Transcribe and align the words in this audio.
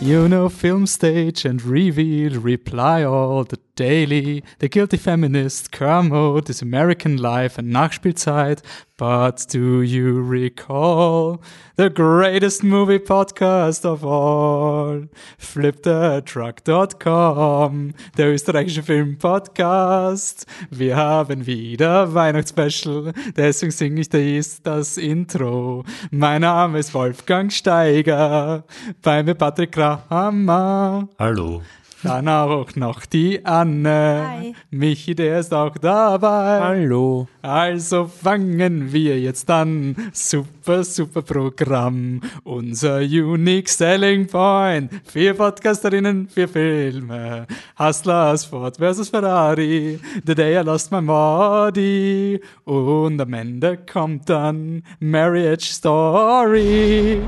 You 0.00 0.28
know, 0.28 0.48
film 0.50 0.86
stage 0.86 1.44
and 1.44 1.62
reveal, 1.62 2.38
reply 2.38 3.04
all, 3.04 3.44
the 3.44 3.58
daily, 3.76 4.42
the 4.58 4.68
guilty 4.68 4.96
feminist, 4.96 5.70
Kermode, 5.72 6.46
this 6.46 6.62
American 6.62 7.16
life 7.16 7.58
and 7.58 7.72
Nachspielzeit. 7.72 8.60
But 8.96 9.46
do 9.48 9.82
you 9.82 10.22
recall 10.22 11.42
the 11.74 11.90
greatest 11.90 12.62
movie 12.62 13.00
podcast 13.00 13.84
of 13.84 14.04
all? 14.04 15.08
FlipTheTruck.com, 15.36 17.94
der 18.16 18.32
österreichische 18.32 18.84
Filmpodcast. 18.84 20.46
Wir 20.70 20.96
haben 20.96 21.44
wieder 21.46 22.14
Weihnachtsspecial, 22.14 23.12
deswegen 23.36 23.72
singe 23.72 24.02
ich 24.02 24.10
dies 24.10 24.62
das 24.62 24.96
Intro. 24.96 25.82
Mein 26.12 26.42
Name 26.42 26.78
ist 26.78 26.94
Wolfgang 26.94 27.52
Steiger, 27.52 28.62
bei 29.02 29.24
mir 29.24 29.34
Patrick 29.34 29.72
Kramer. 29.72 31.08
Hallo. 31.18 31.62
Dann 32.04 32.28
auch 32.28 32.76
noch 32.76 33.06
die 33.06 33.42
Anne. 33.46 34.26
Hi. 34.28 34.54
Michi, 34.70 35.14
der 35.14 35.40
ist 35.40 35.54
auch 35.54 35.78
dabei. 35.78 36.60
Hallo. 36.60 37.28
Also 37.40 38.04
fangen 38.04 38.92
wir 38.92 39.18
jetzt 39.18 39.48
an. 39.50 39.96
Super, 40.12 40.84
super 40.84 41.22
Programm. 41.22 42.20
Unser 42.44 42.98
Unique 42.98 43.70
Selling 43.70 44.26
Point. 44.26 44.90
Vier 45.06 45.32
Podcasterinnen, 45.32 46.28
vier 46.28 46.48
Filme. 46.48 47.46
Hustlers, 47.78 48.44
Ford 48.44 48.76
versus 48.76 49.08
Ferrari. 49.08 49.98
The 50.26 50.34
Day 50.34 50.60
I 50.60 50.62
Lost 50.62 50.92
My 50.92 51.00
Body. 51.00 52.38
Und 52.64 53.18
am 53.18 53.32
Ende 53.32 53.78
kommt 53.78 54.28
dann 54.28 54.82
Marriage 55.00 55.72
Story. 55.72 57.22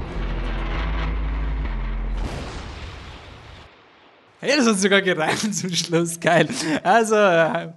Hey, 4.40 4.56
das 4.56 4.66
hat 4.66 4.78
sogar 4.78 5.02
gereimt 5.02 5.54
zum 5.54 5.72
Schluss. 5.74 6.18
Geil. 6.20 6.48
Also, 6.82 7.14
äh, 7.16 7.72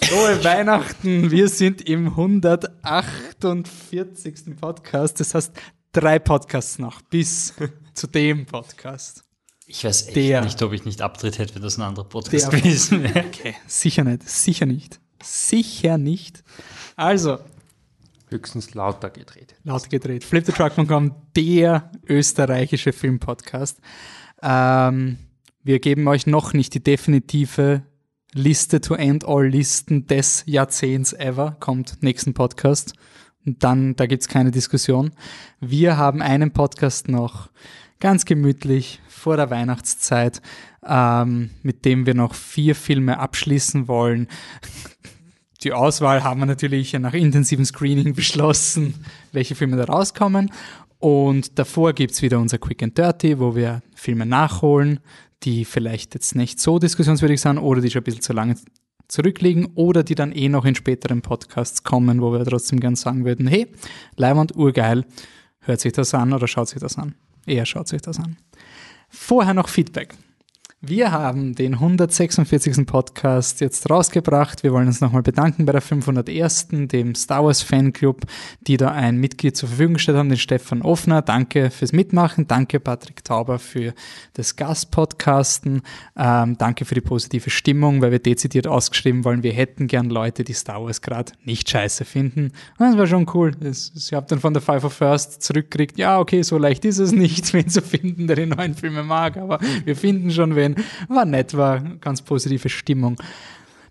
frohe 0.00 0.42
Weihnachten. 0.44 1.30
Wir 1.30 1.48
sind 1.48 1.82
im 1.88 2.08
148. 2.08 4.56
Podcast. 4.60 5.20
Das 5.20 5.34
heißt, 5.34 5.52
drei 5.92 6.18
Podcasts 6.18 6.78
noch 6.78 7.00
bis 7.02 7.54
zu 7.94 8.06
dem 8.06 8.44
Podcast. 8.46 9.22
Ich 9.66 9.84
weiß 9.84 10.08
echt 10.08 10.16
Der. 10.16 10.42
nicht, 10.44 10.60
ob 10.62 10.72
ich 10.74 10.84
nicht 10.84 11.00
Abtritt 11.00 11.38
hätte, 11.38 11.54
wenn 11.54 11.62
das 11.62 11.78
ein 11.78 11.82
anderer 11.82 12.04
Podcast 12.06 12.52
Der. 12.52 12.60
gewesen 12.60 13.02
wäre. 13.02 13.24
Okay, 13.26 13.54
sicher 13.66 14.04
nicht. 14.04 14.28
Sicher 14.28 14.66
nicht. 14.66 15.00
Sicher 15.22 15.96
nicht. 15.96 16.44
Also, 16.96 17.38
Höchstens 18.28 18.74
lauter 18.74 19.08
gedreht. 19.10 19.54
laut 19.64 19.88
gedreht. 19.88 20.24
Flip 20.24 20.44
the 20.44 20.52
Truck.com, 20.52 21.14
der 21.36 21.90
österreichische 22.06 22.92
Filmpodcast. 22.92 23.78
Ähm, 24.42 25.16
wir 25.64 25.80
geben 25.80 26.06
euch 26.08 26.26
noch 26.26 26.52
nicht 26.52 26.74
die 26.74 26.84
definitive 26.84 27.82
Liste 28.34 28.82
to 28.82 28.94
end 28.94 29.26
all 29.26 29.48
Listen 29.48 30.06
des 30.06 30.44
Jahrzehnts 30.46 31.14
ever. 31.14 31.56
Kommt 31.58 32.02
nächsten 32.02 32.34
Podcast. 32.34 32.92
Und 33.46 33.64
dann, 33.64 33.96
da 33.96 34.04
gibt's 34.04 34.28
keine 34.28 34.50
Diskussion. 34.50 35.12
Wir 35.60 35.96
haben 35.96 36.20
einen 36.20 36.52
Podcast 36.52 37.08
noch 37.08 37.48
ganz 37.98 38.26
gemütlich 38.26 39.00
vor 39.08 39.38
der 39.38 39.48
Weihnachtszeit, 39.48 40.42
ähm, 40.86 41.50
mit 41.62 41.86
dem 41.86 42.04
wir 42.04 42.14
noch 42.14 42.34
vier 42.34 42.74
Filme 42.74 43.18
abschließen 43.18 43.88
wollen. 43.88 44.28
Die 45.62 45.72
Auswahl 45.72 46.22
haben 46.22 46.40
wir 46.40 46.46
natürlich 46.46 46.92
nach 46.92 47.14
intensivem 47.14 47.64
Screening 47.64 48.14
beschlossen, 48.14 49.02
welche 49.32 49.54
Filme 49.54 49.78
da 49.78 49.84
rauskommen. 49.84 50.50
Und 50.98 51.58
davor 51.58 51.94
gibt's 51.94 52.20
wieder 52.20 52.38
unser 52.38 52.58
Quick 52.58 52.82
and 52.82 52.98
Dirty, 52.98 53.38
wo 53.38 53.56
wir 53.56 53.82
Filme 53.94 54.26
nachholen, 54.26 55.00
die 55.44 55.64
vielleicht 55.64 56.14
jetzt 56.14 56.34
nicht 56.34 56.60
so 56.60 56.78
diskussionswürdig 56.78 57.40
sind 57.40 57.58
oder 57.58 57.80
die 57.80 57.90
schon 57.90 58.00
ein 58.00 58.04
bisschen 58.04 58.22
zu 58.22 58.32
lange 58.32 58.56
zurückliegen 59.08 59.66
oder 59.74 60.02
die 60.02 60.14
dann 60.14 60.32
eh 60.32 60.48
noch 60.48 60.64
in 60.64 60.74
späteren 60.74 61.22
Podcasts 61.22 61.82
kommen, 61.84 62.20
wo 62.20 62.32
wir 62.32 62.44
trotzdem 62.44 62.80
gern 62.80 62.96
sagen 62.96 63.24
würden, 63.24 63.46
hey, 63.46 63.70
Leihwand, 64.16 64.56
urgeil, 64.56 65.04
hört 65.60 65.80
sich 65.80 65.92
das 65.92 66.14
an 66.14 66.32
oder 66.32 66.48
schaut 66.48 66.68
sich 66.68 66.80
das 66.80 66.96
an. 66.98 67.14
Eher 67.46 67.66
schaut 67.66 67.88
sich 67.88 68.00
das 68.00 68.18
an. 68.18 68.36
Vorher 69.08 69.54
noch 69.54 69.68
Feedback. 69.68 70.14
Wir 70.86 71.12
haben 71.12 71.54
den 71.54 71.74
146. 71.74 72.84
Podcast 72.84 73.62
jetzt 73.62 73.88
rausgebracht. 73.88 74.62
Wir 74.64 74.72
wollen 74.74 74.86
uns 74.86 75.00
nochmal 75.00 75.22
bedanken 75.22 75.64
bei 75.64 75.72
der 75.72 75.80
501. 75.80 76.68
dem 76.88 77.14
Star 77.14 77.42
Wars 77.42 77.62
Fanclub, 77.62 78.20
die 78.66 78.76
da 78.76 78.90
ein 78.90 79.16
Mitglied 79.16 79.56
zur 79.56 79.70
Verfügung 79.70 79.94
gestellt 79.94 80.18
haben, 80.18 80.28
den 80.28 80.36
Stefan 80.36 80.82
Offner. 80.82 81.22
Danke 81.22 81.70
fürs 81.70 81.92
Mitmachen. 81.92 82.48
Danke 82.48 82.80
Patrick 82.80 83.24
Tauber 83.24 83.58
für 83.58 83.94
das 84.34 84.56
Gastpodcasten. 84.56 85.80
Ähm, 86.18 86.58
danke 86.58 86.84
für 86.84 86.94
die 86.94 87.00
positive 87.00 87.48
Stimmung, 87.48 88.02
weil 88.02 88.10
wir 88.12 88.18
dezidiert 88.18 88.66
ausgeschrieben 88.66 89.24
wollen, 89.24 89.42
wir 89.42 89.54
hätten 89.54 89.86
gern 89.86 90.10
Leute, 90.10 90.44
die 90.44 90.52
Star 90.52 90.84
Wars 90.84 91.00
gerade 91.00 91.32
nicht 91.44 91.70
scheiße 91.70 92.04
finden. 92.04 92.52
Und 92.78 92.86
das 92.86 92.98
war 92.98 93.06
schon 93.06 93.26
cool. 93.32 93.52
Ich 93.62 94.12
habe 94.12 94.26
dann 94.28 94.38
von 94.38 94.52
der 94.52 94.60
Five 94.60 94.84
of 94.84 94.92
First 94.92 95.42
zurückgekriegt, 95.42 95.96
ja, 95.96 96.18
okay, 96.18 96.42
so 96.42 96.58
leicht 96.58 96.84
ist 96.84 96.98
es 96.98 97.12
nicht, 97.12 97.54
wen 97.54 97.70
zu 97.70 97.80
finden, 97.80 98.26
der 98.26 98.36
die 98.36 98.46
neuen 98.46 98.74
Filme 98.74 99.02
mag, 99.02 99.38
aber 99.38 99.58
wir 99.86 99.96
finden 99.96 100.30
schon 100.30 100.54
wen. 100.54 100.73
War 101.08 101.24
nett, 101.24 101.56
war 101.56 101.80
ganz 101.80 102.22
positive 102.22 102.68
Stimmung. 102.68 103.16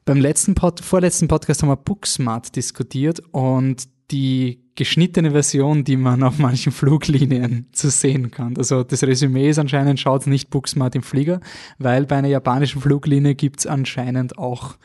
Beim 0.06 0.20
letzten 0.20 0.54
Pod, 0.56 0.82
vorletzten 0.82 1.28
Podcast 1.28 1.62
haben 1.62 1.70
wir 1.70 1.78
Booksmart 1.78 2.56
diskutiert 2.56 3.22
und 3.32 3.88
die 4.12 4.64
geschnittene 4.76 5.32
Version, 5.32 5.84
die 5.84 5.98
man 5.98 6.24
auf 6.24 6.40
manchen 6.40 6.72
Fluglinien 6.72 7.68
zu 7.72 7.90
sehen 7.90 8.32
kann. 8.32 8.58
Also 8.58 8.84
das 8.84 9.04
Resümee 9.04 9.50
ist 9.50 9.60
anscheinend, 9.60 10.00
schaut 10.00 10.28
nicht 10.28 10.50
Booksmart 10.50 10.96
im 10.96 11.04
Flieger, 11.04 11.40
weil 11.78 12.06
bei 12.06 12.18
einer 12.18 12.28
japanischen 12.28 12.82
Fluglinie 12.82 13.36
gibt's 13.36 13.68
anscheinend 13.68 14.38
auch, 14.38 14.76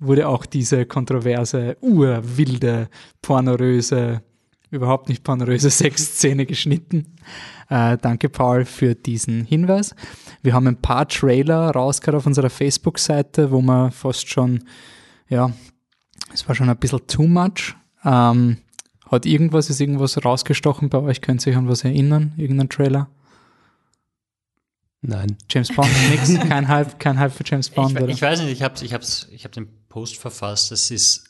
wurde 0.00 0.28
auch 0.28 0.46
diese 0.46 0.84
kontroverse, 0.84 1.76
urwilde, 1.80 2.88
pornoröse, 3.22 4.22
überhaupt 4.70 5.08
nicht 5.08 5.24
pornoröse 5.24 5.70
Sexszene 5.70 6.46
geschnitten. 6.46 7.16
Äh, 7.68 7.98
danke, 7.98 8.28
Paul, 8.28 8.64
für 8.64 8.94
diesen 8.94 9.44
Hinweis. 9.44 9.94
Wir 10.42 10.54
haben 10.54 10.66
ein 10.66 10.80
paar 10.80 11.06
Trailer 11.06 11.70
rausgehört 11.70 12.16
auf 12.16 12.26
unserer 12.26 12.50
Facebook-Seite, 12.50 13.50
wo 13.50 13.60
man 13.60 13.90
fast 13.90 14.28
schon, 14.28 14.64
ja, 15.28 15.52
es 16.32 16.48
war 16.48 16.54
schon 16.54 16.68
ein 16.70 16.76
bisschen 16.78 17.06
too 17.06 17.26
much. 17.26 17.74
Ähm, 18.04 18.58
hat 19.10 19.26
irgendwas, 19.26 19.68
ist 19.70 19.80
irgendwas 19.80 20.24
rausgestochen 20.24 20.88
bei 20.88 20.98
euch? 20.98 21.20
Könnt 21.20 21.44
ihr 21.46 21.52
euch 21.52 21.58
an 21.58 21.68
was 21.68 21.84
erinnern? 21.84 22.32
Irgendein 22.36 22.68
Trailer? 22.68 23.08
Nein. 25.02 25.36
James 25.48 25.68
Bond, 25.74 25.88
nix, 26.10 26.32
kein 26.48 26.68
Hype, 26.68 26.98
kein 26.98 27.18
Hype 27.18 27.32
für 27.32 27.44
James 27.44 27.70
Bond, 27.70 27.90
Ich, 27.92 27.96
we- 27.98 28.02
oder? 28.04 28.12
ich 28.12 28.22
weiß 28.22 28.40
nicht, 28.42 28.52
ich 28.52 28.62
habe 28.62 28.74
ich 28.84 28.92
hab's, 28.94 29.28
ich 29.30 29.44
hab 29.44 29.52
den 29.52 29.68
Post 29.88 30.18
verfasst. 30.18 30.72
Es 30.72 30.90
ist, 30.90 31.29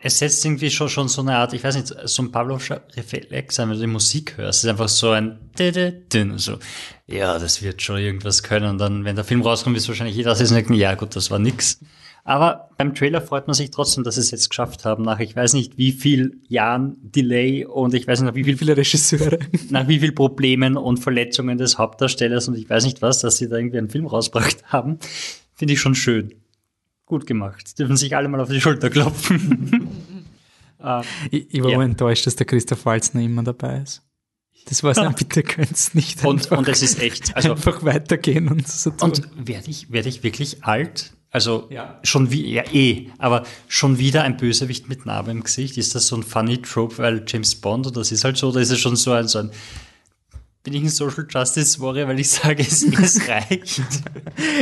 es 0.00 0.18
setzt 0.18 0.44
irgendwie 0.44 0.70
schon, 0.70 0.88
schon 0.88 1.08
so 1.08 1.22
eine 1.22 1.36
Art, 1.36 1.52
ich 1.54 1.64
weiß 1.64 1.76
nicht, 1.76 1.94
so 2.04 2.22
ein 2.22 2.30
Pavlovscher 2.30 2.82
Reflex 2.96 3.58
an, 3.58 3.70
wenn 3.70 3.76
du 3.76 3.82
die 3.82 3.92
Musik 3.92 4.36
hörst. 4.36 4.58
Es 4.58 4.64
ist 4.64 4.70
einfach 4.70 4.88
so 4.88 5.10
ein 5.10 5.38
Dün, 5.58 6.38
so, 6.38 6.58
ja, 7.06 7.38
das 7.38 7.62
wird 7.62 7.80
schon 7.80 7.98
irgendwas 7.98 8.42
können. 8.42 8.68
Und 8.68 8.78
dann, 8.78 9.04
wenn 9.04 9.16
der 9.16 9.24
Film 9.24 9.42
rauskommt, 9.42 9.76
ist 9.76 9.88
wahrscheinlich 9.88 10.16
jeder 10.16 10.34
das 10.34 10.48
denken, 10.48 10.74
ja 10.74 10.94
gut, 10.94 11.16
das 11.16 11.30
war 11.30 11.38
nix. 11.38 11.80
Aber 12.24 12.70
beim 12.76 12.92
Trailer 12.92 13.20
freut 13.20 13.46
man 13.46 13.54
sich 13.54 13.70
trotzdem, 13.70 14.02
dass 14.02 14.16
sie 14.16 14.20
es 14.20 14.32
jetzt 14.32 14.50
geschafft 14.50 14.84
haben, 14.84 15.04
nach 15.04 15.20
ich 15.20 15.36
weiß 15.36 15.52
nicht 15.52 15.78
wie 15.78 15.92
viel 15.92 16.40
Jahren 16.48 16.96
Delay 17.00 17.64
und 17.64 17.94
ich 17.94 18.08
weiß 18.08 18.20
nicht 18.20 18.28
nach 18.28 18.34
wie 18.34 18.42
viel 18.42 18.58
viele 18.58 18.76
Regisseure? 18.76 19.38
nach 19.70 19.86
wie 19.86 20.00
viel 20.00 20.10
Problemen 20.10 20.76
und 20.76 20.98
Verletzungen 20.98 21.56
des 21.56 21.78
Hauptdarstellers 21.78 22.48
und 22.48 22.58
ich 22.58 22.68
weiß 22.68 22.84
nicht 22.84 23.00
was, 23.00 23.20
dass 23.20 23.36
sie 23.36 23.48
da 23.48 23.56
irgendwie 23.56 23.78
einen 23.78 23.90
Film 23.90 24.06
rausgebracht 24.06 24.64
haben, 24.64 24.98
finde 25.54 25.74
ich 25.74 25.80
schon 25.80 25.94
schön. 25.94 26.34
Gut 27.06 27.28
gemacht. 27.28 27.78
Dürfen 27.78 27.96
sich 27.96 28.16
alle 28.16 28.26
mal 28.26 28.40
auf 28.40 28.48
die 28.48 28.60
Schulter 28.60 28.90
klopfen. 28.90 29.85
Ich, 31.30 31.46
ich 31.54 31.62
war 31.62 31.70
Ja. 31.70 31.82
enttäuscht, 31.82 32.26
dass 32.26 32.36
der 32.36 32.46
Christoph 32.46 32.84
Walzner 32.86 33.20
immer 33.22 33.42
dabei 33.42 33.78
ist. 33.82 34.02
Das 34.68 34.82
war 34.82 34.94
sein, 34.94 35.14
bitte 35.16 35.42
könnt's 35.44 35.94
nicht 35.94 36.24
Und, 36.24 36.50
und 36.50 36.66
es 36.68 36.82
ist 36.82 37.00
echt, 37.00 37.36
also, 37.36 37.52
einfach 37.52 37.84
weitergehen 37.84 38.48
und 38.48 38.66
so 38.66 38.90
tun. 38.90 39.10
und 39.12 39.28
werde 39.48 39.70
ich, 39.70 39.92
werde 39.92 40.08
ich 40.08 40.22
wirklich 40.24 40.64
alt? 40.64 41.12
Also, 41.30 41.68
Ja. 41.70 42.00
schon 42.02 42.30
wie, 42.32 42.52
ja, 42.52 42.64
eh, 42.72 43.08
aber 43.18 43.44
schon 43.68 43.98
wieder 43.98 44.22
ein 44.22 44.36
Bösewicht 44.36 44.88
mit 44.88 45.06
Narbe 45.06 45.30
im 45.30 45.42
Gesicht? 45.44 45.76
Ist 45.78 45.94
das 45.94 46.06
so 46.08 46.16
ein 46.16 46.22
funny 46.24 46.62
Trope, 46.62 46.98
weil 46.98 47.22
James 47.26 47.54
Bond, 47.56 47.86
oder 47.86 48.00
das 48.00 48.10
ist 48.10 48.24
halt 48.24 48.36
so, 48.38 48.48
oder 48.48 48.60
ist 48.60 48.70
es 48.70 48.80
schon 48.80 48.96
so 48.96 49.12
ein, 49.12 49.28
so 49.28 49.38
ein, 49.40 49.50
bin 50.64 50.74
ich 50.74 50.82
ein 50.82 50.88
Social 50.88 51.26
Justice 51.30 51.78
Warrior, 51.80 52.08
weil 52.08 52.18
ich 52.18 52.30
sage, 52.30 52.62
es, 52.62 52.82
es 53.00 53.28
reicht? 53.28 53.80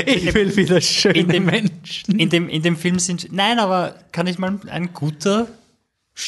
ich 0.04 0.34
will 0.34 0.54
wieder 0.56 0.80
schöne 0.82 1.18
in 1.18 1.28
dem, 1.28 1.44
Menschen. 1.46 2.18
In 2.18 2.28
dem, 2.28 2.48
in 2.50 2.62
dem 2.62 2.76
Film 2.76 2.98
sind, 2.98 3.32
nein, 3.32 3.58
aber 3.58 3.94
kann 4.12 4.26
ich 4.26 4.38
mal 4.38 4.58
ein 4.68 4.92
guter 4.92 5.46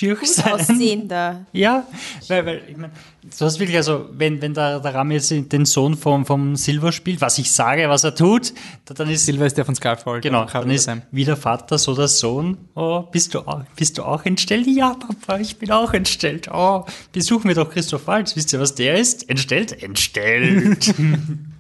Gut 0.00 0.26
sein? 0.26 0.52
aussehender. 0.52 1.46
Ja, 1.52 1.86
weil, 2.28 2.44
weil 2.44 2.62
ich 2.68 2.76
meine, 2.76 2.92
du 3.38 3.44
hast 3.44 3.58
wirklich, 3.60 3.76
also, 3.76 4.08
wenn, 4.12 4.42
wenn 4.42 4.52
der, 4.52 4.80
der 4.80 4.94
Ram 4.94 5.10
jetzt 5.12 5.30
den 5.30 5.64
Sohn 5.64 5.96
vom, 5.96 6.26
vom 6.26 6.56
Silver 6.56 6.90
spielt, 6.90 7.20
was 7.20 7.38
ich 7.38 7.52
sage, 7.52 7.88
was 7.88 8.02
er 8.02 8.14
tut, 8.14 8.52
da- 8.84 8.94
dann 8.94 9.08
ist, 9.08 9.26
Silver 9.26 9.46
ist 9.46 9.56
der 9.56 9.64
von 9.64 9.74
Skyfall. 9.76 10.20
genau, 10.20 10.44
dann 10.44 10.70
ist 10.70 10.84
sein. 10.84 11.02
wie 11.12 11.24
der 11.24 11.36
Vater, 11.36 11.78
so 11.78 11.94
der 11.94 12.08
Sohn, 12.08 12.58
oh, 12.74 13.02
bist 13.02 13.32
du 13.34 13.40
auch, 13.40 13.62
bist 13.76 13.96
du 13.98 14.02
auch 14.02 14.24
entstellt? 14.24 14.66
Ja, 14.66 14.94
Papa, 14.94 15.38
ich 15.40 15.56
bin 15.56 15.70
auch 15.70 15.94
entstellt. 15.94 16.48
Oh, 16.52 16.84
besuchen 17.12 17.46
wir 17.48 17.54
doch 17.54 17.70
Christoph 17.70 18.06
Waltz. 18.08 18.34
Wisst 18.36 18.52
ihr, 18.52 18.60
was 18.60 18.74
der 18.74 18.96
ist? 18.98 19.28
Entstellt? 19.30 19.82
Entstellt. 19.82 20.94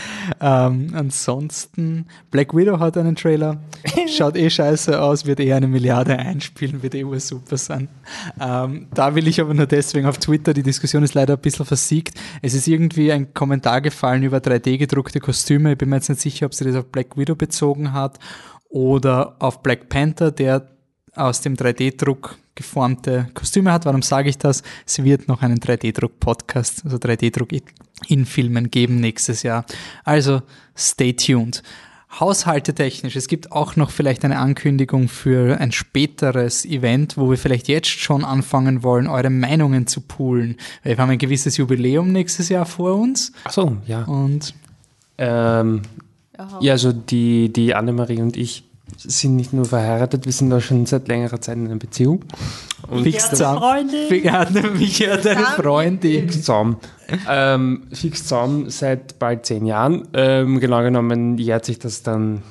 ähm, 0.40 0.92
ansonsten, 0.94 2.06
Black 2.30 2.54
Widow 2.54 2.78
hat 2.78 2.96
einen 2.96 3.16
Trailer. 3.16 3.60
Schaut 4.08 4.36
eh 4.36 4.50
scheiße 4.50 5.00
aus, 5.00 5.26
wird 5.26 5.40
eh 5.40 5.52
eine 5.52 5.68
Milliarde 5.68 6.18
einspielen, 6.18 6.82
wird 6.82 6.94
eh 6.94 7.04
super 7.18 7.56
sein. 7.56 7.88
Ähm, 8.40 8.88
da 8.94 9.14
will 9.14 9.28
ich 9.28 9.40
aber 9.40 9.54
nur 9.54 9.66
deswegen 9.66 10.06
auf 10.06 10.18
Twitter, 10.18 10.54
die 10.54 10.62
Diskussion 10.62 11.02
ist 11.02 11.14
leider 11.14 11.34
ein 11.34 11.40
bisschen 11.40 11.66
versiegt. 11.66 12.18
Es 12.42 12.54
ist 12.54 12.68
irgendwie 12.68 13.12
ein 13.12 13.34
Kommentar 13.34 13.80
gefallen 13.80 14.22
über 14.22 14.38
3D 14.38 14.78
gedruckte 14.78 15.20
Kostüme. 15.20 15.72
Ich 15.72 15.78
bin 15.78 15.88
mir 15.88 15.96
jetzt 15.96 16.08
nicht 16.08 16.20
sicher, 16.20 16.46
ob 16.46 16.54
sie 16.54 16.64
das 16.64 16.76
auf 16.76 16.86
Black 16.86 17.16
Widow 17.16 17.34
bezogen 17.34 17.92
hat 17.92 18.18
oder 18.68 19.36
auf 19.38 19.62
Black 19.62 19.88
Panther, 19.88 20.30
der 20.30 20.71
aus 21.14 21.40
dem 21.40 21.54
3D-Druck 21.56 22.36
geformte 22.54 23.28
Kostüme 23.34 23.72
hat. 23.72 23.84
Warum 23.86 24.02
sage 24.02 24.28
ich 24.28 24.38
das? 24.38 24.62
Es 24.86 25.02
wird 25.02 25.28
noch 25.28 25.42
einen 25.42 25.58
3D-Druck-Podcast, 25.58 26.84
also 26.84 26.96
3D-Druck 26.96 27.48
in 28.08 28.26
Filmen 28.26 28.70
geben 28.70 28.96
nächstes 28.96 29.42
Jahr. 29.42 29.64
Also 30.04 30.42
stay 30.76 31.12
tuned. 31.12 31.62
Haushaltetechnisch, 32.20 33.16
es 33.16 33.26
gibt 33.26 33.52
auch 33.52 33.76
noch 33.76 33.90
vielleicht 33.90 34.22
eine 34.26 34.38
Ankündigung 34.38 35.08
für 35.08 35.58
ein 35.58 35.72
späteres 35.72 36.66
Event, 36.66 37.16
wo 37.16 37.30
wir 37.30 37.38
vielleicht 37.38 37.68
jetzt 37.68 37.88
schon 37.88 38.22
anfangen 38.22 38.82
wollen, 38.82 39.06
eure 39.06 39.30
Meinungen 39.30 39.86
zu 39.86 40.02
poolen. 40.02 40.56
Wir 40.82 40.98
haben 40.98 41.08
ein 41.08 41.16
gewisses 41.16 41.56
Jubiläum 41.56 42.12
nächstes 42.12 42.50
Jahr 42.50 42.66
vor 42.66 42.96
uns. 42.96 43.32
Ach 43.44 43.52
so, 43.52 43.76
ja. 43.86 44.02
Und 44.04 44.54
Ähm, 45.16 45.82
ja, 46.60 46.72
also 46.72 46.92
die, 46.92 47.52
die 47.52 47.74
Annemarie 47.74 48.20
und 48.20 48.36
ich 48.36 48.64
sind 48.96 49.36
nicht 49.36 49.52
nur 49.52 49.64
verheiratet, 49.64 50.24
wir 50.26 50.32
sind 50.32 50.50
da 50.50 50.60
schon 50.60 50.86
seit 50.86 51.08
längerer 51.08 51.40
Zeit 51.40 51.56
in 51.56 51.66
einer 51.66 51.76
Beziehung. 51.76 52.24
Und 52.88 53.04
fix 53.04 53.30
zusammen. 53.30 53.88
Ja, 54.22 54.46
mich 54.74 55.08
hat 55.08 55.26
eine 55.26 55.44
Freundin. 55.56 56.22
fix 56.22 56.36
zusammen. 56.36 56.76
ähm, 57.28 57.84
fix 57.92 58.22
zusammen 58.22 58.70
seit 58.70 59.18
bald 59.18 59.46
zehn 59.46 59.66
Jahren. 59.66 60.08
Ähm, 60.14 60.60
genau 60.60 60.82
genommen 60.82 61.38
jährt 61.38 61.64
sich 61.64 61.78
das 61.78 62.02
dann 62.02 62.42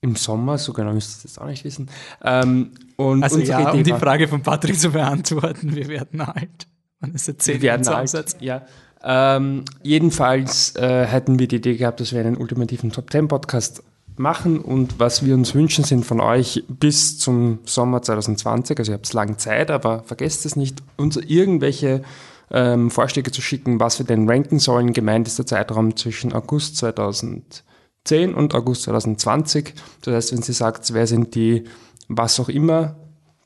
im 0.00 0.16
Sommer, 0.16 0.58
so 0.58 0.72
genau 0.72 0.92
müsst 0.92 1.20
ihr 1.20 1.28
das 1.28 1.38
auch 1.38 1.46
nicht 1.46 1.64
wissen. 1.64 1.88
Ähm, 2.24 2.72
und 2.96 3.22
Also 3.22 3.38
ja, 3.38 3.70
um 3.70 3.84
die 3.84 3.92
Frage 3.92 4.28
von 4.28 4.42
Patrick 4.42 4.78
zu 4.78 4.90
beantworten, 4.90 5.74
wir 5.74 5.88
werden 5.88 6.20
alt. 6.20 6.66
Man 7.00 7.14
ist 7.14 7.28
jetzt 7.28 7.44
zehn 7.44 7.54
Wir 7.54 7.62
werden 7.62 7.84
Jahre 7.84 7.98
alt, 7.98 8.36
ja. 8.40 8.62
Ähm, 9.04 9.64
jedenfalls 9.82 10.76
äh, 10.76 11.06
hätten 11.06 11.38
wir 11.38 11.48
die 11.48 11.56
Idee 11.56 11.76
gehabt, 11.76 12.00
dass 12.00 12.12
wir 12.12 12.20
einen 12.20 12.36
ultimativen 12.36 12.92
Top 12.92 13.10
10 13.10 13.28
Podcast 13.28 13.82
machen 14.16 14.60
und 14.60 14.98
was 14.98 15.24
wir 15.24 15.34
uns 15.34 15.54
wünschen 15.54 15.84
sind 15.84 16.04
von 16.04 16.20
euch 16.20 16.64
bis 16.68 17.18
zum 17.18 17.60
Sommer 17.64 18.02
2020, 18.02 18.78
also 18.78 18.92
ihr 18.92 18.96
habt 18.96 19.12
lang 19.12 19.38
Zeit, 19.38 19.70
aber 19.70 20.02
vergesst 20.04 20.46
es 20.46 20.56
nicht, 20.56 20.82
uns 20.96 21.16
irgendwelche 21.16 22.02
ähm, 22.50 22.90
Vorschläge 22.90 23.32
zu 23.32 23.40
schicken, 23.40 23.80
was 23.80 23.98
wir 23.98 24.06
denn 24.06 24.28
ranken 24.28 24.58
sollen. 24.58 24.92
Gemeint 24.92 25.26
ist 25.26 25.38
der 25.38 25.46
Zeitraum 25.46 25.96
zwischen 25.96 26.32
August 26.32 26.76
2010 26.76 28.34
und 28.34 28.54
August 28.54 28.82
2020. 28.82 29.74
Das 30.02 30.14
heißt, 30.14 30.32
wenn 30.32 30.42
sie 30.42 30.52
sagt, 30.52 30.92
wer 30.92 31.06
sind 31.06 31.34
die, 31.34 31.64
was 32.08 32.38
auch 32.38 32.48
immer, 32.48 32.96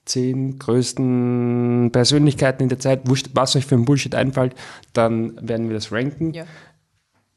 zehn 0.05 0.59
größten 0.59 1.91
Persönlichkeiten 1.93 2.63
in 2.63 2.69
der 2.69 2.79
Zeit, 2.79 3.03
was 3.35 3.57
euch 3.57 3.67
für 3.67 3.75
ein 3.75 3.85
Bullshit 3.85 4.15
einfällt, 4.15 4.55
dann 4.93 5.37
werden 5.47 5.69
wir 5.69 5.75
das 5.75 5.93
ranken. 5.93 6.33
Ja. 6.33 6.45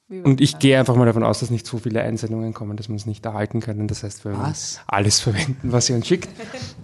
Und 0.10 0.42
ich 0.42 0.58
gehe 0.58 0.80
einfach 0.80 0.96
mal 0.96 1.06
davon 1.06 1.24
aus, 1.24 1.40
dass 1.40 1.52
nicht 1.52 1.68
so 1.68 1.78
viele 1.78 2.02
Einsendungen 2.02 2.54
kommen, 2.54 2.76
dass 2.78 2.90
wir 2.90 2.96
es 2.96 3.06
nicht 3.06 3.24
erhalten 3.26 3.60
können. 3.60 3.88
Das 3.88 4.02
heißt, 4.02 4.26
wir 4.26 4.32
werden 4.32 4.42
Was? 4.44 4.82
alles 4.88 5.20
verwenden, 5.20 5.72
was 5.72 5.88
ihr 5.88 5.96
uns 5.96 6.08
schickt. 6.08 6.30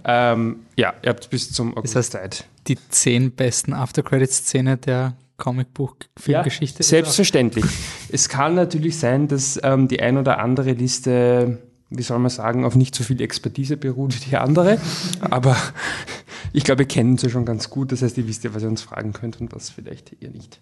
ähm, 0.04 0.60
ja, 0.76 0.94
ihr 1.02 1.10
habt 1.10 1.28
bis 1.30 1.52
zum 1.52 1.76
August 1.76 1.96
heißt, 1.96 2.12
Zeit. 2.12 2.46
Die 2.68 2.78
zehn 2.90 3.32
besten 3.32 3.72
After-Credit-Szene 3.72 4.76
der 4.76 5.16
Comicbuch-Filmgeschichte. 5.38 6.84
Selbstverständlich. 6.84 7.64
es 8.10 8.28
kann 8.28 8.54
natürlich 8.54 8.96
sein, 8.96 9.26
dass 9.26 9.58
ähm, 9.64 9.88
die 9.88 10.00
ein 10.00 10.18
oder 10.18 10.38
andere 10.38 10.72
Liste, 10.72 11.58
wie 11.90 12.02
soll 12.02 12.20
man 12.20 12.30
sagen, 12.30 12.64
auf 12.64 12.76
nicht 12.76 12.94
so 12.94 13.02
viel 13.02 13.20
Expertise 13.20 13.76
beruht 13.76 14.14
wie 14.14 14.30
die 14.30 14.36
andere. 14.36 14.78
Aber 15.20 15.56
ich 16.52 16.62
glaube, 16.62 16.84
ihr 16.84 16.88
kennt 16.88 17.20
sie 17.20 17.30
schon 17.30 17.44
ganz 17.44 17.70
gut. 17.70 17.90
Das 17.90 18.02
heißt, 18.02 18.16
ihr 18.18 18.28
wisst 18.28 18.44
ja, 18.44 18.54
was 18.54 18.62
ihr 18.62 18.68
uns 18.68 18.82
fragen 18.82 19.12
könnt 19.12 19.40
und 19.40 19.52
was 19.52 19.68
vielleicht 19.68 20.14
ihr 20.20 20.30
nicht. 20.30 20.60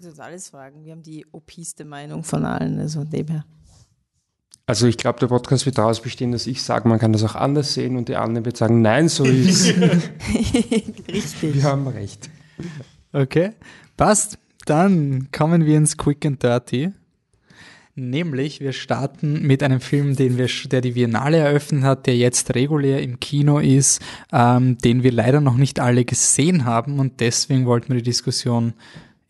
Du 0.00 0.06
kannst 0.06 0.18
uns 0.18 0.26
alles 0.26 0.48
fragen. 0.48 0.82
Wir 0.82 0.92
haben 0.92 1.02
die 1.02 1.26
opiste 1.30 1.84
Meinung 1.84 2.24
von 2.24 2.46
allen, 2.46 2.80
also 2.80 3.04
dem 3.04 3.26
her. 3.26 3.44
Also 4.64 4.86
ich 4.86 4.96
glaube, 4.96 5.18
der 5.18 5.26
Podcast 5.26 5.66
wird 5.66 5.76
daraus 5.76 6.00
bestehen, 6.00 6.32
dass 6.32 6.46
ich 6.46 6.62
sage, 6.62 6.88
man 6.88 6.98
kann 6.98 7.12
das 7.12 7.22
auch 7.22 7.34
anders 7.34 7.74
sehen 7.74 7.98
und 7.98 8.08
die 8.08 8.16
anderen 8.16 8.46
wird 8.46 8.56
sagen, 8.56 8.80
nein, 8.80 9.10
so 9.10 9.24
ist 9.24 9.74
Richtig. 11.12 11.54
Wir 11.54 11.62
haben 11.64 11.86
recht. 11.86 12.30
Okay, 13.12 13.50
passt. 13.98 14.38
Dann 14.64 15.28
kommen 15.32 15.66
wir 15.66 15.76
ins 15.76 15.98
Quick 15.98 16.24
and 16.24 16.42
Dirty. 16.42 16.92
Nämlich, 17.94 18.60
wir 18.60 18.72
starten 18.72 19.42
mit 19.42 19.62
einem 19.62 19.80
Film, 19.80 20.16
den 20.16 20.38
wir, 20.38 20.48
der 20.70 20.80
die 20.80 20.92
Biennale 20.92 21.36
eröffnet 21.36 21.82
hat, 21.82 22.06
der 22.06 22.16
jetzt 22.16 22.54
regulär 22.54 23.02
im 23.02 23.20
Kino 23.20 23.58
ist, 23.58 24.00
ähm, 24.32 24.78
den 24.78 25.02
wir 25.02 25.12
leider 25.12 25.42
noch 25.42 25.58
nicht 25.58 25.78
alle 25.78 26.06
gesehen 26.06 26.64
haben 26.64 27.00
und 27.00 27.20
deswegen 27.20 27.66
wollten 27.66 27.88
wir 27.88 27.96
die 27.96 28.10
Diskussion 28.10 28.72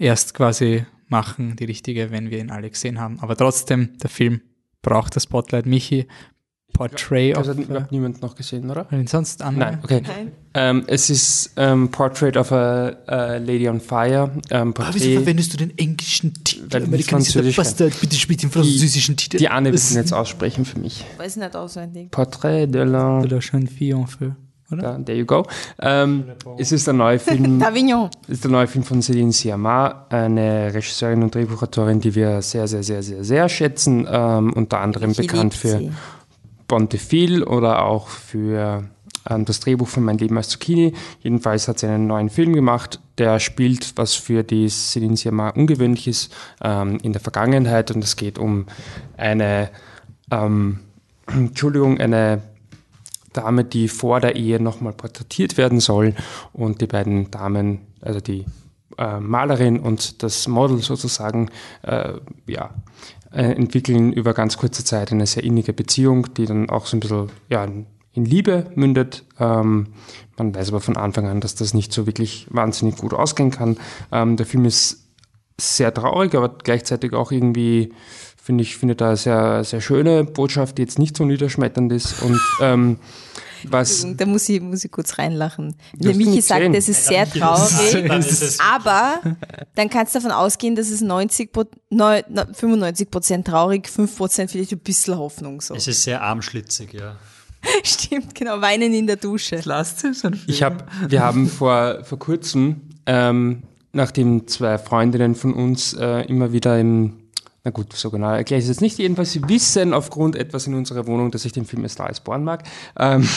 erst 0.00 0.35
quasi 0.35 0.85
machen, 1.08 1.55
die 1.56 1.64
richtige, 1.64 2.11
wenn 2.11 2.31
wir 2.31 2.38
ihn 2.38 2.50
alle 2.50 2.70
gesehen 2.70 2.99
haben. 3.00 3.19
Aber 3.20 3.37
trotzdem, 3.37 3.97
der 4.02 4.11
Film 4.11 4.41
braucht 4.82 5.14
das 5.17 5.25
Spotlight. 5.25 5.67
Michi, 5.67 6.06
Portrait 6.73 7.37
Das 7.37 7.49
of... 7.49 7.58
hat 7.58 7.67
glaub, 7.69 7.91
niemand 7.91 8.23
noch 8.23 8.37
gesehen, 8.37 8.70
oder? 8.70 8.91
Äh, 8.93 9.05
sonst 9.06 9.43
andere? 9.43 9.73
Nein, 9.73 9.79
okay. 9.82 10.02
Nein. 10.06 10.32
Ähm, 10.55 10.85
es 10.87 11.11
ist 11.11 11.52
ähm, 11.56 11.91
Portrait 11.91 12.37
of 12.37 12.52
a, 12.52 12.91
a 13.06 13.37
Lady 13.38 13.69
on 13.69 13.81
Fire. 13.81 14.31
Ähm, 14.50 14.73
Aber 14.76 14.87
wieso 14.94 15.05
Porträt, 15.06 15.14
verwendest 15.17 15.52
du 15.52 15.56
den 15.58 15.76
englischen 15.76 16.32
Titel? 16.44 16.67
Weil 16.70 16.85
Amerikanisierter. 16.85 17.50
Bastard, 17.56 18.00
bitte 18.00 18.14
spielt 18.17 18.43
den 18.44 18.50
französischen 18.50 19.17
Titel. 19.17 19.38
die 19.38 19.49
Anne 19.49 19.67
wird 19.73 19.82
Das- 19.82 19.91
ihn 19.91 19.97
jetzt 19.97 20.12
aussprechen 20.12 20.64
für 20.64 20.79
mich. 20.79 21.05
Weiß 21.19 21.37
nicht 21.37 21.55
auswendig. 21.56 22.11
Portrait 22.12 22.73
de 22.73 22.85
la... 22.85 23.20
De 23.20 23.31
la 23.31 23.38
jeune 23.41 23.67
fille 23.67 23.97
en 23.97 24.06
feu, 24.06 24.31
oder? 24.73 24.83
Da, 24.83 24.99
there 24.99 25.19
you 25.19 25.27
go. 25.27 25.47
Ähm, 25.81 26.25
es 26.59 26.73
ist 26.73 26.87
der 26.87 26.95
neue 26.95 27.19
Film 27.19 27.61
ist 28.29 28.45
der 28.45 28.51
neue 28.51 28.67
Film 28.67 28.85
von 28.85 29.01
Céline 29.01 29.33
Sciamma, 29.33 30.07
eine 30.11 30.73
Regisseurin 30.73 31.23
und 31.23 31.35
Drehbuchautorin, 31.35 32.01
die 32.01 32.15
wir 32.15 32.43
sehr, 32.43 32.67
sehr, 32.69 32.83
sehr, 32.83 33.03
sehr, 33.03 33.25
sehr 33.25 33.49
schätzen. 33.49 34.07
Ähm, 34.11 34.53
unter 34.53 34.81
anderem 34.81 35.11
Ich 35.11 35.19
bekannt 35.19 35.55
für 35.55 35.79
sie. 35.79 35.93
Bontefil 36.69 37.43
oder 37.43 37.85
auch 37.85 38.07
für 38.07 38.85
ähm, 39.29 39.45
das 39.45 39.61
Drehbuch 39.61 39.89
von 39.89 40.05
Mein 40.05 40.19
Leben 40.19 40.37
als 40.37 40.49
Zucchini. 40.49 40.95
Jedenfalls 41.21 41.69
hat 41.69 41.79
sie 41.81 41.87
einen 41.87 42.07
neuen 42.07 42.31
Film 42.31 42.55
gemacht, 42.55 43.01
der 43.19 43.41
spielt, 43.41 43.93
was 43.97 44.15
für 44.15 44.45
die 44.45 44.69
Céline 44.69 45.17
Sciamma 45.17 45.51
ungewöhnlich 45.51 46.07
ist, 46.07 46.33
ähm, 46.63 46.99
in 47.03 47.13
der 47.13 47.21
Vergangenheit. 47.21 47.91
Und 47.91 48.05
es 48.05 48.17
geht 48.17 48.39
um 48.39 48.67
eine, 49.17 49.71
ähm, 50.31 50.81
Entschuldigung, 51.27 51.99
eine 51.99 52.43
Dame, 53.33 53.65
die 53.65 53.89
vor 53.89 54.21
der 54.21 54.37
Ehe 54.37 54.61
nochmal 54.61 54.93
porträtiert 54.93 55.57
werden 55.57 55.81
soll. 55.81 56.15
Und 56.53 56.81
die 56.81 56.87
beiden 56.87 57.31
Damen, 57.31 57.81
also 58.01 58.21
die 58.21 58.45
äh, 58.99 59.21
Malerin 59.21 59.79
und 59.81 60.23
das 60.23 60.49
Model 60.49 60.79
sozusagen, 60.79 61.51
äh, 61.83 62.15
ja, 62.47 62.71
äh, 63.33 63.53
entwickeln 63.53 64.13
über 64.13 64.35
ganz 64.35 64.57
kurze 64.59 64.85
Zeit 64.85 65.13
eine 65.13 65.27
sehr 65.27 65.45
innige 65.45 65.73
Beziehung, 65.73 66.35
die 66.35 66.47
dann 66.47 66.69
auch 66.69 66.87
so 66.87 66.97
ein 66.97 67.01
bisschen 67.01 67.31
ja, 67.49 67.65
in 68.13 68.25
Liebe 68.25 68.67
mündet. 68.75 69.25
Ähm, 69.39 69.89
man 70.37 70.55
weiß 70.55 70.71
aber 70.71 70.81
von 70.81 70.97
Anfang 70.97 71.27
an, 71.29 71.41
dass 71.41 71.55
das 71.55 71.75
nicht 71.75 71.93
so 71.93 72.07
wirklich 72.07 72.47
wahnsinnig 72.51 72.97
gut 72.97 73.15
ausgehen 73.15 73.51
kann. 73.51 73.77
Ähm, 74.11 74.37
der 74.37 74.47
Film 74.47 74.65
ist 74.65 75.07
sehr 75.61 75.93
traurig, 75.93 76.35
aber 76.35 76.49
gleichzeitig 76.49 77.13
auch 77.13 77.31
irgendwie, 77.31 77.93
finde 78.42 78.62
ich, 78.62 78.76
finde 78.76 78.97
da 78.97 79.16
sehr, 79.16 79.64
sehr 79.64 79.80
schöne 79.80 80.25
Botschaft, 80.25 80.78
die 80.78 80.82
jetzt 80.82 80.99
nicht 80.99 81.16
so 81.16 81.25
niederschmetternd 81.25 81.92
ist. 81.92 82.23
Und 82.23 82.40
ähm, 82.61 82.99
was 83.68 84.06
Da 84.16 84.25
muss 84.25 84.49
ich, 84.49 84.61
muss 84.61 84.85
ich 84.85 84.90
kurz 84.90 85.18
reinlachen. 85.18 85.76
Der 85.92 86.14
Michi 86.14 86.40
sagt, 86.40 86.61
gesehen. 86.61 86.73
das 86.73 86.88
ist 86.88 87.04
sehr 87.06 87.28
traurig. 87.30 88.59
Aber 88.73 89.20
dann 89.75 89.90
kannst 89.90 90.14
du 90.14 90.18
davon 90.18 90.32
ausgehen, 90.32 90.75
dass 90.76 90.90
es 90.90 91.00
90, 91.02 91.52
Pro- 91.52 91.64
neu- 91.90 92.23
na, 92.28 92.47
95 92.52 93.11
Prozent 93.11 93.47
traurig, 93.47 93.88
5 93.88 94.16
Prozent 94.16 94.50
vielleicht 94.50 94.73
ein 94.73 94.78
bisschen 94.78 95.16
Hoffnung 95.18 95.61
so. 95.61 95.75
Es 95.75 95.87
ist 95.87 96.02
sehr 96.02 96.23
armschlitzig, 96.23 96.94
ja. 96.94 97.16
Stimmt, 97.82 98.35
genau, 98.35 98.62
weinen 98.62 98.94
in 98.94 99.06
der 99.06 99.16
Dusche. 99.16 99.61
Lasst 99.64 100.04
es. 100.04 100.23
Ich 100.47 100.62
habe, 100.62 100.78
wir 101.09 101.20
haben 101.23 101.47
vor, 101.47 102.02
vor 102.04 102.18
kurzem, 102.18 102.80
ähm, 103.04 103.64
nachdem 103.92 104.47
zwei 104.47 104.78
Freundinnen 104.78 105.35
von 105.35 105.52
uns 105.52 105.92
äh, 105.92 106.23
immer 106.23 106.52
wieder 106.54 106.80
im, 106.80 107.18
na 107.64 107.71
gut, 107.71 107.93
so 107.93 108.11
genau 108.11 108.31
erkläre 108.31 108.59
ich 108.59 108.64
es 108.64 108.71
jetzt 108.71 108.81
nicht, 108.81 108.99
jedenfalls 108.99 109.33
sie 109.33 109.47
wissen 109.49 109.93
aufgrund 109.93 110.35
etwas 110.35 110.67
in 110.67 110.75
unserer 110.75 111.07
Wohnung, 111.07 111.31
dass 111.31 111.45
ich 111.45 111.52
den 111.52 111.67
Film 111.67 111.87
Star 111.88 112.09
is 112.09 112.21
Born 112.21 112.43
mag. 112.43 112.64
Ähm, 112.99 113.29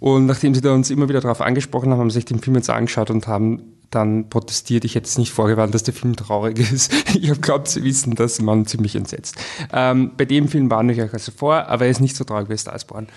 und 0.00 0.26
nachdem 0.26 0.54
sie 0.54 0.60
da 0.60 0.72
uns 0.72 0.90
immer 0.90 1.08
wieder 1.08 1.20
darauf 1.20 1.40
angesprochen 1.40 1.90
haben, 1.90 1.98
haben 1.98 2.10
sie 2.10 2.18
sich 2.18 2.24
den 2.24 2.40
Film 2.40 2.56
jetzt 2.56 2.70
angeschaut 2.70 3.10
und 3.10 3.26
haben 3.26 3.77
dann 3.90 4.28
protestiert. 4.28 4.84
Ich 4.84 4.94
hätte 4.94 5.06
es 5.06 5.16
nicht 5.16 5.32
vorgewarnt, 5.32 5.74
dass 5.74 5.82
der 5.82 5.94
Film 5.94 6.14
traurig 6.14 6.58
ist. 6.72 6.92
Ich 7.14 7.30
habe 7.30 7.40
glaubt 7.40 7.68
zu 7.68 7.82
wissen, 7.84 8.14
dass 8.14 8.40
man 8.40 8.66
ziemlich 8.66 8.94
entsetzt. 8.96 9.36
Ähm, 9.72 10.12
bei 10.16 10.24
dem 10.26 10.48
Film 10.48 10.70
warne 10.70 10.92
ich 10.92 11.00
euch 11.00 11.12
also 11.12 11.32
vor, 11.32 11.66
aber 11.68 11.86
er 11.86 11.90
ist 11.90 12.00
nicht 12.00 12.14
so 12.16 12.24
traurig 12.24 12.48
wie 12.50 12.58
Starsborn. 12.58 13.08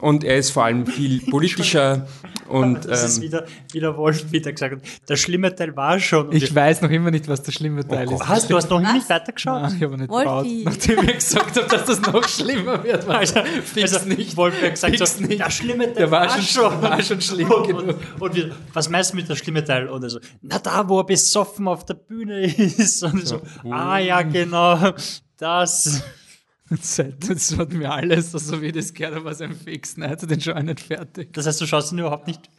Und 0.00 0.24
er 0.24 0.36
ist 0.36 0.50
vor 0.50 0.64
allem 0.64 0.86
viel 0.86 1.20
politischer 1.30 2.06
und 2.48 2.84
Das 2.86 3.04
ist 3.04 3.16
ähm, 3.18 3.22
wieder, 3.22 3.46
wie 3.72 3.80
der 3.80 3.96
Wolf 3.96 4.30
wieder 4.32 4.52
gesagt 4.52 4.74
hat. 4.76 4.80
Der 5.08 5.16
schlimme 5.16 5.54
Teil 5.54 5.74
war 5.76 5.98
schon. 5.98 6.28
Und 6.28 6.34
Ich 6.34 6.54
weiß 6.54 6.82
noch 6.82 6.90
immer 6.90 7.10
nicht, 7.10 7.28
was 7.28 7.42
der 7.42 7.52
schlimme 7.52 7.86
Teil 7.86 8.06
Oh, 8.10 8.14
ist. 8.14 8.28
hast 8.28 8.50
du 8.50 8.56
hast 8.56 8.68
noch 8.70 8.80
nicht 8.80 9.08
weitergeschaut? 9.08 9.62
Nein, 9.62 9.74
ich 9.76 9.82
habe 9.82 9.96
nicht 9.96 10.08
gebaut. 10.08 10.46
Nachdem 10.64 10.98
ich 11.08 11.14
gesagt 11.14 11.56
habe, 11.56 11.68
dass 11.68 11.84
das 11.86 12.00
noch 12.02 12.28
schlimmer 12.28 12.82
wird. 12.84 13.08
Also, 13.08 13.40
fix 13.64 13.94
also 13.94 14.08
nicht. 14.08 14.36
Wolfgang 14.36 14.76
sagt 14.76 14.96
Fix 14.96 15.16
so, 15.16 15.24
nicht. 15.24 15.40
der 15.40 15.50
schlimme 15.50 15.84
Teil 15.86 15.94
Der 15.94 16.10
war 16.10 16.28
schon- 16.40 16.82
war 16.82 17.02
schon 17.02 17.20
schlimm 17.20 17.50
und, 17.50 17.66
genug. 17.66 17.82
Und, 17.88 17.96
und 18.20 18.34
wir, 18.34 18.50
was 18.72 18.88
meinst 18.90 19.12
du 19.12 19.16
mit 19.16 19.28
der 19.28 19.36
schlimme 19.36 19.64
Teil? 19.64 19.88
Und 19.88 20.02
er 20.02 20.10
so, 20.20 20.28
na 20.42 20.58
da, 20.58 20.88
wo 20.88 21.00
er 21.00 21.04
besoffen 21.04 21.68
auf 21.68 21.84
der 21.84 21.94
Bühne 21.94 22.46
ist. 22.56 23.02
Und 23.02 23.26
so, 23.26 23.40
ah 23.70 23.98
ja, 23.98 24.22
genau, 24.22 24.94
das. 25.36 26.02
Das 26.70 27.56
hat 27.56 27.72
mir 27.72 27.90
alles, 27.90 28.32
so 28.32 28.60
wie 28.60 28.72
das 28.72 28.92
gehört, 28.92 29.24
was 29.24 29.40
ein 29.40 29.54
Fix. 29.54 29.96
Nein, 29.96 30.10
hat 30.10 30.20
er 30.22 30.28
den 30.28 30.40
schon 30.40 30.52
auch 30.52 30.62
nicht 30.62 30.80
fertig. 30.80 31.32
Das 31.32 31.46
heißt, 31.46 31.60
du 31.62 31.66
schaust 31.66 31.92
ihn 31.92 31.98
überhaupt 31.98 32.26
nicht. 32.26 32.50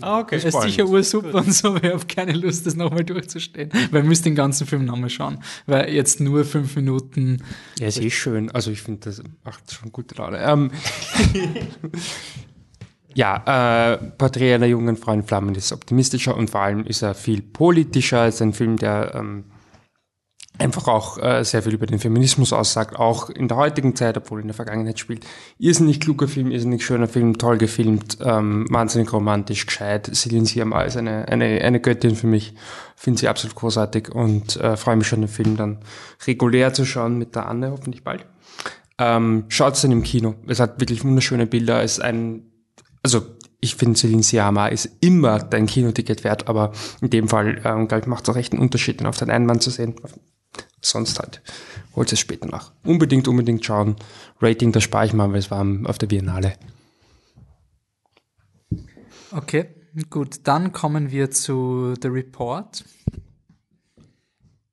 Ah, 0.00 0.20
okay. 0.20 0.36
Er 0.36 0.44
ist 0.44 0.62
sicher 0.62 0.86
ursuper 0.86 1.34
und 1.34 1.52
so, 1.52 1.68
aber 1.68 1.82
ich 1.82 1.92
habe 1.92 2.06
keine 2.06 2.32
Lust, 2.32 2.66
das 2.66 2.76
nochmal 2.76 3.04
durchzustehen. 3.04 3.70
Weil 3.90 4.02
ich 4.02 4.08
müsste 4.08 4.24
den 4.24 4.36
ganzen 4.36 4.66
Film 4.66 4.84
nochmal 4.84 5.10
schauen. 5.10 5.42
Weil 5.66 5.92
jetzt 5.92 6.20
nur 6.20 6.44
fünf 6.44 6.76
Minuten. 6.76 7.42
er 7.80 7.88
ist 7.88 8.00
eh 8.00 8.10
schön. 8.10 8.50
Also 8.50 8.70
ich 8.70 8.82
finde, 8.82 9.00
das 9.00 9.22
macht 9.44 9.72
schon 9.72 9.90
gute 9.90 10.14
Laune. 10.14 10.38
Ähm, 10.38 10.70
ja, 13.18 13.94
äh, 13.94 13.96
Porträt 14.16 14.54
einer 14.54 14.66
jungen 14.66 14.96
Frau 14.96 15.10
in 15.10 15.24
Flammen 15.24 15.56
ist 15.56 15.72
optimistischer 15.72 16.36
und 16.36 16.50
vor 16.50 16.60
allem 16.60 16.84
ist 16.86 17.02
er 17.02 17.14
viel 17.14 17.42
politischer 17.42 18.20
als 18.20 18.40
ein 18.40 18.52
Film, 18.52 18.76
der 18.76 19.12
ähm, 19.16 19.46
einfach 20.56 20.86
auch 20.86 21.18
äh, 21.18 21.42
sehr 21.42 21.64
viel 21.64 21.74
über 21.74 21.86
den 21.86 21.98
Feminismus 21.98 22.52
aussagt, 22.52 22.94
auch 22.94 23.28
in 23.28 23.48
der 23.48 23.56
heutigen 23.56 23.96
Zeit, 23.96 24.16
obwohl 24.16 24.40
in 24.40 24.46
der 24.46 24.54
Vergangenheit 24.54 25.00
spielt. 25.00 25.26
Irrsinnig 25.58 25.98
kluger 25.98 26.28
Film, 26.28 26.52
irrsinnig 26.52 26.84
schöner 26.84 27.08
Film, 27.08 27.38
toll 27.38 27.58
gefilmt, 27.58 28.18
ähm, 28.22 28.66
wahnsinnig 28.70 29.12
romantisch, 29.12 29.66
gescheit. 29.66 30.08
Celine 30.14 30.46
Sciamma 30.46 30.82
ist 30.82 30.96
eine, 30.96 31.26
eine, 31.26 31.60
eine 31.60 31.80
Göttin 31.80 32.14
für 32.14 32.28
mich, 32.28 32.54
finde 32.94 33.18
sie 33.18 33.26
absolut 33.26 33.56
großartig 33.56 34.14
und 34.14 34.58
äh, 34.58 34.76
freue 34.76 34.94
mich 34.94 35.08
schon, 35.08 35.22
den 35.22 35.28
Film 35.28 35.56
dann 35.56 35.78
regulär 36.24 36.72
zu 36.72 36.84
schauen 36.84 37.18
mit 37.18 37.34
der 37.34 37.48
Anne, 37.48 37.72
hoffentlich 37.72 38.04
bald. 38.04 38.26
Ähm, 38.98 39.44
Schaut's 39.48 39.82
dann 39.82 39.90
im 39.92 40.04
Kino. 40.04 40.34
Es 40.46 40.60
hat 40.60 40.80
wirklich 40.80 41.04
wunderschöne 41.04 41.46
Bilder. 41.46 41.82
Es 41.82 41.98
ist 41.98 42.00
ein, 42.00 42.47
also 43.14 43.26
ich 43.60 43.74
finde 43.74 43.98
Celine 43.98 44.22
Sciamma 44.22 44.68
ist 44.68 44.90
immer 45.00 45.38
dein 45.38 45.66
Kinoticket 45.66 46.24
wert, 46.24 46.46
aber 46.46 46.72
in 47.00 47.08
dem 47.08 47.28
Fall, 47.28 47.60
ähm, 47.64 47.88
glaube 47.88 48.02
ich, 48.02 48.06
macht 48.06 48.24
es 48.24 48.28
auch 48.28 48.36
echt 48.36 48.52
einen 48.52 48.60
Unterschied, 48.60 49.00
den 49.00 49.06
auf 49.06 49.16
den 49.16 49.30
Einwand 49.30 49.62
zu 49.62 49.70
sehen. 49.70 49.96
Sonst 50.80 51.18
halt. 51.18 51.42
Holt 51.96 52.12
es 52.12 52.20
später 52.20 52.46
nach. 52.46 52.72
Unbedingt, 52.84 53.26
unbedingt 53.26 53.64
schauen. 53.64 53.96
Rating, 54.40 54.72
da 54.72 54.80
spare 54.80 55.06
ich 55.06 55.12
mal, 55.12 55.32
weil 55.32 55.38
es 55.38 55.50
war 55.50 55.66
auf 55.84 55.98
der 55.98 56.06
Biennale. 56.06 56.52
Okay, 59.32 59.74
gut. 60.08 60.40
Dann 60.44 60.72
kommen 60.72 61.10
wir 61.10 61.30
zu 61.30 61.94
The 62.00 62.08
Report. 62.08 62.84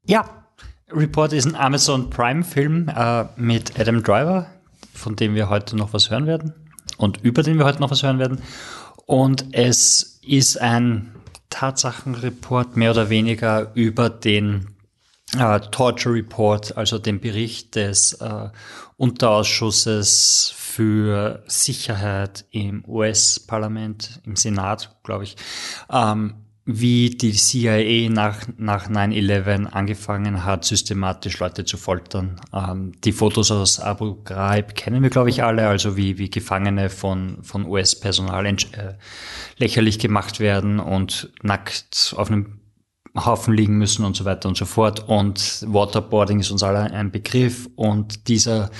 Ja, 0.05 0.45
Report 0.91 1.33
ist 1.33 1.45
ein 1.47 1.55
Amazon 1.55 2.09
Prime-Film 2.09 2.89
äh, 2.89 3.25
mit 3.37 3.79
Adam 3.79 4.03
Driver, 4.03 4.47
von 4.93 5.15
dem 5.15 5.33
wir 5.33 5.49
heute 5.49 5.75
noch 5.75 5.93
was 5.93 6.11
hören 6.11 6.27
werden 6.27 6.53
und 6.97 7.23
über 7.23 7.43
den 7.43 7.57
wir 7.57 7.65
heute 7.65 7.79
noch 7.79 7.91
was 7.91 8.03
hören 8.03 8.19
werden. 8.19 8.41
Und 9.05 9.45
es 9.51 10.19
ist 10.25 10.59
ein 10.59 11.11
Tatsachenreport 11.49 12.75
mehr 12.75 12.91
oder 12.91 13.09
weniger 13.09 13.71
über 13.75 14.09
den 14.09 14.75
äh, 15.37 15.59
Torture 15.71 16.15
Report, 16.15 16.75
also 16.77 16.97
den 16.97 17.19
Bericht 17.19 17.75
des 17.75 18.13
äh, 18.13 18.49
Unterausschusses 18.97 20.53
für 20.55 21.43
Sicherheit 21.47 22.45
im 22.51 22.83
US-Parlament, 22.87 24.21
im 24.25 24.35
Senat, 24.35 24.97
glaube 25.03 25.25
ich, 25.25 25.35
ähm, 25.91 26.44
wie 26.65 27.11
die 27.11 27.33
CIA 27.33 28.09
nach, 28.09 28.47
nach 28.57 28.89
9-11 28.89 29.67
angefangen 29.67 30.43
hat, 30.43 30.65
systematisch 30.65 31.39
Leute 31.39 31.63
zu 31.63 31.77
foltern. 31.77 32.41
Ähm, 32.51 32.93
die 33.03 33.11
Fotos 33.11 33.51
aus 33.51 33.79
Abu 33.79 34.15
Ghraib 34.23 34.73
kennen 34.73 35.03
wir, 35.03 35.11
glaube 35.11 35.29
ich, 35.29 35.43
alle, 35.43 35.67
also 35.67 35.95
wie, 35.95 36.17
wie 36.17 36.31
Gefangene 36.31 36.89
von, 36.89 37.43
von 37.43 37.65
US-Personal 37.67 38.47
äh, 38.47 38.55
lächerlich 39.57 39.99
gemacht 39.99 40.39
werden 40.39 40.79
und 40.79 41.31
nackt 41.43 42.15
auf 42.17 42.31
einem 42.31 42.59
Haufen 43.15 43.53
liegen 43.53 43.77
müssen 43.77 44.03
und 44.03 44.15
so 44.15 44.25
weiter 44.25 44.49
und 44.49 44.57
so 44.57 44.65
fort. 44.65 45.07
Und 45.07 45.63
Waterboarding 45.67 46.39
ist 46.39 46.49
uns 46.49 46.63
alle 46.63 46.79
ein 46.79 47.11
Begriff. 47.11 47.69
Und 47.75 48.27
dieser, 48.27 48.71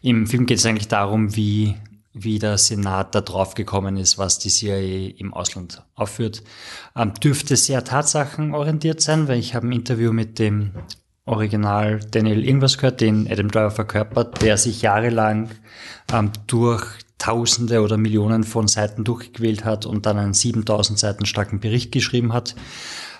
im 0.00 0.26
Film 0.26 0.46
geht 0.46 0.58
es 0.58 0.66
eigentlich 0.66 0.88
darum, 0.88 1.36
wie, 1.36 1.76
wie 2.14 2.38
der 2.38 2.58
Senat 2.58 3.14
da 3.14 3.20
drauf 3.20 3.54
gekommen 3.54 3.96
ist, 3.96 4.18
was 4.18 4.38
die 4.38 4.48
CIA 4.48 5.14
im 5.18 5.34
Ausland 5.34 5.82
aufführt. 5.94 6.42
Ähm, 6.96 7.12
dürfte 7.14 7.56
sehr 7.56 7.84
tatsachenorientiert 7.84 9.00
sein, 9.00 9.28
weil 9.28 9.38
ich 9.38 9.54
habe 9.54 9.66
ein 9.66 9.72
Interview 9.72 10.12
mit 10.12 10.38
dem 10.38 10.70
Original 11.26 12.00
Daniel 12.10 12.44
irgendwas 12.44 12.78
gehört, 12.78 13.00
den 13.00 13.30
Adam 13.30 13.50
Driver 13.50 13.70
verkörpert, 13.70 14.42
der 14.42 14.56
sich 14.56 14.82
jahrelang 14.82 15.50
ähm, 16.12 16.30
durch 16.46 16.86
Tausende 17.18 17.80
oder 17.80 17.96
Millionen 17.96 18.44
von 18.44 18.68
Seiten 18.68 19.04
durchgequält 19.04 19.64
hat 19.64 19.86
und 19.86 20.04
dann 20.04 20.18
einen 20.18 20.34
7000 20.34 20.98
Seiten 20.98 21.26
starken 21.26 21.60
Bericht 21.60 21.90
geschrieben 21.90 22.32
hat 22.32 22.54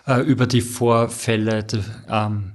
äh, 0.07 0.21
über 0.21 0.47
die 0.47 0.61
Vorfälle. 0.61 1.65
Ähm, 2.09 2.54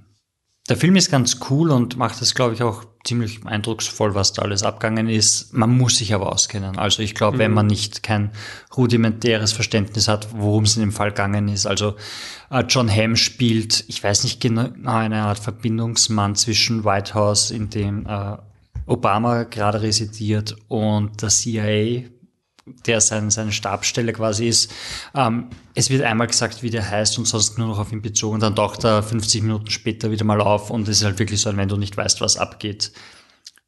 der 0.69 0.77
Film 0.77 0.95
ist 0.95 1.09
ganz 1.09 1.39
cool 1.49 1.71
und 1.71 1.97
macht 1.97 2.21
es, 2.21 2.35
glaube 2.35 2.53
ich, 2.53 2.61
auch 2.61 2.83
ziemlich 3.03 3.43
eindrucksvoll, 3.45 4.13
was 4.13 4.33
da 4.33 4.43
alles 4.43 4.61
abgangen 4.61 5.09
ist. 5.09 5.51
Man 5.51 5.75
muss 5.75 5.97
sich 5.97 6.13
aber 6.13 6.31
auskennen. 6.31 6.77
Also 6.77 7.01
ich 7.01 7.15
glaube, 7.15 7.39
wenn 7.39 7.51
man 7.51 7.65
nicht 7.65 8.03
kein 8.03 8.31
rudimentäres 8.77 9.51
Verständnis 9.51 10.07
hat, 10.07 10.27
worum 10.33 10.65
es 10.65 10.75
in 10.75 10.81
dem 10.81 10.91
Fall 10.91 11.09
gegangen 11.09 11.47
ist. 11.47 11.65
Also 11.65 11.95
äh, 12.51 12.63
John 12.67 12.89
Hamm 12.89 13.15
spielt, 13.15 13.83
ich 13.87 14.03
weiß 14.03 14.23
nicht 14.23 14.41
genau, 14.41 14.67
eine 14.85 15.23
Art 15.23 15.39
Verbindungsmann 15.39 16.35
zwischen 16.35 16.85
White 16.85 17.15
House, 17.15 17.49
in 17.49 17.71
dem 17.71 18.05
äh, 18.05 18.37
Obama 18.85 19.43
gerade 19.43 19.81
residiert, 19.81 20.55
und 20.67 21.21
der 21.21 21.29
CIA, 21.29 22.03
der 22.85 23.01
sein, 23.01 23.29
seine 23.29 23.51
Stabsstelle 23.51 24.13
quasi 24.13 24.47
ist. 24.47 24.71
Ähm, 25.15 25.49
es 25.75 25.89
wird 25.89 26.03
einmal 26.03 26.27
gesagt, 26.27 26.63
wie 26.63 26.69
der 26.69 26.89
heißt 26.89 27.17
und 27.17 27.25
sonst 27.25 27.57
nur 27.57 27.67
noch 27.67 27.79
auf 27.79 27.91
ihn 27.91 28.01
bezogen. 28.01 28.39
Dann 28.39 28.55
taucht 28.55 28.83
er 28.83 29.03
50 29.03 29.43
Minuten 29.43 29.69
später 29.69 30.11
wieder 30.11 30.25
mal 30.25 30.41
auf 30.41 30.69
und 30.69 30.87
es 30.87 30.99
ist 30.99 31.05
halt 31.05 31.19
wirklich 31.19 31.41
so, 31.41 31.55
wenn 31.55 31.69
du 31.69 31.77
nicht 31.77 31.97
weißt, 31.97 32.21
was 32.21 32.37
abgeht, 32.37 32.91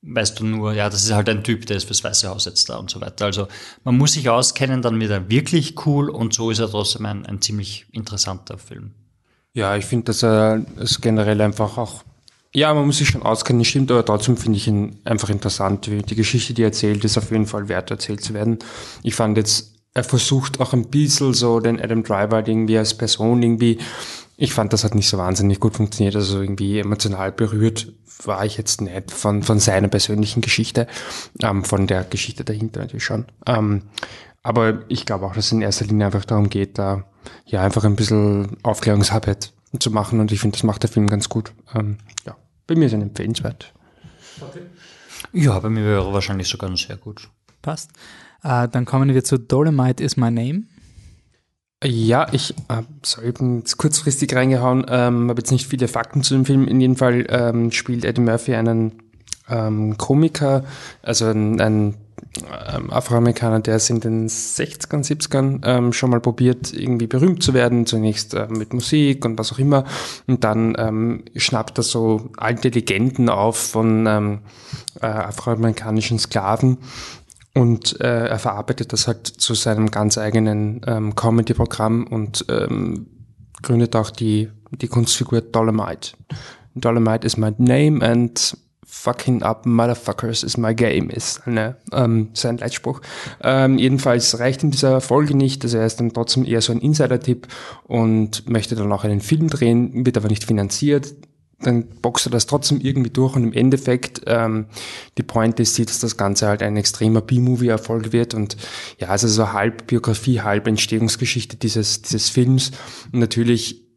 weißt 0.02 0.40
du 0.40 0.46
nur, 0.46 0.74
ja, 0.74 0.90
das 0.90 1.04
ist 1.04 1.12
halt 1.12 1.30
ein 1.30 1.44
Typ, 1.44 1.66
der 1.66 1.78
ist 1.78 1.86
fürs 1.86 2.04
Weiße 2.04 2.28
Haus 2.28 2.46
jetzt 2.46 2.70
da 2.70 2.78
und 2.78 2.90
so 2.90 3.02
weiter. 3.02 3.26
Also 3.26 3.48
man 3.84 3.98
muss 3.98 4.14
sich 4.14 4.30
auskennen, 4.30 4.82
dann 4.82 5.00
wird 5.00 5.12
er 5.12 5.30
wirklich 5.30 5.86
cool 5.86 6.10
und 6.10 6.34
so 6.34 6.52
ist 6.52 6.60
er 6.60 6.70
trotzdem 6.70 7.06
ein, 7.06 7.26
ein 7.26 7.42
ziemlich 7.42 7.86
interessanter 7.92 8.58
Film. 8.58 8.94
Ja, 9.54 9.76
ich 9.76 9.86
finde, 9.86 10.06
dass 10.06 10.24
er 10.24 10.66
es 10.78 11.02
generell 11.02 11.42
einfach 11.42 11.78
auch, 11.78 12.04
ja, 12.54 12.74
man 12.74 12.86
muss 12.86 12.98
sich 12.98 13.08
schon 13.08 13.24
auskennen, 13.24 13.64
stimmt, 13.64 13.92
aber 13.92 14.04
trotzdem 14.04 14.36
finde 14.38 14.58
ich 14.58 14.68
ihn 14.68 15.00
einfach 15.06 15.30
interessant. 15.30 15.90
Wie 15.90 16.02
Die 16.02 16.16
Geschichte, 16.16 16.54
die 16.54 16.64
er 16.64 16.68
erzählt, 16.68 17.04
ist 17.06 17.18
auf 17.18 17.32
jeden 17.32 17.48
Fall 17.48 17.70
wert, 17.70 17.92
erzählt 17.92 18.24
zu 18.24 18.34
werden. 18.34 18.60
Ich 19.04 19.16
fand 19.16 19.38
jetzt, 19.38 19.76
er 19.94 20.04
versucht 20.04 20.60
auch 20.60 20.74
ein 20.74 20.90
bisschen 20.90 21.34
so 21.34 21.60
den 21.60 21.82
Adam 21.82 22.04
Driver 22.04 22.38
halt 22.38 22.48
irgendwie 22.48 22.78
als 22.78 22.94
Person 22.94 23.42
irgendwie, 23.42 23.78
ich 24.38 24.54
fand, 24.54 24.74
das 24.74 24.84
hat 24.84 24.96
nicht 24.96 25.08
so 25.08 25.18
wahnsinnig 25.18 25.60
gut 25.60 25.76
funktioniert, 25.76 26.16
also 26.16 26.42
irgendwie 26.42 26.80
emotional 26.80 27.32
berührt 27.32 27.88
war 28.26 28.46
ich 28.46 28.58
jetzt 28.58 28.82
nicht 28.82 29.12
von, 29.12 29.44
von 29.44 29.60
seiner 29.60 29.88
persönlichen 29.88 30.42
Geschichte, 30.42 30.88
ähm, 31.42 31.64
von 31.64 31.88
der 31.88 32.04
Geschichte 32.04 32.44
dahinter 32.44 32.82
natürlich 32.82 33.04
schon. 33.04 33.26
Ähm, 33.46 33.84
aber 34.44 34.82
ich 34.90 35.06
glaube 35.06 35.26
auch, 35.26 35.34
dass 35.34 35.46
es 35.46 35.52
in 35.52 35.62
erster 35.62 35.86
Linie 35.86 36.08
einfach 36.08 36.26
darum 36.26 36.50
geht, 36.50 36.78
da 36.78 37.06
ja 37.46 37.64
einfach 37.64 37.84
ein 37.84 37.96
bisschen 37.96 38.58
Aufklärungsarbeit 38.64 39.54
zu 39.80 39.92
machen 39.92 40.20
und 40.20 40.32
ich 40.32 40.40
finde, 40.40 40.58
das 40.58 40.64
macht 40.64 40.84
der 40.84 40.90
Film 40.90 41.08
ganz 41.08 41.30
gut. 41.30 41.54
Ähm, 41.74 41.98
ja, 42.26 42.36
bei 42.68 42.76
mir 42.76 42.86
ist 42.86 42.94
er 42.94 43.02
empfehlenswert. 43.02 43.74
Ja, 45.34 45.60
bei 45.60 45.70
mir 45.70 45.84
wäre 45.84 46.06
er 46.06 46.14
wahrscheinlich 46.14 46.48
sogar 46.48 46.76
sehr 46.76 46.98
gut. 46.98 47.30
Passt. 47.62 47.92
Äh, 48.44 48.68
dann 48.68 48.86
kommen 48.86 49.14
wir 49.14 49.24
zu 49.24 49.38
Dolomite 49.38 50.04
is 50.04 50.18
my 50.18 50.32
name. 50.32 50.64
Ja, 51.84 52.28
ich 52.32 52.54
äh, 52.70 52.84
sorry, 53.04 53.30
ich 53.30 53.34
bin 53.36 53.60
jetzt 53.60 53.78
kurzfristig 53.78 54.36
reingehauen, 54.36 54.86
ähm, 54.88 55.30
habe 55.30 55.40
jetzt 55.40 55.52
nicht 55.52 55.68
viele 55.68 55.88
Fakten 55.88 56.22
zu 56.22 56.36
dem 56.36 56.46
Film. 56.46 56.68
In 56.68 56.80
jedem 56.80 56.96
Fall 56.96 57.26
ähm, 57.30 57.72
spielt 57.72 58.06
Eddie 58.06 58.22
Murphy 58.22 58.54
einen 58.54 59.02
ähm, 59.50 59.98
Komiker, 59.98 60.64
also 61.02 61.26
ein, 61.26 61.60
ein 61.60 61.72
ähm, 61.72 61.96
Afroamerikaner, 62.90 63.60
der 63.60 63.76
es 63.76 63.90
in 63.90 64.00
den 64.00 64.30
60ern, 64.30 65.06
70ern 65.06 65.62
ähm, 65.66 65.94
schon 65.94 66.10
mal 66.12 66.22
probiert, 66.22 66.74
irgendwie 66.74 67.08
berühmt 67.08 67.44
zu 67.44 67.54
werden, 67.54 67.86
zunächst 67.86 68.34
äh, 68.34 68.48
mit 68.50 68.74
Musik 68.74 69.26
und 69.26 69.38
was 69.38 69.52
auch 69.52 69.60
immer. 69.60 69.84
Und 70.28 70.44
dann 70.44 70.76
ähm, 70.78 71.26
schnappt 71.36 71.78
er 71.78 71.84
so 71.84 72.30
alte 72.38 72.70
Legenden 72.70 73.28
auf 73.28 73.58
von 73.58 74.06
ähm, 74.08 74.40
äh, 75.02 75.08
afroamerikanischen 75.08 76.20
Sklaven 76.20 76.78
und 77.54 78.00
äh, 78.00 78.28
er 78.28 78.40
verarbeitet 78.40 78.94
das 78.94 79.08
halt 79.08 79.28
zu 79.28 79.54
seinem 79.54 79.92
ganz 79.92 80.18
eigenen 80.18 80.82
ähm, 80.88 81.16
Comedy-Programm 81.16 82.08
und 82.08 82.46
ähm, 82.50 83.08
gründet 83.62 83.96
auch 83.96 84.10
die, 84.10 84.50
die 84.72 84.88
Kunstfigur 84.88 85.42
Dolomite. 85.42 86.14
Dolomite 86.76 87.26
is 87.26 87.36
my 87.36 87.52
name 87.58 88.06
and 88.06 88.56
fucking 88.94 89.42
up 89.42 89.66
motherfuckers 89.66 90.44
is 90.44 90.58
my 90.58 90.76
game 90.76 91.10
ist 91.10 91.48
eine, 91.48 91.78
ähm, 91.94 92.30
sein 92.34 92.58
Leitspruch. 92.58 93.00
Ähm, 93.42 93.78
jedenfalls 93.78 94.38
reicht 94.38 94.64
ihm 94.64 94.72
dieser 94.72 95.00
Folge 95.00 95.34
nicht, 95.34 95.64
also 95.64 95.78
er 95.78 95.86
ist 95.86 96.02
dann 96.02 96.12
trotzdem 96.12 96.46
eher 96.46 96.60
so 96.60 96.74
ein 96.74 96.82
Insider-Tipp 96.82 97.48
und 97.84 98.50
möchte 98.50 98.76
dann 98.76 98.92
auch 98.92 99.06
einen 99.06 99.22
Film 99.22 99.50
drehen, 99.50 100.06
wird 100.06 100.18
aber 100.18 100.28
nicht 100.28 100.44
finanziert. 100.44 101.16
Dann 101.62 101.88
boxt 102.02 102.28
er 102.28 102.32
das 102.32 102.48
trotzdem 102.48 102.82
irgendwie 102.82 103.12
durch 103.12 103.36
und 103.36 103.46
im 103.46 103.54
Endeffekt 103.54 104.24
ähm, 104.26 104.66
die 105.18 105.24
Pointe 105.24 105.64
ist, 105.64 105.80
dass 105.80 106.00
das 106.00 106.18
Ganze 106.18 106.48
halt 106.48 106.62
ein 106.62 106.76
extremer 106.76 107.22
B-Movie-Erfolg 107.22 108.12
wird 108.12 108.34
und 108.34 108.58
ja, 109.00 109.08
also 109.08 109.30
so 109.30 109.54
halb 109.54 109.88
Biografie, 109.88 110.42
halb 110.42 110.68
Entstehungsgeschichte 110.68 111.56
dieses, 111.56 112.02
dieses 112.02 112.30
Films. 112.30 112.72
Und 113.14 113.20
natürlich 113.20 113.88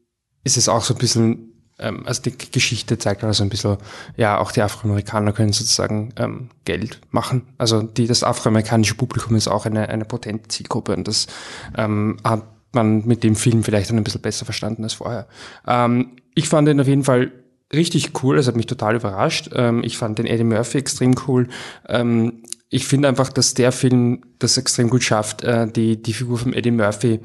ist 0.45 0.57
es 0.57 0.69
auch 0.69 0.85
so 0.85 0.95
ein 0.95 0.99
bisschen, 0.99 1.54
ähm, 1.79 2.03
also 2.07 2.23
die 2.23 2.37
Geschichte 2.51 2.99
zeigt 2.99 3.25
also 3.25 3.43
ein 3.43 3.51
bisschen, 3.51 3.79
ja, 4.17 4.39
auch 4.39 4.53
die 4.53 4.63
Afroamerikaner 4.63 5.33
können 5.33 5.53
sozusagen 5.53 6.13
ähm, 6.17 6.51
Geld 6.65 7.01
machen. 7.11 7.43
Also 7.59 7.83
die, 7.83 8.07
das 8.07 8.23
afroamerikanische 8.23 8.95
Publikum 8.95 9.37
ist 9.37 9.49
auch 9.49 9.67
eine, 9.67 9.89
eine 9.89 10.05
potente 10.05 10.49
Zielgruppe 10.49 10.95
und 10.95 11.09
das 11.09 11.27
ähm, 11.77 12.19
hat 12.25 12.45
man 12.73 13.07
mit 13.07 13.23
dem 13.23 13.37
Film 13.37 13.63
vielleicht 13.63 13.91
dann 13.91 13.97
ein 13.97 14.05
bisschen 14.05 14.23
besser 14.23 14.45
verstanden 14.45 14.85
als 14.85 14.95
vorher. 14.95 15.27
Ähm, 15.67 16.17
ich 16.35 16.49
fand 16.49 16.69
ihn 16.69 16.81
auf 16.81 16.89
jeden 16.89 17.05
Fall 17.05 17.33
richtig 17.73 18.23
cool, 18.23 18.39
es 18.39 18.47
hat 18.47 18.57
mich 18.57 18.67
total 18.67 18.97
überrascht. 18.97 19.51
Ähm, 19.55 19.83
ich 19.85 19.97
fand 19.97 20.19
den 20.19 20.27
Eddie 20.27 20.45
Murphy 20.45 20.79
extrem 20.79 21.15
cool. 21.27 21.49
Ähm, 21.89 22.43
ich 22.71 22.87
finde 22.87 23.09
einfach, 23.09 23.29
dass 23.29 23.55
der 23.55 23.73
Film 23.73 24.23
das 24.39 24.57
extrem 24.57 24.91
gut 24.91 25.05
schafft, 25.05 25.43
äh, 25.43 25.69
die, 25.69 26.01
die 26.01 26.13
Figur 26.13 26.39
von 26.39 26.53
Eddie 26.53 26.73
Murphy 26.73 27.21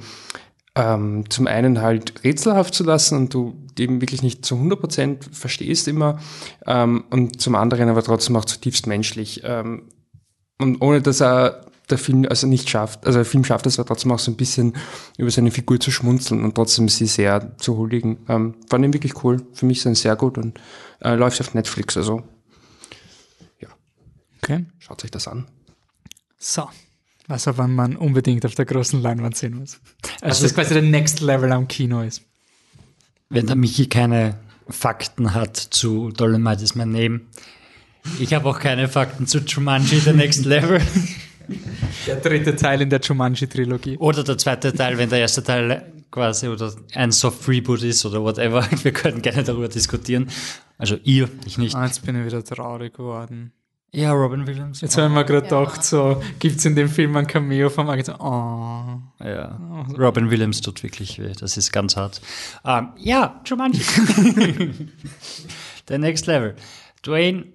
ähm, 0.76 1.30
zum 1.30 1.48
einen 1.48 1.82
halt 1.82 2.24
rätselhaft 2.24 2.74
zu 2.74 2.84
lassen 2.84 3.18
und 3.18 3.34
du 3.34 3.56
dem 3.78 4.02
wirklich 4.02 4.22
nicht 4.22 4.46
zu 4.46 4.56
100% 4.56 5.34
verstehst 5.34 5.88
immer 5.88 6.20
ähm, 6.66 7.06
und 7.10 7.42
zum 7.42 7.56
anderen 7.56 7.90
aber 7.90 8.04
trotzdem 8.04 8.36
auch 8.36 8.46
zutiefst 8.46 8.88
menschlich. 8.88 9.42
Ähm, 9.44 9.90
und 10.58 10.82
ohne 10.82 11.02
dass 11.02 11.22
er 11.22 11.66
der 11.90 11.98
Film 11.98 12.26
also 12.30 12.46
nicht 12.46 12.70
schafft, 12.70 13.06
also 13.06 13.20
der 13.20 13.26
Film 13.26 13.44
schafft 13.44 13.66
es 13.66 13.80
aber 13.80 13.88
trotzdem 13.88 14.12
auch 14.12 14.20
so 14.20 14.32
ein 14.32 14.38
bisschen 14.38 14.76
über 15.18 15.32
seine 15.32 15.52
Figur 15.52 15.80
zu 15.80 15.92
schmunzeln 15.92 16.44
und 16.44 16.54
trotzdem 16.56 16.88
sie 16.88 17.08
sehr 17.08 17.58
zu 17.58 17.78
huldigen. 17.78 18.20
Ähm, 18.28 18.56
fand 18.70 18.86
ihn 18.86 18.94
wirklich 18.94 19.24
cool. 19.24 19.46
Für 19.54 19.66
mich 19.66 19.82
sind 19.82 19.96
sehr 19.96 20.16
gut 20.16 20.38
und 20.38 20.60
äh, 21.02 21.16
läuft 21.16 21.42
auf 21.42 21.54
Netflix, 21.54 21.98
also 21.98 22.24
ja. 23.60 23.70
Okay. 24.38 24.66
Schaut 24.78 25.04
euch 25.04 25.12
das 25.12 25.28
an. 25.28 25.48
So. 26.38 26.70
Also, 27.30 27.58
wann 27.58 27.74
man 27.74 27.96
unbedingt 27.96 28.46
auf 28.46 28.56
der 28.56 28.66
großen 28.66 29.02
Leinwand 29.02 29.38
sehen 29.38 29.58
muss. 29.58 29.80
Also, 30.20 30.44
das 30.44 30.54
quasi 30.54 30.74
der 30.74 30.84
Next 30.84 31.22
Level 31.22 31.52
am 31.54 31.68
Kino 31.68 32.02
ist. 32.02 32.24
Wenn 33.30 33.46
der 33.46 33.56
Michi 33.56 33.88
keine 33.88 34.40
Fakten 34.68 35.34
hat 35.34 35.56
zu 35.56 36.12
Dolomite 36.12 36.64
is 36.64 36.76
my 36.76 36.86
name. 36.86 37.22
Ich 38.20 38.34
habe 38.34 38.50
auch 38.50 38.60
keine 38.60 38.88
Fakten 38.88 39.28
zu 39.28 39.40
Jumanji, 39.40 40.00
The 40.00 40.14
Next 40.14 40.46
Level. 40.46 40.82
Der 42.06 42.18
dritte 42.18 42.56
Teil 42.56 42.82
in 42.82 42.90
der 42.92 43.00
Jumanji-Trilogie. 43.00 43.98
Oder 43.98 44.24
der 44.24 44.38
zweite 44.38 44.72
Teil, 44.72 45.00
wenn 45.00 45.10
der 45.10 45.20
erste 45.20 45.44
Teil 45.44 45.92
quasi 46.12 46.48
oder 46.48 46.72
ein 46.94 47.12
Soft 47.12 47.48
Reboot 47.48 47.82
ist 47.82 48.06
oder 48.06 48.22
whatever. 48.22 48.68
Wir 48.84 48.92
können 48.92 49.22
gerne 49.22 49.44
darüber 49.44 49.68
diskutieren. 49.68 50.30
Also 50.78 50.98
ihr, 51.04 51.30
ich 51.46 51.58
nicht. 51.58 51.76
Ah, 51.76 51.86
jetzt 51.86 52.06
bin 52.06 52.20
ich 52.20 52.26
wieder 52.26 52.44
traurig 52.44 52.94
geworden. 52.94 53.52
Ja, 53.92 54.12
Robin 54.12 54.46
Williams. 54.46 54.82
Jetzt 54.82 54.98
haben 54.98 55.16
wir 55.16 55.24
gerade 55.24 55.48
gedacht, 55.48 55.84
so, 55.84 56.22
gibt 56.38 56.58
es 56.58 56.66
in 56.66 56.76
dem 56.76 56.90
Film 56.90 57.16
ein 57.16 57.26
Cameo 57.26 57.70
vom 57.70 57.90
Agent? 57.90 58.20
Oh. 58.20 59.00
Ja, 59.20 59.60
Robin 59.98 60.30
Williams 60.30 60.62
tut 60.62 60.84
wirklich 60.84 61.18
weh. 61.18 61.34
Das 61.34 61.58
ist 61.58 61.72
ganz 61.72 61.96
hart. 61.96 62.22
Um, 62.64 62.94
ja, 62.98 63.42
Jumanji. 63.46 63.82
The 65.88 65.98
Next 65.98 66.28
Level. 66.28 66.56
Dwayne 67.04 67.48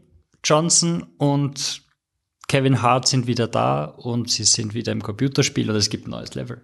Johnson 0.43 1.07
und 1.19 1.83
Kevin 2.49 2.83
Hart 2.83 3.07
sind 3.07 3.27
wieder 3.27 3.47
da 3.47 3.85
und 3.85 4.31
sie 4.31 4.45
sind 4.45 4.75
wieder 4.75 4.93
im 4.93 5.03
Computerspiel 5.03 5.71
und 5.71 5.77
es 5.77 5.89
gibt 5.89 6.07
ein 6.07 6.11
neues 6.11 6.35
Level. 6.35 6.61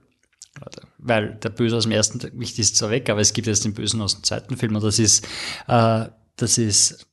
Weil 0.99 1.37
der 1.37 1.49
Böse 1.51 1.77
aus 1.77 1.85
dem 1.85 1.93
ersten 1.93 2.21
Wicht 2.39 2.59
ist 2.59 2.77
zwar 2.77 2.91
weg, 2.91 3.09
aber 3.09 3.21
es 3.21 3.33
gibt 3.33 3.47
jetzt 3.47 3.65
den 3.65 3.75
Bösen 3.75 4.03
aus 4.03 4.17
dem 4.17 4.25
zweiten 4.25 4.57
Film 4.57 4.75
und 4.75 4.83
das 4.83 4.99
ist, 4.99 5.27
äh, 5.69 6.07
das 6.37 6.59
ist 6.59 7.07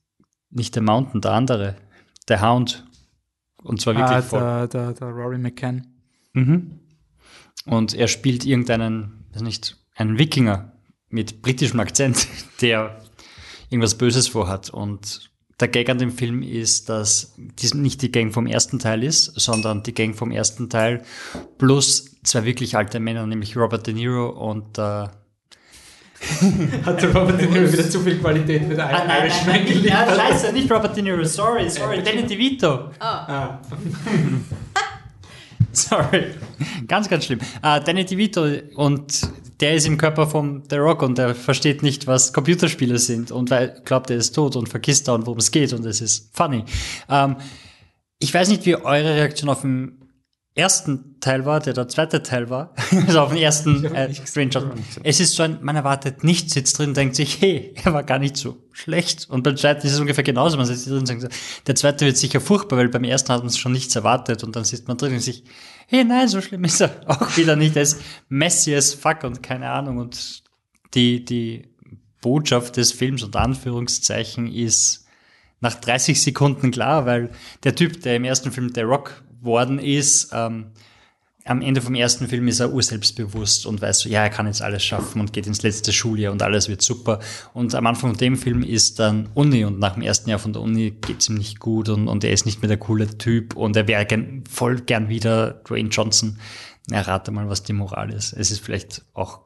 nicht 0.50 0.74
der 0.74 0.82
Mountain, 0.82 1.20
der 1.20 1.32
andere, 1.32 1.76
der 2.28 2.42
Hound. 2.42 2.84
Und 3.62 3.80
zwar 3.80 3.94
wirklich 3.94 4.10
Ah, 4.18 4.22
voll. 4.22 4.40
der, 4.40 4.68
der, 4.68 4.92
der 4.92 5.08
Rory 5.08 5.38
McCann. 5.38 5.86
Mhm. 6.32 6.78
Und 7.66 7.94
er 7.94 8.08
spielt 8.08 8.44
irgendeinen, 8.46 9.24
weiß 9.32 9.42
nicht, 9.42 9.76
einen 9.96 10.18
Wikinger 10.18 10.72
mit 11.08 11.42
britischem 11.42 11.80
Akzent, 11.80 12.28
der 12.60 13.00
irgendwas 13.70 13.98
Böses 13.98 14.28
vorhat. 14.28 14.70
Und 14.70 15.30
der 15.60 15.68
Gag 15.68 15.90
an 15.90 15.98
dem 15.98 16.12
Film 16.12 16.42
ist, 16.42 16.88
dass 16.88 17.34
dies 17.36 17.74
nicht 17.74 18.00
die 18.02 18.12
Gang 18.12 18.32
vom 18.32 18.46
ersten 18.46 18.78
Teil 18.78 19.02
ist, 19.02 19.24
sondern 19.38 19.82
die 19.82 19.92
Gang 19.94 20.14
vom 20.14 20.30
ersten 20.30 20.70
Teil 20.70 21.02
plus 21.58 22.16
zwei 22.22 22.44
wirklich 22.44 22.76
alte 22.76 23.00
Männer, 23.00 23.26
nämlich 23.26 23.56
Robert 23.56 23.86
De 23.86 23.92
Niro 23.92 24.28
und 24.28 24.78
äh, 24.78 25.08
Hat 26.84 27.00
der 27.00 27.14
Robert 27.14 27.40
De 27.40 27.48
Niro 27.48 27.72
wieder 27.72 27.88
zu 27.88 28.00
viel 28.00 28.18
Qualität 28.18 28.68
mit 28.68 28.78
einem 28.78 29.08
Irishman 29.08 29.84
Ja, 29.84 30.06
scheiße, 30.14 30.52
nicht 30.52 30.70
Robert 30.70 30.96
De 30.96 31.02
Niro, 31.02 31.24
sorry, 31.24 31.70
sorry, 31.70 32.02
Danny 32.02 32.24
DeVito. 32.24 32.90
Ah. 32.98 33.58
Sorry. 35.72 36.32
Ganz, 36.88 37.08
ganz 37.08 37.26
schlimm. 37.26 37.40
Äh, 37.62 37.80
Danny 37.80 38.04
DeVito 38.04 38.44
und 38.74 39.30
der 39.60 39.74
ist 39.74 39.86
im 39.86 39.98
Körper 39.98 40.26
von 40.26 40.62
The 40.68 40.76
Rock 40.76 41.02
und 41.02 41.18
der 41.18 41.34
versteht 41.34 41.82
nicht, 41.82 42.06
was 42.06 42.32
Computerspiele 42.32 42.98
sind 42.98 43.30
und 43.30 43.50
weil 43.50 43.80
glaubt, 43.84 44.10
er 44.10 44.16
ist 44.16 44.32
tot 44.32 44.56
und 44.56 44.68
vergisst 44.68 45.08
dauernd, 45.08 45.26
worum 45.26 45.38
es 45.38 45.50
geht 45.50 45.72
und 45.72 45.84
es 45.84 46.00
ist 46.00 46.36
funny. 46.36 46.64
Ähm, 47.08 47.36
ich 48.18 48.32
weiß 48.32 48.48
nicht, 48.48 48.66
wie 48.66 48.76
eure 48.76 49.14
Reaktion 49.14 49.50
auf 49.50 49.62
den 49.62 49.97
ersten 50.58 51.20
Teil 51.20 51.46
war, 51.46 51.60
der 51.60 51.72
der 51.72 51.88
zweite 51.88 52.22
Teil 52.22 52.50
war, 52.50 52.74
also 53.06 53.20
auf 53.20 53.30
den 53.30 53.38
ersten 53.38 53.84
äh, 53.84 54.12
Screenshot. 54.12 54.72
Es 55.04 55.20
ist 55.20 55.34
so 55.34 55.44
ein, 55.44 55.58
man 55.62 55.76
erwartet 55.76 56.24
nichts, 56.24 56.54
sitzt 56.54 56.78
drin, 56.78 56.94
denkt 56.94 57.14
sich, 57.14 57.40
hey, 57.40 57.74
er 57.84 57.92
war 57.92 58.02
gar 58.02 58.18
nicht 58.18 58.36
so 58.36 58.56
schlecht. 58.72 59.30
Und 59.30 59.44
beim 59.44 59.56
zweiten 59.56 59.86
ist 59.86 59.92
es 59.92 60.00
ungefähr 60.00 60.24
genauso, 60.24 60.56
man 60.56 60.66
sitzt 60.66 60.86
drin 60.88 60.98
und 60.98 61.06
sagt, 61.06 61.32
der 61.66 61.74
zweite 61.76 62.04
wird 62.04 62.16
sicher 62.16 62.40
furchtbar, 62.40 62.78
weil 62.78 62.88
beim 62.88 63.04
ersten 63.04 63.32
hat 63.32 63.42
man 63.42 63.52
schon 63.52 63.72
nichts 63.72 63.94
erwartet 63.94 64.42
und 64.42 64.56
dann 64.56 64.64
sitzt 64.64 64.88
man 64.88 64.96
drin 64.96 65.14
und 65.14 65.20
sich, 65.20 65.44
hey, 65.86 66.04
nein, 66.04 66.26
so 66.28 66.40
schlimm 66.40 66.64
ist 66.64 66.80
er 66.80 66.90
auch 67.06 67.36
wieder 67.36 67.54
nicht, 67.54 67.76
er 67.76 67.82
ist 67.82 68.00
messy 68.28 68.74
as 68.74 68.94
fuck 68.94 69.22
und 69.22 69.42
keine 69.42 69.70
Ahnung 69.70 69.98
und 69.98 70.42
die, 70.94 71.24
die 71.24 71.68
Botschaft 72.20 72.76
des 72.76 72.92
Films 72.92 73.22
und 73.22 73.36
Anführungszeichen 73.36 74.52
ist 74.52 75.06
nach 75.60 75.74
30 75.74 76.20
Sekunden 76.20 76.70
klar, 76.70 77.06
weil 77.06 77.30
der 77.64 77.74
Typ, 77.74 78.02
der 78.02 78.16
im 78.16 78.24
ersten 78.24 78.52
Film 78.52 78.72
der 78.72 78.84
Rock 78.84 79.22
worden 79.40 79.78
ist, 79.78 80.30
ähm, 80.32 80.72
am 81.48 81.62
Ende 81.62 81.80
vom 81.80 81.94
ersten 81.94 82.28
Film 82.28 82.46
ist 82.48 82.60
er 82.60 82.72
urselbstbewusst 82.72 83.64
und 83.64 83.80
weiß 83.80 84.00
so, 84.00 84.08
ja, 84.08 84.22
er 84.22 84.30
kann 84.30 84.46
jetzt 84.46 84.60
alles 84.60 84.84
schaffen 84.84 85.20
und 85.20 85.32
geht 85.32 85.46
ins 85.46 85.62
letzte 85.62 85.92
Schuljahr 85.92 86.32
und 86.32 86.42
alles 86.42 86.68
wird 86.68 86.82
super. 86.82 87.20
Und 87.54 87.74
am 87.74 87.86
Anfang 87.86 88.10
von 88.10 88.18
dem 88.18 88.36
Film 88.36 88.62
ist 88.62 88.98
dann 88.98 89.30
Uni 89.34 89.64
und 89.64 89.78
nach 89.78 89.94
dem 89.94 90.02
ersten 90.02 90.28
Jahr 90.28 90.38
von 90.38 90.52
der 90.52 90.62
Uni 90.62 90.90
geht's 90.90 91.28
ihm 91.28 91.36
nicht 91.36 91.58
gut 91.58 91.88
und, 91.88 92.08
und 92.08 92.22
er 92.22 92.32
ist 92.32 92.44
nicht 92.44 92.60
mehr 92.60 92.68
der 92.68 92.76
coole 92.76 93.16
Typ 93.16 93.56
und 93.56 93.76
er 93.76 93.88
wäre 93.88 94.04
gern, 94.04 94.44
voll 94.48 94.80
gern 94.80 95.08
wieder 95.08 95.62
Dwayne 95.66 95.88
Johnson. 95.88 96.38
Na, 96.88 97.00
rate 97.00 97.30
mal, 97.30 97.48
was 97.48 97.62
die 97.62 97.72
Moral 97.72 98.12
ist. 98.12 98.32
Es 98.34 98.50
ist 98.50 98.60
vielleicht 98.60 99.02
auch 99.14 99.40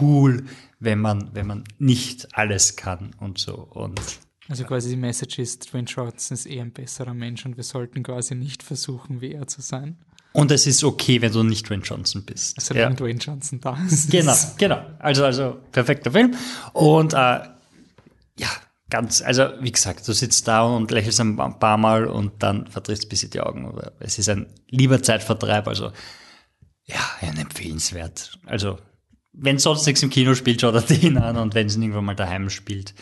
cool, 0.00 0.44
wenn 0.80 0.98
man, 0.98 1.30
wenn 1.34 1.46
man 1.46 1.64
nicht 1.78 2.36
alles 2.36 2.76
kann 2.76 3.12
und 3.20 3.38
so. 3.38 3.54
Und 3.54 4.00
Also 4.48 4.64
quasi 4.64 4.90
die 4.90 4.96
Message 4.96 5.38
ist, 5.38 5.72
Dwayne 5.72 5.86
Johnson 5.86 6.34
ist 6.34 6.46
eh 6.46 6.60
ein 6.60 6.72
besserer 6.72 7.14
Mensch 7.14 7.46
und 7.46 7.56
wir 7.56 7.64
sollten 7.64 8.02
quasi 8.02 8.34
nicht 8.34 8.62
versuchen, 8.62 9.20
wie 9.20 9.32
er 9.32 9.46
zu 9.46 9.62
sein. 9.62 9.96
Und 10.32 10.50
es 10.50 10.66
ist 10.66 10.82
okay, 10.82 11.22
wenn 11.22 11.32
du 11.32 11.42
nicht 11.44 11.68
Dwayne 11.68 11.82
Johnson 11.82 12.24
bist. 12.24 12.60
Solange 12.60 12.96
Dwayne 12.96 13.20
Johnson 13.20 13.60
da 13.60 13.78
ist. 13.86 14.10
Genau, 14.10 14.34
genau. 14.58 14.84
Also, 14.98 15.24
also 15.24 15.58
perfekter 15.70 16.10
Film. 16.10 16.34
Und 16.72 17.12
äh, 17.12 17.16
ja, 17.16 18.50
ganz, 18.90 19.22
also 19.22 19.44
wie 19.60 19.72
gesagt, 19.72 20.06
du 20.06 20.12
sitzt 20.12 20.46
da 20.48 20.62
und 20.62 20.90
lächelst 20.90 21.20
ein 21.20 21.36
paar 21.36 21.78
Mal 21.78 22.06
und 22.06 22.42
dann 22.42 22.66
verdrehst 22.66 23.04
ein 23.04 23.08
bisschen 23.08 23.30
die 23.30 23.40
Augen. 23.40 23.72
Es 24.00 24.18
ist 24.18 24.28
ein 24.28 24.46
lieber 24.68 25.02
Zeitvertreib, 25.02 25.68
also 25.68 25.92
ja, 26.84 27.00
ein 27.20 27.38
empfehlenswert. 27.38 28.38
Also, 28.44 28.78
wenn 29.32 29.58
sonst 29.58 29.86
nichts 29.86 30.02
im 30.02 30.10
Kino 30.10 30.34
spielt, 30.34 30.60
schau 30.60 30.72
dir 30.72 30.82
den 30.82 31.16
an 31.16 31.36
und 31.36 31.54
wenn 31.54 31.68
es 31.68 31.76
irgendwann 31.76 32.04
mal 32.04 32.16
daheim 32.16 32.50
spielt. 32.50 32.94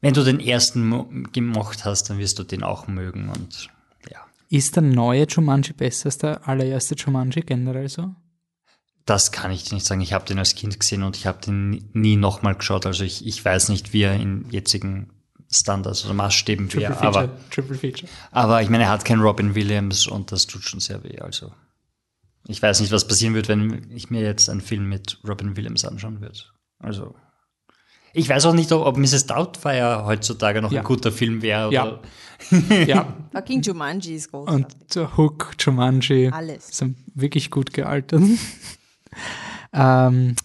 Wenn 0.00 0.14
du 0.14 0.24
den 0.24 0.40
ersten 0.40 1.30
gemocht 1.32 1.84
hast, 1.84 2.10
dann 2.10 2.18
wirst 2.18 2.38
du 2.38 2.44
den 2.44 2.62
auch 2.62 2.86
mögen 2.86 3.28
und 3.28 3.68
ja. 4.10 4.18
Ist 4.48 4.76
der 4.76 4.82
neue 4.82 5.26
Jumanji 5.26 5.72
besser 5.72 6.06
als 6.06 6.18
der 6.18 6.48
allererste 6.48 6.94
Jumanji 6.94 7.42
generell 7.42 7.88
so? 7.88 8.14
Das 9.04 9.32
kann 9.32 9.50
ich 9.50 9.64
dir 9.64 9.74
nicht 9.74 9.86
sagen. 9.86 10.00
Ich 10.00 10.12
habe 10.12 10.24
den 10.24 10.38
als 10.38 10.54
Kind 10.54 10.78
gesehen 10.78 11.02
und 11.02 11.16
ich 11.16 11.26
habe 11.26 11.40
den 11.40 11.90
nie 11.92 12.16
nochmal 12.16 12.54
geschaut. 12.54 12.86
Also 12.86 13.04
ich, 13.04 13.26
ich 13.26 13.44
weiß 13.44 13.68
nicht, 13.68 13.92
wie 13.92 14.02
er 14.02 14.14
im 14.14 14.48
jetzigen 14.50 15.10
Standards 15.50 16.04
oder 16.04 16.14
Maßstäben 16.14 16.68
Triple 16.68 16.90
wäre. 16.90 16.94
Feature. 16.94 17.24
Aber, 17.24 17.50
Triple 17.50 17.76
Feature. 17.76 18.10
aber 18.30 18.62
ich 18.62 18.68
meine, 18.68 18.84
er 18.84 18.90
hat 18.90 19.04
keinen 19.04 19.20
Robin 19.20 19.54
Williams 19.54 20.06
und 20.06 20.32
das 20.32 20.46
tut 20.46 20.62
schon 20.62 20.80
sehr 20.80 21.02
weh. 21.02 21.18
Also 21.18 21.52
ich 22.46 22.62
weiß 22.62 22.80
nicht, 22.80 22.92
was 22.92 23.06
passieren 23.06 23.34
wird, 23.34 23.48
wenn 23.48 23.90
ich 23.90 24.10
mir 24.10 24.22
jetzt 24.22 24.48
einen 24.48 24.60
Film 24.60 24.88
mit 24.88 25.18
Robin 25.26 25.56
Williams 25.56 25.84
anschauen 25.84 26.20
würde. 26.20 26.38
Also 26.78 27.14
ich 28.12 28.28
weiß 28.28 28.46
auch 28.46 28.54
nicht, 28.54 28.70
ob, 28.72 28.96
Mrs. 28.96 29.26
Doubtfire 29.26 30.04
heutzutage 30.06 30.60
noch 30.62 30.72
Ja. 30.72 30.80
ein 30.80 30.86
guter 30.86 31.12
Film 31.12 31.42
wäre. 31.42 31.72
Ja. 31.72 31.98
Ja, 32.86 33.12
Fucking 33.32 33.60
Jumanji 33.60 34.14
ist 34.14 34.30
großartig. 34.32 34.64
und 34.64 34.94
der 34.94 35.14
Hook, 35.18 35.52
Jumanji, 35.58 36.30
Alles. 36.32 36.68
sind 36.74 36.96
wirklich 37.14 37.50
gut 37.50 37.74
gealtert. 37.74 38.22
ähm, 39.74 40.36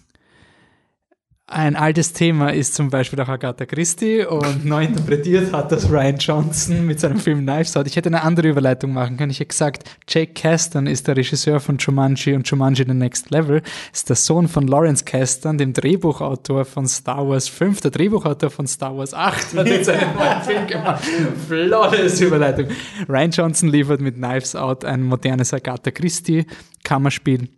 ein 1.48 1.76
altes 1.76 2.12
Thema 2.12 2.48
ist 2.52 2.74
zum 2.74 2.90
Beispiel 2.90 3.20
auch 3.20 3.28
Agatha 3.28 3.66
Christie 3.66 4.24
und 4.24 4.64
neu 4.64 4.84
interpretiert 4.84 5.52
hat 5.52 5.70
das 5.70 5.88
Ryan 5.88 6.16
Johnson 6.16 6.84
mit 6.84 6.98
seinem 6.98 7.20
Film 7.20 7.46
Knives 7.46 7.76
Out. 7.76 7.86
Ich 7.86 7.94
hätte 7.94 8.08
eine 8.08 8.22
andere 8.22 8.48
Überleitung 8.48 8.92
machen 8.92 9.16
können. 9.16 9.30
Ich 9.30 9.38
hätte 9.38 9.50
gesagt, 9.50 9.88
Jake 10.08 10.32
Kasdan 10.32 10.88
ist 10.88 11.06
der 11.06 11.16
Regisseur 11.16 11.60
von 11.60 11.78
Jumanji 11.78 12.34
und 12.34 12.48
Jumanji 12.50 12.84
The 12.84 12.94
Next 12.94 13.30
Level, 13.30 13.62
ist 13.92 14.08
der 14.08 14.16
Sohn 14.16 14.48
von 14.48 14.66
Lawrence 14.66 15.04
Kasdan, 15.04 15.56
dem 15.56 15.72
Drehbuchautor 15.72 16.64
von 16.64 16.88
Star 16.88 17.28
Wars 17.28 17.46
5, 17.48 17.80
der 17.80 17.92
Drehbuchautor 17.92 18.50
von 18.50 18.66
Star 18.66 18.96
Wars 18.96 19.14
8, 19.14 19.54
hat 19.56 19.68
jetzt 19.68 19.88
einen 19.88 20.16
neuen 20.16 20.42
Film 20.42 20.66
gemacht. 20.66 21.04
Flawless 21.46 22.20
Überleitung. 22.20 22.66
Ryan 23.08 23.30
Johnson 23.30 23.68
liefert 23.68 24.00
mit 24.00 24.16
Knives 24.16 24.56
Out 24.56 24.84
ein 24.84 25.04
modernes 25.04 25.54
Agatha 25.54 25.92
Christie 25.92 26.44
Kammerspiel. 26.82 27.48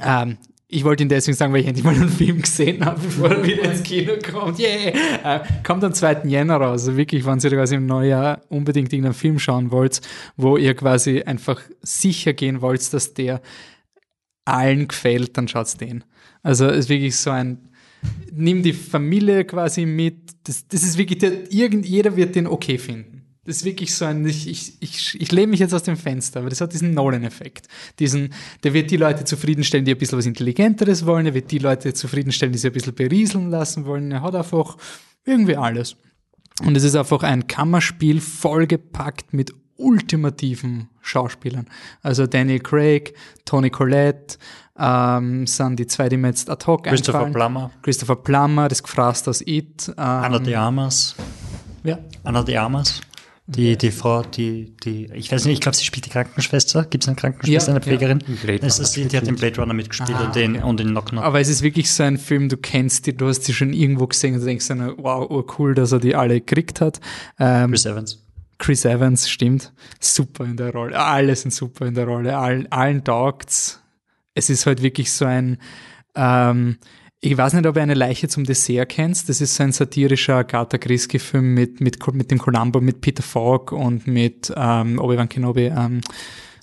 Ähm, 0.00 0.38
ich 0.66 0.84
wollte 0.84 1.02
ihn 1.02 1.08
deswegen 1.08 1.36
sagen, 1.36 1.52
weil 1.52 1.60
ich 1.60 1.66
endlich 1.66 1.84
mal 1.84 1.94
einen 1.94 2.08
Film 2.08 2.40
gesehen 2.40 2.84
habe, 2.84 3.00
bevor 3.00 3.30
er 3.30 3.44
wieder 3.44 3.70
ins 3.70 3.82
Kino 3.82 4.14
kommt. 4.30 4.58
Yeah! 4.58 5.36
Äh, 5.36 5.40
kommt 5.62 5.84
am 5.84 5.92
2. 5.92 6.22
Jänner 6.24 6.56
raus. 6.56 6.82
Also 6.82 6.96
wirklich, 6.96 7.26
wenn 7.26 7.38
ihr 7.38 7.50
quasi 7.50 7.74
im 7.76 7.86
Neujahr 7.86 8.40
unbedingt 8.48 8.92
irgendeinen 8.92 9.14
Film 9.14 9.38
schauen 9.38 9.70
wollt, 9.70 10.00
wo 10.36 10.56
ihr 10.56 10.74
quasi 10.74 11.22
einfach 11.22 11.60
sicher 11.82 12.32
gehen 12.32 12.60
wollt, 12.60 12.92
dass 12.92 13.14
der 13.14 13.40
allen 14.44 14.88
gefällt, 14.88 15.36
dann 15.36 15.48
schaut's 15.48 15.76
den. 15.76 16.04
Also 16.42 16.66
es 16.66 16.80
ist 16.80 16.88
wirklich 16.88 17.16
so 17.16 17.30
ein, 17.30 17.68
nimm 18.32 18.62
die 18.62 18.72
Familie 18.72 19.44
quasi 19.44 19.86
mit. 19.86 20.34
Das, 20.44 20.66
das 20.68 20.82
ist 20.82 20.98
wirklich, 20.98 21.18
der, 21.18 21.52
irgend, 21.52 21.86
jeder 21.86 22.16
wird 22.16 22.34
den 22.34 22.46
okay 22.46 22.78
finden. 22.78 23.13
Das 23.44 23.56
ist 23.56 23.64
wirklich 23.64 23.94
so 23.94 24.04
ein, 24.04 24.24
ich, 24.26 24.48
ich, 24.48 24.72
ich, 24.80 25.20
ich 25.20 25.32
lehne 25.32 25.48
mich 25.48 25.60
jetzt 25.60 25.74
aus 25.74 25.82
dem 25.82 25.96
Fenster, 25.96 26.40
aber 26.40 26.48
das 26.48 26.60
hat 26.60 26.72
diesen 26.72 26.92
Nolan-Effekt. 26.92 27.68
Diesen, 27.98 28.32
der 28.62 28.72
wird 28.72 28.90
die 28.90 28.96
Leute 28.96 29.24
zufriedenstellen, 29.24 29.84
die 29.84 29.92
ein 29.92 29.98
bisschen 29.98 30.18
was 30.18 30.26
Intelligenteres 30.26 31.04
wollen, 31.04 31.26
er 31.26 31.34
wird 31.34 31.50
die 31.50 31.58
Leute 31.58 31.92
zufriedenstellen, 31.92 32.52
die 32.52 32.58
sich 32.58 32.70
ein 32.70 32.74
bisschen 32.74 32.94
berieseln 32.94 33.50
lassen 33.50 33.84
wollen. 33.84 34.10
Er 34.12 34.22
hat 34.22 34.34
einfach 34.34 34.76
irgendwie 35.24 35.56
alles. 35.56 35.96
Und 36.64 36.76
es 36.76 36.84
ist 36.84 36.94
einfach 36.94 37.22
ein 37.22 37.46
Kammerspiel 37.46 38.20
vollgepackt 38.20 39.32
mit 39.32 39.52
ultimativen 39.76 40.88
Schauspielern. 41.00 41.66
Also 42.02 42.26
Daniel 42.26 42.60
Craig, 42.60 43.14
Tony 43.44 43.70
Collette, 43.70 44.38
ähm, 44.78 45.46
sind 45.46 45.76
die 45.78 45.86
zwei, 45.86 46.08
die 46.08 46.16
mir 46.16 46.28
jetzt 46.28 46.50
ad 46.50 46.64
hoc 46.66 46.84
Christopher 46.84 47.18
einfallen. 47.18 47.32
Plummer, 47.34 47.70
Christopher 47.82 48.16
Plummer, 48.16 48.68
das 48.68 48.82
Gefraßt 48.82 49.28
aus 49.28 49.40
It. 49.46 49.88
Ähm, 49.88 49.94
Anna 49.96 50.38
de 50.38 50.54
Armas. 50.54 51.14
ja. 51.82 51.98
Anna 52.22 52.42
de 52.42 52.56
Armas. 52.56 53.00
Die, 53.46 53.76
die 53.76 53.90
Frau, 53.90 54.22
die, 54.22 54.74
die, 54.84 55.10
ich 55.12 55.30
weiß 55.30 55.44
nicht, 55.44 55.54
ich 55.54 55.60
glaube, 55.60 55.76
sie 55.76 55.84
spielt 55.84 56.06
die 56.06 56.10
Krankenschwester. 56.10 56.86
Gibt 56.86 57.04
es 57.04 57.08
eine 57.08 57.16
Krankenschwester, 57.16 57.72
Ja, 57.72 57.74
eine 57.76 57.84
Pflegerin? 57.84 58.18
Blade 58.42 58.60
Das 58.60 58.78
ist 58.78 58.96
die, 58.96 59.04
die 59.06 59.16
hat 59.18 59.26
den 59.26 59.36
Blade 59.36 59.60
Runner 59.60 59.74
mitgespielt 59.74 60.16
Ah, 60.18 60.24
und 60.26 60.34
den, 60.34 60.56
okay. 60.56 60.64
und 60.64 60.80
den 60.80 60.88
Knock 60.88 61.10
Knock. 61.10 61.24
Aber 61.24 61.40
es 61.40 61.48
ist 61.48 61.60
wirklich 61.60 61.92
so 61.92 62.04
ein 62.04 62.16
Film, 62.16 62.48
du 62.48 62.56
kennst 62.56 63.06
die, 63.06 63.14
du 63.14 63.28
hast 63.28 63.40
die 63.40 63.52
schon 63.52 63.74
irgendwo 63.74 64.06
gesehen 64.06 64.34
und 64.34 64.40
du 64.40 64.46
denkst 64.46 64.66
dann, 64.68 64.94
wow, 64.96 65.28
urcool, 65.30 65.74
dass 65.74 65.92
er 65.92 66.00
die 66.00 66.14
alle 66.14 66.40
gekriegt 66.40 66.80
hat. 66.80 67.00
Ähm, 67.38 67.70
Chris 67.70 67.84
Evans. 67.84 68.22
Chris 68.56 68.84
Evans, 68.86 69.28
stimmt, 69.28 69.72
super 70.00 70.44
in 70.46 70.56
der 70.56 70.72
Rolle. 70.72 70.98
Alle 70.98 71.36
sind 71.36 71.52
super 71.52 71.84
in 71.84 71.92
der 71.94 72.06
Rolle. 72.06 72.38
Allen, 72.38 72.72
allen 72.72 73.04
taugt's. 73.04 73.82
Es 74.32 74.48
ist 74.48 74.64
halt 74.64 74.80
wirklich 74.80 75.12
so 75.12 75.26
ein, 75.26 75.58
ähm, 76.14 76.78
ich 77.24 77.38
weiß 77.38 77.54
nicht, 77.54 77.66
ob 77.66 77.76
ihr 77.76 77.82
eine 77.82 77.94
Leiche 77.94 78.28
zum 78.28 78.44
Dessert 78.44 78.90
kennst. 78.90 79.30
Das 79.30 79.40
ist 79.40 79.54
so 79.54 79.62
ein 79.62 79.72
satirischer 79.72 80.36
Agatha 80.36 80.76
Christie-Film 80.76 81.54
mit, 81.54 81.80
mit, 81.80 82.06
mit 82.12 82.30
dem 82.30 82.38
Columbo, 82.38 82.82
mit 82.82 83.00
Peter 83.00 83.22
Falk 83.22 83.72
und 83.72 84.06
mit 84.06 84.52
ähm, 84.54 84.98
Obi-Wan 84.98 85.30
Kenobi. 85.30 85.72
Ähm, 85.74 86.02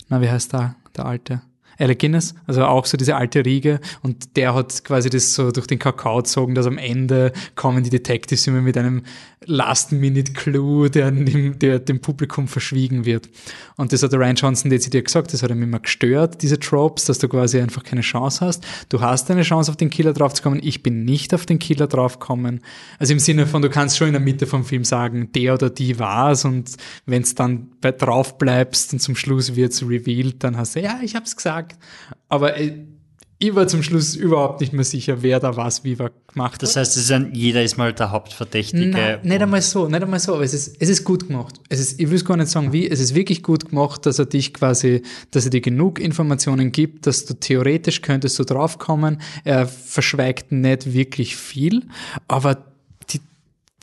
na, 0.09 0.21
wie 0.21 0.29
heißt 0.29 0.53
der, 0.53 0.75
der 0.95 1.05
Alte? 1.05 1.41
Alec 1.79 1.97
Guinness, 1.97 2.35
also 2.45 2.63
auch 2.65 2.85
so 2.85 2.95
diese 2.95 3.15
alte 3.15 3.43
Riege 3.43 3.79
und 4.03 4.37
der 4.37 4.53
hat 4.53 4.83
quasi 4.83 5.09
das 5.09 5.33
so 5.33 5.51
durch 5.51 5.65
den 5.65 5.79
Kakao 5.79 6.17
gezogen, 6.17 6.53
dass 6.53 6.67
am 6.67 6.77
Ende 6.77 7.31
kommen 7.55 7.83
die 7.83 7.89
Detectives 7.89 8.45
immer 8.45 8.61
mit 8.61 8.77
einem 8.77 9.01
Last-Minute-Clue, 9.45 10.91
der, 10.91 11.09
der 11.09 11.79
dem 11.79 11.99
Publikum 11.99 12.47
verschwiegen 12.47 13.05
wird. 13.05 13.27
Und 13.75 13.91
das 13.91 14.03
hat 14.03 14.11
der 14.11 14.19
Ryan 14.19 14.35
Johnson 14.35 14.69
dezidiert 14.69 15.05
gesagt, 15.05 15.33
das 15.33 15.41
hat 15.41 15.49
ihm 15.49 15.63
immer 15.63 15.79
gestört, 15.79 16.43
diese 16.43 16.59
Tropes, 16.59 17.05
dass 17.05 17.17
du 17.17 17.27
quasi 17.27 17.59
einfach 17.59 17.83
keine 17.83 18.01
Chance 18.01 18.45
hast. 18.45 18.63
Du 18.89 19.01
hast 19.01 19.31
eine 19.31 19.41
Chance, 19.41 19.71
auf 19.71 19.77
den 19.77 19.89
Killer 19.89 20.13
draufzukommen, 20.13 20.59
ich 20.61 20.83
bin 20.83 21.05
nicht 21.05 21.33
auf 21.33 21.47
den 21.47 21.57
Killer 21.57 21.87
draufgekommen. 21.87 22.61
Also 22.99 23.13
im 23.13 23.19
Sinne 23.19 23.47
von, 23.47 23.63
du 23.63 23.69
kannst 23.69 23.97
schon 23.97 24.07
in 24.07 24.13
der 24.13 24.21
Mitte 24.21 24.45
vom 24.45 24.63
Film 24.63 24.83
sagen, 24.83 25.31
der 25.33 25.55
oder 25.55 25.71
die 25.71 25.97
war's 25.97 26.45
und 26.45 26.77
wenn 27.07 27.23
es 27.23 27.33
dann 27.33 27.71
bei 27.81 27.91
drauf 27.91 28.37
bleibst 28.37 28.93
und 28.93 28.99
zum 28.99 29.15
Schluss 29.15 29.55
wird's 29.55 29.81
revealed, 29.81 30.43
dann 30.43 30.55
hast 30.55 30.75
du, 30.75 30.81
ja, 30.81 30.99
ich 31.01 31.15
hab's 31.15 31.35
gesagt. 31.35 31.79
Aber 32.29 32.57
äh, 32.57 32.77
ich 33.41 33.55
war 33.55 33.67
zum 33.67 33.81
Schluss 33.81 34.15
überhaupt 34.15 34.61
nicht 34.61 34.71
mehr 34.71 34.83
sicher, 34.83 35.23
wer 35.23 35.39
da 35.39 35.57
was 35.57 35.83
wie 35.83 35.97
war 35.97 36.11
gemacht 36.31 36.53
hat. 36.53 36.61
Das 36.61 36.75
heißt, 36.75 36.95
es 36.95 37.05
ist 37.05 37.11
ein, 37.11 37.33
jeder 37.33 37.63
ist 37.63 37.75
mal 37.75 37.91
der 37.91 38.11
Hauptverdächtige. 38.11 38.85
Nein, 38.85 39.19
nicht 39.23 39.41
einmal 39.41 39.61
so, 39.63 39.87
nicht 39.87 40.01
einmal 40.01 40.19
so, 40.19 40.35
aber 40.35 40.43
es 40.43 40.53
ist, 40.53 40.75
es 40.79 40.89
ist 40.89 41.03
gut 41.03 41.27
gemacht. 41.27 41.55
Es 41.67 41.79
ist, 41.79 41.99
ich 41.99 42.07
will 42.07 42.17
es 42.17 42.23
gar 42.23 42.37
nicht 42.37 42.49
sagen 42.49 42.71
wie, 42.71 42.87
es 42.87 42.99
ist 42.99 43.15
wirklich 43.15 43.41
gut 43.41 43.69
gemacht, 43.69 44.05
dass 44.05 44.19
er 44.19 44.27
dich 44.27 44.53
quasi, 44.53 45.01
dass 45.31 45.45
er 45.45 45.49
dir 45.49 45.61
genug 45.61 45.99
Informationen 45.99 46.71
gibt, 46.71 47.07
dass 47.07 47.25
du 47.25 47.33
theoretisch 47.33 48.01
könntest 48.01 48.37
du 48.37 48.43
draufkommen. 48.43 49.19
Er 49.43 49.67
verschweigt 49.67 50.51
nicht 50.51 50.93
wirklich 50.93 51.35
viel, 51.35 51.87
aber 52.27 52.70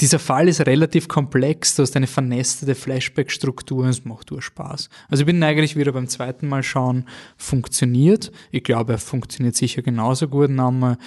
dieser 0.00 0.18
Fall 0.18 0.48
ist 0.48 0.60
relativ 0.60 1.08
komplex, 1.08 1.74
du 1.74 1.82
hast 1.82 1.96
eine 1.96 2.06
vernestete 2.06 2.74
Flashback-Struktur 2.74 3.84
und 3.84 3.88
es 3.88 4.04
macht 4.04 4.30
nur 4.30 4.40
Spaß. 4.40 4.88
Also 5.08 5.22
ich 5.22 5.26
bin 5.26 5.42
eigentlich 5.42 5.76
wieder 5.76 5.92
beim 5.92 6.08
zweiten 6.08 6.48
Mal 6.48 6.62
schauen, 6.62 7.04
funktioniert. 7.36 8.30
Ich 8.52 8.62
glaube, 8.62 8.92
er 8.92 8.98
funktioniert 8.98 9.56
sicher 9.56 9.82
genauso 9.82 10.28
gut, 10.28 10.50
nochmal 10.50 10.98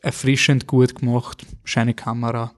erfrischend 0.00 0.66
gut 0.66 0.94
gemacht, 0.94 1.44
scheine 1.64 1.92
Kamera. 1.92 2.52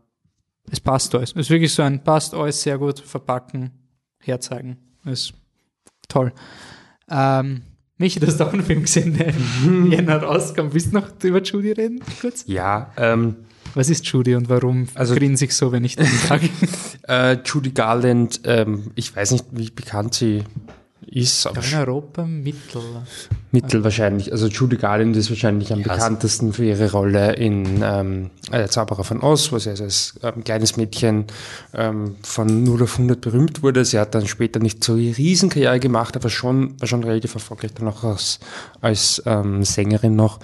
Es 0.70 0.78
passt 0.78 1.14
alles. 1.14 1.32
Es 1.32 1.36
ist 1.36 1.50
wirklich 1.50 1.74
so 1.74 1.82
ein, 1.82 2.04
passt 2.04 2.34
alles 2.34 2.62
sehr 2.62 2.78
gut, 2.78 3.00
verpacken, 3.00 3.72
herzeigen. 4.20 4.76
Ist 5.04 5.34
toll. 6.08 6.32
Ähm, 7.10 7.62
Michi, 7.96 8.20
du 8.20 8.26
hast 8.28 8.40
auch 8.40 8.52
einen 8.52 8.62
Film 8.62 8.82
gesehen, 8.82 9.16
der 9.16 9.28
im 9.64 9.90
Jänner 9.90 10.22
rauskam. 10.22 10.68
Willst 10.72 10.92
du 10.92 11.00
noch 11.00 11.08
über 11.22 11.42
Judy 11.42 11.72
reden? 11.72 12.00
Kurz? 12.20 12.44
Ja, 12.46 12.92
ähm, 12.96 13.36
Was 13.74 13.88
ist 13.88 14.06
Judy 14.06 14.34
und 14.34 14.48
warum 14.48 14.86
Also- 14.94 15.14
grinse 15.14 15.44
ich 15.46 15.54
so, 15.54 15.72
wenn 15.72 15.84
ich 15.84 15.96
das 15.96 16.08
sage? 16.28 16.48
äh, 17.08 17.38
Judy 17.44 17.70
Garland, 17.70 18.40
ähm, 18.44 18.90
ich 18.94 19.14
weiß 19.14 19.30
nicht, 19.32 19.46
wie 19.52 19.70
bekannt 19.70 20.14
sie 20.14 20.44
ist, 21.06 21.46
aber 21.46 21.62
in 21.64 21.78
Europa 21.78 22.24
Mittel. 22.24 22.82
Mittel 23.50 23.84
wahrscheinlich. 23.84 24.32
Also 24.32 24.46
Judy 24.46 24.76
Garland 24.76 25.16
ist 25.16 25.30
wahrscheinlich 25.30 25.72
am 25.72 25.80
Ja, 25.80 25.92
bekanntesten 25.92 26.52
für 26.52 26.64
ihre 26.64 26.90
Rolle 26.90 27.34
in 27.34 27.82
ähm, 27.82 28.30
Der 28.50 28.70
Zauberer 28.70 29.04
von 29.04 29.20
Oz, 29.20 29.52
wo 29.52 29.58
sie 29.58 29.70
also 29.70 29.84
als 29.84 30.14
ähm, 30.22 30.44
kleines 30.44 30.76
Mädchen 30.76 31.26
ähm, 31.74 32.16
von 32.22 32.64
0 32.64 32.82
auf 32.82 32.94
100 32.94 33.20
berühmt 33.20 33.62
wurde. 33.62 33.84
Sie 33.84 33.98
hat 33.98 34.14
dann 34.14 34.26
später 34.26 34.58
nicht 34.58 34.82
so 34.82 34.94
eine 34.94 35.16
Riesenkarriere 35.16 35.80
gemacht, 35.80 36.16
aber 36.16 36.30
schon, 36.30 36.80
war 36.80 36.88
schon 36.88 37.04
relativ 37.04 37.34
erfolgreich 37.34 37.74
dann 37.74 37.88
auch 37.88 38.04
als, 38.04 38.38
als 38.80 39.22
ähm, 39.26 39.64
Sängerin 39.64 40.16
noch. 40.16 40.40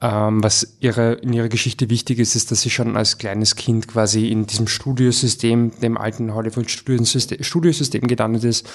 Ähm, 0.00 0.42
was 0.42 0.76
ihre, 0.80 1.14
in 1.14 1.32
ihrer 1.32 1.48
Geschichte 1.48 1.88
wichtig 1.90 2.18
ist, 2.18 2.34
ist, 2.36 2.50
dass 2.50 2.62
sie 2.62 2.70
schon 2.70 2.96
als 2.96 3.18
kleines 3.18 3.56
Kind 3.56 3.88
quasi 3.88 4.28
in 4.28 4.46
diesem 4.46 4.66
Studiosystem, 4.68 5.72
dem 5.80 5.96
alten 5.96 6.34
Hollywood-Studiosystem 6.34 7.42
Studiosystem 7.42 8.06
gelandet 8.06 8.44
ist 8.44 8.68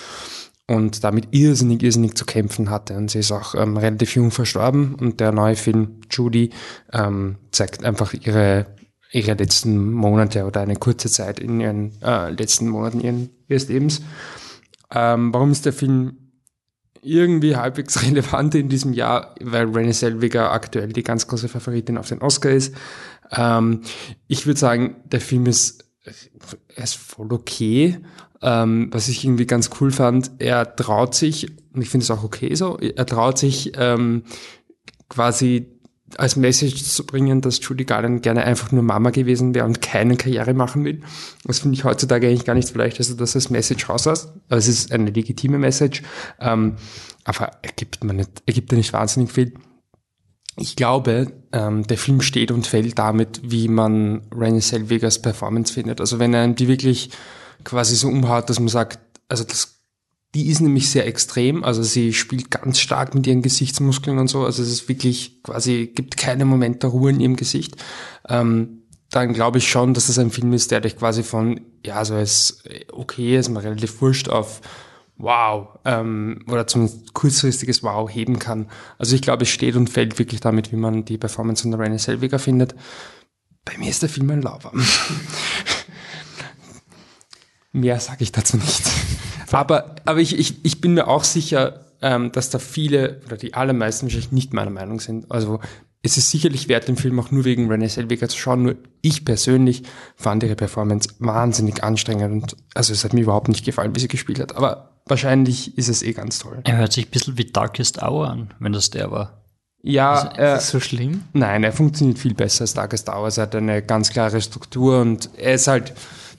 und 0.68 1.04
damit 1.04 1.30
irrsinnig, 1.32 1.82
irrsinnig 1.82 2.16
zu 2.16 2.26
kämpfen 2.26 2.70
hatte. 2.70 2.96
Und 2.96 3.10
sie 3.10 3.20
ist 3.20 3.32
auch 3.32 3.56
ähm, 3.56 3.78
relativ 3.78 4.16
jung 4.16 4.32
verstorben 4.32 4.96
und 4.96 5.20
der 5.20 5.32
neue 5.32 5.56
Film 5.56 6.02
Judy 6.10 6.52
ähm, 6.94 7.38
zeigt 7.52 7.84
einfach 7.84 8.14
ihre, 8.14 8.68
ihre 9.12 9.34
letzten 9.34 9.92
Monate 9.92 10.46
oder 10.46 10.62
eine 10.62 10.76
kurze 10.76 11.10
Zeit 11.10 11.40
in 11.40 11.62
ihren 11.62 12.02
äh, 12.02 12.30
letzten 12.32 12.68
Monaten 12.68 13.00
ihren, 13.00 13.30
ihres 13.48 13.70
Lebens. 13.70 14.02
Ähm, 14.92 15.34
warum 15.34 15.52
ist 15.52 15.66
der 15.66 15.74
Film 15.74 16.18
irgendwie 17.02 17.56
halbwegs 17.56 18.04
relevant 18.06 18.56
in 18.56 18.70
diesem 18.70 18.94
Jahr, 18.94 19.36
weil 19.42 19.68
Renée 19.68 19.94
Zellweger 19.94 20.52
aktuell 20.52 20.92
die 20.94 21.04
ganz 21.04 21.28
große 21.28 21.48
Favoritin 21.48 21.98
auf 21.98 22.10
den 22.10 22.22
Oscar 22.22 22.52
ist. 22.52 22.76
Ähm, 23.32 23.82
ich 24.28 24.46
würde 24.46 24.60
sagen, 24.60 24.98
der 25.06 25.22
Film 25.22 25.46
ist, 25.46 25.86
er 26.04 26.84
ist 26.84 26.96
voll 26.96 27.32
okay. 27.34 27.98
Ähm, 28.42 28.90
was 28.92 29.08
ich 29.08 29.24
irgendwie 29.24 29.48
ganz 29.48 29.70
cool 29.82 29.92
fand, 29.92 30.32
er 30.40 30.76
traut 30.76 31.16
sich, 31.16 31.48
und 31.74 31.82
ich 31.82 31.90
finde 31.90 32.04
es 32.04 32.12
auch 32.12 32.24
okay 32.24 32.54
so, 32.56 32.78
er 32.78 33.06
traut 33.06 33.38
sich 33.38 33.72
ähm, 33.76 34.24
quasi 35.10 35.78
als 36.16 36.36
Message 36.38 36.84
zu 36.84 37.06
bringen, 37.06 37.42
dass 37.42 37.60
Judy 37.62 37.84
Garland 37.84 38.24
gerne 38.24 38.44
einfach 38.44 38.72
nur 38.72 38.84
Mama 38.84 39.10
gewesen 39.10 39.54
wäre 39.54 39.66
und 39.66 39.82
keine 39.82 40.16
Karriere 40.16 40.54
machen 40.54 40.86
will. 40.86 41.02
Das 41.44 41.60
finde 41.60 41.76
ich 41.76 41.84
heutzutage 41.84 42.28
eigentlich 42.28 42.46
gar 42.46 42.54
nicht 42.54 42.68
so 42.68 42.78
leicht, 42.78 43.00
dass 43.00 43.10
du 43.10 43.16
das 43.16 43.36
als 43.36 43.50
Message 43.50 43.90
rauslässt. 43.90 44.32
Aber 44.48 44.58
es 44.58 44.68
ist 44.68 44.92
eine 44.92 45.10
legitime 45.10 45.58
Message. 45.58 46.04
Ähm, 46.40 46.78
aber 47.26 47.52
ergibt 47.62 48.04
man 48.04 48.16
nicht, 48.16 48.42
ergibt 48.46 48.72
ja 48.72 48.78
nicht 48.78 48.94
wahnsinnig 48.94 49.32
viel. 49.34 49.54
Ich 50.56 50.76
glaube, 50.76 51.34
ähm, 51.52 51.86
der 51.86 51.98
Film 51.98 52.22
steht 52.22 52.52
und 52.52 52.66
fällt 52.66 52.98
damit, 52.98 53.42
wie 53.44 53.68
man 53.68 54.22
Renée 54.30 54.62
Zellwegers 54.62 55.22
Performance 55.22 55.74
findet. 55.74 56.00
Also 56.00 56.20
wenn 56.20 56.34
er 56.34 56.48
die 56.48 56.70
wirklich 56.70 57.10
quasi 57.68 57.96
so 57.96 58.08
umhaut, 58.08 58.50
dass 58.50 58.60
man 58.60 58.70
sagt, 58.70 59.00
also 59.28 59.44
das 59.44 59.76
die 60.36 60.48
ist 60.50 60.60
nämlich 60.60 60.90
sehr 60.90 61.08
extrem, 61.08 61.64
also 61.64 61.84
sie 61.84 62.14
spielt 62.14 62.52
ganz 62.52 62.80
stark 62.80 63.16
mit 63.16 63.26
ihren 63.26 63.42
Gesichtsmuskeln 63.42 64.20
und 64.20 64.28
so, 64.28 64.46
also 64.46 64.62
es 64.62 64.70
ist 64.70 64.90
wirklich 64.90 65.42
quasi, 65.42 65.92
gibt 65.94 66.18
keine 66.18 66.46
Moment 66.46 66.84
der 66.84 66.90
Ruhe 66.90 67.10
in 67.10 67.20
ihrem 67.20 67.36
Gesicht. 67.38 67.76
Ähm, 68.28 68.84
dann 69.10 69.34
glaube 69.34 69.58
ich 69.58 69.70
schon, 69.70 69.94
dass 69.94 70.08
das 70.08 70.20
ein 70.20 70.32
Film 70.32 70.52
ist, 70.54 70.72
der 70.72 70.82
dich 70.82 70.98
quasi 70.98 71.24
von, 71.24 71.62
ja, 71.86 72.04
so 72.04 72.14
als 72.16 72.62
okay, 72.92 73.38
ist 73.38 73.50
mir 73.50 73.64
relativ 73.64 74.02
wurscht 74.02 74.28
auf 74.28 74.62
wow, 75.16 75.80
ähm, 75.86 76.46
oder 76.52 76.68
zum 76.68 76.92
kurzfristiges 77.14 77.82
Wow 77.82 78.10
heben 78.10 78.38
kann. 78.38 78.70
Also 79.00 79.16
ich 79.16 79.22
glaube, 79.22 79.44
es 79.44 79.50
steht 79.50 79.76
und 79.76 79.90
fällt 79.90 80.20
wirklich 80.20 80.42
damit, 80.42 80.72
wie 80.72 80.78
man 80.78 81.06
die 81.06 81.18
Performance 81.18 81.64
von 81.64 81.72
der 81.72 81.80
Renée 81.80 82.00
Selviger 82.00 82.38
findet. 82.38 82.76
Bei 83.66 83.78
mir 83.78 83.90
ist 83.90 84.02
der 84.04 84.10
Film 84.10 84.30
ein 84.30 84.42
Lauwarm. 84.42 84.84
Mehr 87.78 88.00
sage 88.00 88.24
ich 88.24 88.32
dazu 88.32 88.58
nicht. 88.58 88.84
Aber, 89.52 89.96
aber 90.06 90.20
ich, 90.20 90.38
ich, 90.38 90.66
ich 90.66 90.82
bin 90.82 90.94
mir 90.94 91.08
auch 91.08 91.24
sicher, 91.24 91.86
ähm, 92.02 92.32
dass 92.32 92.50
da 92.50 92.60
viele 92.60 93.22
oder 93.26 93.38
die 93.38 93.54
allermeisten 93.54 94.08
wahrscheinlich 94.08 94.32
nicht 94.32 94.54
meiner 94.54 94.72
Meinung 94.72 95.00
sind. 95.00 95.32
Also 95.32 95.60
es 96.02 96.18
ist 96.18 96.32
sicherlich 96.32 96.68
wert, 96.68 96.88
den 96.88 96.96
Film 96.96 97.20
auch 97.20 97.32
nur 97.32 97.46
wegen 97.46 97.72
Renée 97.72 97.88
Zellweger 97.90 98.28
zu 98.30 98.38
schauen. 98.38 98.64
Nur 98.64 98.76
ich 99.02 99.26
persönlich 99.26 99.84
fand 100.16 100.44
ihre 100.44 100.56
Performance 100.56 101.10
wahnsinnig 101.20 101.84
anstrengend 101.84 102.32
und 102.32 102.56
also 102.74 102.94
es 102.94 103.04
hat 103.04 103.14
mir 103.14 103.22
überhaupt 103.22 103.48
nicht 103.48 103.66
gefallen, 103.66 103.96
wie 103.96 104.00
sie 104.00 104.08
gespielt 104.08 104.40
hat. 104.40 104.56
Aber 104.56 105.00
wahrscheinlich 105.06 105.78
ist 105.78 105.88
es 105.88 106.04
eh 106.04 106.14
ganz 106.14 106.40
toll. 106.40 106.60
Er 106.64 106.78
hört 106.78 106.94
sich 106.94 107.08
ein 107.08 107.12
bisschen 107.12 107.38
wie 107.38 107.46
Darkest 107.46 108.02
Hour 108.02 108.28
an, 108.30 108.54
wenn 108.60 108.74
das 108.74 108.90
der 108.90 109.12
war. 109.12 109.44
Ja, 109.84 110.22
Ist 110.22 110.38
das 110.38 110.70
so 110.70 110.80
schlimm? 110.80 111.24
Nein, 111.34 111.64
er 111.64 111.72
funktioniert 111.72 112.20
viel 112.20 112.34
besser 112.34 112.62
als 112.62 112.74
Darkest 112.74 113.08
Hour. 113.10 113.30
Er 113.30 113.44
hat 113.44 113.56
eine 113.56 113.82
ganz 113.82 114.10
klare 114.10 114.42
Struktur 114.42 115.02
und 115.02 115.30
er 115.38 115.54
ist 115.54 115.68
halt, 115.68 115.94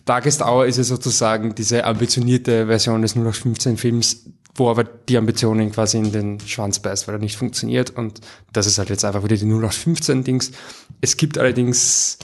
Darkest 0.08 0.42
Hour 0.42 0.66
ist 0.66 0.78
ja 0.78 0.84
sozusagen 0.84 1.54
diese 1.54 1.84
ambitionierte 1.84 2.66
Version 2.66 3.02
des 3.02 3.14
0815 3.14 3.76
Films, 3.76 4.30
wo 4.54 4.70
aber 4.70 4.84
die 4.84 5.18
Ambitionen 5.18 5.70
quasi 5.70 5.98
in 5.98 6.12
den 6.12 6.40
Schwanz 6.40 6.78
beißt, 6.78 7.06
weil 7.06 7.16
er 7.16 7.20
nicht 7.20 7.36
funktioniert 7.36 7.90
und 7.90 8.20
das 8.52 8.66
ist 8.66 8.78
halt 8.78 8.88
jetzt 8.88 9.04
einfach 9.04 9.22
wieder 9.22 9.36
die 9.36 9.44
0815 9.44 10.24
Dings. 10.24 10.52
Es 11.00 11.16
gibt 11.16 11.36
allerdings, 11.36 12.18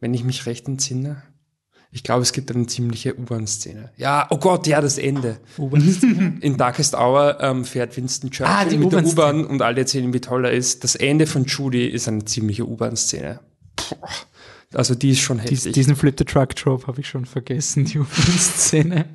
wenn 0.00 0.14
ich 0.14 0.24
mich 0.24 0.46
recht 0.46 0.66
entsinne, 0.66 1.22
ich 1.92 2.02
glaube, 2.02 2.22
es 2.22 2.32
gibt 2.32 2.50
eine 2.54 2.66
ziemliche 2.66 3.18
U-Bahn-Szene. 3.18 3.90
Ja, 3.96 4.26
oh 4.30 4.36
Gott, 4.38 4.66
ja, 4.66 4.80
das 4.80 4.98
Ende. 4.98 5.38
In 6.40 6.56
Darkest 6.56 6.94
Hour 6.94 7.38
ähm, 7.40 7.64
fährt 7.64 7.96
Winston 7.96 8.30
Churchill 8.30 8.54
Ah, 8.54 8.64
mit 8.64 8.92
der. 8.92 9.04
U-Bahn 9.04 9.46
und 9.46 9.62
alle 9.62 9.80
erzählen, 9.80 10.12
wie 10.12 10.20
toll 10.20 10.44
er 10.44 10.52
ist. 10.52 10.84
Das 10.84 10.94
Ende 10.94 11.26
von 11.26 11.44
Judy 11.44 11.86
ist 11.86 12.08
eine 12.08 12.24
ziemliche 12.24 12.66
U-Bahn-Szene. 12.66 13.40
Also 14.74 14.94
die 14.94 15.10
ist 15.10 15.20
schon 15.20 15.38
Dies, 15.38 15.60
heftig. 15.60 15.72
diesen 15.74 15.96
Flip 15.96 16.14
the 16.18 16.24
Truck 16.24 16.54
Trope 16.56 16.86
habe 16.86 17.00
ich 17.00 17.08
schon 17.08 17.24
vergessen, 17.24 17.84
die 17.84 17.98
U-Szene. 17.98 19.06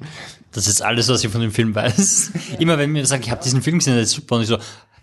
Das 0.52 0.68
ist 0.68 0.82
alles, 0.82 1.08
was 1.10 1.24
ich 1.24 1.32
von 1.32 1.42
dem 1.42 1.52
Film 1.52 1.76
weiß. 1.76 2.32
Immer 2.60 2.78
wenn 2.78 2.92
mir 2.92 3.06
sagt, 3.06 3.26
ich 3.26 3.32
habe 3.32 3.44
diesen 3.44 3.62
Film 3.62 3.80
gesehen, 3.80 3.96
das 3.96 4.10
ist 4.10 4.16
super, 4.16 4.36
und 4.36 4.42
ich 4.44 4.48
so, 4.48 4.58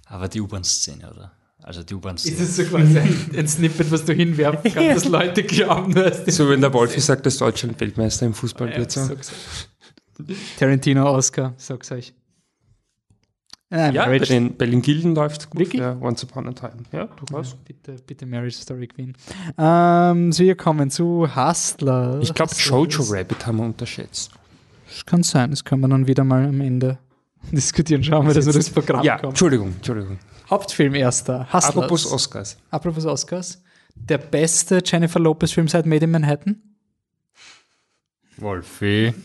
aber 0.07 0.29
die 0.29 0.41
U-Bahn-Szene, 0.41 1.11
oder? 1.11 1.33
Also 1.63 1.83
die 1.83 1.95
U-Bahn-Szene. 1.95 2.37
Ist 2.37 2.41
es 2.43 2.57
so 2.57 2.65
quasi 2.65 2.99
ein, 2.99 3.31
ein 3.37 3.47
Snippet, 3.49 3.91
was 3.91 4.05
du 4.05 4.15
hinwerfen 4.15 4.73
kannst, 4.75 5.05
dass 5.05 5.05
Leute 5.05 5.43
glauben, 5.45 5.95
den 5.95 6.13
so 6.31 6.49
wenn 6.49 6.61
der 6.63 6.73
Wolfi 6.73 7.01
sagt, 7.01 7.27
dass 7.27 7.37
Deutschland 7.39 7.79
Weltmeister 7.81 8.25
im 8.27 8.33
Fußball 8.35 8.71
Ja, 8.71 8.79
wird. 8.79 8.91
So. 8.91 9.05
sag's 9.05 9.31
euch. 9.31 10.37
Tarantino, 10.59 11.09
Oscar, 11.11 11.55
sag's 11.59 11.93
euch. 11.93 12.13
Äh, 13.71 13.93
Ja, 13.93 14.07
Marriage, 14.07 14.27
den 14.27 14.55
Berlin 14.57 14.81
Gilden 14.83 15.15
läuft 15.15 15.51
gut. 15.51 15.61
Wirklich? 15.61 15.81
Ja, 15.83 15.97
Once 16.01 16.25
Upon 16.25 16.49
a 16.49 16.53
Time. 16.53 16.73
Ja, 16.93 17.05
durchaus. 17.07 17.55
bitte, 17.55 17.97
bitte 18.07 18.25
Marriage 18.27 18.57
Story 18.57 18.87
Queen. 18.87 19.15
Ähm, 19.59 20.33
so, 20.33 20.43
wir 20.43 20.55
kommen 20.57 20.91
zu 20.91 21.29
Hustler. 21.37 22.19
Ich 22.23 22.33
glaube, 22.33 22.53
Jojo 22.57 23.03
Rabbit 23.11 23.47
haben 23.47 23.59
wir 23.59 23.65
unterschätzt. 23.67 24.31
Das 24.89 25.05
kann 25.05 25.23
sein, 25.23 25.51
das 25.51 25.65
können 25.65 25.83
wir 25.83 25.89
dann 25.89 26.07
wieder 26.07 26.25
mal 26.25 26.47
am 26.47 26.61
Ende 26.63 26.99
diskutieren. 27.53 28.03
Schauen 28.03 28.27
wir, 28.27 28.33
dass 28.35 28.47
wir 28.47 28.55
das 28.55 28.71
Programm 28.71 29.05
Ja, 29.05 29.19
kommen. 29.19 29.31
Entschuldigung, 29.33 29.73
Entschuldigung. 29.77 30.19
Hauptfilm 30.49 30.95
erster. 30.95 31.45
Hustlers. 31.53 31.65
Apropos 31.67 32.11
Oscars. 32.11 32.57
Apropos 32.71 33.05
Oscars. 33.05 33.63
Der 33.95 34.17
beste 34.19 34.81
Jennifer 34.85 35.19
Lopez 35.21 35.53
Film 35.53 35.69
seit 35.69 35.85
Made 35.85 36.05
in 36.05 36.11
Manhattan? 36.11 36.63
Wolfi. 38.39 39.13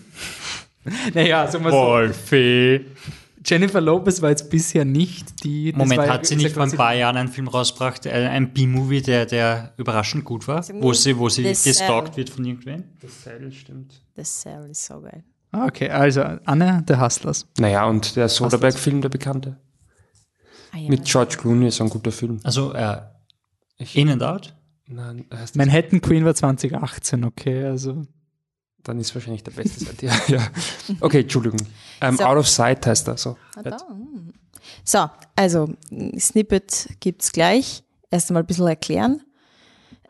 Naja, 1.13 1.49
sagen 1.49 1.63
wir 1.63 1.71
so. 1.71 1.77
Wolfi. 1.77 2.85
Jennifer 3.45 3.81
Lopez 3.81 4.21
war 4.21 4.29
jetzt 4.29 4.49
bisher 4.49 4.85
nicht 4.85 5.43
die. 5.43 5.71
das 5.71 5.77
Moment, 5.77 5.97
war 6.01 6.07
hat 6.09 6.25
sie 6.25 6.35
nicht 6.35 6.53
vor 6.53 6.63
ein 6.63 6.71
paar 6.71 6.93
Jahren 6.93 7.17
einen 7.17 7.29
Film 7.29 7.47
rausgebracht, 7.47 8.05
äh, 8.05 8.11
ein 8.11 8.53
B-Movie, 8.53 9.01
der, 9.01 9.25
der 9.25 9.73
überraschend 9.77 10.23
gut 10.25 10.47
war, 10.47 10.65
wo 10.81 10.93
sie, 10.93 11.17
wo 11.17 11.29
sie 11.29 11.43
The 11.43 11.53
Cell. 11.53 11.73
gestalkt 11.73 12.17
wird 12.17 12.29
von 12.29 12.45
irgendwem? 12.45 12.83
Das 13.01 13.23
Seil 13.23 13.51
stimmt. 13.51 14.01
Das 14.15 14.41
Cell 14.41 14.69
ist 14.71 14.85
so 14.85 15.01
geil. 15.01 15.23
Ah, 15.51 15.65
Okay, 15.67 15.89
also 15.89 16.21
Anne, 16.45 16.83
The 16.87 16.97
Hustlers. 16.97 17.45
Naja, 17.59 17.85
und 17.85 18.15
der 18.15 18.29
Soderbergh-Film, 18.29 19.01
der 19.01 19.09
bekannte. 19.09 19.57
Ah, 20.71 20.77
ja. 20.77 20.89
Mit 20.89 21.05
George 21.05 21.35
Clooney 21.37 21.67
ist 21.67 21.79
ein 21.81 21.89
guter 21.89 22.11
Film. 22.11 22.39
Also, 22.43 22.73
äh, 22.73 22.97
In 23.93 24.09
and 24.09 24.23
Out? 24.23 24.55
Nein, 24.87 25.25
heißt 25.31 25.41
das, 25.41 25.55
Manhattan 25.55 26.01
Queen 26.01 26.25
war 26.25 26.33
2018, 26.33 27.23
okay, 27.23 27.63
also. 27.65 28.03
Dann 28.83 28.99
ist 28.99 29.13
wahrscheinlich 29.15 29.43
der 29.43 29.51
beste 29.51 29.85
seit 29.85 30.01
ja, 30.01 30.13
ja. 30.27 30.47
Okay, 30.99 31.21
Entschuldigung. 31.21 31.59
Ähm, 32.01 32.17
So. 32.17 32.23
Out 32.25 32.37
of 32.37 32.47
Sight 32.47 32.85
heißt 32.85 33.07
er 33.07 33.17
so. 33.17 33.37
Ah. 33.55 33.77
So, 34.83 35.09
also 35.35 35.69
Snippet 36.17 36.89
gibt's 36.99 37.31
gleich. 37.31 37.83
Erst 38.11 38.29
einmal 38.29 38.43
ein 38.43 38.47
bisschen 38.47 38.67
erklären. 38.67 39.21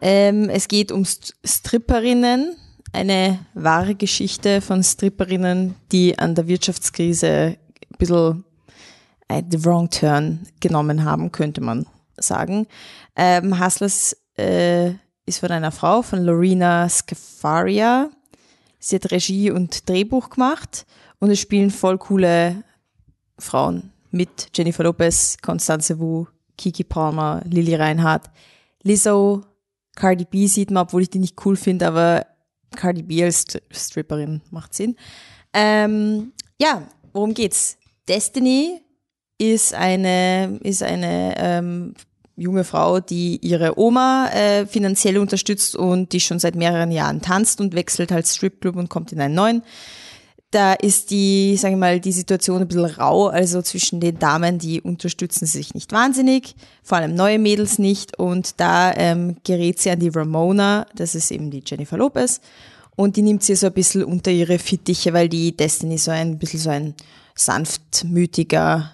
Ähm, 0.02 0.50
es 0.50 0.68
geht 0.68 0.92
um 0.92 1.06
St 1.06 1.36
Stripperinnen, 1.46 2.56
eine 2.92 3.46
wahre 3.54 3.96
Geschichte 3.96 4.60
von 4.60 4.84
Stripperinnen, 4.84 5.76
die 5.92 6.20
an 6.20 6.36
der 6.36 6.48
Wirtschaftskrise 6.48 7.58
ein 7.58 7.98
bisschen 7.98 8.44
äh, 9.30 9.44
the 9.50 9.64
wrong 9.64 9.90
turn 9.90 10.46
genommen 10.60 11.06
haben, 11.06 11.32
könnte 11.32 11.62
man 11.62 11.86
sagen. 12.18 12.68
Ähm, 13.16 13.64
Hustlers 13.64 14.18
äh, 14.38 14.90
ist 15.26 15.40
von 15.40 15.52
einer 15.52 15.72
Frau, 15.72 16.02
von 16.02 16.24
Lorena 16.24 16.90
Scafaria. 16.90 18.10
Sie 18.86 18.98
hat 18.98 19.12
Regie 19.12 19.50
und 19.50 19.88
Drehbuch 19.88 20.30
gemacht 20.30 20.86
und 21.20 21.32
es 21.32 21.40
spielen 21.40 21.72
voll 21.72 21.98
coole 21.98 22.66
Frauen 23.40 23.94
mit 24.12 24.50
Jennifer 24.54 24.84
Lopez, 24.84 25.38
Constanze 25.42 25.98
Wu, 26.00 26.26
Kiki 26.58 26.84
Palmer, 26.84 27.42
Lily 27.46 27.76
Reinhardt, 27.76 28.30
Lizzo, 28.82 29.46
Cardi 29.96 30.26
B 30.26 30.48
sieht 30.48 30.70
man, 30.70 30.84
obwohl 30.84 31.04
ich 31.04 31.10
die 31.10 31.20
nicht 31.20 31.46
cool 31.46 31.56
finde, 31.56 31.88
aber 31.88 32.26
Cardi 32.76 33.04
B 33.04 33.24
als 33.24 33.48
Stri- 33.48 33.62
Stripperin 33.72 34.42
macht 34.52 34.74
Sinn. 34.74 34.98
Ähm, 35.54 36.34
ja, 36.60 36.84
worum 37.14 37.34
geht's? 37.34 37.78
Destiny 38.10 38.82
ist 39.38 39.74
eine, 39.74 40.60
ist 40.62 40.84
eine 40.84 41.36
ähm, 41.38 41.94
junge 42.36 42.64
Frau, 42.64 43.00
die 43.00 43.38
ihre 43.42 43.78
Oma 43.78 44.30
äh, 44.34 44.66
finanziell 44.66 45.18
unterstützt 45.18 45.76
und 45.76 46.14
die 46.14 46.20
schon 46.20 46.40
seit 46.40 46.56
mehreren 46.56 46.92
Jahren 46.92 47.22
tanzt 47.22 47.62
und 47.62 47.76
wechselt 47.76 48.12
halt 48.12 48.28
Stripclub 48.28 48.76
und 48.76 48.90
kommt 48.90 49.12
in 49.12 49.22
einen 49.22 49.36
neuen. 49.36 49.64
Da 50.50 50.74
ist 50.74 51.10
die, 51.10 51.58
sagen 51.58 51.76
wir 51.76 51.80
mal, 51.80 52.00
die 52.00 52.12
Situation 52.12 52.62
ein 52.62 52.68
bisschen 52.68 52.86
rau, 52.86 53.28
also 53.28 53.64
zwischen 53.64 54.00
den 54.00 54.20
Damen, 54.20 54.60
die 54.60 54.82
unterstützen 54.82 55.48
sich 55.48 55.74
nicht 55.74 55.92
wahnsinnig, 55.92 56.56
vor 56.84 57.00
allem 57.00 57.16
neue 57.16 57.40
Mädels 57.40 57.80
nicht 57.80 58.20
und 58.20 58.60
da 58.60 58.94
ähm, 58.94 59.38
gerät 59.44 59.80
sie 59.80 59.90
an 59.90 60.00
die 60.00 60.10
Ramona, 60.10 60.86
das 60.96 61.16
ist 61.16 61.32
eben 61.32 61.50
die 61.50 61.64
Jennifer 61.66 61.98
Lopez 61.98 62.40
und 62.96 63.16
die 63.16 63.24
nimmt 63.24 63.44
sie 63.44 63.56
so 63.56 63.68
ein 63.68 63.74
bisschen 63.74 64.04
unter 64.04 64.30
ihre 64.30 64.60
Fittiche, 64.60 65.14
weil 65.14 65.28
die 65.28 65.58
Destiny 65.58 65.98
so 65.98 66.12
ein 66.12 66.38
bisschen 66.38 66.60
so 66.60 66.70
ein 66.70 66.94
sanftmütiger, 67.36 68.92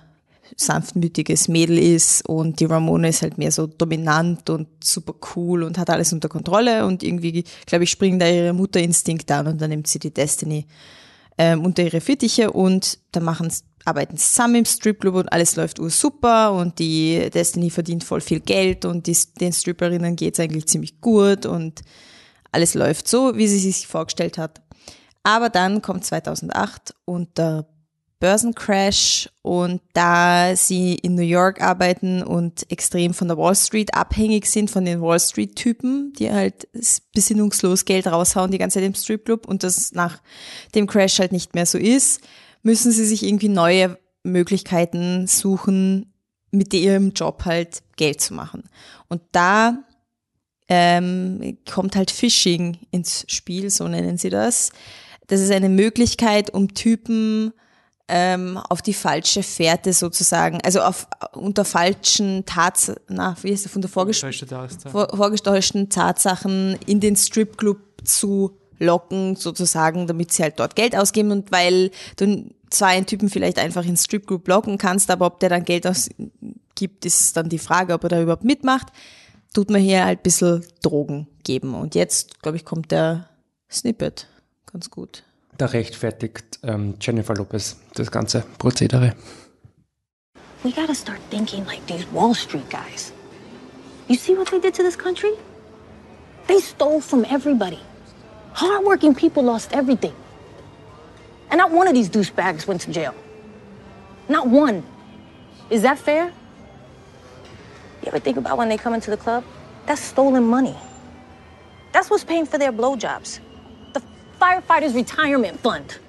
sanftmütiges 0.55 1.47
Mädel 1.47 1.77
ist 1.77 2.27
und 2.27 2.59
die 2.59 2.65
Ramona 2.65 3.07
ist 3.07 3.21
halt 3.21 3.37
mehr 3.37 3.51
so 3.51 3.67
dominant 3.67 4.49
und 4.49 4.67
super 4.83 5.15
cool 5.35 5.63
und 5.63 5.77
hat 5.77 5.89
alles 5.89 6.13
unter 6.13 6.29
Kontrolle 6.29 6.85
und 6.85 7.03
irgendwie, 7.03 7.43
glaube 7.65 7.83
ich, 7.83 7.91
springen 7.91 8.19
da 8.19 8.27
ihre 8.27 8.53
Mutterinstinkte 8.53 9.35
an 9.35 9.47
und 9.47 9.61
dann 9.61 9.69
nimmt 9.69 9.87
sie 9.87 9.99
die 9.99 10.13
Destiny 10.13 10.65
ähm, 11.37 11.63
unter 11.65 11.83
ihre 11.83 12.01
Fittiche 12.01 12.51
und 12.51 12.99
dann 13.11 13.23
machen 13.23 13.51
arbeiten 13.85 14.17
zusammen 14.17 14.55
im 14.55 14.65
Stripclub 14.65 15.15
und 15.15 15.31
alles 15.31 15.55
läuft 15.55 15.79
super 15.89 16.53
und 16.53 16.79
die 16.79 17.29
Destiny 17.33 17.69
verdient 17.69 18.03
voll 18.03 18.21
viel 18.21 18.39
Geld 18.39 18.85
und 18.85 19.07
die, 19.07 19.17
den 19.39 19.53
Stripperinnen 19.53 20.15
geht's 20.15 20.39
eigentlich 20.39 20.67
ziemlich 20.67 21.01
gut 21.01 21.45
und 21.45 21.81
alles 22.51 22.73
läuft 22.73 23.07
so, 23.07 23.35
wie 23.35 23.47
sie 23.47 23.59
sich 23.59 23.87
vorgestellt 23.87 24.37
hat. 24.37 24.61
Aber 25.23 25.49
dann 25.49 25.81
kommt 25.81 26.05
2008 26.05 26.95
und 27.05 27.37
der 27.37 27.67
Börsencrash 28.19 29.29
und 29.41 29.81
da 29.93 30.55
sie 30.55 30.95
in 30.95 31.15
New 31.15 31.21
York 31.21 31.61
arbeiten 31.61 32.21
und 32.21 32.69
extrem 32.69 33.13
von 33.13 33.29
der 33.29 33.37
Wall 33.37 33.55
Street 33.55 33.93
abhängig 33.93 34.45
sind, 34.45 34.69
von 34.69 34.83
den 34.83 35.01
Wall 35.01 35.19
Street-Typen, 35.19 36.13
die 36.19 36.31
halt 36.31 36.67
besinnungslos 37.13 37.85
Geld 37.85 38.07
raushauen 38.07 38.51
die 38.51 38.57
ganze 38.57 38.79
Zeit 38.79 38.87
im 38.87 38.95
Stripclub 38.95 39.47
und 39.47 39.63
das 39.63 39.93
nach 39.93 40.21
dem 40.75 40.85
Crash 40.85 41.19
halt 41.19 41.31
nicht 41.31 41.55
mehr 41.55 41.65
so 41.65 41.77
ist, 41.77 42.21
müssen 42.61 42.91
sie 42.91 43.05
sich 43.05 43.23
irgendwie 43.23 43.49
neue 43.49 43.97
Möglichkeiten 44.23 45.27
suchen, 45.27 46.13
mit 46.51 46.73
ihrem 46.73 47.11
Job 47.11 47.45
halt 47.45 47.83
Geld 47.95 48.21
zu 48.21 48.33
machen. 48.33 48.63
Und 49.07 49.21
da 49.31 49.83
ähm, 50.67 51.57
kommt 51.69 51.95
halt 51.95 52.11
Phishing 52.11 52.79
ins 52.91 53.25
Spiel, 53.27 53.69
so 53.69 53.87
nennen 53.87 54.17
sie 54.17 54.29
das. 54.29 54.71
Das 55.27 55.41
ist 55.41 55.51
eine 55.51 55.69
Möglichkeit, 55.69 56.53
um 56.53 56.73
Typen 56.73 57.53
ähm, 58.09 58.57
auf 58.57 58.81
die 58.81 58.93
falsche 58.93 59.43
Fährte 59.43 59.93
sozusagen, 59.93 60.59
also 60.63 60.81
auf 60.81 61.07
unter 61.33 61.63
falschen 61.63 62.45
Tats, 62.45 62.91
na, 63.07 63.35
wie 63.41 63.51
ist 63.51 63.65
das, 63.65 63.71
von 63.71 63.81
der 63.81 63.89
vorgestäuschten 63.89 65.89
Tatsachen 65.89 66.77
in 66.85 66.99
den 66.99 67.15
Stripclub 67.15 67.77
zu 68.03 68.57
locken, 68.79 69.35
sozusagen, 69.35 70.07
damit 70.07 70.31
sie 70.31 70.43
halt 70.43 70.59
dort 70.59 70.75
Geld 70.75 70.95
ausgeben 70.95 71.31
und 71.31 71.51
weil 71.51 71.91
du 72.17 72.49
zwar 72.69 72.89
einen 72.89 73.05
Typen 73.05 73.29
vielleicht 73.29 73.59
einfach 73.59 73.85
ins 73.85 74.05
Stripclub 74.05 74.47
locken 74.47 74.77
kannst, 74.77 75.11
aber 75.11 75.25
ob 75.25 75.39
der 75.39 75.49
dann 75.49 75.63
Geld 75.63 75.85
ausgibt, 75.85 77.05
ist 77.05 77.37
dann 77.37 77.49
die 77.49 77.59
Frage, 77.59 77.93
ob 77.93 78.03
er 78.03 78.09
da 78.09 78.21
überhaupt 78.21 78.43
mitmacht, 78.43 78.87
tut 79.53 79.69
man 79.69 79.81
hier 79.81 80.05
halt 80.05 80.19
ein 80.19 80.23
bisschen 80.23 80.65
Drogen 80.81 81.27
geben. 81.43 81.75
Und 81.75 81.95
jetzt, 81.95 82.41
glaube 82.41 82.57
ich, 82.57 82.65
kommt 82.65 82.91
der 82.91 83.29
Snippet 83.69 84.27
ganz 84.71 84.89
gut. 84.89 85.23
Da 85.59 85.65
rechtfertigt 85.65 86.59
ähm, 86.63 86.95
Jennifer 87.01 87.35
Lopez 87.35 87.75
das 87.93 88.09
ganze 88.09 88.45
Prozedere. 88.57 89.13
We 90.63 90.71
gotta 90.71 90.95
start 90.95 91.19
thinking 91.29 91.65
like 91.65 91.85
these 91.85 92.07
Wall 92.13 92.33
Street 92.33 92.69
guys. 92.69 93.11
You 94.07 94.15
see 94.15 94.37
what 94.37 94.49
they 94.51 94.61
did 94.61 94.73
to 94.75 94.83
this 94.83 94.97
country? 94.97 95.33
They 96.47 96.61
stole 96.61 97.01
from 97.01 97.25
everybody. 97.25 97.79
Hardworking 98.53 99.13
people 99.13 99.43
lost 99.43 99.73
everything. 99.73 100.13
And 101.51 101.57
not 101.57 101.71
one 101.71 101.89
of 101.89 101.93
these 101.93 102.09
douchebags 102.09 102.65
went 102.65 102.79
to 102.81 102.91
jail. 102.91 103.13
Not 104.29 104.47
one. 104.47 104.81
Is 105.69 105.81
that 105.81 105.99
fair? 105.99 106.31
You 108.01 108.07
ever 108.07 108.19
think 108.19 108.37
about 108.37 108.57
when 108.57 108.69
they 108.69 108.77
come 108.77 108.93
into 108.93 109.11
the 109.11 109.17
club? 109.17 109.43
That's 109.87 110.01
stolen 110.01 110.45
money. 110.45 110.77
That's 111.91 112.09
what's 112.09 112.23
paying 112.23 112.45
for 112.45 112.57
their 112.57 112.71
blowjobs. 112.71 113.41
Firefighters 114.39 114.95
Retirement 114.95 115.59
Fund. 115.61 115.99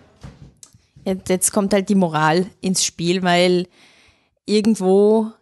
Jetzt, 1.04 1.28
jetzt 1.28 1.52
kommt 1.52 1.72
halt 1.72 1.88
die 1.88 1.94
Moral 1.94 2.46
ins 2.60 2.84
Spiel, 2.84 3.22
weil 3.22 3.66
irgendwo 4.46 5.32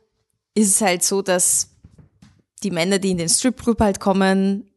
ist 0.55 0.69
es 0.69 0.81
halt 0.81 1.03
so, 1.03 1.23
dass 1.23 1.71
die 2.63 2.71
Männer, 2.71 2.99
die 2.99 3.11
in 3.11 3.19
den 3.19 3.29
Stripclub 3.29 3.81
halt 3.81 4.01
kommen, 4.01 4.69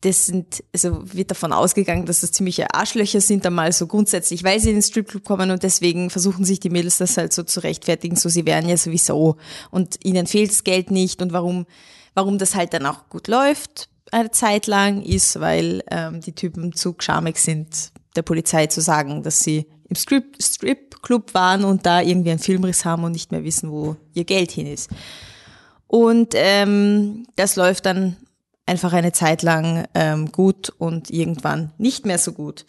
das 0.00 0.26
sind, 0.26 0.64
also 0.72 1.00
wird 1.14 1.30
davon 1.30 1.52
ausgegangen, 1.52 2.06
dass 2.06 2.22
das 2.22 2.32
ziemliche 2.32 2.74
Arschlöcher 2.74 3.20
sind, 3.20 3.46
einmal 3.46 3.70
so 3.72 3.86
grundsätzlich, 3.86 4.42
weil 4.42 4.58
sie 4.58 4.70
in 4.70 4.76
den 4.76 4.82
Stripclub 4.82 5.24
kommen 5.24 5.52
und 5.52 5.62
deswegen 5.62 6.10
versuchen 6.10 6.44
sich 6.44 6.58
die 6.58 6.70
Mädels 6.70 6.98
das 6.98 7.16
halt 7.16 7.32
so 7.32 7.44
zu 7.44 7.60
rechtfertigen, 7.60 8.16
so 8.16 8.28
sie 8.28 8.44
wären 8.44 8.68
ja 8.68 8.76
sowieso 8.76 9.36
und 9.70 10.04
ihnen 10.04 10.26
fehlt 10.26 10.50
das 10.50 10.64
Geld 10.64 10.90
nicht 10.90 11.22
und 11.22 11.32
warum, 11.32 11.66
warum 12.14 12.38
das 12.38 12.56
halt 12.56 12.74
dann 12.74 12.86
auch 12.86 13.08
gut 13.08 13.28
läuft 13.28 13.88
eine 14.12 14.30
Zeit 14.30 14.66
lang 14.66 15.02
ist, 15.02 15.40
weil 15.40 15.82
ähm, 15.90 16.20
die 16.20 16.34
Typen 16.34 16.74
zu 16.74 16.94
schamig 16.98 17.38
sind, 17.38 17.92
der 18.14 18.22
Polizei 18.22 18.66
zu 18.66 18.80
sagen, 18.80 19.22
dass 19.22 19.40
sie 19.40 19.66
im 19.88 19.96
Strip, 19.96 20.36
Stripclub 20.40 21.34
waren 21.34 21.64
und 21.64 21.86
da 21.86 22.00
irgendwie 22.00 22.30
einen 22.30 22.38
Filmriss 22.38 22.84
haben 22.84 23.04
und 23.04 23.12
nicht 23.12 23.32
mehr 23.32 23.44
wissen, 23.44 23.70
wo 23.70 23.96
ihr 24.14 24.24
Geld 24.24 24.50
hin 24.52 24.66
ist. 24.66 24.90
Und 25.86 26.34
ähm, 26.34 27.26
das 27.36 27.56
läuft 27.56 27.86
dann 27.86 28.16
einfach 28.66 28.92
eine 28.92 29.12
Zeit 29.12 29.42
lang 29.42 29.86
ähm, 29.94 30.30
gut 30.30 30.70
und 30.78 31.10
irgendwann 31.10 31.72
nicht 31.78 32.06
mehr 32.06 32.18
so 32.18 32.32
gut. 32.32 32.64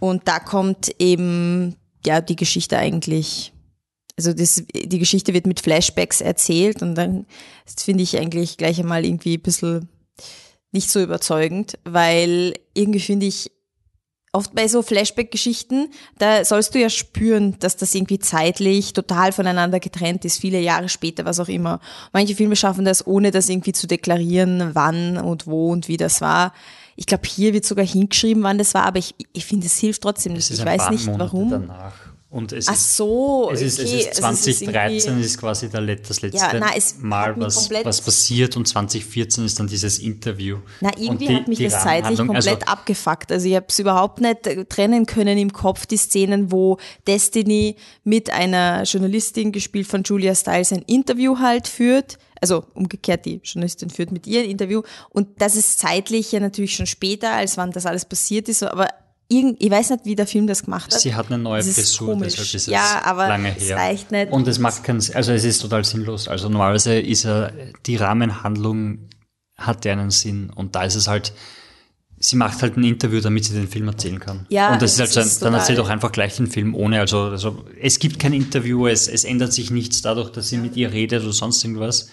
Und 0.00 0.28
da 0.28 0.38
kommt 0.38 0.94
eben 0.98 1.76
ja 2.04 2.20
die 2.20 2.36
Geschichte 2.36 2.78
eigentlich, 2.78 3.52
also 4.16 4.32
das, 4.32 4.62
die 4.72 4.98
Geschichte 4.98 5.34
wird 5.34 5.46
mit 5.46 5.60
Flashbacks 5.60 6.20
erzählt 6.20 6.82
und 6.82 6.94
dann 6.94 7.26
finde 7.76 8.02
ich 8.02 8.18
eigentlich 8.18 8.56
gleich 8.56 8.78
einmal 8.78 9.04
irgendwie 9.04 9.36
ein 9.36 9.42
bisschen 9.42 9.88
nicht 10.72 10.90
so 10.90 11.00
überzeugend, 11.00 11.78
weil 11.84 12.54
irgendwie 12.74 13.00
finde 13.00 13.26
ich, 13.26 13.50
oft 14.32 14.54
bei 14.54 14.68
so 14.68 14.82
Flashback-Geschichten, 14.82 15.88
da 16.18 16.44
sollst 16.44 16.74
du 16.74 16.78
ja 16.78 16.90
spüren, 16.90 17.58
dass 17.60 17.76
das 17.76 17.94
irgendwie 17.94 18.18
zeitlich 18.18 18.92
total 18.92 19.32
voneinander 19.32 19.80
getrennt 19.80 20.24
ist, 20.24 20.38
viele 20.38 20.60
Jahre 20.60 20.88
später, 20.88 21.24
was 21.24 21.40
auch 21.40 21.48
immer. 21.48 21.80
Manche 22.12 22.34
Filme 22.34 22.56
schaffen 22.56 22.84
das, 22.84 23.06
ohne 23.06 23.30
das 23.30 23.48
irgendwie 23.48 23.72
zu 23.72 23.86
deklarieren, 23.86 24.74
wann 24.74 25.16
und 25.18 25.46
wo 25.46 25.70
und 25.72 25.88
wie 25.88 25.96
das 25.96 26.20
war. 26.20 26.52
Ich 26.96 27.06
glaube, 27.06 27.26
hier 27.26 27.52
wird 27.52 27.64
sogar 27.64 27.86
hingeschrieben, 27.86 28.42
wann 28.42 28.58
das 28.58 28.74
war, 28.74 28.84
aber 28.84 28.98
ich, 28.98 29.14
ich 29.32 29.46
finde, 29.46 29.66
es 29.66 29.78
hilft 29.78 30.02
trotzdem 30.02 30.34
nicht. 30.34 30.50
Ich 30.50 30.64
weiß 30.64 30.90
nicht, 30.90 31.06
warum. 31.18 31.50
Danach. 31.50 32.07
Und 32.30 32.52
es 32.52 32.68
Ach 32.68 32.74
ist, 32.74 32.94
so, 32.96 33.48
es 33.50 33.62
ist, 33.62 33.80
okay. 33.80 33.88
es 33.88 34.18
ist 34.18 34.22
Also 34.22 34.34
es 34.34 34.46
ist 34.48 34.58
2013 34.58 35.08
irgendwie- 35.12 35.24
ist 35.26 35.38
quasi 35.38 35.70
der, 35.70 35.80
das 35.96 36.20
letzte 36.20 36.36
Ja, 36.38 36.50
na, 36.60 36.70
Mal, 37.00 37.34
was, 37.40 37.70
was 37.70 38.00
passiert 38.02 38.54
und 38.54 38.68
2014 38.68 39.46
ist 39.46 39.58
dann 39.58 39.66
dieses 39.66 39.98
Interview. 39.98 40.58
Na, 40.82 40.90
irgendwie 40.98 41.28
die- 41.28 41.34
hat 41.36 41.48
mich 41.48 41.58
das 41.58 41.72
zeitlich 41.82 42.18
Rahmenhandlung- 42.18 42.26
komplett 42.26 42.60
also, 42.62 42.66
abgefuckt. 42.72 43.32
Also 43.32 43.48
ich 43.48 43.54
habe 43.56 43.64
es 43.70 43.78
überhaupt 43.78 44.20
nicht 44.20 44.46
äh, 44.46 44.66
trennen 44.66 45.06
können 45.06 45.38
im 45.38 45.54
Kopf, 45.54 45.86
die 45.86 45.96
Szenen, 45.96 46.52
wo 46.52 46.76
Destiny 47.06 47.76
mit 48.04 48.28
einer 48.28 48.82
Journalistin, 48.82 49.50
gespielt 49.50 49.86
von 49.86 50.02
Julia 50.02 50.34
Stiles, 50.34 50.70
ein 50.72 50.82
Interview 50.82 51.38
halt 51.38 51.66
führt. 51.66 52.18
Also 52.42 52.62
umgekehrt, 52.74 53.24
die 53.24 53.40
Journalistin 53.42 53.88
führt 53.88 54.12
mit 54.12 54.26
ihr 54.26 54.40
ein 54.42 54.50
Interview. 54.50 54.82
Und 55.08 55.40
das 55.40 55.56
ist 55.56 55.78
zeitlich 55.78 56.30
ja 56.32 56.40
natürlich 56.40 56.76
schon 56.76 56.86
später, 56.86 57.32
als 57.32 57.56
wann 57.56 57.72
das 57.72 57.86
alles 57.86 58.04
passiert 58.04 58.50
ist. 58.50 58.62
Aber 58.62 58.88
irgend, 59.28 59.62
ich 59.62 59.70
weiß 59.70 59.90
nicht, 59.90 60.04
wie 60.04 60.14
der 60.16 60.26
Film 60.26 60.46
das 60.46 60.64
gemacht 60.64 60.92
hat. 60.92 61.00
Sie 61.00 61.14
hat 61.14 61.26
eine 61.26 61.38
neue 61.38 61.62
Das 61.62 61.74
Frisur, 61.74 62.08
komisch. 62.14 62.28
deshalb 62.34 62.46
ist 62.54 62.54
es 62.54 62.66
Ja, 62.66 63.02
aber 63.04 63.28
lange 63.28 63.54
es 63.56 63.64
her. 63.68 63.76
reicht 63.76 64.10
nicht. 64.10 64.32
Und 64.32 64.48
es 64.48 64.58
macht 64.58 64.84
keinen 64.84 65.02
also 65.14 65.32
es 65.32 65.44
ist 65.44 65.60
total 65.60 65.84
sinnlos. 65.84 66.28
Also 66.28 66.48
normalerweise 66.48 66.98
ist 66.98 67.24
ja 67.24 67.50
die 67.86 67.96
Rahmenhandlung 67.96 69.08
hat 69.56 69.84
ja 69.84 69.92
einen 69.92 70.10
Sinn 70.10 70.50
und 70.54 70.74
da 70.76 70.84
ist 70.84 70.94
es 70.94 71.08
halt, 71.08 71.32
sie 72.18 72.36
macht 72.36 72.62
halt 72.62 72.76
ein 72.76 72.84
Interview, 72.84 73.20
damit 73.20 73.44
sie 73.44 73.54
den 73.54 73.68
Film 73.68 73.88
erzählen 73.88 74.18
kann. 74.20 74.46
Ja, 74.50 74.72
und 74.72 74.80
das 74.82 74.92
ist 74.92 74.96
es 74.96 75.00
halt 75.00 75.10
so, 75.12 75.20
ein- 75.20 75.26
ist 75.26 75.42
dann 75.42 75.54
erzählt 75.54 75.78
doch 75.78 75.88
einfach 75.88 76.12
gleich 76.12 76.36
den 76.36 76.46
Film 76.46 76.74
ohne, 76.74 77.00
also, 77.00 77.22
also 77.22 77.64
es 77.80 77.98
gibt 77.98 78.18
kein 78.18 78.32
Interview, 78.32 78.86
es, 78.86 79.08
es 79.08 79.24
ändert 79.24 79.52
sich 79.52 79.70
nichts 79.70 80.00
dadurch, 80.02 80.30
dass 80.30 80.48
sie 80.48 80.58
mit 80.58 80.76
ihr 80.76 80.92
redet 80.92 81.22
oder 81.24 81.32
sonst 81.32 81.62
irgendwas. 81.64 82.08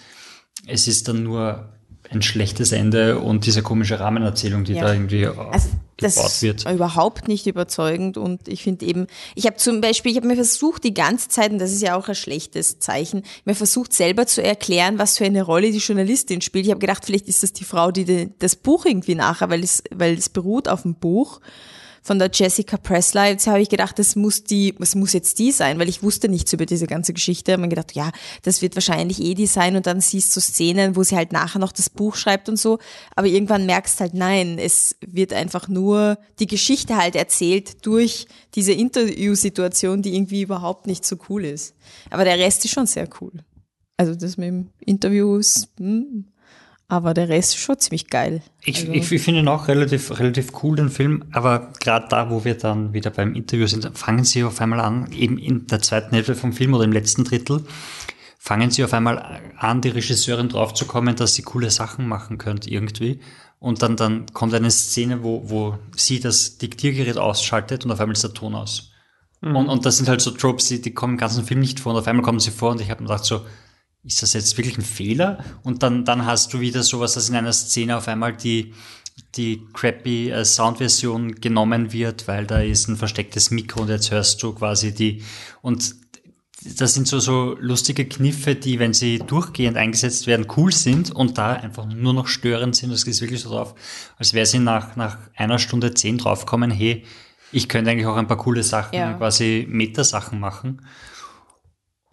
Es 0.66 0.88
ist 0.88 1.06
dann 1.08 1.22
nur 1.22 1.68
ein 2.10 2.22
schlechtes 2.22 2.72
Ende 2.72 3.18
und 3.20 3.46
diese 3.46 3.62
komische 3.62 3.98
Rahmenerzählung, 4.00 4.64
die 4.64 4.74
Ja. 4.74 4.84
da 4.84 4.92
irgendwie 4.92 5.26
Also 5.26 5.68
das 5.96 6.16
gebaut 6.16 6.42
wird. 6.42 6.64
war 6.64 6.72
überhaupt 6.74 7.28
nicht 7.28 7.46
überzeugend 7.46 8.18
und 8.18 8.48
ich 8.48 8.62
finde 8.62 8.86
eben, 8.86 9.06
ich 9.34 9.46
habe 9.46 9.56
zum 9.56 9.80
Beispiel, 9.80 10.12
ich 10.12 10.18
habe 10.18 10.26
mir 10.26 10.34
versucht 10.34 10.84
die 10.84 10.94
ganze 10.94 11.28
Zeit, 11.28 11.52
und 11.52 11.58
das 11.58 11.72
ist 11.72 11.82
ja 11.82 11.96
auch 11.96 12.08
ein 12.08 12.14
schlechtes 12.14 12.78
Zeichen, 12.78 13.22
mir 13.44 13.54
versucht 13.54 13.92
selber 13.92 14.26
zu 14.26 14.42
erklären, 14.42 14.98
was 14.98 15.18
für 15.18 15.24
eine 15.24 15.42
Rolle 15.42 15.70
die 15.70 15.78
Journalistin 15.78 16.40
spielt. 16.40 16.66
Ich 16.66 16.70
habe 16.70 16.80
gedacht, 16.80 17.04
vielleicht 17.04 17.28
ist 17.28 17.42
das 17.42 17.52
die 17.52 17.64
Frau, 17.64 17.90
die 17.90 18.30
das 18.38 18.56
Buch 18.56 18.84
irgendwie 18.84 19.14
nachher, 19.14 19.48
weil 19.48 19.62
es, 19.62 19.82
weil 19.94 20.14
es 20.14 20.28
beruht 20.28 20.68
auf 20.68 20.82
dem 20.82 20.94
Buch 20.94 21.40
von 22.06 22.20
der 22.20 22.30
Jessica 22.32 22.76
Presley. 22.76 23.30
Jetzt 23.30 23.48
habe 23.48 23.60
ich 23.60 23.68
gedacht, 23.68 23.98
das 23.98 24.14
muss 24.14 24.44
die, 24.44 24.76
das 24.78 24.94
muss 24.94 25.12
jetzt 25.12 25.40
die 25.40 25.50
sein, 25.50 25.80
weil 25.80 25.88
ich 25.88 26.04
wusste 26.04 26.28
nichts 26.28 26.52
über 26.52 26.64
diese 26.64 26.86
ganze 26.86 27.12
Geschichte. 27.12 27.50
Ich 27.50 27.52
habe 27.54 27.62
mir 27.62 27.68
gedacht, 27.68 27.96
ja, 27.96 28.12
das 28.42 28.62
wird 28.62 28.76
wahrscheinlich 28.76 29.20
eh 29.20 29.34
die 29.34 29.46
sein 29.46 29.74
und 29.74 29.88
dann 29.88 30.00
siehst 30.00 30.34
du 30.36 30.40
Szenen, 30.40 30.94
wo 30.94 31.02
sie 31.02 31.16
halt 31.16 31.32
nachher 31.32 31.58
noch 31.58 31.72
das 31.72 31.90
Buch 31.90 32.14
schreibt 32.14 32.48
und 32.48 32.58
so. 32.58 32.78
Aber 33.16 33.26
irgendwann 33.26 33.66
merkst 33.66 33.98
halt, 34.00 34.14
nein, 34.14 34.56
es 34.60 34.94
wird 35.04 35.32
einfach 35.32 35.66
nur 35.66 36.16
die 36.38 36.46
Geschichte 36.46 36.96
halt 36.96 37.16
erzählt 37.16 37.84
durch 37.84 38.28
diese 38.54 38.72
Interviewsituation, 38.72 40.00
die 40.00 40.14
irgendwie 40.14 40.42
überhaupt 40.42 40.86
nicht 40.86 41.04
so 41.04 41.16
cool 41.28 41.44
ist. 41.44 41.74
Aber 42.10 42.22
der 42.22 42.38
Rest 42.38 42.64
ist 42.64 42.70
schon 42.70 42.86
sehr 42.86 43.08
cool. 43.20 43.32
Also 43.96 44.14
das 44.14 44.36
mit 44.36 44.46
dem 44.46 44.70
Interview 44.78 45.36
ist, 45.38 45.70
hm, 45.78 46.26
aber 46.88 47.14
der 47.14 47.28
Rest 47.28 47.54
ist 47.54 47.60
schon 47.60 47.78
ziemlich 47.78 48.08
geil. 48.08 48.42
Ich, 48.64 48.80
Also- 48.80 48.92
ich, 48.92 49.10
ich 49.12 49.22
finde 49.22 49.40
ihn 49.40 49.48
auch 49.48 49.68
relativ, 49.68 50.18
relativ 50.18 50.52
cool, 50.62 50.76
den 50.76 50.88
Film, 50.90 51.24
aber 51.32 51.72
gerade 51.80 52.06
da, 52.08 52.30
wo 52.30 52.44
wir 52.44 52.56
dann 52.56 52.92
wieder 52.92 53.10
beim 53.10 53.34
Interview 53.34 53.66
sind, 53.66 53.90
fangen 53.98 54.24
sie 54.24 54.44
auf 54.44 54.60
einmal 54.60 54.80
an, 54.80 55.10
eben 55.12 55.38
in 55.38 55.66
der 55.66 55.80
zweiten 55.82 56.14
Hälfte 56.14 56.34
vom 56.34 56.52
Film 56.52 56.74
oder 56.74 56.84
im 56.84 56.92
letzten 56.92 57.24
Drittel, 57.24 57.64
fangen 58.38 58.70
sie 58.70 58.84
auf 58.84 58.92
einmal 58.94 59.40
an, 59.58 59.80
die 59.80 59.88
Regisseurin 59.88 60.48
draufzukommen, 60.48 61.16
dass 61.16 61.34
sie 61.34 61.42
coole 61.42 61.70
Sachen 61.70 62.06
machen 62.06 62.38
könnte 62.38 62.70
irgendwie. 62.70 63.20
Und 63.58 63.82
dann, 63.82 63.96
dann 63.96 64.26
kommt 64.32 64.54
eine 64.54 64.70
Szene, 64.70 65.22
wo, 65.24 65.42
wo 65.50 65.78
sie 65.96 66.20
das 66.20 66.58
Diktiergerät 66.58 67.16
ausschaltet 67.16 67.84
und 67.84 67.90
auf 67.90 67.98
einmal 68.00 68.12
ist 68.14 68.22
der 68.22 68.34
Ton 68.34 68.54
aus. 68.54 68.92
Und, 69.40 69.54
und 69.68 69.84
das 69.86 69.96
sind 69.98 70.08
halt 70.08 70.20
so 70.20 70.30
Tropes, 70.30 70.66
die, 70.68 70.80
die 70.80 70.92
kommen 70.94 71.14
im 71.14 71.18
ganzen 71.18 71.44
Film 71.44 71.60
nicht 71.60 71.78
vor 71.80 71.92
und 71.92 71.98
auf 71.98 72.06
einmal 72.06 72.24
kommen 72.24 72.40
sie 72.40 72.50
vor 72.50 72.70
und 72.72 72.80
ich 72.80 72.90
habe 72.90 73.02
mir 73.02 73.08
gedacht 73.08 73.24
so, 73.24 73.42
ist 74.06 74.22
das 74.22 74.32
jetzt 74.34 74.56
wirklich 74.56 74.78
ein 74.78 74.84
Fehler? 74.84 75.44
Und 75.62 75.82
dann, 75.82 76.04
dann 76.04 76.24
hast 76.26 76.52
du 76.54 76.60
wieder 76.60 76.82
sowas, 76.82 77.14
dass 77.14 77.28
in 77.28 77.34
einer 77.34 77.52
Szene 77.52 77.96
auf 77.96 78.08
einmal 78.08 78.36
die 78.36 78.72
die 79.34 79.62
crappy 79.72 80.30
äh, 80.30 80.44
Soundversion 80.44 81.36
genommen 81.36 81.92
wird, 81.92 82.28
weil 82.28 82.46
da 82.46 82.60
ist 82.60 82.88
ein 82.88 82.96
verstecktes 82.96 83.50
Mikro 83.50 83.82
und 83.82 83.88
jetzt 83.88 84.10
hörst 84.10 84.42
du 84.42 84.52
quasi 84.52 84.92
die 84.94 85.22
und 85.62 85.94
das 86.78 86.94
sind 86.94 87.06
so, 87.06 87.20
so 87.20 87.56
lustige 87.60 88.06
Kniffe, 88.06 88.56
die, 88.56 88.78
wenn 88.78 88.92
sie 88.92 89.20
durchgehend 89.20 89.76
eingesetzt 89.76 90.26
werden, 90.26 90.46
cool 90.56 90.72
sind 90.72 91.10
und 91.12 91.38
da 91.38 91.52
einfach 91.52 91.86
nur 91.86 92.12
noch 92.12 92.26
störend 92.26 92.74
sind. 92.74 92.90
Das 92.90 93.04
ist 93.04 93.20
wirklich 93.20 93.40
so 93.40 93.50
drauf, 93.50 93.74
als 94.18 94.32
wäre 94.34 94.46
sie 94.46 94.58
nach, 94.58 94.96
nach 94.96 95.16
einer 95.36 95.58
Stunde 95.58 95.94
zehn 95.94 96.18
draufkommen, 96.18 96.70
hey, 96.70 97.04
ich 97.52 97.68
könnte 97.68 97.90
eigentlich 97.90 98.06
auch 98.06 98.16
ein 98.16 98.26
paar 98.26 98.38
coole 98.38 98.64
Sachen, 98.64 98.96
Ja. 98.96 99.12
quasi 99.12 99.66
Metasachen 99.68 100.40
machen. 100.40 100.82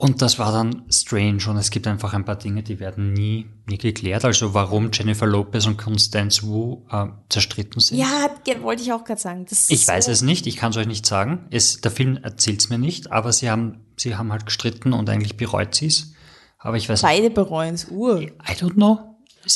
Und 0.04 0.22
das 0.22 0.38
war 0.38 0.52
dann 0.52 0.84
strange 0.90 1.48
und 1.48 1.56
es 1.56 1.70
gibt 1.70 1.88
einfach 1.88 2.14
ein 2.14 2.26
paar 2.26 2.36
Dinge, 2.36 2.62
die 2.62 2.82
werden 2.82 3.14
nie, 3.14 3.46
nie 3.68 3.78
geklärt. 3.78 4.26
Also 4.26 4.54
warum 4.54 4.90
Jennifer 4.92 5.26
Lopez 5.26 5.66
und 5.66 5.78
Constance 5.78 6.44
Wu 6.44 6.82
äh, 6.92 7.06
zerstritten 7.30 7.80
sind. 7.80 8.00
Ja, 8.00 8.30
wollte 8.64 8.84
ich 8.84 8.92
auch 8.92 9.06
gerade 9.06 9.22
sagen. 9.22 9.46
Ich 9.70 9.88
weiß 9.88 10.06
so, 10.08 10.12
es 10.12 10.22
nicht, 10.22 10.46
ich 10.46 10.58
kann 10.58 10.72
es 10.72 10.78
euch 10.78 10.88
nicht 10.88 11.06
sagen. 11.06 11.48
Es, 11.52 11.80
der 11.80 11.90
Film 11.90 12.20
erzählt 12.22 12.60
es 12.60 12.70
mir 12.70 12.78
nicht, 12.78 13.14
aber 13.14 13.32
sie 13.32 13.50
haben, 13.50 13.80
sie 13.96 14.18
haben 14.18 14.34
halt 14.34 14.46
gestritten 14.46 14.92
und 14.92 15.10
eigentlich 15.10 15.38
bereut 15.38 15.74
sie 15.74 15.86
es. 15.88 16.12
Aber 16.58 16.76
ich 16.76 16.90
weiß 16.90 17.02
Beide 17.02 17.30
bereuen 17.30 17.76
es 17.76 17.88
Ur. 17.90 18.24
I 18.24 18.34
don't 18.60 18.74
know. 18.74 19.00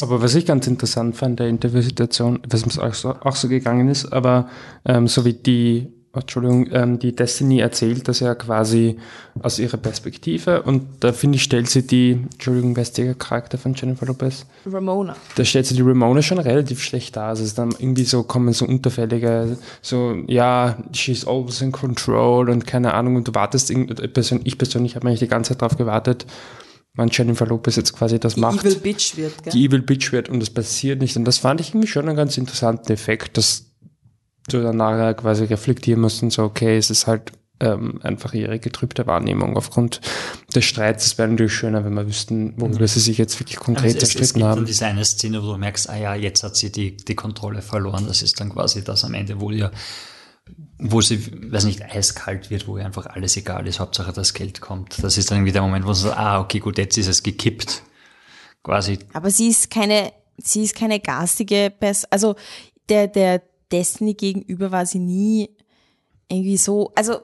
Aber 0.01 0.21
was 0.21 0.33
ich 0.33 0.45
ganz 0.45 0.65
interessant 0.65 1.17
fand, 1.17 1.41
der 1.41 1.49
Interviewsituation, 1.49 2.39
was 2.47 2.65
mir 2.65 2.81
auch 2.81 2.93
so, 2.93 3.09
auch 3.19 3.35
so 3.35 3.49
gegangen 3.49 3.89
ist, 3.89 4.13
aber 4.13 4.47
ähm, 4.85 5.09
so 5.09 5.25
wie 5.25 5.33
die, 5.33 5.91
Entschuldigung, 6.13 6.67
ähm, 6.71 6.99
die 6.99 7.15
Destiny 7.15 7.59
erzählt 7.59 8.07
das 8.07 8.21
ja 8.21 8.33
quasi 8.33 8.97
aus 9.39 9.59
ihrer 9.59 9.77
Perspektive 9.77 10.63
und 10.63 10.83
da 11.01 11.13
finde 11.13 11.35
ich, 11.35 11.43
stellt 11.43 11.69
sie 11.69 11.85
die, 11.85 12.19
Entschuldigung, 12.33 12.75
wer 12.75 12.81
ist 12.81 12.97
der 12.97 13.13
Charakter 13.13 13.57
von 13.57 13.75
Jennifer 13.75 14.05
Lopez? 14.07 14.45
Ramona. 14.65 15.15
Da 15.35 15.45
stellt 15.45 15.67
sie 15.67 15.75
die 15.75 15.81
Ramona 15.81 16.21
schon 16.21 16.39
relativ 16.39 16.81
schlecht 16.81 17.15
dar. 17.15 17.29
Also 17.29 17.43
es 17.43 17.49
ist 17.49 17.57
dann 17.59 17.71
irgendwie 17.77 18.03
so, 18.03 18.23
kommen 18.23 18.51
so 18.53 18.65
unterfällige, 18.65 19.57
so, 19.81 20.15
ja, 20.27 20.77
she's 20.93 21.25
always 21.27 21.61
in 21.61 21.71
control 21.71 22.49
und 22.49 22.65
keine 22.65 22.93
Ahnung, 22.93 23.17
und 23.17 23.27
du 23.27 23.35
wartest, 23.35 23.69
äh, 23.69 23.85
ich 24.43 24.57
persönlich 24.57 24.95
habe 24.95 25.07
eigentlich 25.07 25.19
die 25.19 25.27
ganze 25.27 25.49
Zeit 25.53 25.61
darauf 25.61 25.77
gewartet, 25.77 26.25
wann 26.95 27.09
Jennifer 27.11 27.45
Lopez 27.45 27.75
jetzt 27.75 27.93
quasi 27.93 28.19
das 28.19 28.35
Die 28.35 28.41
macht 28.41 28.65
Evil 28.65 28.75
Bitch 28.75 29.15
wird, 29.17 29.43
gell? 29.43 29.53
die 29.53 29.65
Evil 29.65 29.81
Bitch 29.81 30.11
wird 30.11 30.29
und 30.29 30.39
das 30.39 30.49
passiert 30.49 30.99
nicht. 30.99 31.15
Und 31.15 31.25
das 31.25 31.37
fand 31.37 31.61
ich 31.61 31.69
irgendwie 31.69 31.87
schon 31.87 32.07
einen 32.07 32.17
ganz 32.17 32.37
interessanten 32.37 32.91
Effekt, 32.91 33.37
dass 33.37 33.66
du 34.47 34.61
dann 34.61 34.77
nachher 34.77 35.13
quasi 35.13 35.45
reflektieren 35.45 36.01
musst 36.01 36.23
und 36.23 36.31
so, 36.31 36.43
okay, 36.43 36.77
es 36.77 36.89
ist 36.89 37.07
halt 37.07 37.31
ähm, 37.59 37.99
einfach 38.03 38.33
ihre 38.33 38.59
getrübte 38.59 39.07
Wahrnehmung 39.07 39.57
aufgrund 39.57 40.01
des 40.53 40.65
Streits. 40.65 41.05
Es 41.05 41.17
wäre 41.17 41.27
natürlich 41.27 41.53
schöner, 41.53 41.83
wenn 41.83 41.93
wir 41.93 42.07
wüssten, 42.07 42.53
worüber 42.57 42.87
sie 42.87 42.99
sich 42.99 43.17
jetzt 43.17 43.39
wirklich 43.39 43.57
konkret 43.57 43.95
Also 43.95 43.97
es, 43.97 44.15
es 44.15 44.33
gibt 44.33 44.43
dann 44.45 44.51
haben. 44.51 44.65
diese 44.65 44.85
eine 44.85 45.03
Szene, 45.03 45.41
wo 45.41 45.53
du 45.53 45.57
merkst, 45.57 45.89
ah 45.89 45.97
ja, 45.97 46.15
jetzt 46.15 46.43
hat 46.43 46.55
sie 46.55 46.71
die, 46.71 46.95
die 46.95 47.15
Kontrolle 47.15 47.61
verloren. 47.61 48.05
Das 48.07 48.21
ist 48.21 48.39
dann 48.39 48.49
quasi 48.49 48.83
das 48.83 49.03
am 49.03 49.13
Ende, 49.13 49.39
wo 49.39 49.49
ihr, 49.49 49.71
wo 50.77 51.01
sie, 51.01 51.51
weiß 51.51 51.65
nicht, 51.65 51.83
eiskalt 51.83 52.49
wird, 52.49 52.67
wo 52.67 52.77
ihr 52.77 52.85
einfach 52.85 53.07
alles 53.07 53.35
egal 53.37 53.67
ist, 53.67 53.79
Hauptsache 53.79 54.13
das 54.13 54.33
Geld 54.33 54.61
kommt. 54.61 55.03
Das 55.03 55.17
ist 55.17 55.31
dann 55.31 55.39
irgendwie 55.39 55.53
der 55.53 55.63
Moment, 55.63 55.85
wo 55.85 55.93
sie 55.93 56.03
so, 56.03 56.11
ah, 56.11 56.39
okay, 56.39 56.59
gut, 56.59 56.77
jetzt 56.77 56.97
ist 56.97 57.07
es 57.07 57.23
gekippt. 57.23 57.81
Quasi, 58.63 58.99
Aber 59.13 59.29
sie 59.29 59.47
ist 59.47 59.71
keine, 59.71 60.11
sie 60.37 60.63
ist 60.63 60.75
keine 60.75 60.99
garstige 60.99 61.71
Person. 61.79 62.07
Also 62.11 62.35
der, 62.89 63.07
der 63.07 63.41
Destiny 63.71 64.13
gegenüber 64.13 64.71
war 64.71 64.85
sie 64.85 64.99
nie 64.99 65.49
irgendwie 66.29 66.57
so, 66.57 66.91
also 66.95 67.19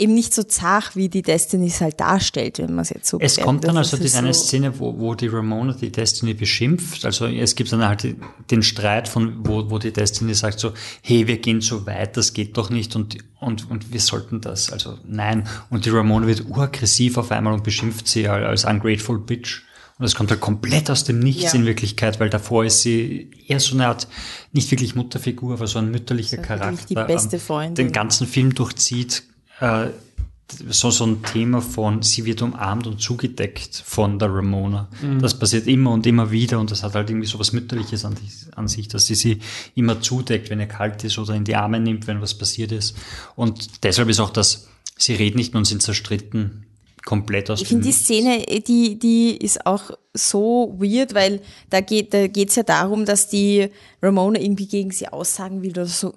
eben 0.00 0.14
nicht 0.14 0.32
so 0.32 0.44
zart, 0.44 0.94
wie 0.94 1.08
die 1.08 1.22
Destiny 1.22 1.66
es 1.66 1.80
halt 1.80 1.98
darstellt, 1.98 2.58
wenn 2.58 2.72
man 2.72 2.82
es 2.82 2.90
jetzt 2.90 3.08
so 3.08 3.18
Es 3.20 3.36
kommt 3.36 3.64
dann 3.64 3.74
Das 3.74 3.92
also 3.92 4.02
diese 4.02 4.18
eine 4.18 4.32
so- 4.32 4.44
Szene, 4.44 4.78
wo, 4.78 4.96
wo 4.98 5.14
die 5.14 5.26
Ramona 5.26 5.72
die 5.72 5.90
Destiny 5.90 6.34
beschimpft. 6.34 7.04
Also 7.04 7.26
es 7.26 7.56
gibt 7.56 7.72
dann 7.72 7.84
halt 7.86 8.06
den 8.50 8.62
Streit 8.62 9.08
von, 9.08 9.44
wo, 9.46 9.70
wo 9.70 9.78
die 9.78 9.92
Destiny 9.92 10.34
sagt 10.34 10.60
so, 10.60 10.72
hey, 11.02 11.26
wir 11.26 11.38
gehen 11.38 11.60
so 11.60 11.84
weit, 11.86 12.16
das 12.16 12.32
geht 12.32 12.56
doch 12.56 12.70
nicht 12.70 12.94
und, 12.94 13.18
und, 13.40 13.68
und 13.70 13.92
wir 13.92 14.00
sollten 14.00 14.40
das. 14.40 14.70
Also 14.72 14.98
nein. 15.04 15.48
Und 15.70 15.84
die 15.84 15.90
Ramona 15.90 16.28
wird 16.28 16.44
uraggressiv 16.48 17.16
auf 17.18 17.32
einmal 17.32 17.52
und 17.54 17.64
beschimpft 17.64 18.06
sie 18.06 18.28
als 18.28 18.64
ungrateful 18.64 19.18
bitch. 19.18 19.62
Und 19.98 20.04
das 20.04 20.14
kommt 20.14 20.30
halt 20.30 20.40
komplett 20.40 20.90
aus 20.90 21.04
dem 21.04 21.18
Nichts 21.18 21.52
Ja. 21.52 21.54
in 21.54 21.66
Wirklichkeit, 21.66 22.20
weil 22.20 22.30
davor 22.30 22.64
ist 22.64 22.82
sie 22.82 23.30
eher 23.48 23.58
so 23.58 23.74
eine 23.74 23.88
Art, 23.88 24.06
nicht 24.52 24.70
wirklich 24.70 24.94
Mutterfigur, 24.94 25.54
aber 25.54 25.66
so 25.66 25.78
ein 25.80 25.90
mütterlicher 25.90 26.36
So 26.36 26.42
Charakter. 26.42 26.86
die 26.88 26.94
beste 26.94 27.36
ähm, 27.36 27.42
Freundin. 27.42 27.74
Den 27.86 27.92
ganzen 27.92 28.26
Film 28.28 28.54
durchzieht, 28.54 29.24
äh, 29.60 29.86
so, 30.70 30.90
so 30.90 31.04
ein 31.04 31.22
Thema 31.24 31.60
von, 31.60 32.00
sie 32.02 32.24
wird 32.24 32.40
umarmt 32.40 32.86
und 32.86 33.00
zugedeckt 33.02 33.82
von 33.84 34.18
der 34.18 34.32
Ramona. 34.32 34.88
Das 35.20 35.38
passiert 35.38 35.66
immer 35.66 35.90
und 35.90 36.06
immer 36.06 36.30
wieder 36.30 36.58
und 36.58 36.70
das 36.70 36.82
hat 36.82 36.94
halt 36.94 37.10
irgendwie 37.10 37.26
so 37.26 37.38
was 37.38 37.52
Mütterliches 37.52 38.06
an, 38.06 38.14
an 38.56 38.66
sich, 38.66 38.88
dass 38.88 39.04
sie 39.06 39.14
sie 39.14 39.40
immer 39.74 40.00
zudeckt, 40.00 40.48
wenn 40.48 40.58
ihr 40.60 40.66
kalt 40.66 41.04
ist 41.04 41.18
oder 41.18 41.34
in 41.34 41.44
die 41.44 41.54
Arme 41.54 41.80
nimmt, 41.80 42.06
wenn 42.06 42.22
was 42.22 42.32
passiert 42.32 42.72
ist. 42.72 42.96
Und 43.36 43.84
deshalb 43.84 44.08
ist 44.08 44.20
auch 44.20 44.30
das, 44.30 44.68
sie 44.96 45.12
reden 45.14 45.36
nicht 45.36 45.52
mehr 45.52 45.58
und 45.58 45.66
sind 45.66 45.82
zerstritten, 45.82 46.64
komplett 47.08 47.50
aus 47.50 47.62
Ich 47.62 47.68
finde 47.68 47.84
die 47.84 47.92
Szene, 47.92 48.44
die, 48.66 48.98
die 48.98 49.36
ist 49.36 49.64
auch 49.66 49.90
so 50.12 50.74
weird, 50.78 51.14
weil 51.14 51.40
da 51.70 51.80
geht 51.80 52.12
da 52.12 52.26
geht's 52.26 52.56
ja 52.56 52.62
darum, 52.64 53.06
dass 53.06 53.28
die 53.28 53.68
Ramona 54.02 54.38
irgendwie 54.38 54.66
gegen 54.66 54.90
sie 54.90 55.08
aussagen 55.08 55.62
will 55.62 55.70
oder 55.70 55.86
so. 55.86 56.12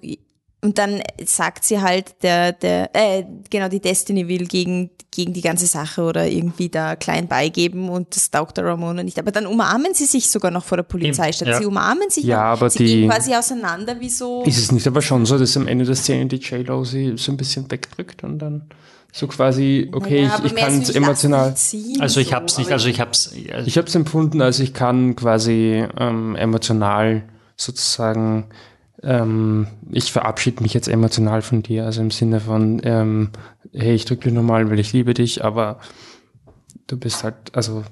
Und 0.64 0.78
dann 0.78 1.02
sagt 1.24 1.64
sie 1.64 1.80
halt, 1.80 2.22
der, 2.22 2.52
der, 2.52 2.90
äh, 2.94 3.24
genau, 3.50 3.68
die 3.68 3.80
Destiny 3.80 4.28
will 4.28 4.46
gegen, 4.46 4.90
gegen 5.10 5.32
die 5.32 5.40
ganze 5.40 5.66
Sache 5.66 6.02
oder 6.02 6.28
irgendwie 6.28 6.68
da 6.68 6.94
klein 6.94 7.26
beigeben 7.26 7.88
und 7.88 8.14
das 8.14 8.30
taugt 8.30 8.58
der 8.58 8.66
Ramona 8.66 9.02
nicht. 9.02 9.18
Aber 9.18 9.32
dann 9.32 9.46
umarmen 9.46 9.92
sie 9.94 10.04
sich 10.04 10.30
sogar 10.30 10.50
noch 10.52 10.64
vor 10.64 10.76
der 10.76 10.84
Polizeistation. 10.84 11.52
ja. 11.54 11.58
Sie 11.60 11.66
umarmen 11.66 12.10
sich 12.10 12.24
Ja, 12.24 12.36
noch. 12.36 12.58
aber 12.60 12.70
sie 12.70 12.78
die- 12.78 12.86
gehen 12.86 13.10
quasi 13.10 13.34
auseinander 13.34 13.98
wie 13.98 14.08
so. 14.10 14.44
Ist 14.44 14.58
es 14.58 14.70
nicht 14.70 14.86
aber 14.86 15.02
schon 15.02 15.26
so, 15.26 15.36
dass 15.38 15.56
am 15.56 15.66
Ende 15.66 15.84
der 15.84 15.96
Szene 15.96 16.26
die 16.26 16.36
J-Lo 16.36 16.84
sie 16.84 17.14
so 17.16 17.32
ein 17.32 17.36
bisschen 17.38 17.68
wegdrückt 17.70 18.22
und 18.22 18.38
dann 18.38 18.68
so 19.14 19.26
quasi, 19.26 19.90
okay, 19.92 20.22
Naja, 20.22 20.38
ich, 20.38 20.52
ich 20.52 20.56
kann 20.56 20.80
es 20.80 20.90
emotional. 20.90 21.54
Also 22.00 22.20
ich 22.20 22.28
so, 22.28 22.32
hab's 22.32 22.56
nicht, 22.56 22.72
also 22.72 22.88
ich 22.88 22.98
hab's, 22.98 23.30
also 23.52 23.66
Ich 23.66 23.76
habe 23.76 23.86
es 23.86 23.94
empfunden, 23.94 24.40
als 24.40 24.58
ich 24.58 24.72
kann 24.72 25.14
quasi 25.16 25.86
ähm, 25.98 26.34
emotional 26.34 27.22
sozusagen, 27.54 28.46
ähm, 29.02 29.66
ich 29.90 30.10
verabschiede 30.10 30.62
mich 30.62 30.72
jetzt 30.72 30.88
emotional 30.88 31.42
von 31.42 31.62
dir, 31.62 31.84
also 31.84 32.00
im 32.00 32.10
Sinne 32.10 32.40
von, 32.40 32.80
ähm, 32.84 33.28
hey, 33.74 33.94
ich 33.94 34.06
drücke 34.06 34.30
dir 34.30 34.34
nochmal, 34.34 34.70
weil 34.70 34.80
ich 34.80 34.94
liebe 34.94 35.12
dich, 35.12 35.44
aber 35.44 35.78
du 36.86 36.96
bist 36.96 37.22
halt, 37.22 37.34
also 37.52 37.84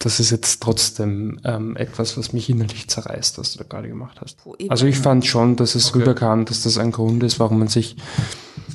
das 0.00 0.18
ist 0.18 0.30
jetzt 0.30 0.60
trotzdem 0.60 1.40
ähm, 1.44 1.76
etwas, 1.76 2.18
was 2.18 2.32
mich 2.32 2.50
innerlich 2.50 2.88
zerreißt, 2.88 3.38
was 3.38 3.52
du 3.52 3.58
da 3.58 3.64
gerade 3.64 3.88
gemacht 3.88 4.20
hast. 4.20 4.38
Also 4.68 4.86
ich 4.86 4.98
fand 4.98 5.24
schon, 5.24 5.54
dass 5.54 5.76
es 5.76 5.94
rüberkam, 5.94 6.44
dass 6.44 6.64
das 6.64 6.78
ein 6.78 6.90
Grund 6.90 7.22
ist, 7.22 7.38
warum 7.38 7.60
man 7.60 7.68
sich 7.68 7.96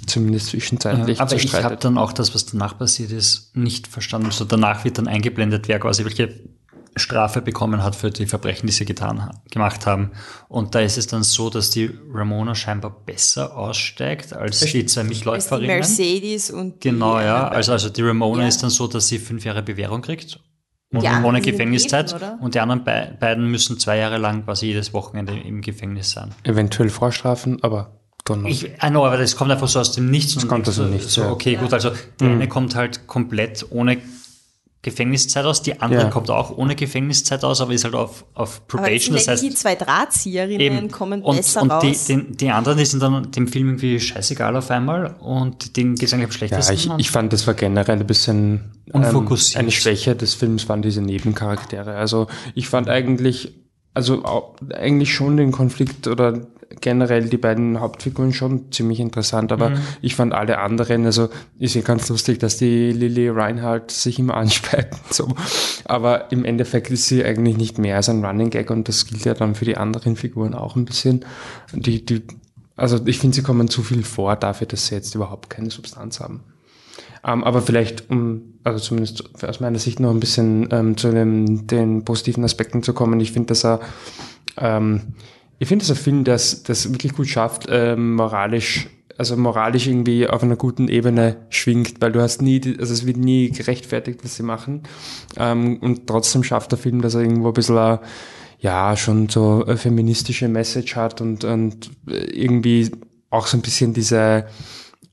zumindest 0.05 0.47
zwischenzeitlich 0.47 1.19
aber 1.19 1.35
ich 1.35 1.53
habe 1.53 1.77
dann 1.77 1.97
auch 1.97 2.13
das, 2.13 2.33
was 2.33 2.45
danach 2.45 2.77
passiert 2.77 3.11
ist, 3.11 3.55
nicht 3.55 3.87
verstanden. 3.87 4.31
So 4.31 4.45
danach 4.45 4.83
wird 4.83 4.97
dann 4.97 5.07
eingeblendet, 5.07 5.67
wer 5.67 5.79
quasi 5.79 6.03
welche 6.05 6.43
Strafe 6.95 7.41
bekommen 7.41 7.83
hat 7.83 7.95
für 7.95 8.11
die 8.11 8.27
Verbrechen, 8.27 8.67
die 8.67 8.73
sie 8.73 8.85
getan 8.85 9.31
gemacht 9.49 9.85
haben. 9.87 10.11
Und 10.47 10.75
da 10.75 10.79
ist 10.79 10.97
es 10.97 11.07
dann 11.07 11.23
so, 11.23 11.49
dass 11.49 11.71
die 11.71 11.89
Ramona 12.13 12.53
scheinbar 12.53 12.91
besser 13.05 13.57
aussteigt 13.57 14.33
als 14.33 14.59
die 14.59 14.85
zwei 14.85 15.03
Mitläuferinnen. 15.03 15.67
Mercedes 15.67 16.51
und 16.51 16.83
die 16.83 16.89
Genau, 16.89 17.19
ja. 17.19 17.47
Also, 17.47 17.71
also 17.71 17.89
die 17.89 18.01
Ramona 18.03 18.43
Ja. 18.43 18.47
ist 18.47 18.61
dann 18.61 18.69
so, 18.69 18.87
dass 18.87 19.07
sie 19.07 19.17
fünf 19.17 19.43
Jahre 19.43 19.63
Bewährung 19.63 20.01
kriegt. 20.01 20.39
Und 20.91 21.03
ohne 21.23 21.41
Gefängniszeit. 21.41 22.11
Leben, 22.11 22.39
und 22.39 22.53
die 22.53 22.59
anderen 22.59 22.83
bei, 22.83 23.17
beiden 23.19 23.49
müssen 23.49 23.79
zwei 23.79 23.97
Jahre 23.97 24.19
lang 24.19 24.45
quasi 24.45 24.67
jedes 24.67 24.93
Wochenende 24.93 25.33
im 25.33 25.61
Gefängnis 25.61 26.11
sein. 26.11 26.35
Eventuell 26.43 26.89
Vorstrafen, 26.89 27.63
aber 27.63 28.02
know. 28.25 28.47
Ich, 28.47 28.63
I 28.65 28.89
know, 28.89 29.05
aber 29.05 29.17
das 29.17 29.35
kommt 29.35 29.51
einfach 29.51 29.67
so 29.67 29.79
aus 29.79 29.91
dem 29.91 30.09
Nichts. 30.09 30.35
und 30.35 30.47
kommt 30.47 30.67
aus 30.67 30.75
dem 30.75 30.85
so, 30.87 30.91
Nichts, 30.91 31.13
So, 31.13 31.21
ja. 31.21 31.31
okay, 31.31 31.55
gut, 31.55 31.73
also 31.73 31.91
die 32.19 32.25
eine 32.25 32.47
kommt 32.47 32.75
halt 32.75 33.05
komplett 33.07 33.65
ohne 33.69 33.97
Gefängniszeit 34.81 35.45
aus, 35.45 35.61
die 35.61 35.79
andere 35.79 36.03
Ja. 36.03 36.09
kommt 36.09 36.29
auch 36.29 36.57
ohne 36.57 36.75
Gefängniszeit 36.75 37.45
aus, 37.45 37.61
aber 37.61 37.71
ist 37.71 37.85
halt 37.85 37.95
auf, 37.95 38.25
auf 38.33 38.67
Probation. 38.67 39.15
das 39.15 39.25
Das 39.25 39.39
sind 39.39 39.51
heißt, 39.51 39.57
die 39.57 39.61
zwei 39.61 39.75
Drahtzieherinnen 39.75 40.59
eben. 40.77 40.91
kommen 40.91 41.21
und, 41.21 41.37
besser 41.37 41.61
und 41.61 41.69
die, 41.83 41.87
raus. 41.87 42.05
den, 42.07 42.35
die 42.35 42.49
anderen, 42.51 42.77
die 42.77 42.85
sind 42.85 43.01
dann 43.01 43.31
dem 43.31 43.47
Film 43.47 43.67
irgendwie 43.69 43.97
scheißegal 44.01 44.53
auf 44.57 44.69
einmal 44.71 45.15
und 45.21 45.77
denen 45.77 45.95
geht's 45.95 46.11
eigentlich 46.13 46.25
am 46.25 46.31
Ja, 46.31 46.37
schlechtesten. 46.37 46.73
ich, 46.73 46.89
Und- 46.89 46.99
ich 46.99 47.11
fand, 47.11 47.31
das 47.31 47.47
war 47.47 47.53
generell 47.53 47.97
ein 47.97 48.05
bisschen 48.05 48.71
ähm, 48.93 49.03
Unfokussiert. 49.03 49.61
eine 49.61 49.71
Schwäche 49.71 50.17
des 50.17 50.33
Films 50.33 50.67
waren 50.67 50.81
diese 50.81 51.01
Nebencharaktere. 51.01 51.95
Also 51.95 52.27
ich 52.53 52.67
fand 52.67 52.89
eigentlich, 52.89 53.53
also 53.93 54.25
au- 54.25 54.53
eigentlich 54.73 55.13
schon 55.13 55.37
den 55.37 55.53
Konflikt 55.53 56.07
oder 56.07 56.41
generell 56.81 57.29
die 57.29 57.37
beiden 57.37 57.79
Hauptfiguren 57.79 58.33
schon 58.33 58.71
ziemlich 58.71 58.99
interessant, 58.99 59.51
aber 59.51 59.71
Mhm. 59.71 59.79
ich 60.01 60.15
fand 60.15 60.33
alle 60.33 60.59
anderen, 60.59 61.05
also 61.05 61.29
ist 61.59 61.75
ja 61.75 61.81
ganz 61.81 62.09
lustig, 62.09 62.39
dass 62.39 62.57
die 62.57 62.91
Lily 62.91 63.29
Reinhardt 63.29 63.91
sich 63.91 64.19
immer 64.19 64.35
anspeiten, 64.37 64.97
so. 65.09 65.27
Aber 65.85 66.31
im 66.31 66.45
Endeffekt 66.45 66.89
ist 66.91 67.07
sie 67.07 67.23
eigentlich 67.23 67.57
nicht 67.57 67.77
mehr 67.77 67.95
als 67.97 68.09
ein 68.09 68.23
Running 68.23 68.49
Gag 68.49 68.69
und 68.71 68.87
das 68.87 69.05
gilt 69.05 69.25
ja 69.25 69.33
dann 69.33 69.55
für 69.55 69.65
die 69.65 69.77
anderen 69.77 70.15
Figuren 70.15 70.53
auch 70.53 70.75
ein 70.75 70.85
bisschen. 70.85 71.25
Die, 71.73 72.05
die, 72.05 72.23
also 72.75 72.99
ich 73.05 73.19
finde, 73.19 73.35
sie 73.35 73.43
kommen 73.43 73.67
zu 73.69 73.83
viel 73.83 74.03
vor 74.03 74.35
dafür, 74.35 74.67
dass 74.67 74.87
sie 74.87 74.95
jetzt 74.95 75.15
überhaupt 75.15 75.49
keine 75.49 75.69
Substanz 75.71 76.19
haben. 76.19 76.43
Ähm, 77.25 77.43
aber 77.43 77.61
vielleicht, 77.61 78.09
um, 78.09 78.41
also 78.63 78.79
zumindest 78.79 79.43
aus 79.43 79.59
meiner 79.59 79.79
Sicht 79.79 79.99
noch 79.99 80.11
ein 80.11 80.19
bisschen 80.19 80.67
ähm, 80.71 80.97
zu 80.97 81.11
den, 81.11 81.67
den 81.67 82.03
positiven 82.03 82.43
Aspekten 82.43 82.83
zu 82.83 82.93
kommen, 82.93 83.19
ich 83.19 83.31
finde, 83.31 83.47
dass 83.47 83.63
er 83.63 83.79
ähm, 84.57 85.01
Ich 85.59 85.67
finde, 85.67 85.83
das 85.85 85.91
ist 85.91 86.01
ein 86.01 86.03
Film, 86.03 86.23
das 86.23 86.63
das 86.63 86.91
wirklich 86.91 87.13
gut 87.13 87.27
schafft, 87.27 87.67
ähm, 87.69 88.15
moralisch, 88.15 88.89
also 89.17 89.37
moralisch 89.37 89.87
irgendwie 89.87 90.27
auf 90.27 90.43
einer 90.43 90.55
guten 90.55 90.87
Ebene 90.87 91.45
schwingt, 91.49 92.01
weil 92.01 92.11
du 92.11 92.21
hast 92.21 92.41
nie, 92.41 92.61
also 92.79 92.93
es 92.93 93.05
wird 93.05 93.17
nie 93.17 93.51
gerechtfertigt, 93.51 94.23
was 94.23 94.35
sie 94.35 94.43
machen. 94.43 94.83
Ähm, 95.37 95.77
und 95.77 96.07
trotzdem 96.07 96.43
schafft 96.43 96.71
der 96.71 96.79
Film, 96.79 97.01
dass 97.01 97.15
er 97.15 97.21
irgendwo 97.21 97.49
ein 97.49 97.53
bisschen, 97.53 97.77
äh, 97.77 97.99
ja, 98.59 98.95
schon 98.95 99.29
so 99.29 99.65
eine 99.65 99.77
feministische 99.77 100.47
Message 100.47 100.95
hat 100.95 101.21
und, 101.21 101.43
und 101.43 101.91
irgendwie 102.07 102.91
auch 103.29 103.47
so 103.47 103.57
ein 103.57 103.61
bisschen 103.61 103.93
diese, 103.93 104.47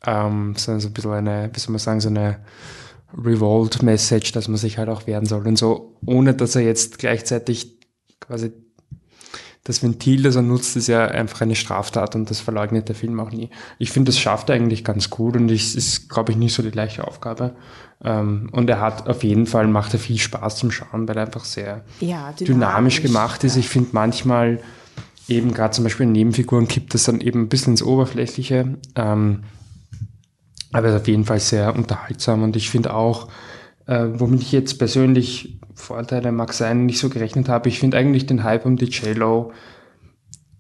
ähm, 0.07 0.55
so, 0.57 0.79
so 0.79 0.89
ein 0.89 0.93
bisschen 0.93 1.11
eine, 1.13 1.51
wie 1.53 1.59
soll 1.59 1.73
man 1.73 1.79
sagen, 1.79 2.01
so 2.01 2.09
eine 2.09 2.39
Revolt-Message, 3.17 4.33
dass 4.33 4.49
man 4.49 4.57
sich 4.57 4.79
halt 4.79 4.89
auch 4.89 5.07
wehren 5.07 5.27
soll 5.27 5.47
und 5.47 5.57
so, 5.57 5.97
ohne 6.07 6.35
dass 6.35 6.55
er 6.55 6.63
jetzt 6.63 6.99
gleichzeitig 6.99 7.79
quasi 8.21 8.53
das 9.65 9.83
Ventil, 9.83 10.23
das 10.23 10.37
er 10.37 10.43
nutzt, 10.43 10.77
ist 10.77 10.87
ja 10.87 11.07
einfach 11.07 11.43
eine 11.43 11.55
Straftat 11.55 12.15
und 12.15 12.31
das 12.31 12.41
verleugnet 12.41 12.89
der 12.89 12.97
Film 12.97 13.21
auch 13.21 13.31
nie. 13.31 13.51
Ich 13.79 13.91
finde, 13.91 14.11
das 14.11 14.19
schafft 14.19 14.49
er 14.49 14.55
eigentlich 14.55 14.85
ganz 14.85 15.11
gut 15.11 15.37
und 15.37 15.51
es 15.51 15.75
ist, 15.75 16.09
glaube 16.09 16.33
ich, 16.33 16.39
nicht 16.39 16.55
so 16.55 16.63
die 16.63 16.71
leichte 16.71 17.07
Aufgabe. 17.07 17.55
Ähm, 18.03 18.49
und 18.53 18.71
er 18.71 18.81
hat 18.81 19.07
auf 19.07 19.23
jeden 19.23 19.47
Fall, 19.47 19.67
macht 19.67 19.93
er 19.93 20.01
viel 20.01 20.19
Spaß 20.19 20.57
zum 20.57 20.71
Schauen, 20.71 21.07
weil 21.07 21.17
er 21.19 21.27
einfach 21.27 21.45
sehr 21.45 21.85
Ja, 22.01 22.33
dynamisch 22.33 23.03
gemacht 23.03 23.45
ist. 23.45 23.57
Ich 23.57 23.69
finde 23.69 23.91
manchmal 23.93 24.61
eben 25.29 25.53
gerade 25.53 25.73
zum 25.73 25.85
Beispiel 25.85 26.07
in 26.07 26.13
Nebenfiguren 26.13 26.67
kippt 26.67 26.95
das 26.95 27.05
dann 27.05 27.21
eben 27.21 27.43
ein 27.43 27.49
bisschen 27.49 27.75
ins 27.75 27.83
Oberflächliche. 27.83 28.79
Ähm, 28.97 29.45
aber 30.73 30.89
es 30.89 30.95
ist 30.95 31.01
auf 31.03 31.09
jeden 31.09 31.25
Fall 31.27 31.41
sehr 31.41 31.75
unterhaltsam 31.75 32.43
und 32.43 32.57
ich 32.57 32.71
finde 32.71 32.95
auch, 32.95 33.29
äh, 33.91 34.21
womit 34.21 34.43
ich 34.43 34.53
jetzt 34.53 34.79
persönlich 34.79 35.59
Vorteile 35.75 36.31
mag 36.31 36.53
sein, 36.53 36.87
nicht 36.87 37.01
so 37.01 37.09
gerechnet 37.09 37.49
habe, 37.49 37.69
ich 37.69 37.81
finde 37.81 37.99
eigentlich 37.99 38.25
den 38.25 38.45
Hype 38.45 38.65
um 38.65 38.77
die 38.77 38.85
J-Lo 38.85 39.53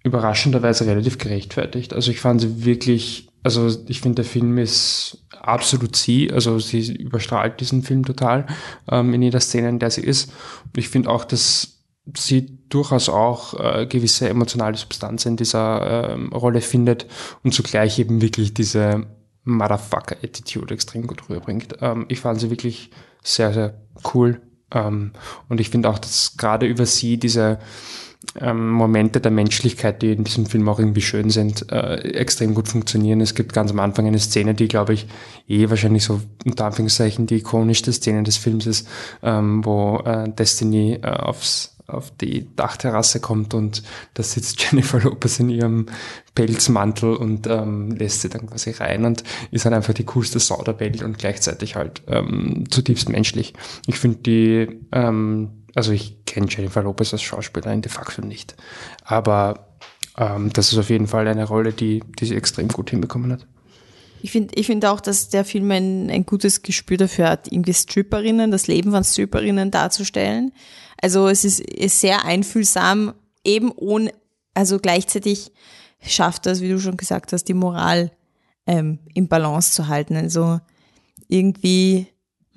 überraschenderweise 0.03 0.87
relativ 0.87 1.18
gerechtfertigt. 1.18 1.93
Also 1.93 2.11
ich 2.11 2.20
fand 2.20 2.41
sie 2.41 2.64
wirklich, 2.64 3.28
also 3.45 3.70
ich 3.87 4.01
finde 4.01 4.16
der 4.16 4.24
Film 4.24 4.59
ist 4.59 5.24
absolut 5.31 5.95
sie, 5.95 6.33
also 6.33 6.59
sie 6.59 6.93
überstrahlt 6.93 7.61
diesen 7.61 7.83
Film 7.83 8.05
total 8.05 8.47
ähm, 8.91 9.14
in 9.14 9.22
jeder 9.22 9.41
Szene, 9.41 9.68
in 9.68 9.78
der 9.78 9.91
sie 9.91 10.03
ist. 10.03 10.33
Und 10.64 10.78
ich 10.78 10.89
finde 10.89 11.11
auch, 11.11 11.24
dass 11.24 11.85
sie 12.16 12.59
durchaus 12.68 13.09
auch 13.09 13.55
äh, 13.61 13.87
gewisse 13.87 14.28
emotionale 14.28 14.76
Substanz 14.76 15.24
in 15.24 15.37
dieser 15.37 16.14
ähm, 16.14 16.33
Rolle 16.33 16.62
findet 16.62 17.07
und 17.45 17.55
zugleich 17.55 18.01
eben 18.01 18.22
wirklich 18.22 18.55
diese 18.55 19.07
Motherfucker-Attitude 19.45 20.74
extrem 20.74 21.07
gut 21.07 21.28
rüberbringt. 21.28 21.76
Ähm, 21.81 22.07
ich 22.09 22.18
fand 22.18 22.41
sie 22.41 22.51
wirklich 22.51 22.91
sehr, 23.22 23.52
sehr 23.52 23.74
cool. 24.14 24.40
Ähm, 24.72 25.12
und 25.48 25.60
ich 25.60 25.70
finde 25.70 25.88
auch, 25.88 25.98
dass 25.98 26.36
gerade 26.36 26.66
über 26.66 26.86
sie 26.86 27.18
diese 27.18 27.58
ähm, 28.38 28.70
Momente 28.70 29.20
der 29.20 29.30
Menschlichkeit, 29.30 30.02
die 30.02 30.12
in 30.12 30.24
diesem 30.24 30.46
Film 30.46 30.68
auch 30.68 30.78
irgendwie 30.78 31.00
schön 31.00 31.30
sind, 31.30 31.70
äh, 31.72 31.96
extrem 31.96 32.54
gut 32.54 32.68
funktionieren. 32.68 33.20
Es 33.20 33.34
gibt 33.34 33.52
ganz 33.52 33.70
am 33.70 33.80
Anfang 33.80 34.06
eine 34.06 34.18
Szene, 34.18 34.54
die, 34.54 34.68
glaube 34.68 34.92
ich, 34.92 35.06
eh 35.48 35.68
wahrscheinlich 35.70 36.04
so 36.04 36.20
unter 36.44 36.66
Anführungszeichen 36.66 37.26
die 37.26 37.36
ikonischste 37.36 37.92
Szene 37.92 38.22
des 38.22 38.36
Films 38.36 38.66
ist, 38.66 38.88
ähm, 39.22 39.64
wo 39.64 39.98
äh, 40.04 40.28
Destiny 40.28 41.00
äh, 41.02 41.06
aufs 41.06 41.76
auf 41.92 42.12
die 42.20 42.48
Dachterrasse 42.56 43.20
kommt 43.20 43.54
und 43.54 43.82
da 44.14 44.22
sitzt 44.22 44.62
Jennifer 44.70 45.00
Lopez 45.00 45.40
in 45.40 45.50
ihrem 45.50 45.86
Pelzmantel 46.34 47.16
und 47.16 47.46
ähm, 47.48 47.90
lässt 47.90 48.22
sie 48.22 48.28
dann 48.28 48.46
quasi 48.46 48.70
rein 48.70 49.04
und 49.04 49.24
ist 49.50 49.64
halt 49.64 49.74
einfach 49.74 49.94
die 49.94 50.04
coolste 50.04 50.38
Sau 50.38 50.62
der 50.62 50.78
Welt 50.80 51.02
und 51.02 51.18
gleichzeitig 51.18 51.76
halt 51.76 52.02
ähm, 52.06 52.64
zutiefst 52.70 53.08
menschlich. 53.08 53.54
Ich 53.86 53.98
finde 53.98 54.18
die, 54.18 54.80
ähm, 54.92 55.59
also 55.74 55.92
ich 55.92 56.24
kenne 56.24 56.46
Jennifer 56.48 56.82
Lopez 56.82 57.12
als 57.12 57.22
Schauspielerin 57.22 57.82
de 57.82 57.90
facto 57.90 58.22
nicht, 58.22 58.56
aber 59.04 59.76
ähm, 60.16 60.52
das 60.52 60.72
ist 60.72 60.78
auf 60.78 60.90
jeden 60.90 61.06
Fall 61.06 61.26
eine 61.28 61.46
Rolle, 61.46 61.72
die, 61.72 62.02
die 62.18 62.26
sie 62.26 62.36
extrem 62.36 62.68
gut 62.68 62.90
hinbekommen 62.90 63.32
hat. 63.32 63.46
Ich 64.22 64.32
finde 64.32 64.54
ich 64.54 64.66
finde 64.66 64.90
auch, 64.90 65.00
dass 65.00 65.30
der 65.30 65.44
Film 65.44 65.70
ein, 65.70 66.10
ein 66.10 66.26
gutes 66.26 66.62
Gespür 66.62 66.98
dafür 66.98 67.30
hat, 67.30 67.50
irgendwie 67.50 67.72
Stripperinnen, 67.72 68.50
das 68.50 68.66
Leben 68.66 68.90
von 68.90 69.02
Stripperinnen 69.04 69.70
darzustellen. 69.70 70.52
Also 71.00 71.28
es 71.28 71.44
ist, 71.44 71.60
ist 71.60 72.00
sehr 72.00 72.24
einfühlsam, 72.24 73.14
eben 73.44 73.72
ohne, 73.72 74.12
also 74.52 74.78
gleichzeitig 74.78 75.52
schafft 76.02 76.46
das, 76.46 76.60
wie 76.60 76.68
du 76.68 76.78
schon 76.78 76.96
gesagt 76.96 77.32
hast, 77.32 77.44
die 77.44 77.54
Moral 77.54 78.10
ähm, 78.66 78.98
im 79.14 79.28
Balance 79.28 79.72
zu 79.72 79.88
halten. 79.88 80.16
Also 80.16 80.60
irgendwie, 81.28 82.06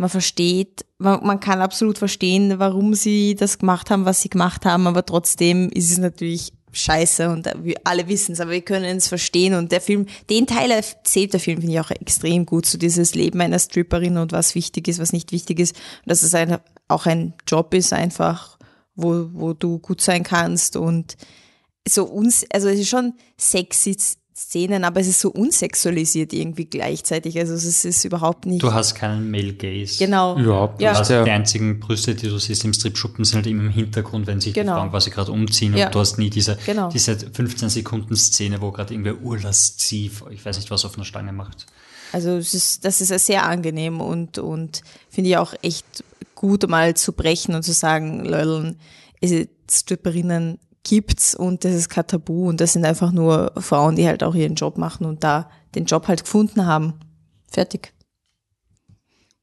man 0.04 0.10
versteht, 0.10 0.86
man, 0.98 1.26
man 1.26 1.40
kann 1.40 1.62
absolut 1.62 1.98
verstehen, 1.98 2.60
warum 2.60 2.94
sie 2.94 3.36
das 3.36 3.58
gemacht 3.58 3.90
haben, 3.90 4.04
was 4.04 4.22
sie 4.22 4.28
gemacht 4.28 4.66
haben, 4.66 4.86
aber 4.86 5.06
trotzdem 5.06 5.70
ist 5.70 5.92
es 5.92 5.98
natürlich 5.98 6.52
scheiße 6.74 7.30
und 7.30 7.50
wir 7.64 7.76
alle 7.86 8.10
wissen 8.10 8.34
es, 8.34 8.42
aber 8.42 8.52
wir 8.52 8.64
können 8.64 8.98
es 8.98 9.08
verstehen 9.08 9.54
und 9.54 9.72
der 9.72 9.80
Film, 9.80 10.08
den 10.30 10.46
Teil 10.46 10.72
erzählt 10.72 11.32
der 11.32 11.40
Film, 11.40 11.62
finde 11.62 11.76
ich 11.76 11.80
auch 11.80 11.92
extrem 11.92 12.46
gut, 12.46 12.66
so 12.66 12.78
dieses 12.78 13.16
Leben 13.16 13.40
einer 13.40 13.60
Stripperin 13.60 14.18
und 14.18 14.34
was 14.34 14.56
wichtig 14.56 14.90
ist, 14.90 15.00
was 15.00 15.14
nicht 15.14 15.32
wichtig 15.32 15.62
ist 15.62 15.74
und 15.74 16.10
dass 16.10 16.22
es 16.22 16.36
ein, 16.36 16.58
auch 16.90 17.06
ein 17.06 17.34
Job 17.48 17.74
ist 17.74 17.94
einfach, 17.94 18.58
wo, 18.96 19.30
wo 19.32 19.54
du 19.54 19.80
gut 19.80 20.02
sein 20.02 20.24
kannst 20.24 20.76
und 20.76 21.16
so 21.88 22.04
uns, 22.04 22.46
also 22.52 22.68
es 22.68 22.80
ist 22.80 22.90
schon 22.90 23.14
sexy 23.38 23.96
Szenen, 24.36 24.84
aber 24.84 25.00
es 25.02 25.08
ist 25.08 25.20
so 25.20 25.30
unsexualisiert 25.30 26.34
irgendwie 26.34 26.66
gleichzeitig, 26.66 27.38
also 27.38 27.54
es 27.54 27.86
ist 27.86 28.04
überhaupt 28.04 28.46
nicht, 28.48 28.64
Du 28.64 28.74
hast 28.74 28.96
keinen 28.96 29.30
Male 29.30 29.54
Gaze. 29.54 30.00
genau, 30.00 30.38
Überhaupt 30.38 30.82
Ja. 30.82 30.94
Du 30.94 31.00
hast 31.00 31.10
Ja. 31.10 31.24
die 31.24 31.30
einzigen 31.30 31.80
Brüste, 31.80 32.16
die 32.16 32.28
du 32.28 32.40
siehst 32.40 32.66
im 32.66 32.74
Stripschuppen, 32.74 33.26
sind 33.26 33.36
halt 33.38 33.48
immer 33.48 33.64
im 33.64 33.70
Hintergrund, 33.70 34.26
wenn 34.26 34.42
sich 34.42 34.54
Genau. 34.56 34.74
die 34.74 34.80
Frauen 34.80 34.90
quasi 34.90 35.10
gerade 35.12 35.32
umziehen 35.32 35.78
Ja. 35.78 35.86
und 35.86 35.96
du 35.96 36.00
hast 36.00 36.18
nie 36.18 36.32
diese, 36.32 36.58
Genau. 36.66 36.90
diese 36.90 37.16
15 37.18 37.70
Sekunden 37.70 38.16
Szene, 38.16 38.60
wo 38.62 38.72
gerade 38.72 38.94
irgendwer 38.94 39.22
urlasziv, 39.22 40.24
ich 40.32 40.44
weiß 40.44 40.58
nicht, 40.58 40.72
was 40.72 40.84
auf 40.86 40.96
einer 40.96 41.06
Stange 41.06 41.32
macht. 41.32 41.68
Also 42.12 42.32
es 42.38 42.54
ist, 42.54 42.86
das 42.86 43.02
ist 43.02 43.26
sehr 43.26 43.44
angenehm 43.46 44.02
und, 44.02 44.38
und 44.40 44.82
finde 45.10 45.30
ich 45.32 45.38
auch 45.38 45.54
echt 45.62 46.04
gut, 46.36 46.68
mal 46.68 46.96
zu 46.96 47.14
brechen 47.14 47.54
und 47.56 47.64
zu 47.64 47.74
sagen, 47.74 48.26
Leute, 48.26 48.76
Stripperinnen 49.70 50.60
gibt's 50.84 51.34
und 51.34 51.64
das 51.64 51.74
ist 51.74 51.90
kein 51.90 52.08
Tabu 52.08 52.48
und 52.50 52.60
das 52.62 52.74
sind 52.74 52.86
einfach 52.86 53.12
nur 53.12 53.54
Frauen, 53.58 53.96
die 53.96 54.08
halt 54.08 54.24
auch 54.24 54.36
ihren 54.36 54.56
Job 54.56 54.78
machen 54.78 55.06
und 55.06 55.24
da 55.24 55.50
den 55.76 55.86
Job 55.86 56.08
halt 56.08 56.24
gefunden 56.24 56.66
haben. 56.66 56.94
Fertig. 57.50 57.94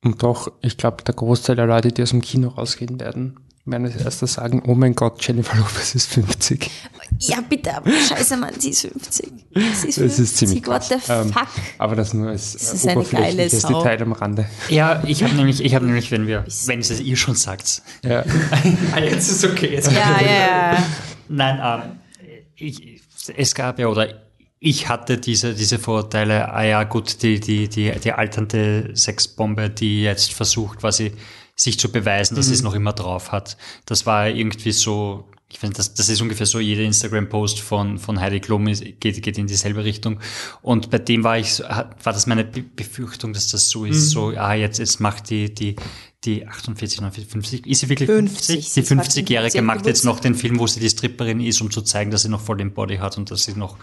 Und 0.02 0.22
doch, 0.22 0.52
ich 0.62 0.76
glaube, 0.76 1.02
der 1.04 1.14
Großteil 1.14 1.56
der 1.56 1.66
Leute, 1.66 1.92
die 1.92 2.02
aus 2.02 2.10
dem 2.10 2.22
Kino 2.22 2.48
rausgehen 2.48 3.00
werden, 3.00 3.38
als 3.72 3.96
erstes 3.96 4.34
sagen, 4.34 4.62
oh 4.66 4.74
mein 4.74 4.94
Gott, 4.94 5.26
Jennifer 5.26 5.56
Lopez 5.56 5.94
ist 5.94 6.06
50. 6.12 6.70
Ja, 7.18 7.40
bitte, 7.46 7.76
aber 7.76 7.90
scheiße, 7.90 8.36
Mann, 8.36 8.54
sie 8.58 8.70
ist 8.70 8.82
50. 8.82 9.26
Sie 9.54 9.88
ist 9.88 9.98
50. 9.98 10.02
Das 10.04 10.18
ist 10.18 10.36
ziemlich 10.36 10.66
What 10.66 10.84
the. 10.84 10.94
Ähm, 11.08 11.32
fuck? 11.32 11.48
Aber 11.78 11.96
das 11.96 12.14
nur 12.14 12.30
als 12.30 12.52
Das 12.52 12.72
äh, 12.72 12.74
ist 12.76 12.86
eine 12.86 12.94
geile 12.94 13.06
oberflächliches 13.06 13.60
Sau. 13.60 13.82
Detail 13.82 14.02
am 14.02 14.12
Rande. 14.12 14.46
Ja, 14.68 15.02
ich 15.06 15.22
habe 15.22 15.34
nämlich, 15.34 15.62
ich 15.62 15.74
habe 15.74 15.86
nämlich, 15.86 16.10
wenn 16.10 16.26
wir, 16.26 16.44
wenn 16.66 16.80
es 16.80 17.00
ihr 17.00 17.16
schon 17.16 17.34
sagt, 17.34 17.82
Ja. 18.04 18.24
Ah, 18.92 18.98
jetzt 19.00 19.30
ist 19.30 19.44
okay, 19.44 19.72
jetzt 19.72 19.90
Ja, 19.92 20.20
ja, 20.20 20.72
ja. 20.72 20.84
Nein, 21.28 21.60
ähm, 21.62 21.98
ich, 22.56 23.02
es 23.36 23.54
gab 23.54 23.78
ja, 23.78 23.86
oder 23.88 24.08
ich 24.60 24.88
hatte 24.88 25.16
diese, 25.16 25.54
diese 25.54 25.78
Vorurteile, 25.78 26.52
ah 26.52 26.62
ja 26.62 26.84
gut, 26.84 27.22
die, 27.22 27.40
die, 27.40 27.68
die, 27.68 27.92
die 27.92 28.12
alternde 28.12 28.90
Sexbombe, 28.94 29.70
die 29.70 30.02
jetzt 30.02 30.34
versucht 30.34 30.80
quasi 30.80 31.12
sich 31.60 31.78
zu 31.78 31.90
beweisen, 31.92 32.36
dass 32.36 32.46
sie 32.46 32.54
es 32.54 32.62
noch 32.62 32.74
immer 32.74 32.92
drauf 32.92 33.32
hat. 33.32 33.56
Das 33.84 34.06
war 34.06 34.28
irgendwie 34.28 34.72
so, 34.72 35.28
ich 35.52 35.58
finde, 35.58 35.76
das, 35.76 35.92
das 35.94 36.08
ist 36.08 36.20
ungefähr 36.22 36.46
so, 36.46 36.58
jeder 36.58 36.82
Instagram-Post 36.84 37.60
von, 37.60 37.98
von 37.98 38.18
Heidi 38.20 38.40
Klum 38.40 38.64
geht, 38.66 39.22
geht 39.22 39.36
in 39.36 39.46
dieselbe 39.46 39.84
Richtung. 39.84 40.20
Und 40.62 40.90
bei 40.90 40.98
dem 40.98 41.22
war 41.24 41.38
ich, 41.38 41.60
war 41.60 41.90
das 42.04 42.26
meine 42.26 42.44
Be- 42.44 42.62
Befürchtung, 42.62 43.32
dass 43.34 43.48
das 43.48 43.68
so 43.68 43.84
ist, 43.84 44.10
so, 44.10 44.28
ah, 44.36 44.54
jetzt, 44.54 44.78
jetzt 44.78 45.00
macht 45.00 45.28
die, 45.28 45.52
die, 45.52 45.76
die 46.24 46.46
48, 46.46 47.00
49, 47.00 47.30
50, 47.32 47.66
ist 47.66 47.80
sie 47.80 47.88
wirklich 47.90 48.08
50? 48.08 48.46
50? 48.46 48.56
Die 48.56 48.62
Sie 48.62 48.82
sagt 48.82 49.06
50-Jährige 49.10 49.50
50 49.58 49.62
macht 49.62 49.86
jetzt 49.86 50.04
noch 50.04 50.20
den 50.20 50.34
Film, 50.34 50.58
wo 50.58 50.66
sie 50.66 50.80
die 50.80 50.88
Stripperin 50.88 51.40
ist, 51.40 51.60
um 51.60 51.70
zu 51.70 51.82
zeigen, 51.82 52.10
dass 52.10 52.22
sie 52.22 52.28
noch 52.30 52.40
voll 52.40 52.56
den 52.56 52.72
Body 52.72 52.96
hat 52.98 53.18
und 53.18 53.30
dass 53.30 53.44
sie 53.44 53.52
noch, 53.54 53.76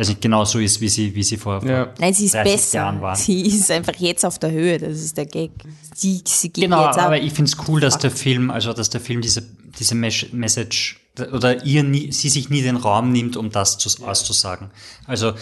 weiß 0.00 0.08
nicht, 0.08 0.20
genau 0.20 0.44
so 0.44 0.58
ist, 0.58 0.80
wie 0.80 0.88
sie, 0.88 1.14
wie 1.14 1.22
sie 1.22 1.36
vor, 1.36 1.64
Ja. 1.64 1.84
vor 1.86 1.94
Nein, 1.98 2.14
sie 2.14 2.24
ist 2.26 2.34
30 2.34 2.72
Jahren 2.72 2.96
besser. 2.96 3.02
war. 3.02 3.16
Sie 3.16 3.42
ist 3.42 3.70
einfach 3.70 3.94
jetzt 3.96 4.24
auf 4.24 4.38
der 4.38 4.50
Höhe, 4.50 4.78
das 4.78 4.98
ist 5.00 5.16
der 5.16 5.26
Gag. 5.26 5.50
Sie, 5.94 6.22
sie 6.26 6.48
geht 6.50 6.64
Genau, 6.64 6.86
jetzt 6.86 6.98
ab. 6.98 7.06
aber 7.06 7.18
ich 7.20 7.32
finde 7.32 7.50
es 7.50 7.68
cool, 7.68 7.80
dass 7.80 7.98
der 7.98 8.10
Film, 8.10 8.50
also 8.50 8.72
dass 8.72 8.90
der 8.90 9.00
Film 9.00 9.20
diese, 9.20 9.42
diese 9.78 9.94
Message 9.94 11.00
oder 11.32 11.64
ihr 11.64 11.82
nie, 11.82 12.12
sie 12.12 12.28
sich 12.30 12.48
nie 12.50 12.62
den 12.62 12.76
Raum 12.76 13.12
nimmt, 13.12 13.36
um 13.36 13.50
das 13.50 13.78
zu, 13.78 14.04
auszusagen. 14.04 14.70
Also 15.06 15.34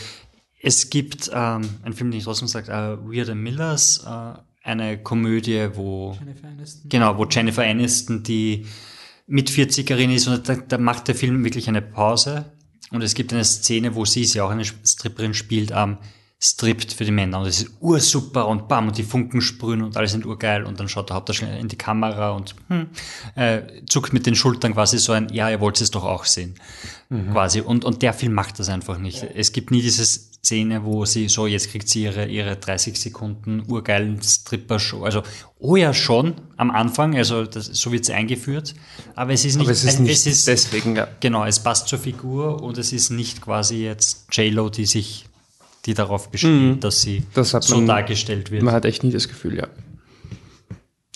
es 0.61 0.91
gibt 0.91 1.31
ähm, 1.33 1.69
einen 1.83 1.95
Film, 1.95 2.11
den 2.11 2.19
ich 2.19 2.25
trotzdem 2.25 2.49
sage, 2.49 2.73
äh, 2.73 2.97
Weird 3.09 3.29
and 3.31 3.41
Millers, 3.43 4.05
äh, 4.05 4.39
eine 4.69 4.99
Komödie, 5.03 5.69
wo 5.75 6.17
genau, 6.89 7.17
wo 7.17 7.25
Jennifer 7.27 7.63
Aniston 7.63 8.23
die 8.25 8.67
mit 9.27 9.51
40erin 9.51 10.13
ist 10.15 10.27
und 10.27 10.49
da, 10.49 10.57
da 10.57 10.79
macht 10.79 11.07
der 11.09 11.15
Film 11.15 11.45
wirklich 11.45 11.69
eine 11.69 11.81
Pause 11.83 12.47
und 12.91 13.03
es 13.03 13.15
gibt 13.15 13.33
eine 13.33 13.45
Szene, 13.45 13.95
wo 13.95 14.05
sie, 14.05 14.25
sie 14.25 14.41
auch 14.41 14.51
eine 14.51 14.65
Stripperin 14.65 15.35
spielt, 15.35 15.73
ähm, 15.75 15.99
strippt 16.41 16.93
für 16.93 17.05
die 17.05 17.11
Männer. 17.11 17.41
Und 17.41 17.47
es 17.47 17.63
ist 17.63 17.71
ursuper 17.81 18.47
und 18.47 18.69
bam 18.69 18.89
und 18.89 18.97
die 18.97 19.03
Funken 19.03 19.41
sprühen 19.41 19.83
und 19.83 19.97
alles 19.97 20.13
sind 20.13 20.25
urgeil. 20.25 20.65
Und 20.65 20.79
dann 20.79 20.89
schaut 20.89 21.09
der 21.09 21.17
Hauptdarsteller 21.17 21.59
in 21.59 21.69
die 21.69 21.77
Kamera 21.77 22.31
und 22.31 22.55
hm, 22.69 22.87
äh, 23.35 23.63
zuckt 23.89 24.13
mit 24.13 24.25
den 24.25 24.37
Schultern 24.37 24.73
quasi 24.75 24.99
so 24.99 25.13
ein, 25.13 25.29
ja, 25.33 25.51
ihr 25.51 25.61
wollt 25.61 25.81
es 25.81 25.91
doch 25.91 26.05
auch 26.05 26.25
sehen, 26.25 26.55
quasi. 27.33 27.61
Und, 27.61 27.85
und 27.85 28.03
der 28.03 28.13
Film 28.13 28.35
macht 28.35 28.59
das 28.61 28.69
einfach 28.69 28.99
nicht. 28.99 29.25
Es 29.35 29.53
gibt 29.53 29.73
nie 29.73 29.83
diese 29.83 30.05
Szene, 30.45 30.85
wo 30.85 31.05
sie 31.05 31.29
so, 31.29 31.47
jetzt 31.47 31.69
kriegt 31.71 31.89
sie 31.89 32.05
ihre, 32.05 32.27
ihre 32.27 32.57
30 32.57 32.99
Sekunden 32.99 33.63
urgeilen 33.69 34.23
Stripper-Show, 34.23 35.03
also, 35.05 35.23
oh 35.59 35.77
ja, 35.77 35.93
schon 35.93 36.35
am 36.57 36.71
Anfang, 36.71 37.17
also 37.17 37.45
das, 37.45 37.67
so 37.67 37.91
wird 37.93 38.05
es 38.05 38.11
eingeführt, 38.11 38.75
aber 39.17 39.33
es 39.33 39.45
ist 39.45 39.57
nicht, 39.57 39.65
Aber 39.67 39.73
es 39.73 39.85
ist 39.85 39.99
nicht 39.99 40.13
es 40.13 40.27
ist, 40.27 40.47
deswegen, 40.47 40.97
ja. 40.97 41.09
Genau, 41.21 41.45
es 41.45 41.61
passt 41.61 41.89
zur 41.89 41.99
Figur 41.99 42.63
und 42.63 42.79
es 42.79 42.93
ist 42.93 43.11
nicht 43.11 43.41
quasi 43.41 43.83
jetzt 43.83 44.27
J-Lo, 44.33 44.71
die 44.71 44.87
sich, 44.87 45.27
die 45.87 45.95
darauf 45.95 46.31
besteht, 46.31 46.83
dass 46.85 47.03
sie 47.03 47.21
Mhm. 47.21 47.27
Das 47.35 47.53
hat 47.53 47.65
so 47.65 47.77
man- 47.77 47.87
dargestellt 47.87 48.51
wird. 48.51 48.63
Man 48.63 48.73
hat 48.75 48.85
echt 48.85 49.03
nie 49.03 49.11
das 49.11 49.27
Gefühl, 49.29 49.57
ja. 49.59 49.69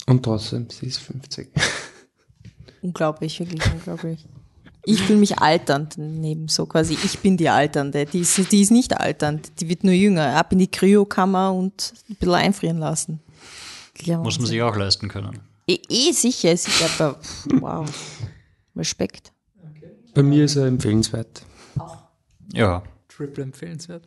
Und 0.07 0.25
trotzdem, 0.25 0.69
sie 0.69 0.87
ist 0.87 0.99
50. 0.99 1.49
Unglaublich, 2.83 3.39
wirklich 3.39 3.63
unglaublich. 3.73 4.27
Ich 4.85 5.03
fühle 5.03 5.21
mich 5.21 5.39
alternd 5.39 5.97
neben 5.97 6.49
so 6.49 6.67
quasi, 6.67 6.95
ich 6.95 7.21
bin 7.21 7.37
die 7.37 7.49
Alternde. 7.49 8.05
Die 8.05 8.21
ist, 8.21 8.51
die 8.51 8.63
ist 8.63 8.73
nicht 8.73 8.99
alternd, 8.99 9.61
die 9.61 9.69
wird 9.69 9.85
nur 9.85 9.93
jünger. 9.93 10.37
Ab 10.37 10.53
in 10.53 10.59
die 10.59 10.71
Kryokammer 10.71 11.53
und 11.53 11.95
ein 12.09 12.17
bisschen 12.17 12.35
einfrieren 12.35 12.79
lassen. 12.79 13.21
Ja, 14.01 14.19
Muss 14.19 14.39
man 14.39 14.49
sich 14.49 14.61
auch 14.63 14.77
leisten 14.77 15.09
können. 15.09 15.39
Eh, 15.69 15.79
eh 15.89 16.13
sicher, 16.13 16.57
sicher, 16.57 16.87
aber 16.99 17.19
wow. 17.61 17.89
Respekt. 18.75 19.33
Bei 20.15 20.23
mir 20.23 20.45
ist 20.45 20.57
er 20.57 20.67
empfehlenswert. 20.67 21.43
Ja. 22.53 22.83
Triple 23.09 23.45
empfehlenswert. 23.45 24.05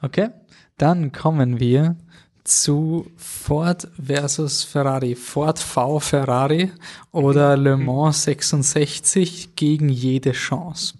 Okay, 0.00 0.30
dann 0.78 1.12
kommen 1.12 1.58
wir 1.58 1.96
zu 2.44 3.06
Ford 3.16 3.88
versus 4.02 4.64
Ferrari. 4.64 5.14
Ford 5.14 5.58
V 5.58 6.00
Ferrari 6.00 6.70
oder 7.12 7.56
Le 7.56 7.76
Mans 7.76 8.24
66 8.24 9.54
gegen 9.56 9.88
jede 9.88 10.32
Chance. 10.32 10.94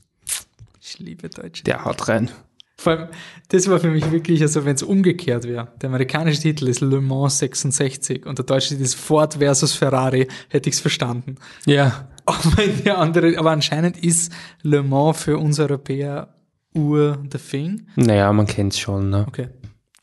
Ich 0.80 0.98
liebe 0.98 1.28
deutsche 1.28 1.64
Der 1.64 1.84
haut 1.84 2.08
rein. 2.08 2.30
Vor 2.76 2.92
allem, 2.92 3.08
das 3.48 3.68
war 3.70 3.78
für 3.78 3.90
mich 3.90 4.10
wirklich, 4.10 4.42
also 4.42 4.64
wenn 4.64 4.74
es 4.74 4.82
umgekehrt 4.82 5.44
wäre. 5.44 5.68
Der 5.80 5.88
amerikanische 5.88 6.40
Titel 6.40 6.66
ist 6.66 6.80
Le 6.80 7.00
Mans 7.00 7.38
66 7.38 8.26
und 8.26 8.38
der 8.38 8.44
deutsche 8.44 8.70
Titel 8.70 8.82
ist 8.82 8.94
Ford 8.94 9.34
versus 9.34 9.72
Ferrari, 9.74 10.26
hätte 10.48 10.68
ich 10.68 10.76
es 10.76 10.80
verstanden. 10.80 11.36
Ja, 11.64 12.08
Aber, 12.24 12.66
der 12.66 12.98
andere, 12.98 13.36
aber 13.36 13.50
anscheinend 13.50 13.96
ist 13.96 14.32
Le 14.62 14.82
Mans 14.82 15.22
für 15.22 15.38
uns 15.38 15.58
Europäer 15.58 16.28
ur 16.74 17.18
the 17.32 17.38
thing. 17.38 17.86
naja, 17.96 18.32
man 18.32 18.46
kennt's 18.46 18.78
schon. 18.78 19.10
Ne? 19.10 19.24
Okay, 19.28 19.48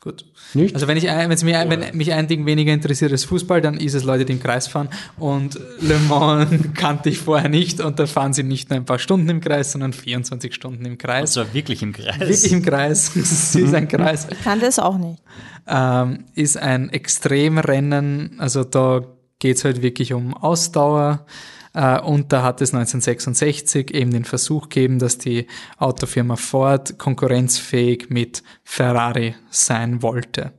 gut. 0.00 0.24
Nicht? 0.54 0.74
Also 0.74 0.88
wenn 0.88 0.96
ich 0.96 1.08
ein, 1.10 1.28
wenn's 1.28 1.44
mich, 1.44 1.54
ein- 1.54 1.68
wenn 1.70 1.96
mich 1.96 2.12
ein 2.12 2.26
Ding 2.26 2.46
weniger 2.46 2.72
interessiert 2.72 3.12
als 3.12 3.24
Fußball, 3.24 3.60
dann 3.60 3.76
ist 3.76 3.94
es 3.94 4.02
Leute, 4.04 4.24
die 4.24 4.32
im 4.32 4.40
Kreis 4.42 4.66
fahren. 4.66 4.88
Und 5.18 5.60
Le 5.80 5.98
Mans 6.08 6.50
kannte 6.74 7.10
ich 7.10 7.18
vorher 7.18 7.48
nicht 7.50 7.80
und 7.80 7.98
da 7.98 8.06
fahren 8.06 8.32
sie 8.32 8.42
nicht 8.42 8.70
nur 8.70 8.78
ein 8.78 8.84
paar 8.86 8.98
Stunden 8.98 9.28
im 9.28 9.40
Kreis, 9.40 9.72
sondern 9.72 9.92
24 9.92 10.54
Stunden 10.54 10.84
im 10.86 10.96
Kreis. 10.98 11.36
Also 11.36 11.52
wirklich 11.54 11.82
im 11.82 11.92
Kreis. 11.92 12.18
Wirklich 12.18 12.52
im 12.52 12.62
Kreis. 12.62 13.12
Es 13.16 13.54
ist 13.54 13.74
ein 13.74 13.88
Kreis. 13.88 14.26
Ich 14.30 14.42
kann 14.42 14.58
das 14.60 14.78
auch 14.78 14.96
nicht. 14.96 15.22
Ähm, 15.68 16.24
ist 16.34 16.56
ein 16.56 16.88
Extremrennen. 16.90 18.36
Also 18.38 18.64
da 18.64 19.02
geht's 19.38 19.64
halt 19.64 19.82
wirklich 19.82 20.12
um 20.12 20.34
Ausdauer. 20.34 21.26
Äh, 21.74 22.00
und 22.00 22.32
da 22.32 22.42
hat 22.42 22.60
es 22.60 22.74
1966 22.74 23.94
eben 23.94 24.10
den 24.10 24.24
Versuch 24.24 24.68
gegeben, 24.68 24.98
dass 24.98 25.18
die 25.18 25.46
Autofirma 25.78 26.36
Ford 26.36 26.98
konkurrenzfähig 26.98 28.10
mit 28.10 28.42
Ferrari 28.64 29.34
sein 29.50 30.02
wollte 30.02 30.52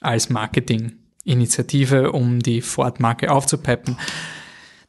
als 0.00 0.28
Marketinginitiative, 0.28 2.12
um 2.12 2.40
die 2.40 2.60
Ford-Marke 2.60 3.30
aufzupeppen. 3.30 3.96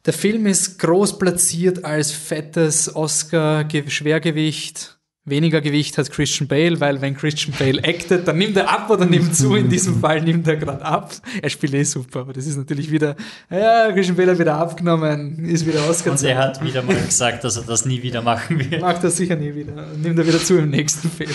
Der 0.04 0.12
Film 0.12 0.46
ist 0.46 0.78
groß 0.78 1.18
platziert 1.18 1.84
als 1.84 2.12
fettes 2.12 2.94
Oscar-Schwergewicht. 2.94 4.95
Weniger 5.28 5.60
Gewicht 5.60 5.98
hat 5.98 6.08
Christian 6.12 6.46
Bale, 6.46 6.78
weil 6.78 7.00
wenn 7.00 7.16
Christian 7.16 7.52
Bale 7.58 7.82
actet, 7.82 8.28
dann 8.28 8.38
nimmt 8.38 8.56
er 8.56 8.70
ab 8.70 8.88
oder 8.88 9.06
nimmt 9.06 9.34
zu. 9.34 9.56
In 9.56 9.68
diesem 9.68 9.98
Fall 9.98 10.22
nimmt 10.22 10.46
er 10.46 10.56
gerade 10.56 10.84
ab. 10.84 11.12
Er 11.42 11.50
spielt 11.50 11.74
eh 11.74 11.82
super, 11.82 12.20
aber 12.20 12.32
das 12.32 12.46
ist 12.46 12.56
natürlich 12.56 12.92
wieder, 12.92 13.16
ja, 13.50 13.90
Christian 13.92 14.16
Bale 14.16 14.30
hat 14.30 14.38
wieder 14.38 14.54
abgenommen, 14.54 15.44
ist 15.44 15.66
wieder 15.66 15.84
Oscar. 15.90 16.12
Und 16.12 16.22
er 16.22 16.38
hat 16.38 16.64
wieder 16.64 16.80
mal 16.82 16.94
gesagt, 16.94 17.42
dass 17.42 17.56
er 17.56 17.64
das 17.64 17.84
nie 17.84 18.04
wieder 18.04 18.22
machen 18.22 18.70
wird. 18.70 18.80
Macht 18.80 19.02
das 19.02 19.16
sicher 19.16 19.34
nie 19.34 19.52
wieder. 19.52 19.88
Nimmt 20.00 20.16
er 20.16 20.28
wieder 20.28 20.38
zu 20.38 20.58
im 20.58 20.70
nächsten 20.70 21.10
Film. 21.10 21.34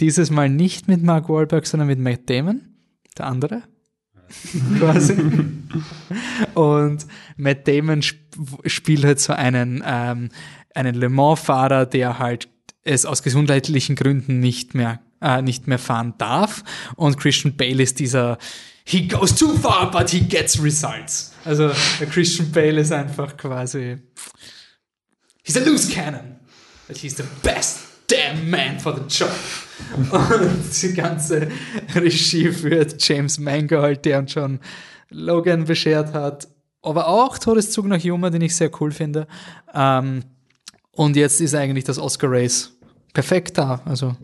Dieses 0.00 0.32
Mal 0.32 0.48
nicht 0.48 0.88
mit 0.88 1.00
Mark 1.00 1.28
Wahlberg, 1.28 1.66
sondern 1.66 1.86
mit 1.86 2.00
Matt 2.00 2.28
Damon, 2.28 2.60
der 3.16 3.26
andere. 3.26 3.62
Quasi. 4.78 5.16
Und 6.54 7.06
Matt 7.36 7.68
Damon 7.68 8.00
sp 8.02 8.18
spielt 8.66 9.04
halt 9.04 9.20
so 9.20 9.32
einen, 9.32 9.82
ähm, 9.86 10.30
einen 10.74 10.94
Le 10.96 11.08
Mans-Fahrer, 11.08 11.86
der 11.86 12.18
halt 12.18 12.48
es 12.84 13.06
aus 13.06 13.22
gesundheitlichen 13.22 13.96
Gründen 13.96 14.40
nicht 14.40 14.74
mehr, 14.74 15.00
äh, 15.20 15.42
nicht 15.42 15.66
mehr 15.66 15.78
fahren 15.78 16.14
darf. 16.18 16.64
Und 16.96 17.18
Christian 17.18 17.56
Bale 17.56 17.82
ist 17.82 17.98
dieser 17.98 18.38
He 18.84 19.06
goes 19.06 19.34
too 19.34 19.54
far, 19.56 19.90
but 19.90 20.10
he 20.10 20.20
gets 20.20 20.62
results. 20.62 21.32
Also 21.44 21.70
Christian 22.10 22.50
Bale 22.50 22.80
ist 22.80 22.92
einfach 22.92 23.36
quasi 23.36 23.98
He's 25.42 25.56
a 25.56 25.60
loose 25.60 25.92
cannon, 25.92 26.36
but 26.88 26.96
he's 26.96 27.16
the 27.16 27.24
best 27.42 27.80
damn 28.10 28.50
man 28.50 28.78
for 28.78 28.94
the 28.94 29.02
job. 29.08 29.30
Und 30.10 30.82
die 30.82 30.92
ganze 30.92 31.48
Regie 31.94 32.50
führt 32.50 32.96
James 33.02 33.38
Mangold, 33.38 34.04
der 34.04 34.18
uns 34.18 34.32
schon 34.32 34.60
Logan 35.10 35.64
beschert 35.64 36.12
hat. 36.12 36.48
Aber 36.82 37.08
auch 37.08 37.38
Todeszug 37.38 37.86
nach 37.86 37.98
Yuma, 37.98 38.30
den 38.30 38.42
ich 38.42 38.56
sehr 38.56 38.70
cool 38.80 38.90
finde. 38.90 39.26
Ähm, 39.74 40.24
und 41.00 41.16
jetzt 41.16 41.40
ist 41.40 41.54
eigentlich 41.54 41.84
das 41.84 41.98
Oscar 41.98 42.30
Race 42.30 42.76
perfekt 43.14 43.56
da. 43.56 43.80
Also 43.86 44.16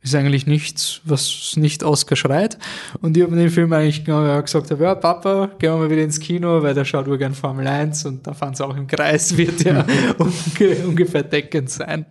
ist 0.00 0.14
eigentlich 0.14 0.46
nichts, 0.46 1.02
was 1.04 1.52
nicht 1.56 1.82
Oscar 1.82 2.16
schreit. 2.16 2.56
Und 3.02 3.14
ich 3.14 3.22
habe 3.22 3.34
in 3.34 3.40
dem 3.40 3.50
Film 3.50 3.70
eigentlich 3.74 4.06
genau 4.06 4.40
gesagt, 4.40 4.70
habe, 4.70 4.84
ja, 4.84 4.94
Papa, 4.94 5.50
gehen 5.58 5.72
wir 5.72 5.76
mal 5.76 5.90
wieder 5.90 6.02
ins 6.02 6.18
Kino, 6.18 6.62
weil 6.62 6.72
der 6.72 6.86
schaut 6.86 7.04
gern 7.18 7.34
Formel 7.34 7.66
1 7.66 8.06
und 8.06 8.26
da 8.26 8.32
fahren 8.32 8.54
sie 8.54 8.64
auch 8.64 8.74
im 8.74 8.86
Kreis, 8.86 9.36
wird 9.36 9.64
ja 9.64 9.84
unge 10.18 10.86
ungefähr 10.86 11.24
deckend 11.24 11.68
sein. 11.68 12.06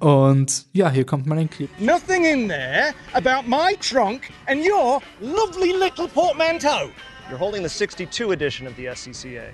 Und 0.00 0.66
ja, 0.74 0.90
hier 0.90 1.06
kommt 1.06 1.24
mal 1.24 1.38
ein 1.38 1.48
Clip. 1.48 1.70
Nothing 1.80 2.26
in 2.26 2.46
there 2.46 2.92
about 3.14 3.48
my 3.48 3.74
trunk 3.80 4.28
and 4.44 4.60
your 4.60 5.00
lovely 5.22 5.72
little 5.72 6.08
portmanteau. 6.08 6.90
You're 7.30 7.38
holding 7.38 7.62
the 7.62 7.70
62 7.70 8.32
edition 8.32 8.66
of 8.66 8.74
the 8.76 8.84
SCCA. 8.84 9.48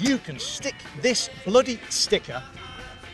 You 0.00 0.18
can 0.18 0.38
stick 0.38 0.74
this 1.02 1.30
bloody 1.44 1.78
sticker 1.88 2.42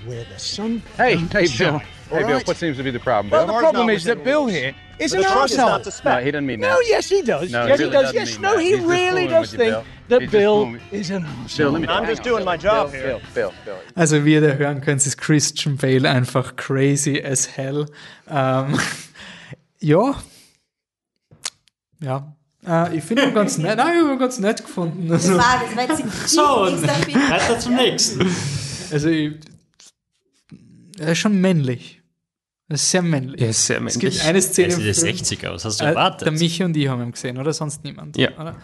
where 0.07 0.25
the 0.25 0.39
sun 0.39 0.83
Hey, 0.97 1.15
don't 1.17 1.33
hey, 1.33 1.47
Bill. 1.59 1.79
Hey, 1.79 1.87
all 2.11 2.19
Bill. 2.19 2.29
right? 2.37 2.47
What 2.47 2.57
seems 2.57 2.77
to 2.77 2.83
be 2.83 2.91
the 2.91 3.01
problem, 3.01 3.31
Bill? 3.31 3.47
Well, 3.47 3.57
the 3.57 3.61
problem 3.61 3.89
is 3.91 4.05
that 4.05 4.23
Bill 4.25 4.47
here 4.47 4.75
is 4.99 5.13
an 5.15 5.21
the 5.23 5.25
trunk 5.29 5.51
is 5.51 5.57
arsehole. 5.59 6.05
no, 6.05 6.19
he 6.25 6.31
doesn't 6.31 6.47
mean 6.47 6.61
No, 6.61 6.79
yes, 6.81 7.09
he 7.09 7.23
does. 7.23 7.51
No, 7.51 7.67
yes, 7.67 7.79
he 7.79 7.85
really 7.87 7.93
does. 7.93 8.03
doesn't 8.13 8.15
Yes, 8.17 8.39
no, 8.39 8.55
that. 8.55 8.63
he 8.63 8.77
He's 8.77 8.85
really 8.85 9.27
does 9.27 9.53
with 9.53 9.61
you, 9.61 9.67
think 9.67 9.73
Bill. 9.75 9.85
that 10.09 10.21
He's 10.23 10.31
Bill 10.31 10.55
fooling 10.57 10.73
with- 10.75 10.93
is 10.93 11.11
an 11.11 11.23
Bill, 11.23 11.31
arsehole. 11.73 11.81
let 11.81 11.91
I'm 11.91 12.07
just 12.07 12.21
on. 12.21 12.25
doing 12.25 12.45
my 12.45 12.57
job 12.57 12.93
Bill, 12.93 13.01
here. 13.01 13.09
Bill, 13.09 13.21
Bill, 13.35 13.53
Bill. 13.65 13.79
Also 13.97 14.25
wie 14.25 14.35
ihr 14.35 14.41
da 14.43 14.55
hören 14.55 14.81
könnt, 14.83 15.05
ist 15.07 15.17
Christian 15.19 15.77
Bale 15.77 16.09
einfach 16.09 16.57
crazy 16.57 17.19
as 17.21 17.57
hell. 17.57 17.87
Ähm, 18.29 18.79
ja. 19.81 20.15
Ja. 22.01 22.35
Äh, 22.67 22.97
ich 22.99 23.05
finde 23.05 23.25
ihn 23.27 23.35
ganz 23.35 23.59
nett. 23.59 23.77
Nein, 23.77 23.95
ich 23.97 24.03
habe 24.03 24.13
ihn 24.15 24.19
ganz 24.19 24.39
nett 24.39 24.65
gefunden. 24.65 25.11
Also, 25.13 25.37
war, 25.37 25.63
das 25.67 25.77
war 25.77 25.99
jetzt 25.99 26.29
So, 26.31 26.65
ist 26.67 26.83
der 26.83 26.95
Film. 26.95 27.31
weiter 27.31 27.59
zum 27.59 27.75
nächsten. 27.77 28.27
also 28.91 29.09
ich, 29.09 29.35
er 30.99 31.13
ist 31.13 31.19
schon 31.19 31.41
männlich. 31.41 32.01
Er 32.69 32.77
ist 32.77 32.91
sehr 32.91 33.03
männlich. 33.03 33.41
Er 33.43 33.51
ist 33.51 33.67
sehr 33.67 33.77
Es 33.77 33.83
männlich. 33.83 34.01
gibt 34.15 34.25
eine 34.27 34.39
Er 34.39 34.43
Szene 34.43 34.71
sieht 34.73 34.87
der 34.87 34.95
Film, 34.95 35.17
60er 35.17 35.49
aus, 35.49 35.65
hast 35.67 35.81
du 35.81 35.85
Äh, 35.85 35.89
erwartet? 35.89 36.23
Der 36.27 36.33
Michi 36.33 36.65
und 36.65 36.77
ich 36.77 36.89
haben 36.89 37.03
ihn 37.03 37.13
gesehen, 37.13 37.37
oder? 37.39 37.53
Sonst 37.53 37.85
niemand. 37.85 38.17
Ja. 38.17 38.31
Oder? 38.39 38.57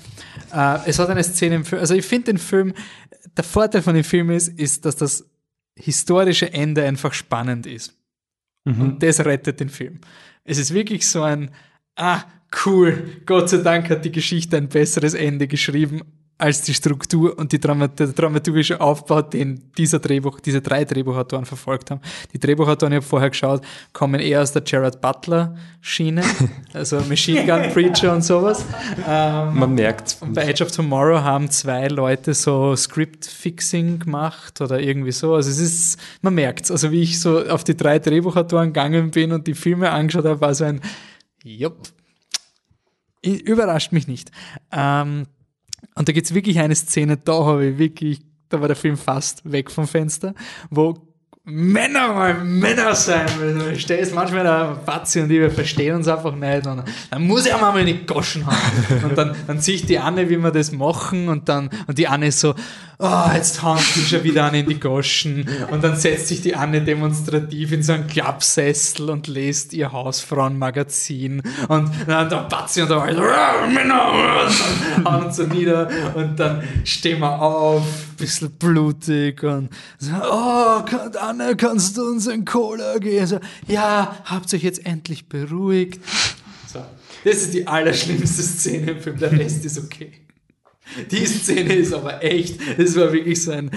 Äh, 0.52 0.88
es 0.88 0.98
hat 0.98 1.10
eine 1.10 1.22
Szene 1.22 1.56
im 1.56 1.64
Film, 1.64 1.80
also 1.80 1.94
ich 1.94 2.06
finde 2.06 2.26
den 2.32 2.38
Film, 2.38 2.72
der 3.36 3.44
Vorteil 3.44 3.82
von 3.82 3.94
dem 3.94 4.04
Film 4.04 4.30
ist, 4.30 4.48
ist, 4.48 4.84
dass 4.86 4.96
das 4.96 5.28
historische 5.76 6.52
Ende 6.52 6.84
einfach 6.84 7.12
spannend 7.12 7.66
ist. 7.66 7.94
Und 8.64 9.02
das 9.02 9.20
rettet 9.20 9.58
den 9.58 9.68
Film. 9.70 10.00
Es 10.44 10.58
ist 10.58 10.72
wirklich 10.74 11.08
so 11.08 11.22
ein, 11.22 11.50
ah, 11.96 12.22
cool, 12.64 13.22
Gott 13.26 13.48
sei 13.48 13.58
Dank 13.58 13.90
hat 13.90 14.04
die 14.04 14.12
Geschichte 14.12 14.56
ein 14.56 14.68
besseres 14.68 15.14
Ende 15.14 15.46
geschrieben, 15.46 16.02
als 16.40 16.62
die 16.62 16.72
Struktur 16.72 17.38
und 17.38 17.52
die 17.52 17.60
Dramat 17.60 18.00
der 18.00 18.08
dramaturgische 18.08 18.80
Aufbau, 18.80 19.20
den 19.20 19.70
dieser 19.76 19.98
Drehbuch, 19.98 20.40
diese 20.40 20.62
drei 20.62 20.84
Drehbuchautoren 20.84 21.44
verfolgt 21.44 21.90
haben. 21.90 22.00
Die 22.32 22.38
Drehbuchautoren, 22.38 22.94
ich 22.94 22.96
habe 22.96 23.06
vorher 23.06 23.30
geschaut, 23.30 23.62
kommen 23.92 24.20
eher 24.20 24.40
aus 24.40 24.52
der 24.52 24.62
Gerard 24.62 25.02
Butler 25.02 25.54
Schiene, 25.82 26.22
also 26.72 27.00
Machine 27.08 27.44
Gun 27.44 27.72
Preacher 27.72 28.14
und 28.14 28.24
sowas. 28.24 28.64
Ähm, 29.06 29.58
Man 29.58 29.74
merkt 29.74 30.16
und 30.20 30.32
bei 30.32 30.44
Edge 30.44 30.64
of 30.64 30.72
Tomorrow 30.72 31.20
haben 31.20 31.50
zwei 31.50 31.88
Leute 31.88 32.32
so 32.32 32.74
Script-Fixing 32.74 33.98
gemacht 33.98 34.60
oder 34.62 34.80
irgendwie 34.80 35.12
so. 35.12 35.34
Also 35.34 35.50
es 35.50 35.58
ist, 35.58 36.00
man 36.22 36.34
merkt's. 36.34 36.70
Also 36.70 36.90
wie 36.90 37.02
ich 37.02 37.20
so 37.20 37.46
auf 37.48 37.64
die 37.64 37.76
drei 37.76 37.98
Drehbuchautoren 37.98 38.68
gegangen 38.68 39.10
bin 39.10 39.32
und 39.32 39.46
die 39.46 39.54
Filme 39.54 39.90
angeschaut 39.90 40.24
habe, 40.24 40.40
war 40.40 40.54
so 40.54 40.64
ein, 40.64 40.80
jupp, 41.44 41.90
überrascht 43.22 43.92
mich 43.92 44.08
nicht. 44.08 44.30
Ähm, 44.72 45.26
und 45.94 46.08
da 46.08 46.12
gibt's 46.12 46.34
wirklich 46.34 46.58
eine 46.58 46.74
Szene, 46.74 47.16
da 47.16 47.44
habe 47.44 47.66
ich 47.66 47.78
wirklich, 47.78 48.20
da 48.48 48.60
war 48.60 48.68
der 48.68 48.76
Film 48.76 48.96
fast 48.96 49.50
weg 49.50 49.70
vom 49.70 49.86
Fenster, 49.86 50.34
wo 50.70 51.09
Männer 51.44 52.12
mal 52.12 52.34
Männer 52.44 52.94
sein 52.94 53.26
müssen. 53.38 53.58
Du 53.70 53.78
stehst 53.78 54.14
manchmal 54.14 54.44
da 54.44 54.78
Batzi 54.84 55.20
und 55.20 55.30
ich, 55.30 55.40
wir 55.40 55.50
verstehen 55.50 55.96
uns 55.96 56.06
einfach 56.06 56.34
nicht. 56.34 56.66
Und 56.66 56.84
dann 57.10 57.22
muss 57.26 57.46
ich 57.46 57.54
auch 57.54 57.60
mal 57.60 57.74
eine 57.74 57.94
Goschen 58.04 58.46
haben. 58.46 59.04
Und 59.04 59.16
dann, 59.16 59.34
dann 59.46 59.58
ich 59.58 59.86
die 59.86 59.98
Anne, 59.98 60.28
wie 60.28 60.36
wir 60.36 60.50
das 60.50 60.70
machen 60.70 61.28
und 61.28 61.48
dann, 61.48 61.70
und 61.86 61.96
die 61.96 62.06
Anne 62.08 62.26
ist 62.26 62.40
so, 62.40 62.54
oh, 62.98 63.30
jetzt 63.34 63.62
hauen 63.62 63.80
die 63.96 64.02
schon 64.02 64.22
wieder 64.22 64.44
an 64.44 64.54
in 64.54 64.66
die 64.66 64.78
Goschen. 64.78 65.48
Und 65.70 65.82
dann 65.82 65.96
setzt 65.96 66.28
sich 66.28 66.42
die 66.42 66.54
Anne 66.54 66.82
demonstrativ 66.82 67.72
in 67.72 67.82
so 67.82 67.94
einen 67.94 68.06
Klappsessel 68.06 69.08
und 69.08 69.26
liest 69.26 69.72
ihr 69.72 69.90
Hausfrauenmagazin. 69.92 71.42
Und 71.68 71.90
dann 72.06 72.28
der 72.28 72.42
Batzi 72.50 72.82
und 72.82 72.90
der 72.90 72.98
"Ah, 72.98 73.66
Männer, 73.66 74.12
und 74.12 75.04
hauen 75.06 75.24
uns 75.24 75.36
so 75.36 75.44
nieder. 75.44 75.88
Und 76.14 76.38
dann 76.38 76.62
stehen 76.84 77.20
wir 77.20 77.40
auf, 77.40 77.82
bisschen 78.18 78.50
blutig 78.50 79.42
und 79.42 79.70
so, 79.98 80.12
oh, 80.30 80.82
Anne, 81.30 81.54
kannst 81.54 81.96
du 81.96 82.02
uns 82.02 82.26
ein 82.26 82.44
Cola 82.44 82.98
geben? 82.98 83.24
So, 83.24 83.38
ja, 83.68 84.20
habt 84.24 84.52
euch 84.52 84.64
jetzt 84.64 84.84
endlich 84.84 85.28
beruhigt. 85.28 86.04
So. 86.66 86.84
Das 87.22 87.36
ist 87.36 87.54
die 87.54 87.68
allerschlimmste 87.68 88.42
Szene 88.42 88.92
im 88.92 89.00
Film, 89.00 89.16
der 89.16 89.30
Rest 89.30 89.64
ist 89.64 89.78
okay. 89.78 90.12
Die 91.08 91.24
Szene 91.24 91.74
ist 91.74 91.92
aber 91.92 92.24
echt, 92.24 92.58
das 92.76 92.96
war 92.96 93.12
wirklich 93.12 93.40
so 93.44 93.52
ein. 93.52 93.70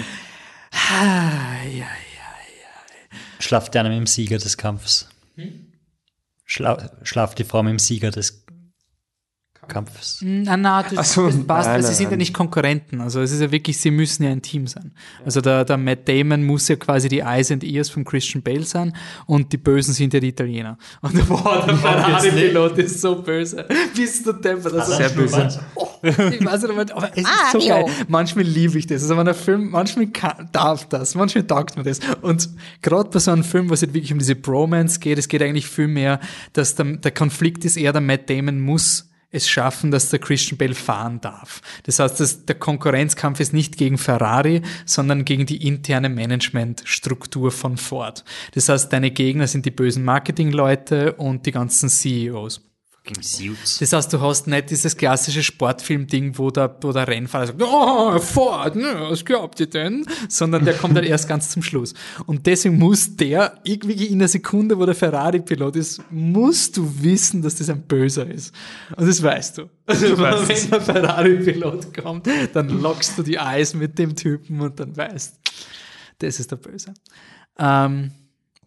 Schlaft 3.38 3.76
einer 3.76 3.88
mit 3.88 3.98
dem 3.98 4.06
Sieger 4.08 4.38
des 4.38 4.56
Kampfes. 4.56 5.08
Schla 6.44 6.90
schlaft 7.04 7.38
die 7.38 7.44
Frau 7.44 7.62
mit 7.62 7.70
dem 7.70 7.78
Sieger 7.78 8.10
des 8.10 8.43
Kampfes. 9.68 10.20
Na, 10.22 10.56
na, 10.56 10.82
das, 10.82 11.14
so, 11.14 11.26
das 11.26 11.36
passt, 11.46 11.68
nein, 11.68 11.74
weil 11.74 11.82
sie 11.82 11.88
nein, 11.88 11.94
sind 11.96 12.04
ja 12.04 12.10
nein. 12.10 12.18
nicht 12.18 12.34
Konkurrenten. 12.34 13.00
Also 13.00 13.20
es 13.20 13.32
ist 13.32 13.40
ja 13.40 13.50
wirklich, 13.50 13.78
sie 13.78 13.90
müssen 13.90 14.24
ja 14.24 14.30
ein 14.30 14.42
Team 14.42 14.66
sein. 14.66 14.92
Also 15.24 15.40
der, 15.40 15.64
der 15.64 15.76
Matt 15.76 16.08
Damon 16.08 16.44
muss 16.44 16.68
ja 16.68 16.76
quasi 16.76 17.08
die 17.08 17.20
Eyes 17.20 17.50
and 17.50 17.64
Ears 17.64 17.90
von 17.90 18.04
Christian 18.04 18.42
Bale 18.42 18.64
sein 18.64 18.94
und 19.26 19.52
die 19.52 19.56
Bösen 19.56 19.94
sind 19.94 20.14
ja 20.14 20.20
die 20.20 20.28
Italiener. 20.28 20.78
Und 21.00 21.28
boah, 21.28 21.64
der 21.66 21.76
Ferrari-Pilot 21.76 22.78
ist 22.78 23.00
so 23.00 23.22
böse. 23.22 23.66
Bist 23.96 24.26
du 24.26 24.32
deppert. 24.32 24.74
Also, 24.74 24.92
Sehr 24.94 25.08
böse. 25.10 25.60
Oh, 25.74 25.88
ich 26.02 26.44
weiß 26.44 26.62
nicht, 26.62 26.92
aber 26.92 27.10
es 27.14 27.22
ist 27.22 27.52
so 27.52 27.58
geil. 27.58 27.86
Manchmal 28.08 28.44
liebe 28.44 28.78
ich 28.78 28.86
das. 28.86 29.02
Also 29.02 29.16
wenn 29.16 29.26
ein 29.26 29.34
Film, 29.34 29.70
manchmal 29.70 30.08
kann, 30.08 30.48
darf 30.52 30.88
das, 30.88 31.14
manchmal 31.14 31.46
taugt 31.46 31.76
mir 31.76 31.84
das. 31.84 32.00
Und 32.20 32.48
gerade 32.82 33.10
bei 33.10 33.18
so 33.18 33.30
einem 33.30 33.44
Film, 33.44 33.70
wo 33.70 33.74
es 33.74 33.82
halt 33.82 33.94
wirklich 33.94 34.12
um 34.12 34.18
diese 34.18 34.34
Bromance 34.34 35.00
geht, 35.00 35.18
es 35.18 35.28
geht 35.28 35.42
eigentlich 35.42 35.66
viel 35.66 35.88
mehr, 35.88 36.20
dass 36.52 36.74
der, 36.74 36.84
der 36.96 37.10
Konflikt 37.10 37.64
ist 37.64 37.76
eher, 37.76 37.92
der 37.92 38.00
Matt 38.00 38.28
Damon 38.28 38.60
muss 38.60 39.10
es 39.34 39.48
schaffen, 39.48 39.90
dass 39.90 40.10
der 40.10 40.18
Christian 40.18 40.58
Bale 40.58 40.74
fahren 40.74 41.20
darf. 41.20 41.60
Das 41.84 41.98
heißt, 41.98 42.20
dass 42.20 42.46
der 42.46 42.54
Konkurrenzkampf 42.54 43.40
ist 43.40 43.52
nicht 43.52 43.76
gegen 43.76 43.98
Ferrari, 43.98 44.62
sondern 44.86 45.24
gegen 45.24 45.46
die 45.46 45.66
interne 45.66 46.08
Managementstruktur 46.08 47.50
von 47.50 47.76
Ford. 47.76 48.24
Das 48.54 48.68
heißt, 48.68 48.92
deine 48.92 49.10
Gegner 49.10 49.46
sind 49.46 49.66
die 49.66 49.70
bösen 49.70 50.04
Marketingleute 50.04 51.14
und 51.14 51.46
die 51.46 51.52
ganzen 51.52 51.88
CEOs. 51.88 52.62
Das 53.80 53.92
heißt, 53.92 54.12
du 54.14 54.20
hast 54.22 54.46
nicht 54.46 54.70
dieses 54.70 54.96
klassische 54.96 55.42
Sportfilm-Ding, 55.42 56.38
wo 56.38 56.50
der, 56.50 56.74
wo 56.80 56.90
der 56.90 57.06
Rennfahrer 57.06 57.48
sagt, 57.48 57.62
oh, 57.62 58.18
Ford, 58.18 58.76
ne, 58.76 58.96
was 59.10 59.22
glaubt 59.26 59.60
ihr 59.60 59.66
denn? 59.66 60.06
Sondern 60.28 60.64
der 60.64 60.72
kommt 60.72 60.96
dann 60.96 61.04
erst 61.04 61.28
ganz 61.28 61.50
zum 61.50 61.62
Schluss. 61.62 61.92
Und 62.24 62.46
deswegen 62.46 62.78
muss 62.78 63.14
der, 63.14 63.60
irgendwie 63.64 64.06
in 64.06 64.20
der 64.20 64.28
Sekunde, 64.28 64.78
wo 64.78 64.86
der 64.86 64.94
Ferrari-Pilot 64.94 65.76
ist, 65.76 66.02
musst 66.10 66.78
du 66.78 66.90
wissen, 67.02 67.42
dass 67.42 67.56
das 67.56 67.68
ein 67.68 67.82
Böser 67.82 68.26
ist. 68.26 68.54
Und 68.96 69.06
das 69.06 69.22
weißt 69.22 69.58
du. 69.58 69.70
Also, 69.84 70.16
wenn 70.18 70.70
der 70.70 70.80
Ferrari-Pilot 70.80 72.02
kommt, 72.02 72.26
dann 72.54 72.80
lockst 72.80 73.18
du 73.18 73.22
die 73.22 73.38
Eis 73.38 73.74
mit 73.74 73.98
dem 73.98 74.16
Typen 74.16 74.62
und 74.62 74.80
dann 74.80 74.96
weißt, 74.96 75.40
das 76.20 76.40
ist 76.40 76.50
der 76.50 76.56
Böse. 76.56 76.94
Ähm, 77.58 78.12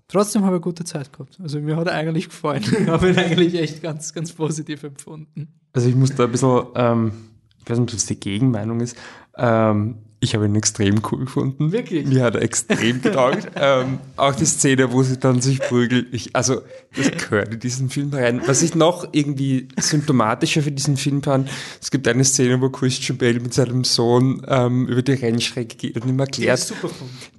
Trotzdem 0.08 0.46
habe 0.46 0.58
ich 0.58 0.62
gute 0.62 0.86
Zeit 0.86 1.12
gehabt. 1.12 1.38
Also 1.42 1.60
mir 1.60 1.76
hat 1.76 1.88
er 1.88 1.94
eigentlich 1.94 2.30
gefallen. 2.30 2.64
Ich 2.80 2.88
habe 2.88 3.10
ihn 3.10 3.18
eigentlich 3.18 3.56
echt 3.56 3.82
ganz, 3.82 4.14
ganz 4.14 4.32
positiv 4.32 4.84
empfunden. 4.84 5.60
Also 5.74 5.90
ich 5.90 5.96
muss 5.96 6.16
da 6.16 6.24
ein 6.24 6.32
bisschen, 6.32 6.68
ähm, 6.76 7.12
ich 7.60 7.70
weiß 7.70 7.78
nicht, 7.78 7.90
ob 7.90 7.92
das 7.92 8.06
die 8.06 8.20
Gegenmeinung 8.20 8.80
ist, 8.80 8.98
ähm, 9.36 9.98
ich 10.20 10.34
habe 10.34 10.46
ihn 10.46 10.56
extrem 10.56 11.02
cool 11.12 11.26
gefunden. 11.26 11.72
Wirklich? 11.72 12.08
Mir 12.08 12.24
hat 12.24 12.34
er 12.34 12.42
extrem 12.42 13.02
getaugt. 13.04 13.50
ähm, 13.56 14.00
auch 14.16 14.34
die 14.34 14.46
Szene, 14.46 14.92
wo 14.92 15.04
sie 15.04 15.18
dann 15.18 15.42
sich 15.42 15.60
prügeln. 15.60 16.08
Ich, 16.12 16.36
also, 16.36 16.62
das 16.96 17.12
gehört 17.12 17.54
in 17.54 17.60
diesen 17.60 17.92
Film 17.92 18.12
rein. 18.12 18.42
Was 18.48 18.64
ich 18.64 18.74
noch 18.74 19.08
irgendwie 19.12 19.68
symptomatischer 19.80 20.64
für 20.64 20.72
diesen 20.72 20.98
Film 20.98 21.22
fand, 21.22 21.50
es 21.80 21.92
gibt 21.92 22.08
eine 22.08 22.24
Szene, 22.24 22.60
wo 22.60 22.70
Christian 22.70 23.20
Bale 23.20 23.40
mit 23.40 23.54
seinem 23.54 23.84
Sohn 23.84 24.42
ähm, 24.48 24.88
über 24.88 25.04
die 25.04 25.14
Rennstrecke 25.14 25.78
geht 25.78 26.02
und 26.02 26.10
ihm 26.10 26.20
erklärt, 26.20 26.74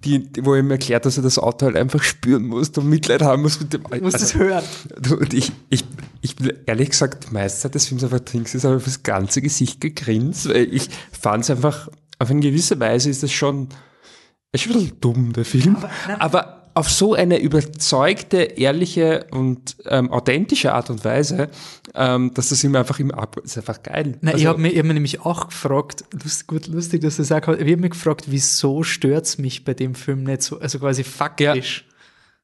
die, 0.04 0.28
wo 0.40 0.54
er 0.54 0.60
ihm 0.60 0.70
erklärt, 0.70 1.04
dass 1.04 1.16
er 1.16 1.24
das 1.24 1.40
Auto 1.40 1.66
halt 1.66 1.76
einfach 1.76 2.04
spüren 2.04 2.46
muss 2.46 2.68
und 2.70 2.88
Mitleid 2.88 3.22
haben 3.22 3.42
muss 3.42 3.58
mit 3.58 3.72
dem 3.72 3.82
Du 3.82 4.00
musst 4.00 4.14
also, 4.14 4.26
es 4.26 4.34
hören. 4.36 4.64
Und 5.18 5.34
ich, 5.34 5.50
ich, 5.68 5.84
ich 6.20 6.36
bin 6.36 6.52
ehrlich 6.66 6.90
gesagt, 6.90 7.28
die 7.28 7.34
meiste 7.34 7.62
Zeit 7.62 7.74
des 7.74 7.88
Films 7.88 8.04
einfach 8.04 8.20
trinkst, 8.20 8.54
ist 8.54 8.64
aber 8.64 8.78
fürs 8.78 9.02
ganze 9.02 9.42
Gesicht 9.42 9.80
gegrinst, 9.80 10.48
weil 10.48 10.72
ich 10.72 10.88
fand 11.10 11.42
es 11.42 11.50
einfach, 11.50 11.88
auf 12.18 12.30
eine 12.30 12.40
gewisse 12.40 12.78
Weise 12.80 13.10
ist 13.10 13.22
das 13.22 13.32
schon, 13.32 13.68
ist 14.52 14.66
ein 14.66 14.72
bisschen 14.72 15.00
dumm, 15.00 15.32
der 15.32 15.44
Film. 15.44 15.76
Aber, 16.18 16.58
auf 16.78 16.90
so 16.90 17.14
eine 17.14 17.40
überzeugte, 17.40 18.36
ehrliche 18.36 19.26
und 19.32 19.76
ähm, 19.86 20.12
authentische 20.12 20.74
Art 20.74 20.90
und 20.90 21.04
Weise, 21.04 21.48
ähm, 21.94 22.32
dass 22.34 22.50
das 22.50 22.62
ihm 22.62 22.76
einfach 22.76 23.00
immer 23.00 23.18
ab, 23.18 23.36
ist 23.42 23.58
einfach 23.58 23.82
geil. 23.82 24.16
Nein, 24.20 24.34
Also, 24.34 24.38
ich 24.38 24.46
habe 24.46 24.60
mir, 24.60 24.68
ich 24.68 24.78
hab 24.78 24.86
mir 24.86 24.94
nämlich 24.94 25.20
auch 25.20 25.48
gefragt, 25.48 26.04
lust, 26.22 26.46
gut, 26.46 26.68
lustig, 26.68 27.00
dass 27.00 27.16
du 27.16 27.22
das 27.22 27.28
sagst, 27.28 27.48
ich 27.48 27.58
habe 27.58 27.76
mich 27.78 27.90
gefragt, 27.90 28.26
wieso 28.28 28.84
stört's 28.84 29.38
mich 29.38 29.64
bei 29.64 29.74
dem 29.74 29.96
Film 29.96 30.22
nicht 30.22 30.42
so, 30.42 30.60
also 30.60 30.78
quasi 30.78 31.02
faktisch 31.02 31.84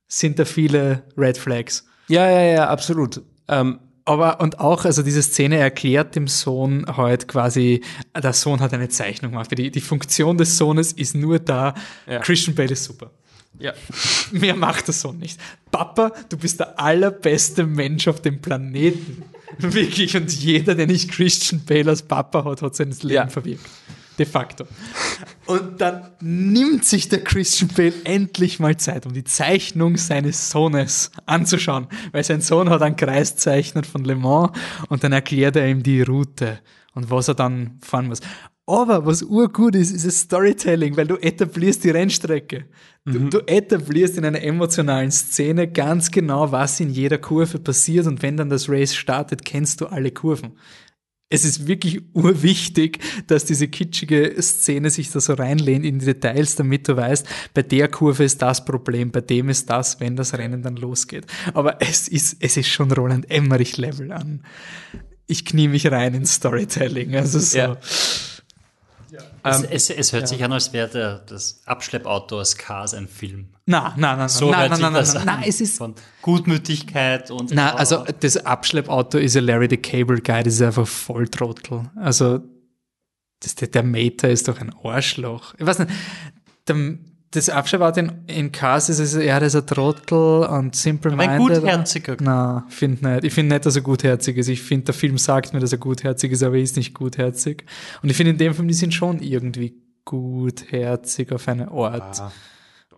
sind 0.08 0.40
da 0.40 0.44
viele 0.44 1.04
Red 1.16 1.38
Flags. 1.38 1.86
ja, 2.08 2.28
ja, 2.28 2.40
ja, 2.40 2.68
absolut. 2.68 3.22
Ähm, 3.46 3.78
Aber, 4.06 4.40
und 4.40 4.60
auch, 4.60 4.84
also 4.84 5.02
diese 5.02 5.22
Szene 5.22 5.56
erklärt 5.56 6.14
dem 6.14 6.28
Sohn 6.28 6.84
halt 6.96 7.26
quasi, 7.26 7.80
der 8.14 8.34
Sohn 8.34 8.60
hat 8.60 8.74
eine 8.74 8.88
Zeichnung 8.90 9.30
gemacht. 9.32 9.50
Die, 9.56 9.70
die 9.70 9.80
Funktion 9.80 10.36
des 10.36 10.58
Sohnes 10.58 10.92
ist 10.92 11.14
nur 11.14 11.38
da, 11.38 11.74
Ja. 12.06 12.18
Christian 12.20 12.54
Bale 12.54 12.72
ist 12.72 12.84
super. 12.84 13.10
ja. 13.58 13.72
Mehr 14.30 14.56
macht 14.56 14.88
der 14.88 14.94
Sohn 14.94 15.18
nicht. 15.18 15.40
Papa, 15.70 16.12
du 16.28 16.36
bist 16.36 16.60
der 16.60 16.78
allerbeste 16.78 17.64
Mensch 17.66 18.06
auf 18.06 18.20
dem 18.20 18.40
Planeten. 18.42 19.22
Wirklich. 19.58 20.16
Und 20.16 20.30
jeder, 20.32 20.74
der 20.74 20.86
nicht 20.86 21.10
Christian 21.10 21.62
Bale 21.64 21.88
als 21.90 22.02
Papa 22.02 22.44
hat, 22.44 22.60
hat 22.60 22.74
sein 22.76 22.90
Leben 22.90 23.08
Ja. 23.10 23.26
verwirkt. 23.28 23.64
De 24.18 24.26
facto. 24.26 24.64
Und 25.46 25.80
dann 25.80 26.10
nimmt 26.20 26.84
sich 26.84 27.08
der 27.08 27.24
Christian 27.24 27.70
Bale 27.76 27.94
endlich 28.04 28.60
mal 28.60 28.76
Zeit, 28.76 29.06
um 29.06 29.12
die 29.12 29.24
Zeichnung 29.24 29.96
seines 29.96 30.50
Sohnes 30.50 31.10
anzuschauen. 31.26 31.88
Weil 32.12 32.22
sein 32.22 32.40
Sohn 32.40 32.70
hat 32.70 32.82
einen 32.82 32.96
Kreis 32.96 33.36
zeichnet 33.36 33.86
von 33.86 34.04
Le 34.04 34.14
Mans 34.14 34.52
und 34.88 35.02
dann 35.02 35.12
erklärt 35.12 35.56
er 35.56 35.68
ihm 35.68 35.82
die 35.82 36.02
Route 36.02 36.60
und 36.94 37.10
was 37.10 37.28
er 37.28 37.34
dann 37.34 37.78
fahren 37.82 38.06
muss. 38.06 38.20
Aber 38.66 39.04
was 39.04 39.22
urgut 39.22 39.74
ist, 39.74 39.90
ist 39.90 40.06
das 40.06 40.20
Storytelling, 40.20 40.96
weil 40.96 41.06
du 41.06 41.16
etablierst 41.16 41.84
die 41.84 41.90
Rennstrecke. 41.90 42.64
Du, 43.04 43.28
du 43.28 43.40
etablierst 43.46 44.16
in 44.16 44.24
einer 44.24 44.40
emotionalen 44.40 45.10
Szene 45.10 45.70
ganz 45.70 46.10
genau, 46.10 46.50
was 46.50 46.80
in 46.80 46.88
jeder 46.88 47.18
Kurve 47.18 47.58
passiert 47.58 48.06
und 48.06 48.22
wenn 48.22 48.38
dann 48.38 48.48
das 48.48 48.70
Race 48.70 48.94
startet, 48.94 49.44
kennst 49.44 49.82
du 49.82 49.86
alle 49.86 50.10
Kurven. 50.10 50.52
Es 51.30 51.44
ist 51.44 51.66
wirklich 51.66 52.02
urwichtig, 52.12 52.98
dass 53.26 53.44
diese 53.44 53.66
kitschige 53.66 54.34
Szene 54.40 54.90
sich 54.90 55.10
da 55.10 55.20
so 55.20 55.32
reinlehnt 55.32 55.84
in 55.84 55.98
die 55.98 56.06
Details, 56.06 56.54
damit 56.54 56.86
du 56.86 56.96
weißt, 56.96 57.26
bei 57.54 57.62
der 57.62 57.88
Kurve 57.88 58.24
ist 58.24 58.42
das 58.42 58.64
Problem, 58.64 59.10
bei 59.10 59.20
dem 59.20 59.48
ist 59.48 59.70
das, 59.70 60.00
wenn 60.00 60.16
das 60.16 60.34
Rennen 60.34 60.62
dann 60.62 60.76
losgeht. 60.76 61.26
Aber 61.54 61.80
es 61.80 62.08
ist, 62.08 62.36
es 62.40 62.56
ist 62.56 62.68
schon 62.68 62.92
Roland 62.92 63.30
Emmerich 63.30 63.78
Level 63.78 64.12
an. 64.12 64.44
Ich 65.26 65.44
knie 65.44 65.68
mich 65.68 65.90
rein 65.90 66.14
ins 66.14 66.34
Storytelling. 66.34 67.16
Also 67.16 67.38
so. 67.38 67.56
Ja. 67.56 67.78
Es, 69.44 69.62
es, 69.62 69.90
es 69.90 70.12
hört 70.12 70.26
sich 70.28 70.42
an, 70.42 70.52
als 70.52 70.72
wäre 70.72 70.88
der- 70.88 71.18
das 71.18 71.60
Abschleppauto 71.66 72.40
aus 72.40 72.56
Cars 72.56 72.94
ein 72.94 73.06
Film. 73.08 73.48
Na, 73.66 73.94
na, 73.96 74.16
na, 74.16 74.28
So 74.28 74.50
na, 74.50 74.68
na, 74.68 74.76
na, 74.78 74.90
na, 74.90 75.24
na, 75.24 75.42
es 75.46 75.60
ist, 75.60 75.78
Von 75.78 75.94
Gutmütigkeit 76.22 77.30
und. 77.30 77.52
na, 77.54 77.74
also 77.74 78.04
das 78.20 78.36
Abschleppauto 78.38 79.18
ist 79.18 79.34
ja 79.34 79.40
Larry 79.42 79.68
the 79.70 79.76
Cable 79.76 80.20
Guy, 80.20 80.42
das 80.42 80.54
ist 80.54 80.62
einfach 80.62 80.86
Volltrottel. 80.86 81.90
Also 81.96 82.40
das, 83.40 83.54
der, 83.54 83.68
der 83.68 83.82
Mater 83.82 84.30
ist 84.30 84.48
doch 84.48 84.60
ein 84.60 84.72
Arschloch. 84.82 85.54
Ich 85.58 85.66
weiß 85.66 85.78
nicht, 85.80 85.90
der, 86.68 86.76
das 87.34 87.48
Abschauwort 87.48 87.96
in, 87.96 88.12
in 88.28 88.52
Cars 88.52 88.88
ist, 88.88 89.00
das 89.00 89.14
ist 89.14 89.56
ein 89.56 89.66
Trottel 89.66 90.46
und 90.46 90.76
simple 90.76 91.12
Aber 91.12 91.22
ein 91.22 91.38
minded. 91.38 91.62
gutherziger. 91.62 92.16
Na, 92.20 92.64
finde 92.68 93.08
nicht. 93.08 93.24
Ich 93.24 93.32
finde 93.34 93.54
nicht, 93.54 93.66
dass 93.66 93.74
er 93.74 93.82
gutherzig 93.82 94.36
ist. 94.36 94.48
Ich 94.48 94.62
finde, 94.62 94.86
der 94.86 94.94
Film 94.94 95.18
sagt 95.18 95.52
mir, 95.52 95.58
dass 95.58 95.72
er 95.72 95.78
gutherzig 95.78 96.30
ist, 96.30 96.42
aber 96.44 96.56
er 96.56 96.62
ist 96.62 96.76
nicht 96.76 96.94
gutherzig. 96.94 97.64
Und 98.02 98.10
ich 98.10 98.16
finde, 98.16 98.30
in 98.30 98.38
dem 98.38 98.54
Film, 98.54 98.68
die 98.68 98.74
sind 98.74 98.94
schon 98.94 99.20
irgendwie 99.20 99.74
gutherzig 100.04 101.32
auf 101.32 101.48
eine 101.48 101.70
Art. 101.72 102.22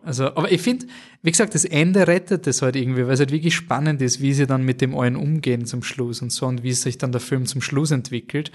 Also, 0.03 0.26
aber 0.26 0.53
ich 0.53 0.61
finde, 0.61 0.87
wie 1.22 1.30
gesagt, 1.30 1.55
das 1.55 1.64
Ende 1.64 2.07
rettet 2.07 2.47
das 2.47 2.62
halt 2.62 2.76
irgendwie, 2.76 3.07
weil 3.07 3.14
es 3.14 3.20
halt 3.20 3.32
wirklich 3.32 3.55
spannend 3.55 4.03
ist, 4.03 4.20
wie 4.20 4.34
sie 4.34 4.47
dann 4.47 4.64
mit 4.64 4.80
dem 4.80 4.97
allen 4.97 5.16
umgehen 5.16 5.64
zum 5.64 5.82
Schluss 5.82 6.20
und 6.20 6.30
so 6.30 6.47
und 6.47 6.62
wie 6.62 6.72
sich 6.72 6.99
dann 6.99 7.11
der 7.11 7.20
Film 7.20 7.47
zum 7.47 7.62
Schluss 7.62 7.91
entwickelt. 7.91 8.53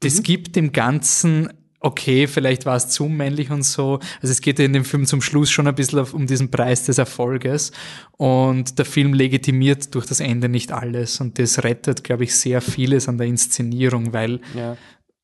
Das 0.00 0.22
gibt 0.22 0.56
dem 0.56 0.72
Ganzen, 0.72 1.52
okay, 1.80 2.26
vielleicht 2.26 2.66
war 2.66 2.76
es 2.76 2.88
zu 2.90 3.04
männlich 3.06 3.50
und 3.50 3.62
so. 3.62 3.98
Also 4.20 4.30
es 4.32 4.40
geht 4.42 4.58
ja 4.58 4.64
in 4.66 4.72
dem 4.74 4.84
Film 4.84 5.06
zum 5.06 5.22
Schluss 5.22 5.50
schon 5.50 5.66
ein 5.66 5.74
bisschen 5.74 6.00
um 6.12 6.26
diesen 6.26 6.50
Preis 6.50 6.84
des 6.84 6.98
Erfolges 6.98 7.72
und 8.18 8.78
der 8.78 8.84
Film 8.84 9.14
legitimiert 9.14 9.94
durch 9.94 10.06
das 10.06 10.20
Ende 10.20 10.48
nicht 10.48 10.72
alles 10.72 11.20
und 11.20 11.38
das 11.38 11.64
rettet, 11.64 12.04
glaube 12.04 12.24
ich, 12.24 12.34
sehr 12.34 12.60
vieles 12.60 13.08
an 13.08 13.16
der 13.18 13.26
Inszenierung, 13.26 14.12
weil, 14.12 14.40
Ja. 14.54 14.76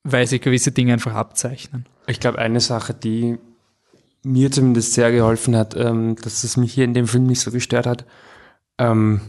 weil 0.02 0.26
sich 0.26 0.40
gewisse 0.40 0.72
Dinge 0.72 0.94
einfach 0.94 1.14
abzeichnen. 1.14 1.86
Ich 2.06 2.20
glaube, 2.20 2.38
eine 2.38 2.60
Sache, 2.60 2.94
die 2.94 3.36
mir 4.22 4.50
zumindest 4.50 4.94
sehr 4.94 5.12
geholfen 5.12 5.54
hat, 5.56 5.76
ähm, 5.76 6.16
dass 6.22 6.42
es 6.42 6.56
mich 6.56 6.72
hier 6.72 6.84
in 6.84 6.94
dem 6.94 7.06
Film 7.06 7.26
nicht 7.26 7.40
so 7.40 7.50
gestört 7.50 7.86
hat. 7.86 8.06
Ähm, 8.78 9.20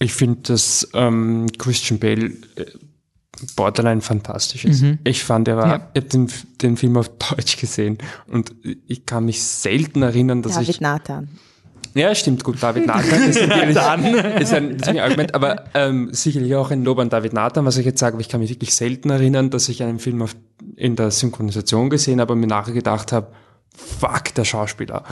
ich 0.00 0.12
finde, 0.14 0.40
dass 0.42 0.88
ähm, 0.94 1.46
Christian 1.58 1.98
Bale 2.00 2.32
äh, 2.56 2.64
borderline 3.56 4.00
fantastisch 4.00 4.64
ist. 4.64 4.84
Ich 5.04 5.24
fand, 5.24 5.48
er 5.48 5.56
war, 5.56 5.66
Ja. 5.68 5.88
ich 5.94 6.02
hab 6.02 6.10
den, 6.10 6.28
den 6.62 6.76
Film 6.76 6.96
auf 6.96 7.10
Deutsch 7.18 7.56
gesehen 7.58 7.98
und 8.30 8.52
ich 8.86 9.06
kann 9.06 9.24
mich 9.24 9.42
selten 9.42 10.02
erinnern, 10.02 10.42
dass 10.42 10.54
David 10.54 10.68
ich 10.68 10.80
Nathan. 10.80 11.28
ja, 11.94 12.14
stimmt, 12.14 12.44
gut. 12.44 12.62
David 12.62 12.86
Nathan 12.86 13.22
ist 13.28 13.46
natürlich 13.48 13.76
ist 14.40 14.52
ein, 14.52 14.70
ist 14.70 14.88
ein 14.88 14.98
Argument, 14.98 15.34
aber 15.34 15.64
ähm, 15.74 16.08
sicherlich 16.12 16.54
auch 16.54 16.70
ein 16.70 16.84
Lob 16.84 16.98
an 16.98 17.10
David 17.10 17.32
Nathan, 17.32 17.64
was 17.64 17.76
ich 17.76 17.86
jetzt 17.86 18.00
sage, 18.00 18.14
aber 18.14 18.20
ich 18.20 18.28
kann 18.28 18.40
mich 18.40 18.50
wirklich 18.50 18.74
selten 18.74 19.10
erinnern, 19.10 19.50
dass 19.50 19.68
ich 19.68 19.82
einen 19.82 19.98
Film 19.98 20.22
auf, 20.22 20.36
in 20.76 20.96
der 20.96 21.10
Synchronisation 21.10 21.90
gesehen 21.90 22.20
habe 22.20 22.32
und 22.34 22.40
mir 22.40 22.46
nachher 22.46 22.72
gedacht 22.74 23.12
habe, 23.12 23.28
fuck, 23.76 24.34
der 24.34 24.44
Schauspieler. 24.44 25.04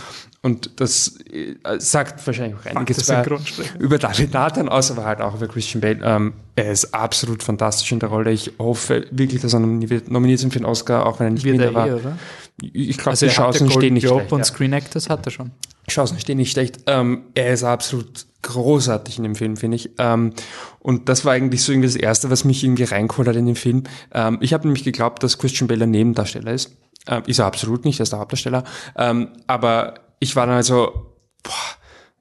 Und 0.43 0.81
das 0.81 1.19
äh, 1.33 1.55
sagt 1.79 2.25
wahrscheinlich 2.27 2.59
auch 2.61 2.67
einiges 2.67 2.99
über, 3.09 3.17
Synchronsprecher. 3.25 3.81
über 3.81 3.99
David 3.99 4.33
Nathan 4.33 4.69
aus, 4.69 4.91
aber 4.91 5.05
halt 5.05 5.21
auch 5.21 5.35
über 5.35 5.49
Christian 5.49 5.81
Bale. 5.81 6.01
Ähm, 6.03 6.35
er 6.55 6.73
ist 6.73 6.95
absolut 6.95 7.43
fantastisch 7.43 7.91
in 7.93 7.99
der 8.01 8.09
Rolle. 8.09 8.31
Ich 8.33 8.53
hoffe 8.59 9.07
wirklich, 9.11 9.43
dass 9.43 9.55
er 9.55 9.61
nominiert 9.61 10.43
ist 10.43 10.53
für 10.53 10.59
den 10.59 10.65
Oscar, 10.65 11.07
auch 11.07 11.21
wenn 11.21 11.29
er 11.29 11.31
nicht 11.31 11.45
Wird 11.45 11.59
gewinnt, 11.59 11.77
er 11.77 11.83
aber 11.83 11.91
eh, 11.91 11.95
oder? 11.95 12.19
ich 12.61 12.97
glaube, 12.97 13.11
Also 13.11 13.27
die 13.27 13.33
Chancen 13.33 13.71
stehen 13.71 13.95
nicht 13.95 14.05
Globe 14.05 14.21
schlecht. 14.21 14.33
und 14.33 14.39
ja. 14.41 14.45
Screen 14.45 14.73
Actors 14.73 15.09
hat 15.11 15.27
er 15.27 15.31
schon. 15.31 15.51
Chancen 15.89 16.19
stehen 16.19 16.39
nicht 16.39 16.51
schlecht. 16.53 16.79
Ähm, 16.87 17.23
er 17.35 17.53
ist 17.53 17.63
absolut 17.63 18.27
großartig 18.43 19.19
in 19.19 19.25
dem 19.25 19.35
Film, 19.35 19.57
finde 19.57 19.77
ich. 19.77 19.91
Ähm, 19.99 20.33
und 20.81 21.09
das 21.09 21.25
war 21.25 21.33
eigentlich 21.33 21.63
so 21.63 21.73
irgendwie 21.73 21.89
das 21.89 21.97
Erste, 21.97 22.31
was 22.31 22.45
mich 22.45 22.65
irgendwie 22.65 22.85
reingeholt 22.85 23.29
hat 23.29 23.37
in 23.37 23.47
den 23.47 23.57
Film. 23.57 23.85
Ähm, 24.13 24.39
ich 24.41 24.53
habe 24.53 24.67
nämlich 24.67 24.85
geglaubt, 24.85 25.23
dass 25.23 25.39
Christian 25.39 25.69
Bale 25.69 25.85
ein 25.85 25.91
Nebendarsteller 25.91 26.53
ist. 26.53 26.77
Ähm, 27.07 27.23
ist 27.27 27.39
er 27.39 27.47
absolut 27.47 27.85
nicht, 27.85 28.01
er 28.01 28.05
ist 28.05 28.13
der 28.13 28.19
Hauptdarsteller. 28.19 28.65
Ähm, 28.97 29.29
aber 29.47 29.95
ich 30.19 30.37
war 30.37 30.47
dann 30.47 30.57
also, 30.57 31.15
boah, 31.43 31.53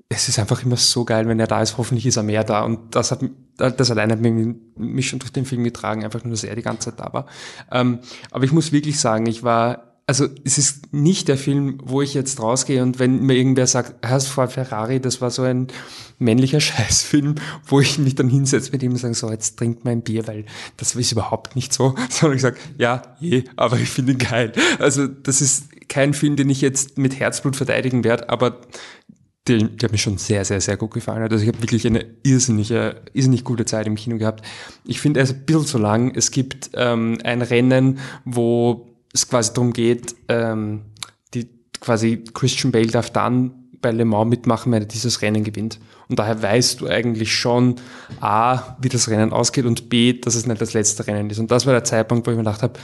es 0.09 0.29
ist 0.29 0.39
einfach 0.39 0.63
immer 0.63 0.77
so 0.77 1.03
geil, 1.03 1.27
wenn 1.27 1.39
er 1.39 1.47
da 1.47 1.61
ist. 1.61 1.77
Hoffentlich 1.77 2.05
ist 2.05 2.17
er 2.17 2.23
mehr 2.23 2.43
da. 2.43 2.61
Und 2.63 2.95
das 2.95 3.11
hat 3.11 3.21
das 3.57 3.89
allein 3.89 4.11
hat 4.11 4.19
mich, 4.19 4.55
mich 4.75 5.07
schon 5.07 5.19
durch 5.19 5.31
den 5.31 5.45
Film 5.45 5.63
getragen, 5.63 6.03
einfach 6.03 6.23
nur, 6.23 6.31
dass 6.31 6.43
er 6.43 6.55
die 6.55 6.61
ganze 6.61 6.89
Zeit 6.89 6.99
da 6.99 7.13
war. 7.13 7.25
Ähm, 7.71 7.99
aber 8.31 8.43
ich 8.43 8.51
muss 8.51 8.71
wirklich 8.71 8.99
sagen, 8.99 9.25
ich 9.27 9.43
war 9.43 9.94
also 10.07 10.27
es 10.43 10.59
ist 10.59 10.93
nicht 10.93 11.27
der 11.27 11.37
Film, 11.37 11.79
wo 11.83 12.01
ich 12.01 12.13
jetzt 12.13 12.39
rausgehe 12.39 12.83
und 12.83 12.99
wenn 12.99 13.23
mir 13.23 13.35
irgendwer 13.35 13.65
sagt, 13.65 14.05
vor 14.27 14.47
Ferrari, 14.47 14.99
das 14.99 15.19
war 15.19 15.31
so 15.31 15.41
ein 15.41 15.67
männlicher 16.19 16.59
Scheißfilm, 16.61 17.35
wo 17.65 17.79
ich 17.81 17.97
mich 17.97 18.13
dann 18.15 18.29
hinsetze 18.29 18.71
mit 18.71 18.83
ihm 18.83 18.91
und 18.91 18.97
sage, 18.97 19.15
so, 19.15 19.31
jetzt 19.31 19.57
trinkt 19.57 19.83
mein 19.83 20.01
Bier, 20.01 20.27
weil 20.27 20.45
das 20.77 20.95
ist 20.95 21.11
überhaupt 21.11 21.55
nicht 21.55 21.73
so, 21.73 21.95
sondern 22.09 22.35
ich 22.35 22.43
sage, 22.43 22.57
ja, 22.77 23.01
je, 23.19 23.45
aber 23.55 23.79
ich 23.79 23.89
finde 23.89 24.11
ihn 24.13 24.19
geil. 24.19 24.51
Also 24.77 25.07
das 25.07 25.41
ist 25.41 25.89
kein 25.89 26.13
Film, 26.13 26.35
den 26.35 26.49
ich 26.49 26.61
jetzt 26.61 26.97
mit 26.99 27.19
Herzblut 27.19 27.55
verteidigen 27.55 28.03
werde, 28.03 28.29
aber 28.29 28.61
der, 29.47 29.57
der 29.57 29.87
hat 29.87 29.91
mir 29.91 29.97
schon 29.97 30.17
sehr, 30.17 30.45
sehr, 30.45 30.61
sehr 30.61 30.77
gut 30.77 30.93
gefallen. 30.93 31.23
Also 31.23 31.37
ich 31.37 31.47
habe 31.47 31.61
wirklich 31.61 31.85
eine 31.85 32.05
irrsinnige, 32.23 33.01
irrsinnig 33.13 33.43
gute 33.43 33.65
Zeit 33.65 33.85
im 33.85 33.95
Kino 33.95 34.17
gehabt. 34.17 34.43
Ich 34.85 34.99
finde, 34.99 35.19
er 35.19 35.23
ist 35.23 35.33
ein 35.33 35.45
bisschen 35.45 35.65
zu 35.65 35.77
lang. 35.77 36.15
Es 36.15 36.31
gibt 36.31 36.71
ähm, 36.73 37.19
ein 37.23 37.43
Rennen, 37.43 37.99
wo 38.23 38.94
es 39.15 39.27
quasi 39.27 39.53
darum 39.53 39.73
geht, 39.73 40.15
ähm, 40.27 40.81
die 41.33 41.49
quasi 41.79 42.23
Christian 42.33 42.71
Bale 42.71 42.87
darf 42.87 43.09
dann 43.09 43.53
bei 43.81 43.91
Le 43.91 44.05
Mans 44.05 44.29
mitmachen, 44.29 44.71
wenn 44.71 44.83
er 44.83 44.87
dieses 44.87 45.21
Rennen 45.21 45.43
gewinnt. 45.43 45.79
Und 46.09 46.19
daher 46.19 46.41
weißt 46.41 46.81
du 46.81 46.87
eigentlich 46.87 47.33
schon 47.33 47.75
A, 48.19 48.75
wie 48.79 48.89
das 48.89 49.09
Rennen 49.09 49.31
ausgeht 49.31 49.65
und 49.65 49.89
B, 49.89 50.13
dass 50.13 50.35
es 50.35 50.45
nicht 50.45 50.61
das 50.61 50.73
letzte 50.73 51.07
Rennen 51.07 51.29
ist. 51.29 51.39
Und 51.39 51.51
das 51.51 51.65
war 51.65 51.73
der 51.73 51.83
Zeitpunkt, 51.83 52.27
wo 52.27 52.31
ich 52.31 52.37
mir 52.37 52.43
gedacht 52.43 52.63
habe, 52.63 52.79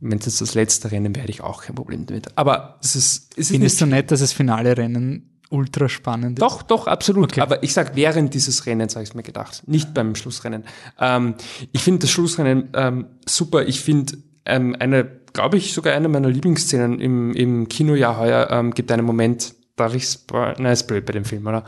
wenn 0.00 0.18
es 0.18 0.26
jetzt 0.26 0.40
das 0.40 0.54
letzte 0.54 0.90
Rennen 0.90 1.14
wäre, 1.14 1.24
hätte 1.24 1.32
ich 1.32 1.42
auch 1.42 1.62
kein 1.62 1.74
Problem 1.74 2.06
damit. 2.06 2.36
Aber 2.36 2.78
es 2.82 2.94
ist, 2.94 3.32
es 3.32 3.38
ist 3.38 3.50
Findest 3.50 3.80
nicht 3.80 3.92
du 3.92 3.96
nicht, 3.96 4.10
dass 4.10 4.20
das 4.20 4.32
finale 4.32 4.76
Rennen 4.76 5.40
ultra 5.50 5.88
spannend 5.88 6.38
ist? 6.38 6.42
doch, 6.42 6.62
doch, 6.62 6.86
absolut. 6.86 7.32
Okay. 7.32 7.40
Aber 7.40 7.62
ich 7.62 7.72
sag 7.72 7.96
während 7.96 8.34
dieses 8.34 8.66
Rennens 8.66 8.94
habe 8.94 9.04
ich 9.04 9.14
mir 9.14 9.22
gedacht, 9.22 9.62
nicht 9.66 9.94
beim 9.94 10.14
Schlussrennen. 10.14 10.64
Ähm, 11.00 11.34
ich 11.72 11.82
finde 11.82 12.00
das 12.00 12.10
Schlussrennen 12.10 12.68
ähm, 12.74 13.06
super. 13.26 13.66
Ich 13.66 13.80
finde 13.80 14.18
ähm, 14.44 14.76
eine, 14.78 15.10
glaube 15.38 15.56
ich, 15.56 15.72
sogar 15.72 15.94
eine 15.94 16.08
meiner 16.08 16.28
Lieblingsszenen 16.28 16.98
im, 17.00 17.32
im 17.32 17.68
Kinojahr 17.68 18.18
heuer 18.18 18.48
ähm, 18.50 18.74
gibt 18.74 18.90
einen 18.90 19.06
Moment, 19.06 19.54
darf 19.76 19.94
ich 19.94 20.04
spoilern? 20.04 20.56
Nein, 20.58 20.72
ist 20.72 20.88
blöd 20.88 21.06
bei 21.06 21.12
dem 21.12 21.24
Film, 21.24 21.46
oder? 21.46 21.64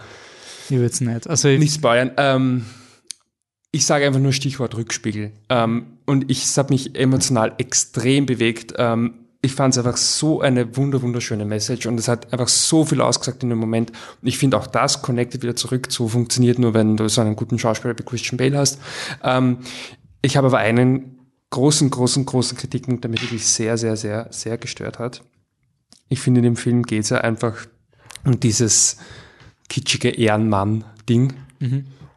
Ich 0.69 0.77
würde 0.77 0.87
es 0.87 1.01
nicht. 1.01 1.31
Also 1.31 1.47
ich, 1.47 1.61
Nicht 1.61 1.75
spoilern. 1.75 2.11
Ähm, 2.17 2.67
ich 3.71 3.87
sage 3.87 4.07
einfach 4.07 4.19
nur 4.19 4.33
Stichwort 4.33 4.77
Rückspiegel. 4.77 5.31
Ähm, 5.49 5.87
und 6.05 6.29
ich 6.33 6.43
es 6.43 6.59
hat 6.59 6.71
mich 6.71 6.97
emotional 6.97 7.53
extrem 7.59 8.27
bewegt. 8.27 8.75
Ähm, 8.77 9.15
ich 9.41 9.53
fand 9.53 9.73
es 9.73 9.79
einfach 9.79 9.97
so 9.97 10.41
eine 10.41 10.77
wunder 10.77 11.01
wunderschöne 11.01 11.45
Message 11.45 11.87
und 11.87 11.97
es 11.97 12.09
hat 12.09 12.33
einfach 12.33 12.49
so 12.49 12.85
viel 12.85 13.01
ausgesagt 13.01 13.45
in 13.45 13.51
dem 13.51 13.59
Moment. 13.59 13.93
Und 14.21 14.27
ich 14.27 14.37
finde 14.37 14.57
auch 14.57 14.67
das 14.67 15.01
connected 15.01 15.45
wieder 15.45 15.55
zurück 15.55 15.93
zu 15.93 16.09
funktioniert 16.09 16.59
nur, 16.59 16.75
wenn 16.75 16.97
du 16.97 17.09
so 17.09 17.21
einen 17.21 17.37
guten 17.37 17.61
Schauspieler 17.61 17.97
wie 17.97 18.03
Christian 18.03 18.37
Bale 18.37 18.59
hast. 18.59 18.81
Ähm, 19.23 19.59
ich 20.23 20.37
habe 20.37 20.49
aber 20.49 20.59
einen 20.59 21.20
großen, 21.51 21.91
großen, 21.91 22.25
großen 22.25 22.57
Kritikpunkt, 22.57 23.05
der 23.05 23.11
mich 23.11 23.23
wirklich 23.23 23.47
sehr, 23.47 23.77
sehr, 23.77 23.97
sehr, 23.97 24.29
sehr 24.31 24.57
gestört 24.59 24.99
hat. 24.99 25.23
Ich 26.09 26.21
finde, 26.21 26.39
in 26.39 26.45
dem 26.45 26.57
Film 26.57 26.85
geht 26.85 27.05
es 27.05 27.11
ja 27.11 27.19
einfach 27.19 27.67
um 28.25 28.39
dieses 28.41 28.97
kitschige 29.69 30.11
Ehrenmann-Ding. 30.11 31.33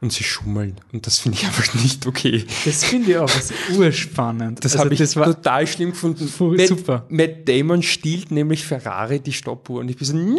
Und 0.02 0.12
sie 0.12 0.24
schummeln. 0.24 0.76
Und 0.92 1.08
das 1.08 1.20
finde 1.20 1.38
ich 1.38 1.46
einfach 1.46 1.74
nicht 1.76 2.06
okay. 2.08 2.46
das 2.66 2.84
finde 2.84 3.12
ich 3.12 3.18
auch 3.18 3.30
was 3.30 3.54
urspannend. 3.78 4.64
Das 4.64 4.74
Also 4.74 4.84
habe 4.84 4.94
ich 4.94 5.00
das 5.00 5.16
war 5.16 5.26
total 5.26 5.66
schlimm 5.66 5.92
gefunden. 5.92 6.30
Matt, 6.58 6.68
super. 6.68 7.06
Matt 7.08 7.48
Damon 7.48 7.82
stiehlt 7.84 8.30
nämlich 8.30 8.66
Ferrari 8.66 9.22
die 9.22 9.32
Stoppuhr. 9.32 9.80
Und 9.80 9.90
ich 9.90 9.98
bin 9.98 10.06
so, 10.06 10.14
nein, 10.14 10.38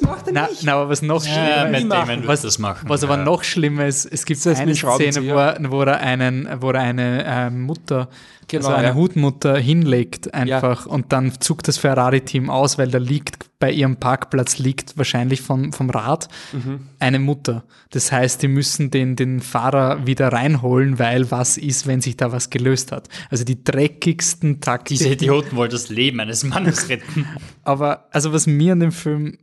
das 0.00 0.08
macht 0.08 0.26
er 0.26 0.32
na, 0.32 0.46
nicht. 0.48 0.62
na, 0.64 0.74
aber 0.74 0.88
was 0.90 1.02
noch 1.02 1.24
Ja, 1.24 1.66
schlimmer 1.68 2.12
ist, 2.14 2.26
was, 2.26 2.42
das 2.42 2.58
machen. 2.58 2.88
was 2.88 3.02
aber 3.04 3.16
ja. 3.18 3.24
noch 3.24 3.42
schlimmer 3.44 3.86
ist, 3.86 4.04
es 4.06 4.24
gibt 4.24 4.44
heißt, 4.44 4.60
eine. 4.60 4.74
Szene, 4.74 5.26
wo 5.26 5.34
er, 5.38 5.58
wo 5.70 5.82
er 5.82 6.00
einen, 6.00 6.48
wo 6.60 6.70
er 6.70 6.80
eine 6.80 7.24
äh, 7.24 7.50
Mutter, 7.50 8.08
Genau, 8.46 8.66
also 8.66 8.76
eine 8.78 8.88
ja. 8.88 8.94
Hutmutter 8.94 9.56
hinlegt 9.56 10.34
einfach 10.34 10.84
und 10.84 11.12
dann 11.12 11.40
zuckt 11.40 11.66
das 11.66 11.78
Ferrari-Team 11.78 12.50
aus, 12.50 12.76
weil 12.76 12.90
da 12.90 12.98
liegt 12.98 13.38
bei 13.58 13.70
ihrem 13.70 13.96
Parkplatz 13.96 14.58
liegt 14.58 14.98
wahrscheinlich 14.98 15.40
vom, 15.40 15.72
vom 15.72 15.88
Rad 15.88 16.28
Mhm. 16.52 16.80
eine 16.98 17.18
Mutter. 17.18 17.64
Das 17.90 18.12
heißt, 18.12 18.42
die 18.42 18.48
müssen 18.48 18.90
den, 18.90 19.16
den 19.16 19.40
Fahrer 19.40 20.06
wieder 20.06 20.28
reinholen, 20.28 20.98
weil 20.98 21.30
was 21.30 21.56
ist, 21.56 21.86
wenn 21.86 22.02
sich 22.02 22.18
da 22.18 22.32
was 22.32 22.50
gelöst 22.50 22.92
hat. 22.92 23.08
Also 23.30 23.44
die 23.44 23.64
dreckigsten 23.64 24.60
Taktiken. 24.60 24.98
Diese 25.04 25.14
Idioten 25.14 25.56
wollen 25.56 25.70
das 25.70 25.88
Leben 25.88 26.20
eines 26.20 26.44
Mannes 26.44 26.88
retten. 26.90 27.26
Aber 27.62 28.08
also 28.10 28.32
was 28.34 28.46
mir 28.46 28.72
an 28.72 28.80
dem 28.80 28.92
Film 28.92 29.38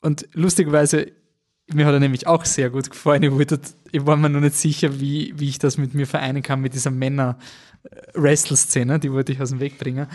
und 0.00 0.28
lustigerweise 0.32 1.12
mir 1.72 1.86
hat 1.86 1.94
er 1.94 2.00
nämlich 2.00 2.26
auch 2.26 2.44
sehr 2.44 2.70
gut 2.70 2.90
gefallen. 2.90 3.22
Ich, 3.22 3.32
wollte, 3.32 3.60
ich 3.90 4.06
war 4.06 4.16
mir 4.16 4.28
noch 4.28 4.40
nicht 4.40 4.56
sicher, 4.56 5.00
wie, 5.00 5.32
wie 5.36 5.48
ich 5.48 5.58
das 5.58 5.78
mit 5.78 5.94
mir 5.94 6.06
vereinen 6.06 6.42
kann 6.42 6.60
mit 6.60 6.74
dieser 6.74 6.90
Männer-Wrestle-Szene, 6.90 9.00
die 9.00 9.12
wollte 9.12 9.32
ich 9.32 9.40
aus 9.40 9.50
dem 9.50 9.60
Weg 9.60 9.78
bringen. 9.78 10.06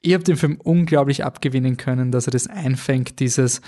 Ich 0.00 0.14
habe 0.14 0.24
dem 0.24 0.36
Film 0.36 0.60
unglaublich 0.62 1.24
abgewinnen 1.24 1.76
können, 1.76 2.10
dass 2.10 2.26
er 2.26 2.32
das 2.32 2.48
einfängt, 2.48 3.20
dieses, 3.20 3.60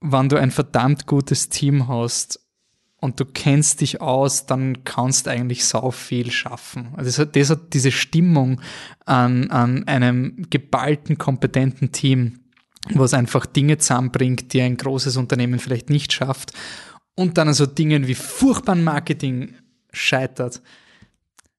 wenn 0.00 0.28
du 0.28 0.36
ein 0.36 0.50
verdammt 0.50 1.06
gutes 1.06 1.48
Team 1.48 1.88
hast 1.88 2.40
und 3.00 3.20
du 3.20 3.24
kennst 3.24 3.80
dich 3.80 4.00
aus, 4.00 4.46
dann 4.46 4.84
kannst 4.84 5.26
du 5.26 5.30
eigentlich 5.30 5.64
sau 5.64 5.90
viel 5.90 6.30
schaffen. 6.30 6.88
Also 6.96 7.08
das 7.08 7.18
hat, 7.18 7.36
das 7.36 7.50
hat 7.50 7.74
diese 7.74 7.90
Stimmung 7.90 8.60
an, 9.04 9.50
an 9.50 9.86
einem 9.86 10.46
geballten, 10.50 11.18
kompetenten 11.18 11.92
Team, 11.92 12.40
was 12.94 13.14
einfach 13.14 13.46
Dinge 13.46 13.78
zusammenbringt, 13.78 14.52
die 14.52 14.62
ein 14.62 14.76
großes 14.76 15.16
Unternehmen 15.16 15.58
vielleicht 15.58 15.90
nicht 15.90 16.12
schafft 16.12 16.52
und 17.14 17.36
dann 17.38 17.48
an 17.48 17.54
so 17.54 17.66
Dingen 17.66 18.06
wie 18.06 18.14
furchtbaren 18.14 18.84
Marketing 18.84 19.54
scheitert. 19.92 20.62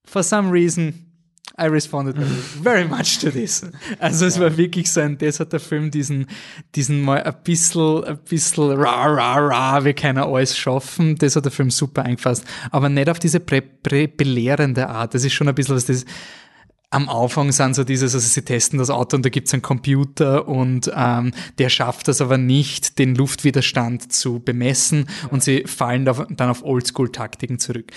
For 0.05 0.23
some 0.23 0.51
reason 0.51 1.09
I 1.59 1.65
responded 1.65 2.15
very 2.63 2.87
much 2.87 3.19
to 3.19 3.29
this. 3.29 3.65
Also 3.99 4.25
es 4.25 4.39
war 4.39 4.55
wirklich 4.55 4.89
so 4.89 5.01
ein, 5.01 5.17
das 5.17 5.41
hat 5.41 5.51
der 5.51 5.59
Film 5.59 5.91
diesen, 5.91 6.27
diesen 6.73 7.01
mal 7.01 7.21
ein 7.21 7.35
bisschen, 7.43 8.05
ein 8.05 8.17
bisschen 8.19 8.71
ra, 8.71 9.07
ra, 9.07 9.35
ra, 9.35 9.83
wir 9.83 9.93
können 9.93 10.19
alles 10.19 10.57
schaffen, 10.57 11.17
das 11.17 11.35
hat 11.35 11.43
der 11.43 11.51
Film 11.51 11.69
super 11.69 12.03
eingefasst. 12.03 12.45
Aber 12.71 12.87
nicht 12.87 13.09
auf 13.09 13.19
diese 13.19 13.41
prä, 13.41 13.59
prä, 13.59 14.07
belehrende 14.07 14.87
Art. 14.87 15.13
Das 15.13 15.25
ist 15.25 15.33
schon 15.33 15.49
ein 15.49 15.55
bisschen 15.55 15.75
was 15.75 15.85
das, 15.85 16.05
am 16.91 17.07
Anfang 17.07 17.51
sind 17.51 17.75
so 17.75 17.83
dieses, 17.83 18.15
also 18.15 18.27
sie 18.27 18.41
testen 18.41 18.79
das 18.79 18.89
Auto 18.89 19.15
und 19.15 19.23
da 19.23 19.29
gibt's 19.29 19.53
einen 19.53 19.61
Computer 19.61 20.47
und 20.47 20.91
ähm, 20.95 21.33
der 21.59 21.69
schafft 21.69 22.07
das 22.07 22.19
aber 22.19 22.37
nicht, 22.37 22.97
den 22.97 23.13
Luftwiderstand 23.13 24.11
zu 24.11 24.39
bemessen 24.39 25.07
und 25.29 25.43
sie 25.43 25.63
fallen 25.67 26.05
da, 26.05 26.25
dann 26.29 26.49
auf 26.49 26.63
Oldschool-Taktiken 26.63 27.59
zurück. 27.59 27.91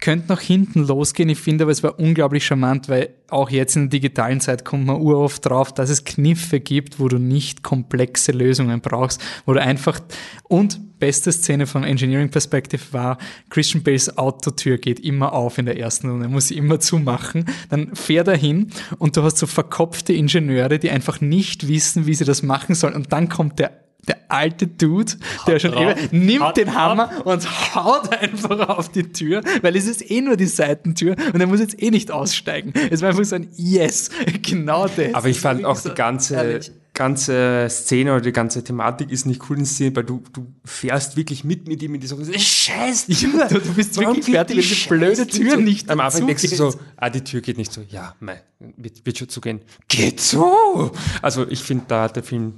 Könnte 0.00 0.28
nach 0.28 0.40
hinten 0.40 0.86
losgehen, 0.86 1.28
ich 1.28 1.38
finde 1.38 1.64
aber 1.64 1.72
es 1.72 1.82
war 1.82 1.98
unglaublich 1.98 2.46
charmant, 2.46 2.88
weil 2.88 3.10
auch 3.28 3.50
jetzt 3.50 3.76
in 3.76 3.90
der 3.90 4.00
digitalen 4.00 4.40
Zeit 4.40 4.64
kommt 4.64 4.86
man 4.86 4.96
uroft 4.96 5.46
drauf, 5.46 5.72
dass 5.72 5.90
es 5.90 6.04
Kniffe 6.04 6.58
gibt, 6.60 6.98
wo 6.98 7.08
du 7.08 7.18
nicht 7.18 7.62
komplexe 7.62 8.32
Lösungen 8.32 8.80
brauchst, 8.80 9.20
wo 9.44 9.52
du 9.52 9.60
einfach 9.60 10.00
und 10.44 10.98
beste 11.00 11.32
Szene 11.32 11.66
vom 11.66 11.82
Engineering 11.82 12.30
Perspective 12.30 12.82
war, 12.92 13.18
Christian 13.48 13.82
Bales 13.82 14.16
Autotür 14.16 14.78
geht 14.78 15.00
immer 15.00 15.32
auf 15.32 15.58
in 15.58 15.66
der 15.66 15.78
ersten 15.78 16.08
Runde, 16.08 16.28
muss 16.28 16.48
sie 16.48 16.56
immer 16.56 16.78
zumachen, 16.78 17.46
dann 17.70 17.94
fährt 17.96 18.28
er 18.28 18.36
hin 18.36 18.70
und 18.98 19.16
du 19.16 19.22
hast 19.22 19.38
so 19.38 19.46
verkopfte 19.46 20.12
Ingenieure, 20.12 20.78
die 20.78 20.90
einfach 20.90 21.20
nicht 21.20 21.66
wissen, 21.66 22.06
wie 22.06 22.14
sie 22.14 22.24
das 22.24 22.42
machen 22.42 22.74
sollen. 22.74 22.94
Und 22.94 23.12
dann 23.12 23.28
kommt 23.28 23.58
der 23.58 23.72
der 24.08 24.16
alte 24.28 24.66
Dude, 24.66 25.12
der 25.46 25.58
schon 25.58 25.72
drauf. 25.72 25.94
eben, 26.10 26.24
nimmt 26.26 26.40
Haut 26.40 26.56
den 26.56 26.74
Hammer 26.74 27.10
und 27.24 27.74
haut 27.74 28.10
einfach 28.12 28.68
auf 28.68 28.88
die 28.90 29.12
Tür, 29.12 29.42
weil 29.62 29.76
es 29.76 29.86
ist 29.86 30.10
eh 30.10 30.20
nur 30.20 30.36
die 30.36 30.46
Seitentür 30.46 31.16
und 31.32 31.40
er 31.40 31.46
muss 31.46 31.60
jetzt 31.60 31.80
eh 31.82 31.90
nicht 31.90 32.10
aussteigen. 32.10 32.72
Es 32.90 33.02
war 33.02 33.10
einfach 33.10 33.24
so 33.24 33.36
ein 33.36 33.48
Yes, 33.56 34.10
genau 34.42 34.86
das. 34.88 35.14
Aber 35.14 35.28
ich 35.28 35.40
fand 35.40 35.64
auch 35.64 35.76
So 35.76 35.90
die 35.90 35.94
ganze, 35.94 36.34
ehrlich. 36.34 36.70
ganze 36.94 37.66
Szene 37.68 38.12
oder 38.12 38.20
die 38.22 38.32
ganze 38.32 38.64
Thematik 38.64 39.10
ist 39.10 39.26
nicht 39.26 39.42
cool 39.50 39.58
inszeniert, 39.58 39.96
weil 39.96 40.04
du, 40.04 40.22
du 40.32 40.46
fährst 40.64 41.16
wirklich 41.16 41.44
mit 41.44 41.68
mit 41.68 41.82
ihm 41.82 41.94
in 41.94 42.00
dieser 42.00 42.16
Scheiß 42.38 43.04
Ja, 43.08 43.48
du- 43.48 43.58
du 43.60 43.74
bist 43.74 43.98
wirklich 43.98 44.24
fertig, 44.24 44.56
wenn 44.56 44.64
die 44.64 44.88
blöde 45.14 45.26
Tür 45.26 45.54
zu? 45.54 45.60
nicht 45.60 45.90
Am 45.90 46.00
Anfang 46.00 46.26
denkst 46.26 46.42
du 46.48 46.56
so, 46.56 46.74
ah, 46.96 47.10
die 47.10 47.22
Tür 47.22 47.40
geht 47.40 47.58
nicht 47.58 47.72
so. 47.72 47.82
Ja, 47.88 48.14
mei, 48.20 48.40
wird, 48.76 49.04
wird 49.04 49.18
schon 49.18 49.28
zugehen. 49.28 49.60
Geht 49.88 50.20
zu! 50.20 50.90
Also 51.22 51.46
ich 51.48 51.60
finde, 51.62 51.84
da 51.88 52.04
hat 52.04 52.16
der 52.16 52.22
Film 52.22 52.54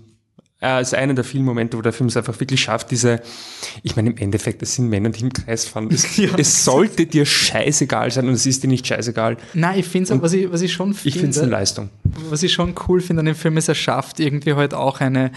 er 0.63 0.81
ist 0.81 0.95
einer 0.95 1.13
der 1.13 1.25
vielen 1.25 1.45
Momente, 1.45 1.77
wo 1.77 1.83
der 1.83 1.93
Film 1.93 2.07
es 2.09 2.17
einfach 2.17 2.39
wirklich 2.39 2.61
schafft, 2.61 2.91
diese, 2.93 3.21
ich 3.83 3.97
meine, 3.97 4.11
im 4.11 4.17
Endeffekt, 4.17 4.63
es 4.63 4.77
sind 4.77 4.89
Männer, 4.89 5.11
die 5.11 5.23
im 5.23 5.33
Kreis 5.33 5.67
fahren. 5.67 5.89
Es, 5.93 6.17
Ja. 6.23 6.31
es 6.39 6.65
sollte 6.65 7.05
dir 7.07 7.27
scheißegal 7.27 8.11
sein 8.13 8.29
und 8.29 8.35
es 8.35 8.47
ist 8.47 8.63
dir 8.63 8.69
nicht 8.69 8.87
scheißegal. 8.87 9.37
Nein, 9.55 9.81
ich 9.81 9.87
finde 9.87 10.15
es, 10.15 10.23
was 10.23 10.33
ich, 10.33 10.51
was 10.53 10.63
ich 10.63 10.73
schon 10.73 10.93
Ich 11.05 11.15
finde 11.15 11.31
es 11.31 11.39
eine 11.39 11.47
finde, 11.47 11.51
Leistung. 11.57 11.91
was 12.31 12.43
ich 12.45 12.53
schon 12.53 12.75
cool 12.89 13.01
finde 13.01 13.21
an 13.21 13.27
dem 13.27 13.35
Film 13.35 13.57
ist, 13.57 13.69
er 13.69 13.75
schafft 13.75 14.21
irgendwie 14.21 14.55
halt 14.55 14.73
auch 14.73 15.01
eine, 15.01 15.33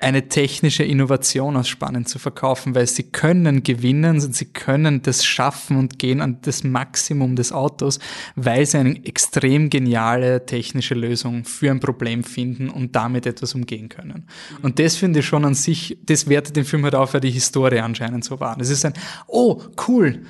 eine 0.00 0.28
technische 0.28 0.82
Innovation 0.82 1.56
aus 1.56 1.68
spannend 1.68 2.08
zu 2.08 2.18
verkaufen, 2.18 2.74
weil 2.74 2.86
sie 2.86 3.04
können 3.04 3.62
gewinnen 3.62 4.18
und 4.20 4.34
sie 4.34 4.46
können 4.46 5.02
das 5.02 5.24
schaffen 5.24 5.76
und 5.76 5.98
gehen 5.98 6.22
an 6.22 6.38
das 6.42 6.64
Maximum 6.64 7.36
des 7.36 7.52
Autos, 7.52 7.98
weil 8.34 8.64
sie 8.64 8.78
eine 8.78 9.04
extrem 9.04 9.68
geniale 9.68 10.46
technische 10.46 10.94
Lösung 10.94 11.44
für 11.44 11.70
ein 11.70 11.80
Problem 11.80 12.24
finden 12.24 12.70
und 12.70 12.96
damit 12.96 13.26
etwas 13.26 13.54
umgehen 13.54 13.90
können. 13.90 14.26
Und 14.62 14.78
das 14.78 14.96
finde 14.96 15.20
ich 15.20 15.26
schon 15.26 15.44
an 15.44 15.54
sich, 15.54 15.98
das 16.02 16.28
wertet 16.28 16.56
den 16.56 16.64
Film 16.64 16.84
halt 16.84 16.94
auf, 16.94 17.12
weil 17.12 17.20
die 17.20 17.30
Historie 17.30 17.80
anscheinend 17.80 18.24
so 18.24 18.40
war. 18.40 18.56
Das 18.56 18.70
ist 18.70 18.84
ein, 18.86 18.94
oh, 19.26 19.62
cool. 19.86 20.22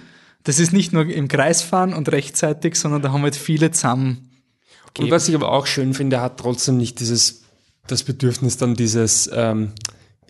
Das 0.42 0.58
ist 0.58 0.72
nicht 0.72 0.92
nur 0.92 1.06
im 1.06 1.28
Kreis 1.28 1.62
fahren 1.62 1.94
und 1.94 2.10
rechtzeitig, 2.10 2.74
sondern 2.74 3.02
da 3.02 3.12
haben 3.12 3.22
halt 3.22 3.36
viele 3.36 3.70
zusammen 3.70 4.30
Und 4.98 5.10
was 5.12 5.28
ich 5.28 5.34
aber 5.34 5.52
auch 5.52 5.66
schön 5.66 5.94
finde, 5.94 6.16
er 6.16 6.22
hat 6.22 6.40
trotzdem 6.40 6.76
nicht 6.76 6.98
dieses, 6.98 7.42
das 7.86 8.04
Bedürfnis 8.04 8.56
dann 8.56 8.74
dieses, 8.74 9.30
ähm, 9.32 9.72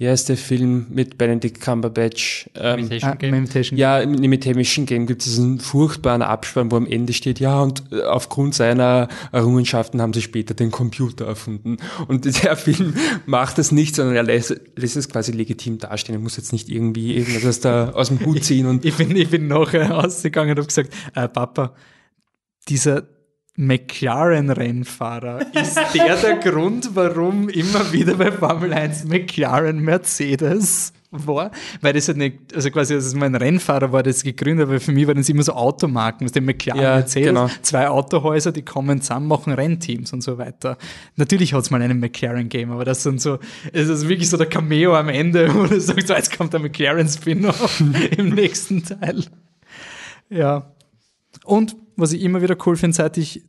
wie 0.00 0.08
heißt 0.08 0.30
der 0.30 0.38
Film 0.38 0.86
mit 0.88 1.18
Benedict 1.18 1.60
Cumberbatch? 1.60 2.48
Ähm, 2.54 2.78
Imitation 2.78 3.10
Ah, 3.10 3.14
Game. 3.16 3.34
Imitation 3.34 3.78
ja, 3.78 4.00
im 4.00 4.14
Imitation 4.14 4.86
Game 4.86 5.06
gibt 5.06 5.20
es 5.20 5.28
diesen 5.28 5.60
furchtbaren 5.60 6.22
Abspann, 6.22 6.70
wo 6.70 6.76
am 6.76 6.86
Ende 6.86 7.12
steht, 7.12 7.38
ja, 7.38 7.60
und 7.60 7.82
äh, 7.92 8.04
aufgrund 8.04 8.54
seiner 8.54 9.08
Errungenschaften 9.30 10.00
haben 10.00 10.14
sie 10.14 10.22
später 10.22 10.54
den 10.54 10.70
Computer 10.70 11.26
erfunden. 11.26 11.76
Und 12.08 12.24
der 12.44 12.56
Film 12.56 12.94
macht 13.26 13.58
das 13.58 13.72
nicht, 13.72 13.94
sondern 13.94 14.16
er 14.16 14.22
lässt, 14.22 14.58
lässt 14.74 14.96
es 14.96 15.10
quasi 15.10 15.32
legitim 15.32 15.76
dastehen. 15.76 16.14
Er 16.14 16.22
muss 16.22 16.38
jetzt 16.38 16.54
nicht 16.54 16.70
irgendwie 16.70 17.14
irgendwas 17.16 17.60
da 17.60 17.90
aus 17.90 18.08
dem 18.08 18.24
Hut 18.24 18.42
ziehen 18.42 18.64
und 18.64 18.84
Ich 18.90 18.96
bin, 18.96 19.14
ich 19.14 19.28
bin 19.28 19.48
nachher 19.48 19.98
ausgegangen 20.02 20.52
und 20.52 20.58
habe 20.60 20.66
gesagt, 20.66 20.94
äh, 21.14 21.28
Papa, 21.28 21.74
dieser 22.70 23.02
McLaren-Rennfahrer, 23.60 25.40
ist 25.54 25.78
der 25.94 26.16
der 26.16 26.36
Grund, 26.36 26.90
warum 26.94 27.50
immer 27.50 27.92
wieder 27.92 28.14
bei 28.14 28.32
Formel 28.32 28.72
1 28.72 29.04
McLaren 29.04 29.80
Mercedes 29.80 30.94
war? 31.10 31.50
Weil 31.82 31.92
das 31.92 32.08
halt 32.08 32.16
nicht, 32.16 32.54
also 32.54 32.70
quasi, 32.70 32.94
dass 32.94 33.04
es 33.04 33.14
mal 33.14 33.26
ein 33.26 33.34
Rennfahrer 33.34 33.92
war, 33.92 34.02
das 34.02 34.22
gegründet, 34.22 34.70
weil 34.70 34.80
für 34.80 34.92
mich 34.92 35.06
waren 35.06 35.18
das 35.18 35.28
immer 35.28 35.42
so 35.42 35.52
Automarken, 35.52 36.24
mit 36.24 36.34
dem 36.34 36.46
McLaren 36.46 36.80
Ja, 36.80 36.96
Mercedes, 36.96 37.28
genau. 37.28 37.50
zwei 37.60 37.88
Autohäuser, 37.88 38.50
die 38.50 38.62
kommen 38.62 39.02
zusammen, 39.02 39.28
machen 39.28 39.52
Rennteams 39.52 40.14
und 40.14 40.22
so 40.22 40.38
weiter. 40.38 40.78
Natürlich 41.16 41.52
hat 41.52 41.62
es 41.62 41.70
mal 41.70 41.82
einen 41.82 42.00
McLaren-Game, 42.00 42.70
aber 42.70 42.86
das 42.86 43.02
sind 43.02 43.20
so, 43.20 43.40
es 43.74 43.90
ist 43.90 44.08
wirklich 44.08 44.30
so 44.30 44.38
der 44.38 44.46
Cameo 44.46 44.96
am 44.96 45.10
Ende, 45.10 45.54
wo 45.54 45.66
du 45.66 45.78
sagst, 45.78 46.08
so, 46.08 46.14
jetzt 46.14 46.34
kommt 46.34 46.54
der 46.54 46.60
McLaren-Spin-Off 46.60 47.82
im 48.16 48.30
nächsten 48.30 48.82
Teil. 48.84 49.24
Ja. 50.30 50.72
Und 51.44 51.76
was 51.96 52.12
ich 52.12 52.22
immer 52.22 52.40
wieder 52.40 52.56
cool 52.64 52.76
finde, 52.76 52.96
seit 52.96 53.18
ich 53.18 53.42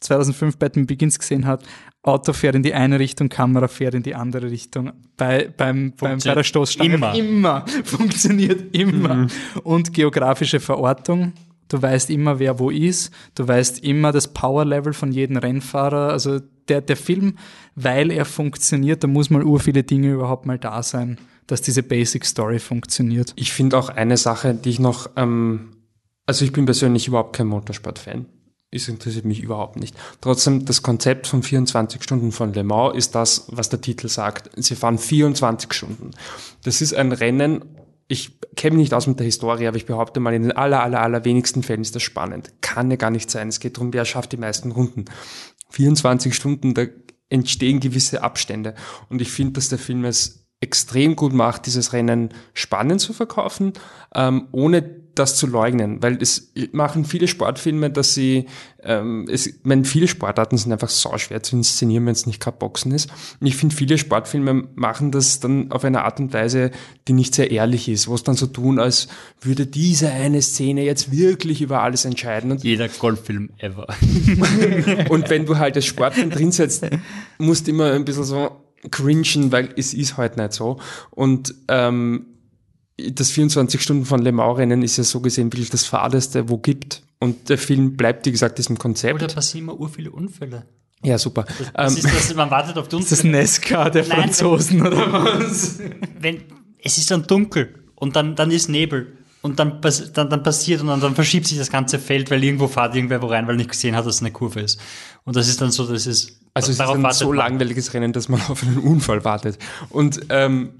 2005 0.00 0.58
Batman 0.58 0.86
Begins 0.86 1.18
gesehen 1.18 1.46
habe, 1.46 1.64
Auto 2.02 2.32
fährt 2.32 2.54
in 2.54 2.62
die 2.62 2.74
eine 2.74 3.00
Richtung, 3.00 3.28
Kamera 3.28 3.66
fährt 3.66 3.94
in 3.94 4.02
die 4.02 4.14
andere 4.14 4.50
Richtung. 4.50 4.92
Bei, 5.16 5.52
beim, 5.56 5.92
beim, 5.96 6.18
bei 6.18 6.34
der 6.34 6.44
Stoßstange 6.44 6.94
Immer. 6.94 7.14
immer. 7.14 7.64
Funktioniert 7.84 8.74
immer. 8.76 9.26
Und 9.64 9.92
geografische 9.92 10.60
Verortung. 10.60 11.32
Du 11.68 11.82
weißt 11.82 12.10
immer, 12.10 12.38
wer 12.38 12.60
wo 12.60 12.70
ist. 12.70 13.12
Du 13.34 13.48
weißt 13.48 13.82
immer 13.82 14.12
das 14.12 14.28
Power-Level 14.28 14.92
von 14.92 15.10
jedem 15.10 15.36
Rennfahrer. 15.38 16.10
Also 16.10 16.40
der, 16.68 16.80
der 16.80 16.96
Film, 16.96 17.38
weil 17.74 18.12
er 18.12 18.24
funktioniert, 18.24 19.02
da 19.02 19.08
muss 19.08 19.30
mal 19.30 19.42
ur 19.42 19.58
viele 19.58 19.82
Dinge 19.82 20.12
überhaupt 20.12 20.46
mal 20.46 20.58
da 20.58 20.84
sein, 20.84 21.18
dass 21.48 21.62
diese 21.62 21.82
Basic 21.82 22.24
Story 22.24 22.60
funktioniert. 22.60 23.32
Ich 23.36 23.52
finde 23.52 23.76
auch 23.78 23.88
eine 23.88 24.16
Sache, 24.16 24.54
die 24.54 24.70
ich 24.70 24.78
noch, 24.78 25.10
ähm, 25.16 25.70
also 26.24 26.44
ich 26.44 26.52
bin 26.52 26.66
persönlich 26.66 27.08
überhaupt 27.08 27.34
kein 27.34 27.48
Motorsport-Fan. 27.48 28.26
Es 28.70 28.88
interessiert 28.88 29.24
mich 29.24 29.40
überhaupt 29.40 29.76
nicht. 29.76 29.96
Trotzdem, 30.20 30.64
das 30.64 30.82
Konzept 30.82 31.26
von 31.26 31.42
24 31.42 32.02
Stunden 32.02 32.32
von 32.32 32.52
Le 32.52 32.64
Mans 32.64 32.96
ist 32.96 33.14
das, 33.14 33.46
was 33.48 33.68
der 33.68 33.80
Titel 33.80 34.08
sagt. 34.08 34.50
Sie 34.56 34.74
fahren 34.74 34.98
24 34.98 35.72
Stunden. 35.72 36.10
Das 36.64 36.80
ist 36.80 36.94
ein 36.94 37.12
Rennen, 37.12 37.64
ich 38.08 38.38
kenne 38.54 38.76
nicht 38.76 38.94
aus 38.94 39.06
mit 39.06 39.18
der 39.18 39.24
Historie, 39.26 39.66
aber 39.66 39.76
ich 39.76 39.86
behaupte 39.86 40.20
mal, 40.20 40.34
in 40.34 40.42
den 40.42 40.52
aller, 40.52 40.82
aller, 40.82 41.00
aller 41.00 41.24
wenigsten 41.24 41.62
Fällen 41.62 41.82
ist 41.82 41.94
das 41.94 42.02
spannend. 42.02 42.52
Kann 42.60 42.90
ja 42.90 42.96
gar 42.96 43.10
nicht 43.10 43.30
sein. 43.30 43.48
Es 43.48 43.60
geht 43.60 43.76
darum, 43.76 43.92
wer 43.92 44.04
schafft 44.04 44.32
die 44.32 44.36
meisten 44.36 44.72
Runden. 44.72 45.06
24 45.70 46.34
Stunden, 46.34 46.74
da 46.74 46.84
entstehen 47.28 47.80
gewisse 47.80 48.22
Abstände. 48.22 48.74
Und 49.08 49.20
ich 49.20 49.30
finde, 49.30 49.54
dass 49.54 49.68
der 49.68 49.78
Film 49.78 50.04
es 50.04 50.46
extrem 50.60 51.16
gut 51.16 51.32
macht, 51.32 51.66
dieses 51.66 51.92
Rennen 51.92 52.30
spannend 52.54 53.00
zu 53.00 53.12
verkaufen, 53.12 53.72
ähm, 54.14 54.48
ohne 54.52 55.05
das 55.18 55.36
zu 55.36 55.46
leugnen, 55.46 56.02
weil 56.02 56.18
es 56.20 56.52
machen 56.72 57.04
viele 57.04 57.26
Sportfilme, 57.26 57.90
dass 57.90 58.14
sie, 58.14 58.46
ähm, 58.82 59.26
es, 59.30 59.46
ich 59.46 59.54
meine, 59.64 59.84
viele 59.84 60.08
Sportarten 60.08 60.56
sind 60.58 60.72
einfach 60.72 60.90
so 60.90 61.16
schwer 61.18 61.42
zu 61.42 61.56
inszenieren, 61.56 62.06
wenn 62.06 62.12
es 62.12 62.26
nicht 62.26 62.40
gerade 62.40 62.58
Boxen 62.58 62.92
ist. 62.92 63.10
Und 63.40 63.46
ich 63.46 63.56
finde, 63.56 63.74
viele 63.74 63.98
Sportfilme 63.98 64.68
machen 64.74 65.10
das 65.10 65.40
dann 65.40 65.72
auf 65.72 65.84
eine 65.84 66.04
Art 66.04 66.20
und 66.20 66.32
Weise, 66.32 66.70
die 67.08 67.14
nicht 67.14 67.34
sehr 67.34 67.50
ehrlich 67.50 67.88
ist, 67.88 68.08
wo 68.08 68.14
es 68.14 68.22
dann 68.22 68.36
so 68.36 68.46
tun, 68.46 68.78
als 68.78 69.08
würde 69.40 69.66
diese 69.66 70.10
eine 70.10 70.42
Szene 70.42 70.84
jetzt 70.84 71.10
wirklich 71.10 71.62
über 71.62 71.82
alles 71.82 72.04
entscheiden. 72.04 72.52
Und 72.52 72.62
Jeder 72.62 72.88
Golffilm 72.88 73.50
ever. 73.58 73.86
und 75.08 75.30
wenn 75.30 75.46
du 75.46 75.58
halt 75.58 75.76
als 75.76 75.86
Sportfan 75.86 76.30
drin 76.30 76.52
sitzt, 76.52 76.86
musst 77.38 77.66
du 77.66 77.70
immer 77.70 77.92
ein 77.92 78.04
bisschen 78.04 78.24
so 78.24 78.50
cringen, 78.90 79.50
weil 79.50 79.70
es 79.76 79.94
ist 79.94 80.16
halt 80.16 80.36
nicht 80.36 80.52
so. 80.52 80.78
Und 81.10 81.54
ähm, 81.68 82.26
das 82.98 83.30
24 83.30 83.80
Stunden 83.82 84.04
von 84.06 84.22
Le 84.22 84.32
Mans 84.32 84.58
Rennen 84.58 84.82
ist 84.82 84.96
ja 84.96 85.04
so 85.04 85.20
gesehen 85.20 85.52
wirklich 85.52 85.70
das 85.70 85.84
Fadeste, 85.84 86.48
wo 86.48 86.58
gibt. 86.58 87.02
Und 87.18 87.48
der 87.48 87.58
Film 87.58 87.96
bleibt, 87.96 88.26
wie 88.26 88.32
gesagt, 88.32 88.58
diesem 88.58 88.78
Konzept. 88.78 89.34
passieren 89.34 89.64
immer 89.64 89.78
ur 89.78 89.88
viele 89.88 90.10
Unfälle. 90.10 90.66
Ja, 91.02 91.18
super. 91.18 91.44
Das 91.74 91.92
Ähm, 91.92 91.98
ist 91.98 92.14
das, 92.14 92.34
man 92.34 92.50
wartet 92.50 92.76
auf 92.78 92.88
die 92.88 92.96
Ist 92.96 93.12
das 93.12 93.20
Unfälle. 93.20 93.38
Nesca 93.38 93.90
der 93.90 94.06
Nein, 94.06 94.20
Franzosen 94.20 94.86
oder 94.86 95.12
was? 95.12 95.78
Wenn, 96.20 96.42
es 96.82 96.98
ist 96.98 97.10
dann 97.10 97.26
dunkel 97.26 97.74
und 97.94 98.16
dann, 98.16 98.34
dann 98.34 98.50
ist 98.50 98.68
Nebel. 98.68 99.12
Und 99.42 99.60
dann, 99.60 99.80
dann, 99.80 100.28
dann 100.28 100.42
passiert 100.42 100.80
und 100.80 100.88
dann, 100.88 101.00
dann 101.00 101.14
verschiebt 101.14 101.46
sich 101.46 101.56
das 101.56 101.70
ganze 101.70 102.00
Feld, 102.00 102.30
weil 102.32 102.42
irgendwo 102.42 102.66
fährt 102.66 102.96
irgendwer 102.96 103.22
wo 103.22 103.26
rein, 103.26 103.46
weil 103.46 103.54
er 103.54 103.58
nicht 103.58 103.70
gesehen 103.70 103.94
hat, 103.94 104.04
dass 104.04 104.16
es 104.16 104.20
eine 104.20 104.32
Kurve 104.32 104.60
ist. 104.60 104.80
Und 105.24 105.36
das 105.36 105.46
ist 105.46 105.60
dann 105.60 105.70
so, 105.70 105.86
das 105.86 106.06
ist, 106.06 106.40
Also 106.52 106.72
es 106.72 106.80
ist 106.80 106.80
ein 106.80 107.12
so 107.12 107.32
langweiliges 107.32 107.94
Rennen, 107.94 108.12
dass 108.12 108.28
man 108.28 108.40
auf 108.48 108.64
einen 108.64 108.78
Unfall 108.78 109.24
wartet. 109.24 109.58
Und 109.90 110.20
ähm, 110.30 110.70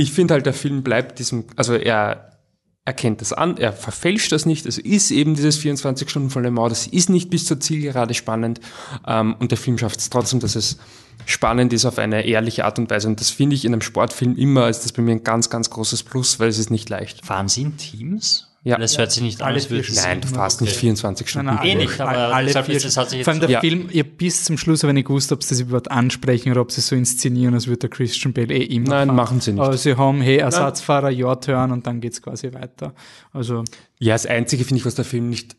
ich 0.00 0.12
finde 0.12 0.34
halt, 0.34 0.46
der 0.46 0.54
Film 0.54 0.82
bleibt 0.82 1.18
diesem, 1.18 1.44
also 1.56 1.74
er, 1.74 2.30
erkennt 2.84 3.20
das 3.20 3.32
an, 3.32 3.56
er 3.58 3.72
verfälscht 3.72 4.32
das 4.32 4.46
nicht, 4.46 4.66
es 4.66 4.78
ist 4.78 5.10
eben 5.10 5.34
dieses 5.34 5.58
24 5.58 6.08
Stunden 6.08 6.30
von 6.30 6.42
Le 6.42 6.50
Mans, 6.50 6.70
das 6.70 6.86
ist 6.86 7.10
nicht 7.10 7.30
bis 7.30 7.44
zur 7.44 7.60
Zielgerade 7.60 8.14
spannend 8.14 8.60
ähm, 9.06 9.36
und 9.38 9.50
der 9.50 9.58
Film 9.58 9.78
schafft 9.78 10.00
es 10.00 10.10
trotzdem, 10.10 10.40
dass 10.40 10.56
es 10.56 10.78
spannend 11.26 11.72
ist 11.72 11.84
auf 11.84 11.98
eine 11.98 12.26
ehrliche 12.26 12.64
Art 12.64 12.78
und 12.78 12.90
Weise 12.90 13.06
und 13.06 13.20
das 13.20 13.30
finde 13.30 13.54
ich 13.54 13.64
in 13.64 13.74
einem 13.74 13.82
Sportfilm 13.82 14.34
immer, 14.36 14.68
ist 14.68 14.80
das 14.80 14.92
bei 14.92 15.02
mir 15.02 15.12
ein 15.12 15.24
ganz, 15.24 15.50
ganz 15.50 15.70
großes 15.70 16.02
Plus, 16.02 16.40
weil 16.40 16.48
es 16.48 16.58
ist 16.58 16.70
nicht 16.70 16.88
leicht. 16.88 17.24
Fahren 17.24 17.48
Sie 17.48 17.62
in 17.62 17.76
Teams? 17.76 18.49
Ja. 18.62 18.76
Das 18.76 18.98
hört 18.98 19.10
sich 19.10 19.22
nicht 19.22 19.40
an, 19.40 19.54
als 19.54 19.70
würde 19.70 19.90
Nein, 19.94 20.20
du 20.20 20.28
fährst 20.28 20.60
nicht 20.60 20.76
24 20.76 21.26
Stunden. 21.28 21.46
Nein, 21.46 21.56
nein, 21.56 21.66
Eh 21.66 21.74
nicht, 21.76 21.98
aber 21.98 22.34
alle 22.34 22.50
vier, 22.62 22.74
ist- 22.76 22.84
das 22.84 22.96
hat 22.98 23.08
sich 23.08 23.18
jetzt- 23.20 23.24
vor 23.24 23.32
allem 23.32 23.40
der 23.40 23.48
Ja. 23.48 23.60
Film, 23.60 23.88
ihr 23.90 24.04
bis 24.04 24.44
zum 24.44 24.58
Schluss 24.58 24.84
aber 24.84 24.92
nicht 24.92 25.06
gewusst, 25.06 25.32
ob 25.32 25.42
sie 25.42 25.48
das 25.54 25.60
überhaupt 25.60 25.90
ansprechen 25.90 26.50
oder 26.52 26.60
ob 26.60 26.70
sie 26.70 26.82
so 26.82 26.94
inszenieren, 26.94 27.54
als 27.54 27.68
würde 27.68 27.78
der 27.78 27.88
Christian 27.90 28.34
Bale 28.34 28.52
eh 28.54 28.62
immer 28.64 28.90
Nein, 28.90 29.06
fahren. 29.08 29.16
machen 29.16 29.40
sie 29.40 29.52
nicht. 29.52 29.62
Aber 29.62 29.78
sie 29.78 29.96
haben, 29.96 30.20
hey, 30.20 30.36
Ersatzfahrer, 30.36 31.10
Your 31.10 31.40
Turn 31.40 31.72
und 31.72 31.86
dann 31.86 32.02
geht's 32.02 32.20
quasi 32.20 32.52
weiter. 32.52 32.92
Also, 33.32 33.64
Ja, 33.98 34.14
das 34.14 34.26
Einzige, 34.26 34.64
finde 34.64 34.80
ich, 34.80 34.84
was 34.86 34.94
der 34.94 35.04
Film 35.06 35.30
nicht, 35.30 35.56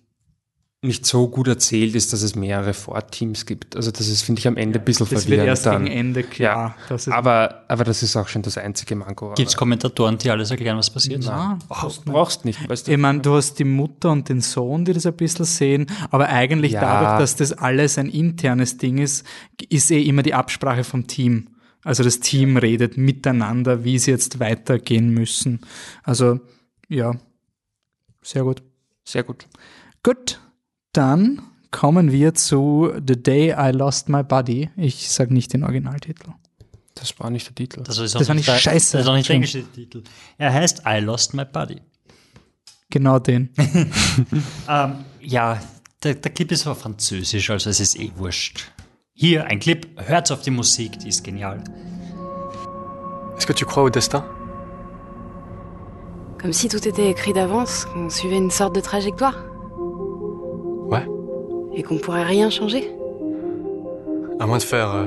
nicht 0.83 1.05
so 1.05 1.27
gut 1.27 1.47
erzählt, 1.47 1.93
ist, 1.93 2.11
dass 2.11 2.23
es 2.23 2.35
mehrere 2.35 2.73
Ford-Teams 2.73 3.45
gibt. 3.45 3.75
Also 3.75 3.91
das 3.91 4.07
ist, 4.07 4.23
finde 4.23 4.39
ich, 4.39 4.47
am 4.47 4.57
Ende 4.57 4.79
ein 4.79 4.85
bisschen 4.85 5.05
das 5.05 5.11
wird 5.11 5.21
verwirrend 5.21 5.47
erst 5.47 5.65
dann. 5.67 5.85
gegen 5.85 5.95
Ende 5.95 6.23
klar. 6.23 6.75
Ja, 6.89 7.13
aber, 7.13 7.65
aber 7.67 7.83
das 7.83 8.01
ist 8.01 8.15
auch 8.15 8.27
schon 8.27 8.41
das 8.41 8.57
einzige 8.57 8.95
Manko. 8.95 9.33
Gibt 9.35 9.49
es 9.49 9.55
Kommentatoren, 9.55 10.17
die 10.17 10.31
alles 10.31 10.49
erklären, 10.49 10.77
was 10.79 10.89
passiert? 10.89 11.27
Aber 11.27 11.59
du 11.69 12.11
brauchst 12.11 12.45
nicht, 12.45 12.67
weißt 12.67 12.87
du? 12.87 12.91
Ich 12.93 12.97
meine, 12.97 13.19
du 13.19 13.35
hast 13.35 13.59
die 13.59 13.63
Mutter 13.63 14.11
und 14.11 14.27
den 14.27 14.41
Sohn, 14.41 14.83
die 14.83 14.93
das 14.93 15.05
ein 15.05 15.13
bisschen 15.13 15.45
sehen, 15.45 15.85
aber 16.09 16.29
eigentlich 16.29 16.71
Ja. 16.71 16.81
dadurch, 16.81 17.19
dass 17.19 17.35
das 17.35 17.53
alles 17.53 17.99
ein 17.99 18.09
internes 18.09 18.77
Ding 18.77 18.97
ist, 18.97 19.23
ist 19.69 19.91
eh 19.91 20.01
immer 20.01 20.23
die 20.23 20.33
Absprache 20.33 20.83
vom 20.83 21.05
Team. 21.05 21.49
Also 21.83 22.03
das 22.03 22.21
Team 22.21 22.57
redet 22.57 22.97
miteinander, 22.97 23.83
wie 23.83 23.99
sie 23.99 24.09
jetzt 24.09 24.39
weitergehen 24.39 25.09
müssen. 25.13 25.61
Also, 26.01 26.39
ja, 26.89 27.13
sehr 28.23 28.43
gut. 28.43 28.63
Sehr 29.03 29.23
gut. 29.23 29.47
Gut, 30.03 30.39
dann 30.93 31.41
kommen 31.71 32.11
wir 32.11 32.33
zu 32.33 32.91
The 33.05 33.21
Day 33.21 33.55
I 33.57 33.71
Lost 33.71 34.09
My 34.09 34.23
Body. 34.23 34.69
Ich 34.75 35.09
sage 35.09 35.33
nicht 35.33 35.53
den 35.53 35.63
Originaltitel. 35.63 36.31
Das 36.95 37.17
war 37.19 37.29
nicht 37.29 37.47
der 37.47 37.55
Titel. 37.55 37.83
Das, 37.83 37.95
Das 37.95 38.27
war 38.27 38.35
nicht 38.35 38.47
der, 38.47 38.57
scheiße. 38.57 38.97
Das 38.97 39.05
ist 39.05 39.09
auch 39.09 39.15
nicht 39.15 39.29
der 39.29 39.35
englische 39.35 39.63
Titel. 39.63 40.03
Er 40.37 40.53
heißt 40.53 40.83
I 40.85 40.99
Lost 40.99 41.33
My 41.33 41.45
Body. 41.45 41.81
Genau 42.89 43.19
den. 43.19 43.49
Ähm, 44.67 44.95
ja, 45.21 45.59
der, 46.03 46.15
der 46.15 46.31
Clip 46.31 46.51
ist 46.51 46.65
aber 46.65 46.75
französisch, 46.75 47.49
also 47.49 47.69
es 47.69 47.79
ist 47.79 47.97
eh 47.99 48.11
wurscht. 48.15 48.71
Hier, 49.13 49.45
ein 49.45 49.59
Clip, 49.59 49.87
hört 49.97 50.31
auf 50.31 50.41
die 50.41 50.51
Musik, 50.51 50.99
die 50.99 51.09
ist 51.09 51.23
genial. 51.23 51.63
Est-ce 53.37 53.45
que 53.47 53.53
tu 53.53 53.65
crois 53.65 53.83
au 53.83 53.89
destin 53.89 54.23
Comme 56.41 56.53
si 56.53 56.67
tout 56.69 56.85
était 56.87 57.09
écrit 57.09 57.33
d'avance, 57.33 57.85
qu'on 57.85 58.09
suivait 58.09 58.37
une 58.37 58.51
sorte 58.51 58.75
de 58.75 58.81
trajectoire. 58.81 59.35
Et 61.73 61.83
qu'on 61.83 61.97
pourrait 61.97 62.23
rien 62.23 62.49
changer. 62.49 62.93
À 64.39 64.45
moins 64.45 64.57
de 64.57 64.63
faire... 64.63 64.93
euh, 64.95 65.05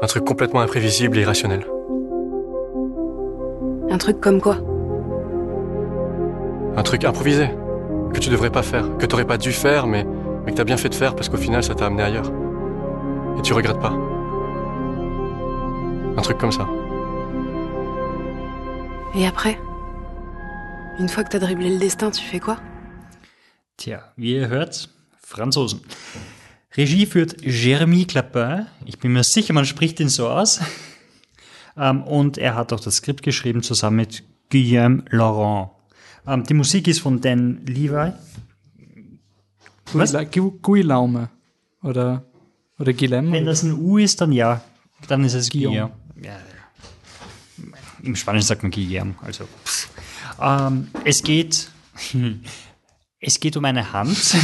Un 0.00 0.06
truc 0.06 0.24
complètement 0.24 0.60
imprévisible 0.60 1.18
et 1.18 1.22
irrationnel. 1.22 1.66
Un 3.90 3.98
truc 3.98 4.20
comme 4.20 4.40
quoi? 4.40 4.56
Un 6.76 6.82
truc 6.82 7.04
improvisé. 7.04 7.48
Que 8.14 8.20
tu 8.20 8.30
devrais 8.30 8.50
pas 8.50 8.62
faire. 8.62 8.96
Que 8.98 9.06
t'aurais 9.06 9.24
pas 9.24 9.38
dû 9.38 9.50
faire, 9.50 9.86
mais, 9.86 10.06
mais 10.44 10.52
que 10.52 10.56
t'as 10.56 10.64
bien 10.64 10.76
fait 10.76 10.88
de 10.88 10.94
faire 10.94 11.14
parce 11.16 11.28
qu'au 11.28 11.36
final 11.36 11.62
ça 11.64 11.74
t'a 11.74 11.86
amené 11.86 12.02
ailleurs. 12.04 12.30
Et 13.38 13.42
tu 13.42 13.52
regrettes 13.54 13.80
pas. 13.80 13.92
Un 16.16 16.22
truc 16.22 16.38
comme 16.38 16.52
ça. 16.52 16.66
Et 19.16 19.26
après? 19.26 19.58
Une 20.98 21.08
fois 21.08 21.24
que 21.24 21.30
t'as 21.30 21.38
dribblé 21.38 21.70
le 21.70 21.78
destin, 21.78 22.10
tu 22.10 22.22
fais 22.24 22.40
quoi 22.40 22.58
Tja, 23.76 24.12
wie 24.16 24.34
ihr 24.34 24.48
hört, 24.48 24.88
Franzosen. 25.22 25.80
Regie 26.76 27.06
führt 27.06 27.40
Jeremy 27.42 28.04
Clapin. 28.06 28.66
Ich 28.84 28.98
bin 28.98 29.12
mir 29.12 29.22
sicher, 29.22 29.52
man 29.54 29.64
spricht 29.64 30.00
ihn 30.00 30.08
so 30.08 30.28
aus. 30.28 30.60
Ähm, 31.80 32.02
und 32.02 32.38
er 32.38 32.56
hat 32.56 32.72
auch 32.72 32.80
das 32.80 32.96
Skript 32.96 33.22
geschrieben 33.22 33.62
zusammen 33.62 33.98
mit 33.98 34.24
Guillaume 34.50 35.04
Laurent. 35.10 35.70
Ähm, 36.26 36.42
die 36.42 36.54
Musik 36.54 36.88
ist 36.88 36.98
von 36.98 37.20
Dan 37.20 37.64
Levi. 37.66 38.12
Was? 39.92 40.12
Guila- 40.12 40.24
Gu- 40.24 40.58
Guilaume. 40.60 41.28
Oder, 41.84 42.24
oder 42.80 42.92
Guilhem. 42.92 43.30
Wenn 43.30 43.46
das 43.46 43.62
ein 43.62 43.74
U 43.74 43.96
ist, 43.96 44.20
dann 44.20 44.32
ja. 44.32 44.60
Dann 45.06 45.22
ist 45.22 45.34
es 45.34 45.48
Guillaume. 45.50 45.92
Guillaume. 46.16 46.26
Ja. 46.26 46.40
Im 48.02 48.16
Spanischen 48.16 48.48
sagt 48.48 48.64
man 48.64 48.72
Guillaume. 48.72 49.14
Also. 49.22 49.44
pff. 49.64 49.88
Ähm, 50.40 50.88
es 51.04 51.22
geht. 51.22 51.70
Es 53.20 53.40
geht 53.40 53.56
um 53.56 53.64
eine 53.64 53.92
Hand, 53.92 54.16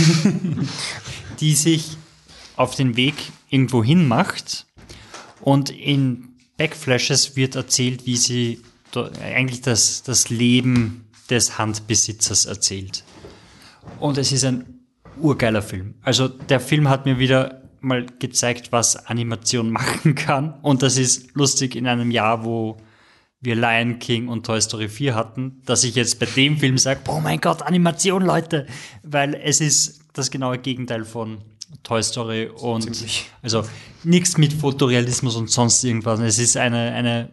die 1.38 1.55
sich 1.55 1.97
auf 2.57 2.74
den 2.74 2.97
Weg 2.97 3.14
irgendwo 3.49 3.84
hin 3.84 4.09
macht 4.09 4.66
und 5.40 5.70
in 5.70 6.30
Backflashes 6.57 7.36
wird 7.36 7.55
erzählt, 7.55 8.05
wie 8.05 8.16
sie 8.16 8.62
eigentlich 9.22 9.61
das, 9.61 10.03
das 10.03 10.28
Leben 10.28 11.05
des 11.30 11.59
Handbesitzers 11.59 12.47
erzählt. 12.47 13.05
Und 14.01 14.18
es 14.18 14.32
ist 14.32 14.45
ein 14.45 14.80
urgeiler 15.18 15.62
Film. 15.62 15.95
Also 16.03 16.28
der 16.28 16.61
Film 16.61 16.88
hat 16.88 17.05
mir 17.07 17.18
wieder 17.18 17.62
mal 17.80 18.07
gezeigt, 18.18 18.72
was 18.72 18.97
Animation 19.07 19.70
machen 19.70 20.14
kann. 20.14 20.55
Und 20.62 20.82
das 20.82 20.97
ist 20.97 21.34
lustig 21.34 21.76
in 21.76 21.86
einem 21.86 22.11
Jahr, 22.11 22.45
wo 22.45 22.76
wir 23.45 23.57
Lion 23.57 23.99
King 23.99 24.28
und 24.28 24.47
Toy 24.47 24.61
Story 24.61 24.88
4 24.88 25.14
hatten, 25.14 25.61
dass 25.66 25.84
ich 25.84 25.95
jetzt 25.95 26.18
bei 26.18 26.26
dem 26.26 26.57
Film 26.57 26.78
sage, 26.78 27.01
oh 27.09 27.20
mein 27.20 27.40
Gott, 27.40 27.62
Animation, 27.62 28.24
Leute. 28.24 28.66
Weil 29.03 29.34
es 29.34 29.61
ist 29.61 30.01
das 30.14 30.30
genaue 30.30 30.59
Gegenteil 30.59 31.05
von 31.05 31.38
Toy 31.82 32.03
Story 32.03 32.49
und 32.49 32.90
also 33.42 33.64
nichts 34.05 34.38
mit 34.38 34.53
Fotorealismus 34.53 35.36
und 35.36 35.51
sonst 35.51 35.82
irgendwas. 35.84 36.20
Es 36.20 36.38
ist 36.38 36.57
eine, 36.57 36.92
eine, 36.92 37.30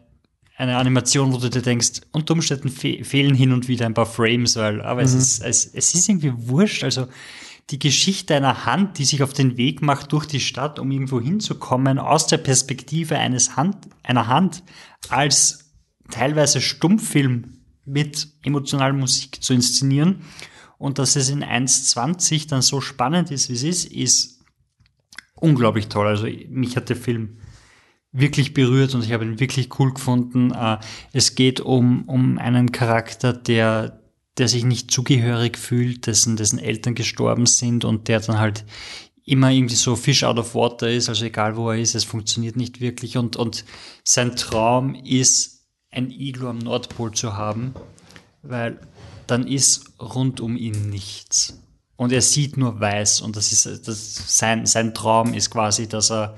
eine 0.57 0.78
Animation, 0.78 1.32
wo 1.32 1.38
du 1.38 1.49
dir 1.49 1.62
denkst, 1.62 2.01
unter 2.12 2.34
Umständen 2.34 2.70
fe 2.70 3.03
fehlen 3.03 3.36
hin 3.36 3.53
und 3.53 3.68
wieder 3.68 3.86
ein 3.86 3.93
paar 3.93 4.05
Frames, 4.05 4.55
weil, 4.57 4.82
aber 4.82 5.01
es, 5.01 5.14
ist, 5.14 5.43
es, 5.43 5.66
es 5.66 5.93
ist 5.93 6.09
irgendwie 6.09 6.34
wurscht. 6.36 6.84
Also 6.84 7.07
die 7.70 7.80
Geschichte 7.80 8.36
einer 8.36 8.66
Hand, 8.66 8.97
die 8.97 9.05
sich 9.05 9.24
auf 9.24 9.34
den 9.34 9.55
Weg 9.57 9.82
macht 9.82 10.12
durch 10.12 10.26
die 10.26 10.41
Stadt, 10.41 10.80
um 10.80 10.91
irgendwo 10.91 11.22
hinzukommen, 11.22 11.99
aus 11.99 12.28
der 12.28 12.38
Perspektive 12.38 13.18
eines 13.18 13.55
Hand, 13.55 13.78
einer 14.03 14.28
Hand 14.28 14.64
als 15.09 15.71
teilweise 16.12 16.62
Stummfilm 16.62 17.62
mit 17.86 18.28
emotionaler 18.43 18.93
Musik 18.93 19.43
zu 19.43 19.53
inszenieren 19.53 20.22
und 20.78 20.99
dass 20.99 21.16
es 21.16 21.30
in 21.30 21.43
1,20 21.43 22.47
dann 22.47 22.62
so 22.62 22.82
spannend 22.82 23.32
ist, 23.32 23.49
wie 23.49 23.53
es 23.53 23.64
ist, 23.64 23.86
ist 23.86 24.39
unglaublich 25.36 25.88
toll. 25.88 26.07
Also 26.07 26.28
mich 26.49 26.76
hat 26.76 26.89
der 26.89 26.95
Film 26.95 27.38
wirklich 28.12 28.53
berührt 28.53 28.93
und 28.93 29.03
ich 29.03 29.12
habe 29.12 29.26
ihn 29.26 29.39
wirklich 29.39 29.80
cool 29.80 29.93
gefunden. 29.93 30.51
Äh, 30.51 30.78
Es 31.14 31.36
geht 31.36 31.59
um, 31.59 32.03
um 32.07 32.38
einen 32.38 32.72
Charakter, 32.72 33.34
der, 33.34 34.01
der 34.38 34.47
sich 34.47 34.64
nicht 34.64 34.91
zugehörig 34.91 35.57
fühlt, 35.57 36.07
dessen, 36.07 36.36
dessen 36.36 36.59
Eltern 36.59 36.95
gestorben 36.95 37.45
sind 37.45 37.86
und 37.86 38.07
der 38.07 38.20
dann 38.20 38.39
halt 38.39 38.66
immer 39.24 39.51
irgendwie 39.51 39.76
so 39.76 39.95
Fish 39.95 40.24
out 40.24 40.39
of 40.39 40.55
water 40.55 40.89
ist, 40.89 41.09
also 41.09 41.26
egal 41.26 41.55
wo 41.55 41.70
er 41.70 41.80
ist, 41.80 41.95
es 41.95 42.03
funktioniert 42.03 42.55
nicht 42.55 42.82
wirklich 42.82 43.18
und, 43.18 43.36
und 43.36 43.66
sein 44.03 44.36
Traum 44.36 44.95
ist, 44.95 45.51
ein 45.92 46.10
Iglo 46.10 46.50
am 46.50 46.58
Nordpol 46.58 47.12
zu 47.14 47.36
haben, 47.36 47.74
weil 48.42 48.80
dann 49.28 49.46
ist 49.46 49.94
rund 50.00 50.39
um 50.39 50.56
ihn 50.58 50.89
nichts. 50.89 51.60
Und 51.96 52.12
er 52.12 52.22
sieht 52.22 52.58
nur 52.58 52.80
weiß 52.80 53.22
und 53.22 53.36
das 53.36 53.52
ist 53.52 53.88
das, 53.88 54.38
sein, 54.38 54.66
sein 54.66 54.94
Traum 54.94 55.34
ist 55.34 55.52
quasi, 55.52 55.88
dass 55.88 56.12
er 56.12 56.36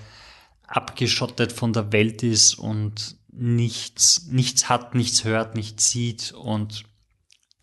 abgeschottet 0.67 1.53
von 1.53 1.71
der 1.71 1.91
Welt 1.93 2.23
ist 2.23 2.55
und 2.55 3.15
nichts, 3.31 4.27
nichts 4.29 4.67
hat, 4.69 4.95
nichts 4.95 5.23
hört, 5.23 5.55
nichts 5.55 5.89
sieht 5.89 6.33
und 6.33 6.83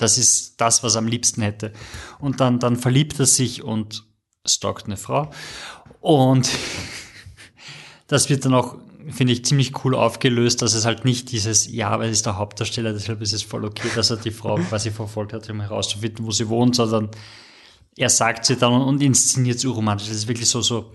das 0.00 0.16
ist 0.16 0.60
das, 0.60 0.82
was 0.82 0.94
er 0.94 1.00
am 1.00 1.08
liebsten 1.08 1.42
hätte. 1.42 1.72
Und 2.18 2.40
dann, 2.40 2.58
dann 2.58 2.76
verliebt 2.76 3.20
er 3.20 3.26
sich 3.26 3.62
und 3.62 4.04
stalkt 4.46 4.86
eine 4.86 4.96
Frau. 4.96 5.30
Und 6.00 6.48
das 8.06 8.30
wird 8.30 8.46
dann 8.46 8.54
auch, 8.54 8.78
finde 9.12 9.32
ich, 9.32 9.44
ziemlich 9.44 9.84
cool 9.84 9.94
aufgelöst, 9.94 10.62
dass 10.62 10.74
es 10.74 10.84
halt 10.84 11.04
nicht 11.04 11.32
dieses, 11.32 11.70
ja, 11.70 11.88
aber 11.88 12.04
er 12.04 12.10
ist 12.10 12.26
der 12.26 12.36
Hauptdarsteller, 12.36 12.92
deshalb 12.92 13.20
ist 13.22 13.32
es 13.32 13.42
voll 13.42 13.64
okay, 13.64 13.88
dass 13.94 14.10
er 14.10 14.16
die 14.16 14.30
Frau 14.30 14.56
quasi 14.68 14.90
verfolgt 14.90 15.32
hat, 15.32 15.48
um 15.50 15.60
herauszufinden, 15.60 16.26
wo 16.26 16.30
sie 16.30 16.48
wohnt, 16.48 16.76
sondern 16.76 17.10
er 17.96 18.08
sagt 18.08 18.46
sie 18.46 18.56
dann 18.56 18.72
und 18.72 19.02
inszeniert 19.02 19.56
es 19.56 19.64
urromantisch. 19.64 20.08
Das 20.08 20.16
ist 20.16 20.28
wirklich 20.28 20.48
so, 20.48 20.60
so 20.60 20.92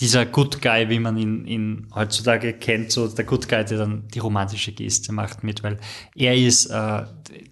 dieser 0.00 0.26
Good 0.26 0.60
Guy, 0.60 0.88
wie 0.88 0.98
man 0.98 1.16
ihn, 1.16 1.46
ihn 1.46 1.86
heutzutage 1.94 2.54
kennt, 2.54 2.90
so 2.90 3.06
der 3.06 3.24
Good 3.24 3.48
Guy, 3.48 3.64
der 3.64 3.78
dann 3.78 4.08
die 4.08 4.18
romantische 4.18 4.72
Geste 4.72 5.12
macht 5.12 5.44
mit, 5.44 5.62
weil 5.62 5.78
er 6.16 6.36
ist, 6.36 6.66
äh, 6.66 7.04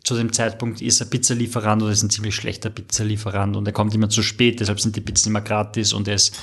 zu 0.03 0.17
dem 0.17 0.33
Zeitpunkt 0.33 0.83
ist 0.83 1.01
er 1.01 1.07
Pizzalieferant 1.07 1.83
und 1.83 1.91
ist 1.91 2.03
ein 2.03 2.11
ziemlich 2.11 2.35
schlechter 2.35 2.71
Pizzalieferant 2.71 3.57
und 3.57 3.67
er 3.67 3.73
kommt 3.73 3.95
immer 3.95 4.09
zu 4.09 4.23
spät, 4.23 4.61
deshalb 4.61 4.81
sind 4.81 4.97
die 4.97 5.01
Pizzen 5.01 5.31
immer 5.31 5.43
gratis 5.43 5.93
und 5.93 6.09
er 6.09 6.15
ist 6.15 6.41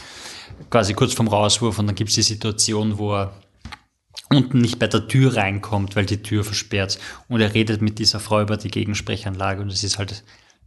quasi 0.70 0.94
kurz 0.94 1.14
vorm 1.14 1.28
Rauswurf 1.28 1.78
und 1.80 1.88
dann 1.88 1.96
gibt 1.96 2.10
es 2.10 2.16
die 2.16 2.22
Situation, 2.22 2.98
wo 2.98 3.14
er 3.14 3.34
unten 4.30 4.60
nicht 4.60 4.80
bei 4.80 4.88
der 4.88 5.08
Tür 5.08 5.36
reinkommt, 5.36 5.96
weil 5.96 6.06
die 6.06 6.22
Tür 6.22 6.44
versperrt. 6.44 7.00
Und 7.28 7.42
er 7.42 7.54
redet 7.54 7.82
mit 7.82 8.00
dieser 8.00 8.20
Frau 8.20 8.42
über 8.42 8.58
die 8.58 8.70
Gegensprechanlage 8.70 9.62
und 9.62 9.72
es 9.72 9.84
ist 9.84 9.98
halt 9.98 10.24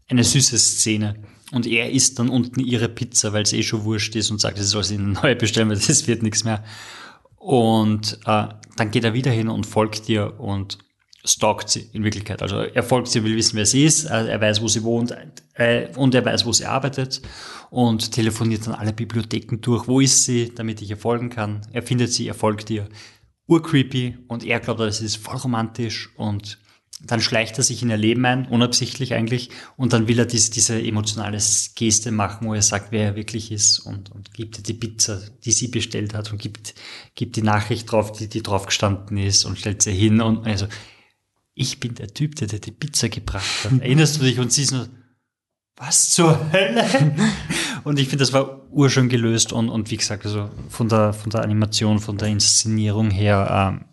eine 0.09 0.25
süße 0.25 0.59
Szene. 0.59 1.17
Und 1.53 1.67
er 1.67 1.91
isst 1.91 2.19
dann 2.19 2.29
unten 2.29 2.61
ihre 2.61 2.89
Pizza, 2.89 3.33
weil 3.33 3.43
es 3.43 3.53
eh 3.53 3.63
schon 3.63 3.85
wurscht 3.85 4.15
ist 4.17 4.31
und 4.31 4.41
sagt, 4.41 4.59
sie 4.59 4.65
soll 4.65 4.85
sie 4.85 4.95
eine 4.95 5.09
neue 5.09 5.37
bestellen, 5.37 5.69
weil 5.69 5.79
das 5.79 6.07
wird 6.07 6.23
nichts 6.23 6.45
mehr. 6.45 6.65
Und 7.37 8.19
äh, 8.27 8.49
dann 8.77 8.91
geht 8.91 9.05
er 9.05 9.15
wieder 9.15 9.31
hin 9.31 9.49
und 9.49 9.67
folgt 9.67 10.09
ihr 10.09 10.39
und 10.39 10.79
stalkt 11.25 11.69
sie 11.69 11.89
in 11.93 12.05
Wirklichkeit. 12.05 12.43
Also 12.43 12.59
er 12.59 12.83
folgt 12.83 13.09
sie, 13.09 13.25
will 13.25 13.37
wissen, 13.37 13.57
wer 13.57 13.67
sie 13.67 13.85
ist, 13.85 14.05
äh, 14.05 14.27
er 14.27 14.41
weiß, 14.41 14.63
wo 14.63 14.69
sie 14.69 14.83
wohnt 14.83 15.15
äh, 15.55 15.89
und 15.97 16.15
er 16.15 16.25
weiß, 16.25 16.47
wo 16.47 16.53
sie 16.53 16.67
arbeitet 16.67 17.21
und 17.71 18.13
telefoniert 18.13 18.67
dann 18.67 18.75
alle 18.75 18.93
Bibliotheken 18.93 19.61
durch. 19.61 19.87
Wo 19.87 20.01
ist 20.01 20.25
sie, 20.25 20.53
damit 20.55 20.81
ich 20.83 20.91
ihr 20.91 20.97
folgen 20.97 21.31
kann? 21.31 21.63
Er 21.73 21.83
findet 21.83 22.13
sie, 22.13 22.27
er 22.27 22.35
folgt 22.35 22.71
ihr. 22.71 22.89
Urcreepy 23.51 24.17
und 24.29 24.45
er 24.45 24.61
glaubt, 24.61 24.81
das 24.81 25.01
ist 25.01 25.17
voll 25.17 25.37
romantisch 25.37 26.11
und 26.17 26.59
dann 27.03 27.21
schleicht 27.21 27.57
er 27.59 27.65
sich 27.65 27.83
in 27.83 27.91
ihr 27.91 27.97
Leben 27.97 28.25
ein, 28.27 28.47
unabsichtlich 28.47 29.15
eigentlich, 29.15 29.51
und 29.77 29.93
dann 29.93 30.07
will 30.07 30.19
er 30.19 30.27
diese, 30.27 30.51
diese 30.51 30.81
emotionale 30.81 31.39
Geste 31.75 32.13
machen, 32.13 32.47
wo 32.47 32.55
er 32.55 32.63
sagt, 32.63 32.93
wer 32.93 33.05
er 33.07 33.17
wirklich 33.17 33.51
ist 33.51 33.81
und, 33.81 34.13
und 34.13 34.35
gibt 34.35 34.59
ihr 34.59 34.63
die 34.63 34.75
Pizza, 34.75 35.21
die 35.45 35.53
sie 35.53 35.69
bestellt 35.69 36.15
hat 36.15 36.31
und 36.31 36.41
gibt, 36.41 36.75
gibt 37.15 37.37
die 37.37 37.43
Nachricht 37.43 37.91
drauf, 37.91 38.13
die, 38.13 38.29
die 38.29 38.43
drauf 38.43 38.67
gestanden 38.67 39.17
ist 39.17 39.45
und 39.47 39.59
stellt 39.59 39.83
sie 39.83 39.93
hin 39.93 40.21
und 40.21 40.47
also, 40.47 40.67
ich 41.55 41.81
bin 41.81 41.95
der 41.95 42.15
Typ, 42.15 42.37
der 42.37 42.49
dir 42.49 42.61
die 42.61 42.71
Pizza 42.71 43.09
gebracht 43.09 43.65
hat. 43.65 43.81
Erinnerst 43.81 44.21
du 44.21 44.25
dich? 44.25 44.39
Und 44.39 44.53
sie 44.53 44.63
ist 44.63 44.73
nur, 44.73 44.89
was 45.77 46.11
zur 46.11 46.53
Hölle? 46.53 46.85
und 47.85 47.99
ich 47.99 48.09
finde, 48.09 48.23
das 48.23 48.33
war 48.33 48.61
urschön 48.71 49.09
gelöst 49.09 49.53
und, 49.53 49.69
und 49.69 49.91
wie 49.91 49.97
gesagt, 49.97 50.27
also 50.27 50.51
von 50.69 50.89
der, 50.89 51.13
von 51.13 51.31
der 51.31 51.43
Animation, 51.43 51.99
von 51.99 52.19
der 52.19 52.29
Inszenierung 52.29 53.11
her, 53.11 53.79
ähm, 53.79 53.85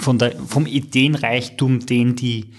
von 0.00 0.18
der, 0.18 0.36
vom 0.36 0.66
Ideenreichtum, 0.66 1.86
den 1.86 2.16
die, 2.16 2.52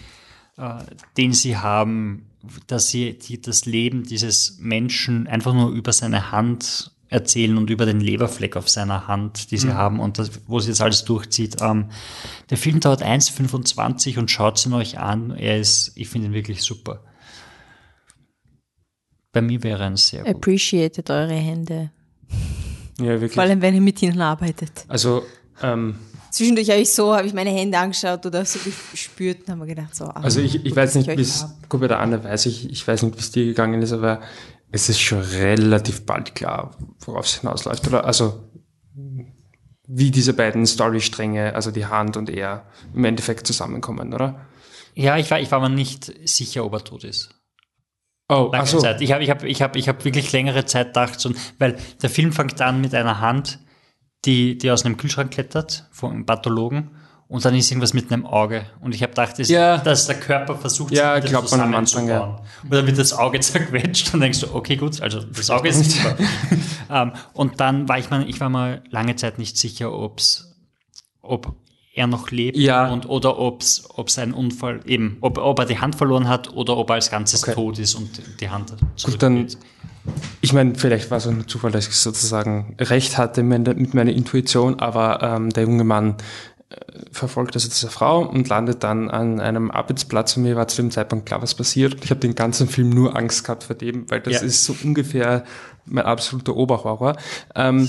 äh, 0.57 0.83
den 1.17 1.33
sie 1.33 1.57
haben, 1.57 2.29
dass 2.67 2.87
sie 2.87 3.17
die, 3.17 3.41
das 3.41 3.65
Leben 3.65 4.03
dieses 4.03 4.57
Menschen 4.59 5.27
einfach 5.27 5.53
nur 5.53 5.69
über 5.71 5.91
seine 5.91 6.31
Hand 6.31 6.91
erzählen 7.09 7.57
und 7.57 7.69
über 7.69 7.85
den 7.85 8.01
Leberfleck 8.01 8.57
auf 8.57 8.69
seiner 8.69 9.07
Hand, 9.07 9.51
die 9.51 9.57
sie 9.57 9.67
mhm. 9.67 9.73
haben 9.75 9.99
und 9.99 10.19
das, 10.19 10.31
wo 10.47 10.59
sie 10.59 10.69
jetzt 10.69 10.81
alles 10.81 11.05
durchzieht. 11.05 11.57
Ähm, 11.61 11.89
der 12.49 12.57
Film 12.57 12.79
dauert 12.79 13.01
1,25 13.01 14.19
und 14.19 14.29
schaut 14.29 14.63
ihn 14.65 14.73
euch 14.73 14.99
an. 14.99 15.31
Er 15.31 15.57
ist, 15.57 15.93
ich 15.95 16.09
finde 16.09 16.27
ihn 16.27 16.33
wirklich 16.33 16.63
super. 16.63 17.01
Bei 19.31 19.41
mir 19.41 19.61
wäre 19.63 19.83
ein 19.83 19.97
sehr 19.97 20.23
gut. 20.23 20.35
Appreciated 20.35 21.09
eure 21.09 21.33
Hände. 21.33 21.91
Ja, 22.99 23.05
wirklich. 23.05 23.33
Vor 23.33 23.43
allem, 23.43 23.61
wenn 23.61 23.75
ihr 23.75 23.81
mit 23.81 24.01
ihnen 24.01 24.19
arbeitet. 24.21 24.85
Also, 24.87 25.23
ähm, 25.61 25.95
Zwischendurch 26.31 26.69
habe 26.69 26.81
ich 26.81 26.91
so, 26.91 27.15
habe 27.15 27.25
ich 27.25 27.33
meine 27.33 27.49
Hände 27.49 27.77
angeschaut 27.77 28.25
oder 28.25 28.45
so 28.45 28.59
gespürt 28.91 29.39
und 29.41 29.49
habe 29.49 29.61
mir 29.61 29.67
gedacht, 29.67 29.95
so. 29.95 30.05
Ach, 30.05 30.23
also 30.23 30.41
ich, 30.41 30.65
ich 30.65 30.75
weiß 30.75 30.95
nicht, 30.95 31.07
wie 31.07 31.21
es, 31.21 31.45
bei 31.69 31.87
der 31.87 31.99
Anne 31.99 32.23
weiß 32.23 32.45
ich, 32.47 32.69
ich 32.69 32.87
weiß 32.87 33.03
nicht, 33.03 33.15
wie 33.15 33.19
es 33.19 33.31
dir 33.31 33.45
gegangen 33.45 33.81
ist, 33.81 33.93
aber 33.93 34.21
es 34.71 34.89
ist 34.89 34.99
schon 34.99 35.21
relativ 35.21 36.05
bald 36.05 36.35
klar, 36.35 36.75
worauf 36.99 37.25
es 37.25 37.39
hinausläuft, 37.39 37.87
oder? 37.87 38.05
Also, 38.05 38.43
wie 39.87 40.11
diese 40.11 40.33
beiden 40.33 40.65
Storystränge, 40.65 41.55
also 41.55 41.71
die 41.71 41.85
Hand 41.85 42.17
und 42.17 42.29
er, 42.29 42.65
im 42.93 43.05
Endeffekt 43.05 43.47
zusammenkommen, 43.47 44.13
oder? 44.13 44.45
Ja, 44.93 45.17
ich 45.17 45.31
war, 45.31 45.39
ich 45.39 45.49
war 45.51 45.59
mir 45.61 45.69
nicht 45.69 46.11
sicher, 46.27 46.65
ob 46.65 46.73
er 46.73 46.83
tot 46.83 47.03
ist. 47.03 47.29
Oh, 48.29 48.49
ach 48.51 48.67
so. 48.67 48.79
Zeit. 48.79 49.01
Ich 49.01 49.11
habe 49.11 49.23
ich 49.23 49.29
hab, 49.29 49.43
ich 49.43 49.61
hab, 49.61 49.75
ich 49.75 49.87
hab 49.87 50.03
wirklich 50.03 50.31
längere 50.31 50.65
Zeit 50.65 50.87
gedacht, 50.87 51.19
so, 51.19 51.31
weil 51.59 51.77
der 52.01 52.09
Film 52.09 52.33
fängt 52.33 52.59
an 52.61 52.81
mit 52.81 52.93
einer 52.93 53.21
Hand, 53.21 53.59
die, 54.25 54.57
die 54.57 54.69
aus 54.71 54.85
einem 54.85 54.97
Kühlschrank 54.97 55.31
klettert, 55.31 55.87
vom 55.91 56.25
Pathologen, 56.25 56.91
und 57.29 57.43
dann 57.43 57.55
ist 57.55 57.69
irgendwas 57.71 57.93
mit 57.93 58.11
einem 58.11 58.25
Auge. 58.25 58.65
Und 58.79 58.95
ich 58.95 59.01
habe 59.01 59.09
gedacht, 59.09 59.37
das, 59.37 59.49
ja. 59.49 59.77
dass 59.77 60.07
der 60.07 60.17
Körper 60.17 60.55
versucht, 60.55 60.93
ja, 60.93 61.21
sich 61.21 61.29
glaubt 61.29 61.51
man 61.51 61.59
am 61.59 61.75
Anfang, 61.75 62.07
ja. 62.07 62.39
Und 62.63 62.73
dann 62.73 62.87
wird 62.87 62.97
das 62.97 63.11
Auge 63.11 63.39
zerquetscht 63.41 64.13
und 64.13 64.21
denkst 64.21 64.39
du, 64.39 64.55
okay, 64.55 64.77
gut, 64.77 65.01
also 65.01 65.21
das 65.21 65.49
Auge 65.49 65.69
ist 65.69 65.79
nicht 65.79 66.05
um, 66.05 66.25
ähm, 66.89 67.11
Und 67.33 67.59
dann 67.59 67.89
war 67.89 67.99
ich 67.99 68.09
mal, 68.09 68.27
ich 68.29 68.39
war 68.39 68.49
mal 68.49 68.81
lange 68.89 69.17
Zeit 69.17 69.39
nicht 69.39 69.57
sicher, 69.57 69.91
ob's, 69.91 70.55
ob 71.21 71.53
er 71.98 72.07
noch 72.07 72.32
lebt 72.32 72.57
ja. 72.57 72.88
und 72.91 73.10
oder 73.10 73.38
ob's 73.40 73.84
ob's 73.95 74.18
ein 74.19 74.34
Unfall 74.34 74.80
eben 74.86 75.18
ob, 75.22 75.38
ob 75.38 75.60
er 75.60 75.65
die 75.65 75.80
Hand 75.80 75.95
verloren 75.95 76.28
hat 76.30 76.53
oder 76.53 76.78
ob 76.78 76.90
er 76.90 76.95
als 76.95 77.10
Ganzes 77.11 77.44
Okay. 77.44 77.53
tot 77.56 77.80
ist 77.80 77.95
und 77.95 78.22
die 78.40 78.49
Hand 78.49 78.74
Gut, 79.03 79.22
dann, 79.22 79.48
ich 80.41 80.53
meine, 80.53 80.76
vielleicht 80.76 81.11
war 81.11 81.18
es 81.18 81.26
nur 81.26 81.48
Zufall, 81.48 81.72
dass 81.72 81.88
ich 81.88 81.95
sozusagen 81.95 82.76
recht 82.80 83.18
hatte 83.18 83.44
mit 83.44 83.68
mit 83.78 83.94
meiner 83.94 84.11
Intuition, 84.14 84.80
aber 84.80 85.22
ähm, 85.22 85.49
der 85.49 85.64
junge 85.64 85.84
Mann 85.84 86.15
äh, 86.69 86.76
verfolgt 87.11 87.56
also 87.56 87.68
diese 87.68 87.90
Frau 87.90 88.22
und 88.22 88.48
landet 88.48 88.84
dann 88.84 89.10
an 89.10 89.40
einem 89.40 89.72
Arbeitsplatz 89.72 90.38
und 90.38 90.44
mir 90.44 90.56
war 90.56 90.68
zu 90.68 90.82
dem 90.82 90.91
Zeitpunkt 90.91 91.26
klar, 91.26 91.41
was 91.41 91.56
passiert. 91.56 91.98
Ich 92.03 92.10
habe 92.11 92.19
den 92.19 92.36
ganzen 92.36 92.68
Film 92.69 92.90
nur 92.90 93.15
Angst 93.18 93.44
gehabt 93.44 93.64
vor 93.64 93.76
dem, 93.76 94.10
weil 94.11 94.22
das 94.22 94.34
Ja. 94.36 94.41
ist 94.41 94.64
so 94.65 94.76
ungefähr 94.84 95.44
mein 95.86 96.06
absoluter 96.06 96.56
Oberhorror. 96.56 97.15
Ähm, 97.56 97.88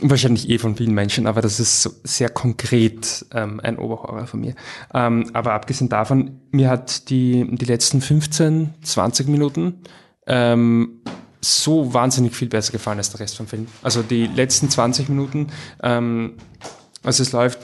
wahrscheinlich 0.00 0.48
eh 0.48 0.58
von 0.58 0.76
vielen 0.76 0.94
Menschen, 0.94 1.26
aber 1.26 1.40
das 1.40 1.58
ist 1.58 1.82
so 1.82 1.90
sehr 2.04 2.28
konkret 2.28 3.26
ähm, 3.32 3.60
ein 3.60 3.78
Oberhorror 3.78 4.26
von 4.26 4.40
mir. 4.40 4.54
Ähm, 4.94 5.30
aber 5.32 5.54
abgesehen 5.54 5.88
davon, 5.88 6.40
mir 6.50 6.70
hat 6.70 7.10
die, 7.10 7.46
die 7.50 7.64
letzten 7.64 8.00
15, 8.00 8.74
20 8.82 9.28
Minuten 9.28 9.82
ähm, 10.26 11.00
so 11.40 11.92
wahnsinnig 11.94 12.34
viel 12.34 12.48
besser 12.48 12.72
gefallen 12.72 12.98
als 12.98 13.10
der 13.10 13.20
Rest 13.20 13.36
vom 13.36 13.46
Film. 13.46 13.66
Also 13.82 14.02
die 14.02 14.26
letzten 14.26 14.70
20 14.70 15.08
Minuten, 15.08 15.48
ähm, 15.82 16.34
also 17.02 17.22
es 17.22 17.32
läuft, 17.32 17.58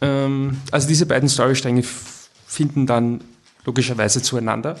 ähm, 0.00 0.58
also 0.70 0.88
diese 0.88 1.06
beiden 1.06 1.28
Storystränge 1.28 1.84
finden 2.46 2.86
dann 2.86 3.22
logischerweise 3.64 4.22
zueinander. 4.22 4.78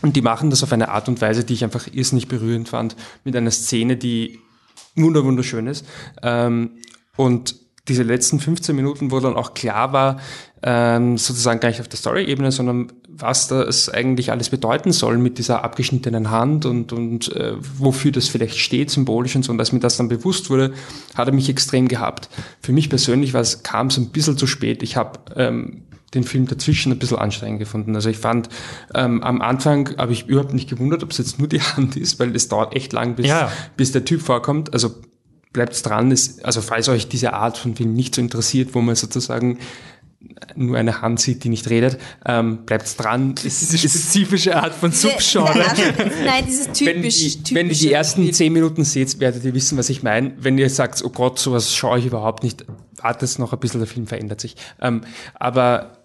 Und 0.00 0.16
die 0.16 0.22
machen 0.22 0.50
das 0.50 0.62
auf 0.62 0.72
eine 0.72 0.90
Art 0.90 1.08
und 1.08 1.20
Weise, 1.20 1.44
die 1.44 1.54
ich 1.54 1.64
einfach 1.64 1.88
irrsinnig 1.92 2.28
berührend 2.28 2.68
fand, 2.68 2.96
mit 3.24 3.34
einer 3.34 3.50
Szene, 3.50 3.96
die 3.96 4.38
wunder 5.24 5.24
ist. 5.66 5.86
Ähm, 6.22 6.70
und 7.16 7.56
diese 7.88 8.02
letzten 8.02 8.38
15 8.38 8.76
Minuten, 8.76 9.10
wo 9.10 9.20
dann 9.20 9.36
auch 9.36 9.54
klar 9.54 9.92
war, 9.92 10.20
ähm, 10.62 11.16
sozusagen 11.16 11.60
gar 11.60 11.68
nicht 11.68 11.80
auf 11.80 11.88
der 11.88 11.98
Story-Ebene, 11.98 12.52
sondern 12.52 12.92
was 13.08 13.48
das 13.48 13.88
eigentlich 13.88 14.30
alles 14.30 14.50
bedeuten 14.50 14.92
soll 14.92 15.18
mit 15.18 15.38
dieser 15.38 15.64
abgeschnittenen 15.64 16.30
Hand 16.30 16.66
und, 16.66 16.92
und 16.92 17.34
äh, 17.34 17.54
wofür 17.58 18.12
das 18.12 18.28
vielleicht 18.28 18.58
steht, 18.58 18.90
symbolisch 18.90 19.34
und 19.36 19.44
so. 19.44 19.52
Und 19.52 19.60
als 19.60 19.72
mir 19.72 19.80
das 19.80 19.96
dann 19.96 20.08
bewusst 20.08 20.50
wurde, 20.50 20.72
hat 21.14 21.28
er 21.28 21.34
mich 21.34 21.48
extrem 21.48 21.88
gehabt. 21.88 22.28
Für 22.60 22.72
mich 22.72 22.90
persönlich 22.90 23.34
kam 23.62 23.88
es 23.88 23.96
ein 23.96 24.10
bisschen 24.10 24.36
zu 24.36 24.46
spät. 24.46 24.82
Ich 24.82 24.96
habe 24.96 25.18
ähm, 25.36 25.82
den 26.14 26.24
Film 26.24 26.46
dazwischen 26.46 26.92
ein 26.92 26.98
bisschen 26.98 27.18
anstrengend 27.18 27.58
gefunden. 27.58 27.94
Also 27.94 28.08
ich 28.08 28.18
fand, 28.18 28.48
ähm, 28.94 29.22
am 29.22 29.42
Anfang 29.42 29.96
habe 29.98 30.12
ich 30.12 30.26
überhaupt 30.26 30.54
nicht 30.54 30.68
gewundert, 30.68 31.02
ob 31.02 31.10
es 31.10 31.18
jetzt 31.18 31.38
nur 31.38 31.48
die 31.48 31.60
Hand 31.76 31.96
ist, 31.96 32.18
weil 32.18 32.34
es 32.34 32.48
dauert 32.48 32.74
echt 32.74 32.92
lang, 32.92 33.14
bis, 33.14 33.26
Ja. 33.26 33.52
bis 33.76 33.92
der 33.92 34.04
Typ 34.04 34.22
vorkommt. 34.22 34.72
Also 34.72 34.94
bleibt 35.52 35.84
dran. 35.84 36.10
Ist, 36.10 36.44
also 36.44 36.60
falls 36.60 36.88
euch 36.88 37.08
diese 37.08 37.32
Art 37.32 37.58
von 37.58 37.74
Film 37.76 37.92
nicht 37.92 38.14
so 38.14 38.20
interessiert, 38.20 38.74
wo 38.74 38.80
man 38.80 38.94
sozusagen 38.94 39.58
nur 40.56 40.76
eine 40.76 41.00
Hand 41.00 41.20
sieht, 41.20 41.44
die 41.44 41.48
nicht 41.48 41.70
redet, 41.70 41.98
ähm, 42.26 42.64
bleibt 42.66 42.98
dran. 43.02 43.34
Es 43.44 43.60
Diese 43.60 43.78
spezifische 43.78 44.56
Art 44.56 44.74
von 44.74 44.90
Subgenre. 44.90 45.64
Nein, 46.24 46.44
dieses 46.46 46.72
typisch, 46.72 47.38
wenn, 47.50 47.54
wenn 47.54 47.66
ihr 47.68 47.74
die 47.76 47.92
ersten 47.92 48.32
zehn 48.32 48.52
Minuten 48.52 48.84
seht, 48.84 49.20
werdet 49.20 49.44
ihr 49.44 49.54
wissen, 49.54 49.78
was 49.78 49.88
ich 49.90 50.02
meine. 50.02 50.32
Wenn 50.38 50.58
ihr 50.58 50.68
sagt, 50.70 51.02
oh 51.04 51.10
Gott, 51.10 51.38
sowas 51.38 51.74
schaue 51.74 51.98
ich 51.98 52.06
überhaupt 52.06 52.42
nicht, 52.42 52.64
wartet 53.00 53.38
noch 53.38 53.52
ein 53.52 53.58
bisschen, 53.60 53.80
der 53.80 53.86
Film 53.86 54.06
verändert 54.06 54.40
sich. 54.40 54.56
Ähm, 54.80 55.02
aber 55.34 55.97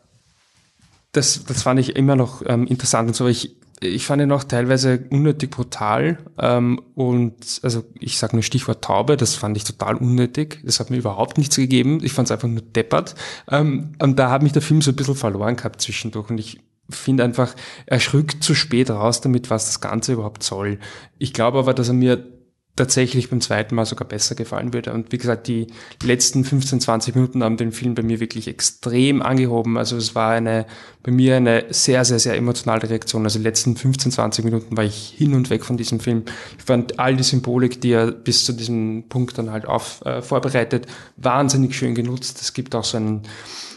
das, 1.14 1.46
das 1.46 1.64
fand 1.64 1.80
ich 1.80 1.96
immer 1.96 2.16
noch 2.16 2.42
ähm, 2.46 2.68
interessant 2.68 3.08
und 3.08 3.16
so. 3.16 3.28
Ich, 3.28 3.56
ich 3.80 4.06
fand 4.06 4.22
ihn 4.22 4.32
auch 4.32 4.44
teilweise 4.44 5.06
unnötig 5.10 5.52
brutal 5.52 6.18
ähm, 6.40 6.82
und 6.96 7.60
also 7.62 7.84
ich 8.00 8.18
sage 8.18 8.36
nur 8.36 8.44
Stichwort 8.44 8.84
Taube, 8.84 9.16
das 9.16 9.36
fand 9.36 9.56
ich 9.56 9.64
total 9.64 9.96
unnötig. 9.96 10.60
Das 10.66 10.80
hat 10.80 10.90
mir 10.90 10.98
überhaupt 10.98 11.38
nichts 11.38 11.56
gegeben. 11.56 12.00
Ich 12.04 12.14
fand 12.14 12.28
es 12.28 12.32
einfach 12.32 12.48
nur 12.48 12.62
deppert. 12.62 13.16
Ähm, 13.50 13.94
und 14.02 14.18
da 14.18 14.32
hat 14.32 14.44
mich 14.44 14.54
der 14.54 14.62
Film 14.62 14.82
so 14.82 14.92
ein 14.92 14.96
bisschen 14.96 15.16
verloren 15.16 15.56
gehabt 15.56 15.82
zwischendurch 15.82 16.30
und 16.30 16.40
ich 16.40 16.60
finde 16.90 17.24
einfach, 17.24 17.56
er 17.86 18.00
schrückt 18.00 18.44
zu 18.44 18.56
spät 18.56 18.90
raus 18.90 19.22
damit, 19.22 19.50
was 19.50 19.68
das 19.68 19.82
Ganze 19.82 20.14
überhaupt 20.14 20.44
soll. 20.44 20.80
Ich 21.18 21.34
glaube 21.34 21.60
aber, 21.60 21.74
dass 21.74 21.88
er 21.88 21.94
mir 21.94 22.26
tatsächlich 22.76 23.30
beim 23.30 23.40
zweiten 23.40 23.76
Mal 23.76 23.86
sogar 23.86 24.08
besser 24.08 24.34
gefallen 24.34 24.74
würde. 24.74 24.94
Und 24.94 25.12
wie 25.12 25.20
gesagt, 25.20 25.48
die 25.48 25.68
letzten 26.02 26.44
15, 26.44 26.82
20 26.82 27.14
Minuten 27.14 27.44
haben 27.44 27.58
den 27.58 27.72
Film 27.72 27.94
bei 27.94 28.02
mir 28.02 28.20
wirklich 28.20 28.48
extrem 28.48 29.22
angehoben. 29.22 29.78
Also 29.78 29.96
es 29.96 30.16
war 30.16 30.32
eine, 30.32 30.66
bei 31.04 31.12
mir 31.12 31.36
eine 31.36 31.66
sehr, 31.70 32.04
sehr, 32.04 32.18
sehr 32.18 32.36
emotionale 32.36 32.90
Reaktion. 32.90 33.26
Also 33.26 33.38
die 33.38 33.44
letzten 33.44 33.76
15, 33.76 34.12
20 34.12 34.46
Minuten 34.46 34.76
war 34.76 34.84
ich 34.84 35.14
hin 35.16 35.36
und 35.36 35.52
weg 35.52 35.64
von 35.66 35.78
diesem 35.78 36.00
Film. 36.00 36.24
Ich 36.58 36.64
fand 36.66 37.00
all 37.00 37.16
die 37.16 37.24
Symbolik, 37.24 37.80
die 37.80 37.92
er 37.92 38.12
bis 38.12 38.44
zu 38.44 38.54
diesem 38.54 39.04
Punkt 39.08 39.38
dann 39.38 39.52
halt 39.52 39.66
auf, 39.66 40.04
äh, 40.06 40.24
vorbereitet, 40.24 40.88
wahnsinnig 41.18 41.76
schön 41.76 41.94
genutzt. 41.94 42.42
Es 42.42 42.54
gibt 42.54 42.74
auch 42.74 42.86
so 42.86 42.98
einen, 42.98 43.22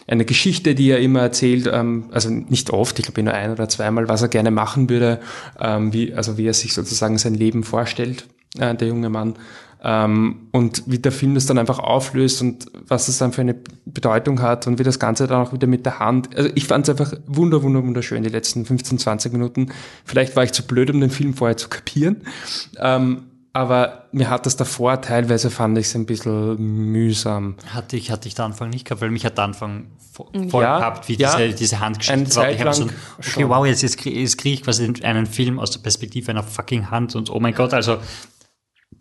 eine 0.06 0.24
Geschichte, 0.24 0.74
die 0.74 0.90
er 0.90 1.00
immer 1.00 1.20
erzählt, 1.20 1.68
ähm, 1.72 2.04
also 2.12 2.30
nicht 2.30 2.70
oft, 2.70 2.98
ich 2.98 3.04
glaube 3.04 3.22
nur 3.22 3.34
ein 3.34 3.50
oder 3.50 3.68
zweimal, 3.68 4.08
was 4.08 4.22
er 4.22 4.28
gerne 4.28 4.50
machen 4.50 4.88
würde, 4.88 5.20
ähm, 5.60 5.92
wie, 5.92 6.14
also 6.14 6.38
wie 6.38 6.46
er 6.46 6.54
sich 6.54 6.74
sozusagen 6.74 7.18
sein 7.18 7.34
Leben 7.34 7.64
vorstellt, 7.64 8.26
äh, 8.58 8.74
der 8.74 8.88
junge 8.88 9.10
Mann. 9.10 9.34
Ähm, 9.82 10.48
und 10.52 10.84
wie 10.86 10.98
der 10.98 11.12
Film 11.12 11.34
das 11.34 11.46
dann 11.46 11.58
einfach 11.58 11.78
auflöst 11.78 12.40
und 12.40 12.66
was 12.88 13.06
das 13.06 13.18
dann 13.18 13.32
für 13.32 13.42
eine 13.42 13.54
Bedeutung 13.84 14.40
hat 14.40 14.66
und 14.66 14.78
wie 14.78 14.82
das 14.82 14.98
Ganze 14.98 15.26
dann 15.26 15.46
auch 15.46 15.52
wieder 15.52 15.66
mit 15.66 15.84
der 15.84 15.98
Hand. 15.98 16.34
Also 16.36 16.50
ich 16.54 16.66
fand 16.66 16.88
es 16.88 16.90
einfach 16.90 17.12
wunder, 17.26 17.62
wunder, 17.62 17.84
wunderschön, 17.84 18.22
die 18.22 18.30
letzten 18.30 18.64
15, 18.64 18.98
20 18.98 19.32
Minuten. 19.32 19.68
Vielleicht 20.04 20.34
war 20.34 20.44
ich 20.44 20.52
zu 20.52 20.66
blöd, 20.66 20.90
um 20.90 21.00
den 21.00 21.10
Film 21.10 21.34
vorher 21.34 21.56
zu 21.56 21.68
kapieren. 21.68 22.22
Ähm, 22.78 23.24
aber 23.56 24.08
mir 24.12 24.30
hat 24.30 24.46
das 24.46 24.56
davor 24.56 25.00
teilweise 25.00 25.50
fand 25.50 25.76
ich 25.78 25.86
es 25.86 25.94
ein 25.94 26.06
bisschen 26.06 26.56
mühsam. 26.92 27.56
Hatte 27.68 27.96
ich, 27.96 28.10
hatte 28.10 28.28
ich 28.28 28.34
den 28.34 28.44
Anfang 28.46 28.70
nicht 28.70 28.84
gehabt, 28.84 29.00
weil 29.00 29.10
mich 29.10 29.24
hat 29.24 29.36
der 29.38 29.44
Anfang 29.44 29.90
vo- 30.14 30.30
voll 30.50 30.62
Ja, 30.62 30.78
gehabt, 30.78 31.08
wie 31.08 31.14
ja. 31.16 31.36
diese, 31.36 31.54
diese 31.54 31.80
Handgeschichte 31.80 32.36
war. 32.36 32.50
Ich 32.50 32.60
hab 32.60 32.74
so, 32.74 32.84
okay, 32.84 32.92
schon. 33.20 33.48
wow, 33.48 33.66
jetzt, 33.66 33.82
jetzt, 33.82 33.98
krieg- 33.98 34.14
jetzt 34.16 34.38
kriege 34.38 34.54
ich 34.54 34.62
quasi 34.62 34.92
einen 35.02 35.26
Film 35.26 35.58
aus 35.58 35.70
der 35.70 35.80
Perspektive 35.80 36.30
einer 36.30 36.42
fucking 36.42 36.90
Hand 36.90 37.14
und 37.16 37.30
oh 37.30 37.40
mein 37.40 37.54
Gott, 37.54 37.74
also 37.74 37.98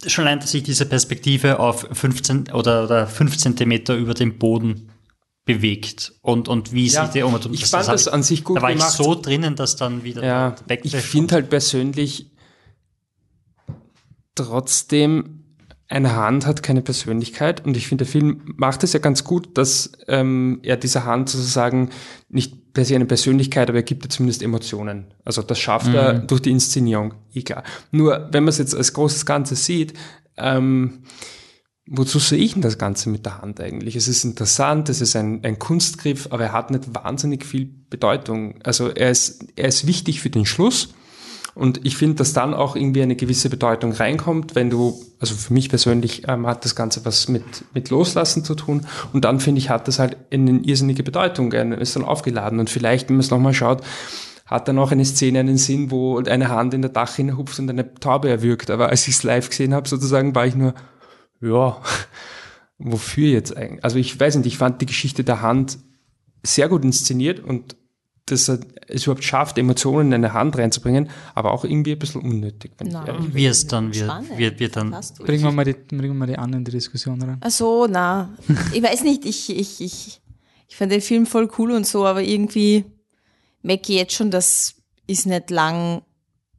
schon 0.07 0.25
allein, 0.25 0.39
dass 0.39 0.51
sich 0.51 0.63
diese 0.63 0.85
Perspektive 0.85 1.59
auf 1.59 1.87
15 1.91 2.51
oder, 2.51 2.83
oder 2.83 3.07
5 3.07 3.37
Zentimeter 3.37 3.95
über 3.95 4.13
dem 4.13 4.37
Boden 4.37 4.91
bewegt 5.45 6.13
und, 6.21 6.47
und 6.47 6.73
wie 6.73 6.87
Ja, 6.87 7.03
sich 7.03 7.13
der 7.13 7.27
um 7.27 7.33
und 7.35 7.45
ich 7.53 7.65
fand 7.67 7.85
hab 7.87 7.93
das 7.93 8.07
an 8.07 8.23
sich 8.23 8.43
gut 8.43 8.57
Da 8.57 8.61
war 8.63 8.71
gemacht. 8.71 8.89
ich 8.91 8.95
so 9.05 9.13
drinnen, 9.15 9.55
dass 9.55 9.75
dann 9.75 10.03
wieder 10.03 10.23
Ja, 10.25 10.55
ich 10.83 10.95
finde 10.95 11.35
halt 11.35 11.49
persönlich 11.49 12.31
trotzdem 14.35 15.41
eine 15.87 16.15
Hand 16.15 16.45
hat 16.47 16.63
keine 16.63 16.81
Persönlichkeit 16.81 17.65
und 17.65 17.77
ich 17.77 17.87
finde, 17.87 18.05
der 18.05 18.11
Film 18.11 18.41
macht 18.57 18.83
es 18.83 18.93
ja 18.93 18.99
ganz 18.99 19.23
gut, 19.23 19.57
dass 19.57 19.91
ähm, 20.07 20.59
er 20.63 20.77
dieser 20.77 21.05
Hand 21.05 21.29
sozusagen 21.29 21.89
nicht 22.27 22.73
per 22.73 22.85
se 22.85 22.95
eine 22.95 23.05
Persönlichkeit, 23.05 23.69
aber 23.69 23.79
er 23.79 23.83
gibt 23.83 24.03
ihr 24.03 24.09
zumindest 24.09 24.41
Emotionen. 24.41 25.13
Also 25.23 25.43
das 25.43 25.59
schafft 25.59 25.93
er 25.93 26.13
durch 26.19 26.41
die 26.41 26.51
Inszenierung, 26.51 27.13
eh 27.33 27.43
klar. 27.43 27.63
Nur, 27.91 28.29
wenn 28.31 28.43
man 28.43 28.49
es 28.49 28.57
jetzt 28.57 28.75
als 28.75 28.93
großes 28.93 29.25
Ganze 29.27 29.55
sieht, 29.55 29.93
ähm, 30.37 31.03
wozu 31.87 32.17
sehe 32.17 32.39
ich 32.39 32.53
denn 32.53 32.63
das 32.63 32.79
Ganze 32.79 33.09
mit 33.09 33.25
der 33.25 33.41
Hand 33.41 33.61
eigentlich? 33.61 33.95
Es 33.95 34.07
ist 34.07 34.23
interessant, 34.23 34.89
es 34.89 35.01
ist 35.01 35.15
ein, 35.15 35.43
ein 35.43 35.59
Kunstgriff, 35.59 36.27
aber 36.31 36.45
er 36.45 36.51
hat 36.51 36.71
nicht 36.71 36.95
wahnsinnig 36.95 37.45
viel 37.45 37.69
Bedeutung. 37.89 38.59
Also 38.63 38.89
er 38.89 39.11
ist, 39.11 39.45
er 39.55 39.67
ist 39.67 39.85
wichtig 39.85 40.19
für 40.19 40.31
den 40.31 40.45
Schluss. 40.45 40.89
Und 41.55 41.85
ich 41.85 41.95
finde, 41.95 42.15
dass 42.15 42.33
dann 42.33 42.53
auch 42.53 42.75
irgendwie 42.75 43.01
eine 43.01 43.15
gewisse 43.15 43.49
Bedeutung 43.49 43.93
reinkommt, 43.93 44.55
wenn 44.55 44.69
du, 44.69 44.99
also 45.19 45.35
für 45.35 45.53
mich 45.53 45.69
persönlich 45.69 46.27
ähm, 46.27 46.45
hat 46.45 46.65
das 46.65 46.75
Ganze 46.75 47.05
was 47.05 47.29
mit, 47.29 47.43
mit 47.73 47.89
Loslassen 47.89 48.43
zu 48.43 48.55
tun. 48.55 48.85
Und 49.13 49.23
dann 49.23 49.39
finde 49.39 49.59
ich, 49.59 49.69
hat 49.69 49.87
das 49.87 49.97
halt 49.97 50.17
eine 50.31 50.59
irrsinnige 50.59 51.01
Bedeutung, 51.01 51.53
ist 51.53 51.95
dann 51.95 52.03
aufgeladen. 52.03 52.59
Und 52.59 52.69
vielleicht, 52.69 53.07
wenn 53.07 53.15
man 53.15 53.21
es 53.21 53.31
nochmal 53.31 53.53
schaut, 53.53 53.81
hat 54.45 54.67
dann 54.67 54.77
auch 54.77 54.91
eine 54.91 55.05
Szene 55.05 55.39
einen 55.39 55.57
Sinn, 55.57 55.91
wo 55.91 56.19
eine 56.19 56.49
Hand 56.49 56.73
in 56.73 56.81
der 56.81 56.91
Dach 56.91 57.15
hinhupft 57.15 57.57
und 57.57 57.69
eine 57.69 57.95
Taube 57.95 58.29
erwürgt. 58.29 58.69
Aber 58.69 58.89
als 58.89 59.07
ich 59.07 59.15
es 59.15 59.23
live 59.23 59.49
gesehen 59.49 59.73
habe, 59.73 59.87
sozusagen, 59.87 60.35
war 60.35 60.45
ich 60.45 60.55
nur, 60.55 60.73
ja, 61.39 61.81
wofür 62.77 63.29
jetzt 63.29 63.55
eigentlich? 63.55 63.83
Also 63.83 63.97
ich 63.97 64.19
weiß 64.19 64.35
nicht, 64.35 64.47
ich 64.47 64.57
fand 64.57 64.81
die 64.81 64.85
Geschichte 64.85 65.23
der 65.23 65.41
Hand 65.41 65.79
sehr 66.43 66.67
gut 66.67 66.83
inszeniert 66.83 67.39
und 67.39 67.77
dass 68.25 68.49
er 68.49 68.59
es 68.87 69.03
überhaupt 69.03 69.23
schafft, 69.23 69.57
Emotionen 69.57 70.07
in 70.07 70.13
eine 70.15 70.33
Hand 70.33 70.57
reinzubringen, 70.57 71.09
aber 71.35 71.51
auch 71.51 71.63
irgendwie 71.63 71.91
ein 71.91 71.99
bisschen 71.99 72.21
unnötig. 72.21 72.71
Wenn 72.77 72.87
ich 72.87 72.93
ehrlich 72.93 73.17
bin. 73.17 73.33
wie 73.35 73.45
es 73.45 73.67
dann 73.67 73.93
wird, 73.93 74.05
Spannend. 74.05 74.37
wird, 74.37 74.59
wird 74.59 74.75
dann. 74.75 74.95
Bringen 75.19 75.43
wir 75.43 75.51
mal 75.51 75.65
die, 75.65 75.73
bringen 75.73 76.13
wir 76.13 76.13
mal 76.13 76.27
die 76.27 76.37
anderen 76.37 76.61
in 76.61 76.65
die 76.65 76.71
Diskussion 76.71 77.21
rein. 77.21 77.37
Ach 77.41 77.51
so, 77.51 77.87
na. 77.87 78.35
Ich 78.73 78.81
weiß 78.81 79.03
nicht, 79.03 79.25
ich, 79.25 79.49
ich, 79.55 79.81
ich, 79.81 80.21
ich 80.67 80.75
fand 80.75 80.91
den 80.91 81.01
Film 81.01 81.25
voll 81.25 81.49
cool 81.57 81.71
und 81.71 81.85
so, 81.85 82.05
aber 82.05 82.23
irgendwie 82.23 82.85
merke 83.61 83.91
ich 83.91 83.99
jetzt 83.99 84.13
schon, 84.13 84.31
das 84.31 84.75
ist 85.07 85.27
nicht 85.27 85.51
lang, 85.51 86.01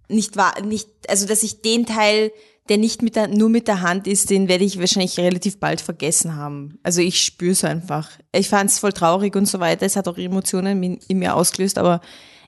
nicht 0.09 0.37
wahr, 0.37 0.61
nicht, 0.63 0.89
also 1.09 1.27
dass 1.27 1.43
ich 1.43 1.63
den 1.63 1.85
Teil, 1.85 2.31
der 2.69 2.79
nicht 2.79 3.03
mit 3.03 3.17
der, 3.17 3.29
nur 3.29 3.49
mit 3.49 3.69
der 3.69 3.81
Hand 3.81 4.07
ist, 4.07 4.31
den 4.31 4.49
werde 4.49 4.65
ich 4.65 4.79
wahrscheinlich 4.79 5.19
relativ 5.19 5.59
bald 5.59 5.81
vergessen 5.81 6.37
haben. 6.37 6.79
Also 6.83 7.01
ich 7.01 7.23
spüre 7.23 7.53
es 7.53 7.65
einfach. 7.65 8.11
Ich 8.33 8.49
fand 8.49 8.71
es 8.71 8.79
voll 8.79 8.93
traurig 8.93 9.37
und 9.37 9.47
so 9.47 9.61
weiter. 9.61 9.87
Es 9.87 9.97
hat 9.97 10.09
auch 10.09 10.19
Emotionen 10.19 10.83
in, 10.83 10.99
in 11.09 11.19
mir 11.19 11.35
ausgelöst, 11.35 11.79
aber 11.79 12.01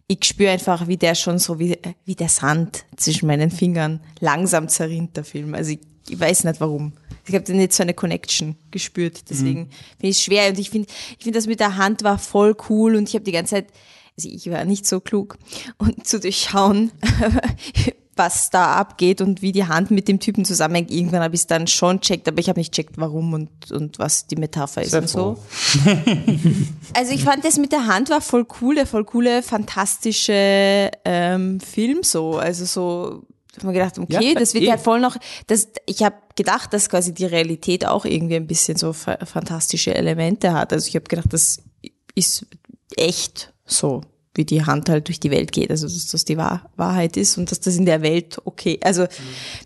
ich 0.08 0.24
spüre 0.24 0.50
einfach, 0.50 0.88
wie 0.88 0.96
der 0.96 1.14
schon 1.14 1.38
so, 1.38 1.58
wie, 1.58 1.78
wie 2.04 2.14
der 2.14 2.30
Sand 2.30 2.84
zwischen 2.96 3.26
meinen 3.26 3.50
Fingern 3.50 4.00
langsam 4.20 4.68
zerrinnt, 4.68 5.16
der 5.16 5.24
Film. 5.24 5.54
Also 5.54 5.72
ich, 5.72 5.80
ich 6.08 6.18
weiß 6.18 6.44
nicht 6.44 6.60
warum. 6.60 6.94
Ich 7.26 7.34
habe 7.34 7.52
nicht 7.52 7.74
so 7.74 7.82
eine 7.82 7.92
Connection 7.92 8.56
gespürt. 8.70 9.28
Deswegen 9.28 9.68
finde 9.98 10.08
ich 10.08 10.16
es 10.16 10.22
schwer. 10.22 10.48
Und 10.48 10.58
ich 10.58 10.70
finde, 10.70 10.88
ich 11.18 11.24
finde, 11.24 11.38
das 11.38 11.46
mit 11.46 11.60
der 11.60 11.76
Hand 11.76 12.04
war 12.04 12.18
voll 12.18 12.56
cool 12.70 12.96
und 12.96 13.06
ich 13.08 13.14
habe 13.14 13.24
die 13.24 13.32
ganze 13.32 13.56
Zeit, 13.56 13.66
also 14.16 14.30
ich 14.30 14.50
war 14.50 14.64
nicht 14.64 14.86
so 14.86 15.00
klug 15.00 15.36
und 15.76 16.06
zu 16.06 16.18
durchschauen, 16.18 16.90
was 18.18 18.50
da 18.50 18.74
abgeht 18.74 19.20
und 19.20 19.40
wie 19.42 19.52
die 19.52 19.66
Hand 19.66 19.90
mit 19.90 20.08
dem 20.08 20.20
Typen 20.20 20.44
zusammenhängt. 20.44 20.90
Irgendwann 20.90 21.22
habe 21.22 21.34
ich 21.34 21.42
es 21.42 21.46
dann 21.46 21.66
schon 21.66 22.00
checkt, 22.00 22.28
aber 22.28 22.38
ich 22.38 22.48
habe 22.48 22.60
nicht 22.60 22.72
checkt, 22.72 22.98
warum 22.98 23.32
und, 23.32 23.72
und 23.72 23.98
was 23.98 24.26
die 24.26 24.36
Metapher 24.36 24.82
ist 24.82 24.90
Sehr 24.90 25.02
und 25.02 25.08
so. 25.08 25.38
Also 26.94 27.12
ich 27.12 27.22
fand 27.22 27.44
das 27.44 27.58
mit 27.58 27.72
der 27.72 27.86
Hand 27.86 28.10
war 28.10 28.20
voll 28.20 28.46
cool, 28.60 28.74
der 28.74 28.86
voll 28.86 29.04
coole, 29.04 29.42
fantastische 29.42 30.90
ähm, 31.04 31.60
Film 31.60 32.02
so. 32.02 32.38
Also 32.38 32.64
so, 32.64 33.22
hab 33.56 33.64
mir 33.64 33.72
gedacht, 33.72 33.98
okay, 33.98 34.32
Ja, 34.32 34.34
das 34.34 34.54
wird 34.54 34.64
eh. 34.64 34.68
ja 34.68 34.78
voll 34.78 35.00
noch. 35.00 35.16
Das, 35.46 35.68
ich 35.86 36.02
habe 36.02 36.16
gedacht, 36.36 36.72
dass 36.72 36.88
quasi 36.88 37.12
die 37.12 37.26
Realität 37.26 37.86
auch 37.86 38.04
irgendwie 38.04 38.36
ein 38.36 38.46
bisschen 38.46 38.76
so 38.76 38.92
fa 38.92 39.18
fantastische 39.24 39.94
Elemente 39.94 40.52
hat. 40.52 40.72
Also 40.72 40.88
ich 40.88 40.94
habe 40.94 41.04
gedacht, 41.04 41.32
das 41.32 41.58
ist 42.14 42.46
echt 42.96 43.52
so, 43.64 44.02
wie 44.38 44.44
die 44.46 44.64
Hand 44.64 44.88
halt 44.88 45.08
durch 45.08 45.20
die 45.20 45.30
Welt 45.30 45.52
geht. 45.52 45.70
Also 45.70 45.86
dass 45.86 46.06
das 46.06 46.24
die 46.24 46.38
Wahr 46.38 46.70
Wahrheit 46.76 47.16
ist 47.18 47.36
und 47.36 47.50
dass 47.50 47.60
das 47.60 47.76
in 47.76 47.84
der 47.84 48.00
Welt 48.00 48.38
okay. 48.46 48.78
Also 48.82 49.06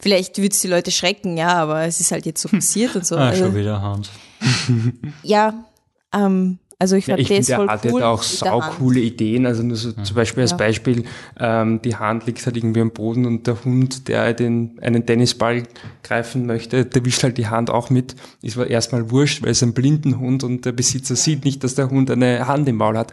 vielleicht 0.00 0.38
würde 0.38 0.48
es 0.52 0.58
die 0.60 0.68
Leute 0.68 0.90
schrecken, 0.90 1.36
ja, 1.36 1.50
aber 1.54 1.82
es 1.84 2.00
ist 2.00 2.10
halt 2.10 2.26
jetzt 2.26 2.42
so 2.42 2.48
passiert 2.50 2.96
und 2.96 3.06
so. 3.06 3.16
ah, 3.16 3.28
also, 3.28 3.44
schon 3.44 3.54
wieder 3.54 3.80
Hand. 3.80 4.10
ja, 5.22 5.64
ähm, 6.12 6.58
also 6.78 6.96
ich 6.96 7.06
Ja, 7.06 7.14
fand 7.14 7.20
ich 7.30 7.36
das 7.36 7.46
finde, 7.46 7.54
voll 7.54 7.66
er 7.68 7.72
hat 7.74 7.84
cool. 7.92 8.00
ja 8.00 8.08
auch 8.08 8.24
der 8.24 8.28
sau 8.38 8.60
Hand. 8.60 8.74
coole 8.76 8.98
Ideen. 9.00 9.46
Also 9.46 9.62
nur 9.62 9.76
so 9.76 9.92
zum 9.92 10.16
Beispiel 10.16 10.40
als 10.42 10.50
Ja. 10.50 10.56
Beispiel, 10.56 11.04
ähm, 11.38 11.80
die 11.82 11.94
Hand 11.94 12.26
liegt 12.26 12.44
halt 12.44 12.56
irgendwie 12.56 12.80
am 12.80 12.90
Boden 12.90 13.24
und 13.24 13.46
der 13.46 13.64
Hund, 13.64 14.08
der 14.08 14.34
den, 14.34 14.80
einen 14.80 15.06
Tennisball 15.06 15.62
greifen 16.02 16.44
möchte, 16.44 16.84
der 16.84 17.04
wischt 17.04 17.22
halt 17.22 17.38
die 17.38 17.46
Hand 17.46 17.70
auch 17.70 17.88
mit. 17.90 18.16
Ist 18.42 18.56
aber 18.56 18.68
erstmal 18.68 19.12
wurscht, 19.12 19.42
weil 19.44 19.50
es 19.50 19.62
ein 19.62 19.74
blinden 19.74 20.18
Hund 20.18 20.42
und 20.42 20.64
der 20.64 20.72
Besitzer 20.72 21.14
sieht 21.14 21.44
nicht, 21.44 21.62
dass 21.62 21.76
der 21.76 21.88
Hund 21.88 22.10
eine 22.10 22.48
Hand 22.48 22.68
im 22.68 22.76
Maul 22.76 22.98
hat. 22.98 23.12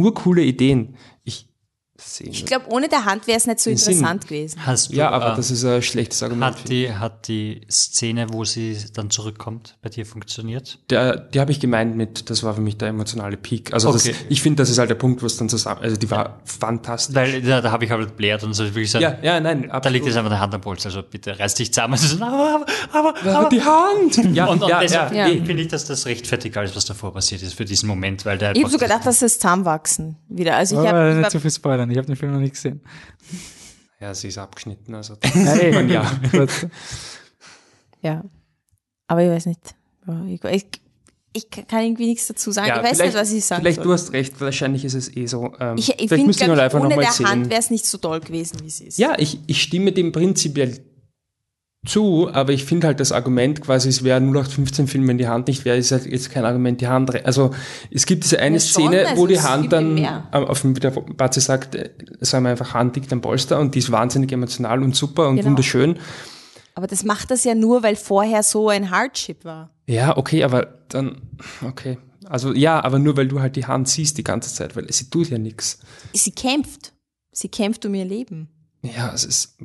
Urcoole 0.00 0.42
Ideen. 0.42 0.96
Ich 1.24 1.49
sehe 2.00 2.28
Ich 2.28 2.46
glaube, 2.46 2.66
ohne 2.70 2.88
der 2.88 3.04
Hand 3.04 3.26
wäre 3.26 3.38
es 3.38 3.46
nicht 3.46 3.60
so 3.60 3.64
Sinn. 3.70 3.74
interessant 3.94 4.24
gewesen. 4.28 4.58
Hast 4.66 4.90
du, 4.92 4.96
Ja, 4.96 5.10
aber 5.10 5.32
äh, 5.32 5.36
das 5.36 5.50
ist 5.50 5.64
ein 5.64 5.82
schlechtes 5.82 6.22
Argument. 6.22 6.56
hat 6.58 6.68
die, 6.68 6.92
hat 6.92 7.28
die 7.28 7.60
Szene, 7.70 8.26
wo 8.32 8.44
sie 8.44 8.76
dann 8.94 9.10
zurückkommt, 9.10 9.76
bei 9.82 9.88
dir 9.90 10.06
funktioniert? 10.06 10.78
Der, 10.90 11.16
die 11.16 11.40
habe 11.40 11.52
ich 11.52 11.60
gemeint 11.60 11.96
mit, 11.96 12.30
das 12.30 12.42
war 12.42 12.54
für 12.54 12.60
mich 12.60 12.76
der 12.78 12.88
emotionale 12.88 13.36
Peak. 13.36 13.72
Also 13.72 13.88
Okay. 13.90 14.10
das, 14.12 14.18
ich 14.28 14.42
finde, 14.42 14.62
das 14.62 14.70
ist 14.70 14.78
halt 14.78 14.90
der 14.90 14.94
Punkt, 14.94 15.22
wo 15.22 15.26
es 15.26 15.36
dann 15.36 15.48
zusammen, 15.48 15.80
also 15.82 15.96
die 15.96 16.10
war 16.10 16.40
fantastisch. 16.44 17.14
Weil 17.14 17.42
da, 17.42 17.60
da 17.60 17.70
habe 17.72 17.84
ich 17.84 17.90
halt 17.90 18.16
blärt 18.16 18.42
und 18.44 18.54
so 18.54 18.64
wirklich 18.64 18.90
so, 18.90 18.98
ja, 18.98 19.16
ja, 19.22 19.40
nein, 19.40 19.70
da 19.70 19.88
liegt 19.88 20.06
jetzt 20.06 20.16
einfach 20.16 20.30
eine 20.30 20.40
Hand 20.40 20.54
am 20.54 20.60
Puls, 20.60 20.84
also 20.86 21.02
bitte 21.02 21.38
reiß 21.38 21.54
dich 21.54 21.72
zusammen. 21.72 21.96
So, 21.96 22.16
aber, 22.24 22.66
aber, 22.92 23.14
aber, 23.22 23.34
Aber 23.38 23.48
die 23.48 23.62
Hand! 23.62 24.18
Ja, 24.34 24.46
und, 24.46 24.62
und 24.62 24.68
ja, 24.68 24.80
deshalb 24.80 25.12
ja. 25.14 25.26
Ja. 25.28 25.44
finde 25.44 25.62
ich, 25.62 25.68
dass 25.68 25.84
das 25.86 26.06
rechtfertigt 26.06 26.56
alles, 26.56 26.76
was 26.76 26.84
davor 26.84 27.12
passiert 27.12 27.42
ist 27.42 27.54
für 27.54 27.64
diesen 27.64 27.88
Moment, 27.88 28.24
weil 28.24 28.38
der 28.38 28.54
Ich 28.54 28.62
habe 28.62 28.70
sogar 28.70 28.88
gedacht, 28.88 29.06
dass 29.06 29.18
das 29.20 29.38
Zahnwachsen 29.38 30.16
wieder. 30.28 30.56
Also 30.56 30.74
ich 30.80 30.88
Aber 30.88 30.98
habe 30.98 31.14
nicht 31.14 31.24
hab, 31.24 31.30
zu 31.32 31.40
viel 31.40 31.50
spoilern, 31.50 31.89
ich 31.90 31.96
habe 31.98 32.06
den 32.06 32.16
Film 32.16 32.32
noch 32.32 32.40
nicht 32.40 32.54
gesehen. 32.54 32.80
Ja, 34.00 34.14
sie 34.14 34.28
ist 34.28 34.38
abgeschnitten, 34.38 34.94
also. 34.94 35.16
Ja. 35.88 36.10
Gut. 36.32 36.50
ja, 38.02 38.24
aber 39.06 39.22
ich 39.24 39.30
weiß 39.30 39.46
nicht. 39.46 39.60
Ja, 40.06 40.24
Ich, 40.26 40.42
ich, 40.44 40.66
ich 41.32 41.50
kann 41.68 41.84
irgendwie 41.84 42.06
nichts 42.06 42.26
dazu 42.26 42.50
sagen. 42.50 42.68
Ja, 42.68 42.76
ich 42.78 42.82
weiß 42.82 42.90
nicht, 42.92 42.98
vielleicht- 43.10 43.16
was 43.16 43.32
ich 43.32 43.44
sagen 43.44 43.62
Vielleicht 43.62 43.76
soll. 43.76 43.84
du 43.84 43.92
hast 43.92 44.12
recht, 44.12 44.40
wahrscheinlich 44.40 44.84
ist 44.84 44.94
es 44.94 45.14
eh 45.14 45.26
so. 45.26 45.52
Ähm, 45.60 45.76
ich 45.76 45.88
ich 45.90 45.94
vielleicht 45.96 46.08
finde, 46.10 46.26
müsste 46.26 46.44
ich 46.44 46.48
mal 46.48 46.74
ohne 46.80 46.94
der 46.96 47.12
sehen. 47.12 47.28
Hand 47.28 47.50
wäre 47.50 47.60
es 47.60 47.70
nicht 47.70 47.84
so 47.86 47.98
toll 47.98 48.20
gewesen, 48.20 48.58
wie 48.62 48.68
es 48.68 48.80
ist. 48.80 48.98
Ja, 48.98 49.14
ich, 49.18 49.38
ich 49.46 49.60
stimme 49.62 49.92
dem 49.92 50.12
prinzipiell 50.12 50.80
zu, 51.86 52.28
aber 52.30 52.52
ich 52.52 52.64
finde 52.66 52.86
halt 52.88 53.00
das 53.00 53.10
Argument 53.10 53.62
quasi, 53.62 53.88
es 53.88 54.04
wäre 54.04 54.20
0815-Film, 54.20 55.08
wenn 55.08 55.16
die 55.18 55.28
Hand 55.28 55.48
nicht 55.48 55.64
wäre, 55.64 55.78
ist 55.78 55.92
halt 55.92 56.04
jetzt 56.06 56.30
kein 56.30 56.44
Argument, 56.44 56.80
die 56.80 56.88
Hand, 56.88 57.24
also 57.24 57.52
es 57.90 58.04
gibt 58.04 58.24
diese 58.24 58.38
eine 58.38 58.56
Ja, 58.56 58.60
schon, 58.60 58.88
Szene, 58.88 59.08
also 59.08 59.22
wo 59.22 59.26
die 59.26 59.40
Hand 59.40 59.72
dann, 59.72 60.04
auf 60.30 60.60
dem, 60.60 60.76
wie 60.76 60.80
der 60.80 60.90
Batze 60.90 61.40
sagt, 61.40 61.74
äh, 61.74 61.90
sagen 62.20 62.44
wir 62.44 62.50
einfach, 62.50 62.74
Hand 62.74 62.96
liegt 62.96 63.10
am 63.12 63.22
Polster 63.22 63.58
und 63.58 63.74
die 63.74 63.78
ist 63.78 63.90
wahnsinnig 63.90 64.30
emotional 64.30 64.82
und 64.82 64.94
super 64.94 65.28
und 65.28 65.36
Genau. 65.36 65.48
wunderschön. 65.48 65.98
Aber 66.74 66.86
das 66.86 67.02
macht 67.04 67.30
das 67.30 67.44
ja 67.44 67.54
nur, 67.54 67.82
weil 67.82 67.96
vorher 67.96 68.42
so 68.42 68.68
ein 68.68 68.90
Hardship 68.90 69.44
war. 69.46 69.70
Ja, 69.86 70.16
okay, 70.18 70.44
aber 70.44 70.78
dann, 70.88 71.22
okay. 71.66 71.98
Also 72.26 72.52
ja, 72.52 72.84
aber 72.84 72.98
nur 72.98 73.16
weil 73.16 73.26
du 73.28 73.40
halt 73.40 73.56
die 73.56 73.66
Hand 73.66 73.88
siehst 73.88 74.18
die 74.18 74.24
ganze 74.24 74.54
Zeit, 74.54 74.76
weil 74.76 74.90
sie 74.92 75.10
tut 75.10 75.30
ja 75.30 75.38
nichts. 75.38 75.80
Sie 76.12 76.30
kämpft. 76.30 76.92
Sie 77.32 77.48
kämpft 77.48 77.84
um 77.86 77.94
ihr 77.94 78.04
Leben. 78.04 78.48
Ja, 78.82 79.12
es 79.14 79.24
ist, 79.24 79.58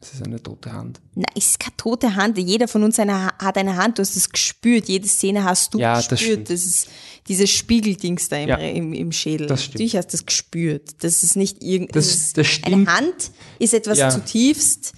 es 0.00 0.14
ist 0.14 0.22
eine 0.24 0.40
tote 0.42 0.72
Hand. 0.72 1.00
Nein, 1.14 1.24
es 1.36 1.46
ist 1.46 1.60
keine 1.60 1.76
tote 1.76 2.14
Hand. 2.14 2.38
Jeder 2.38 2.68
von 2.68 2.84
uns 2.84 2.98
eine, 3.00 3.14
Ha- 3.26 3.34
hat 3.38 3.56
eine 3.58 3.76
Hand. 3.76 3.98
Du 3.98 4.02
hast 4.02 4.14
es 4.16 4.30
gespürt. 4.30 4.88
Jede 4.88 5.08
Szene 5.08 5.42
hast 5.44 5.74
du 5.74 5.78
Ja, 5.80 5.96
das 5.96 6.08
gespürt. 6.08 6.32
stimmt. 6.46 6.50
Das 6.50 6.64
ist 6.64 6.88
dieses 7.26 7.50
Spiegeldings 7.50 8.28
da 8.28 8.36
im, 8.36 8.48
Ja. 8.48 8.56
im, 8.56 8.92
im 8.92 9.10
Schädel. 9.12 9.46
Das 9.48 9.62
stimmt. 9.64 9.74
Natürlich 9.74 9.96
hast 9.96 10.08
du 10.08 10.16
das 10.16 10.26
gespürt. 10.26 10.90
Das 11.02 11.22
ist 11.24 11.36
nicht 11.36 11.62
irgend. 11.62 11.96
Das- 11.96 12.06
es 12.06 12.14
ist- 12.14 12.38
das 12.38 12.46
Eine. 12.62 12.86
Hand 12.86 13.32
ist 13.58 13.74
etwas 13.74 13.98
Ja. 13.98 14.10
zutiefst 14.10 14.92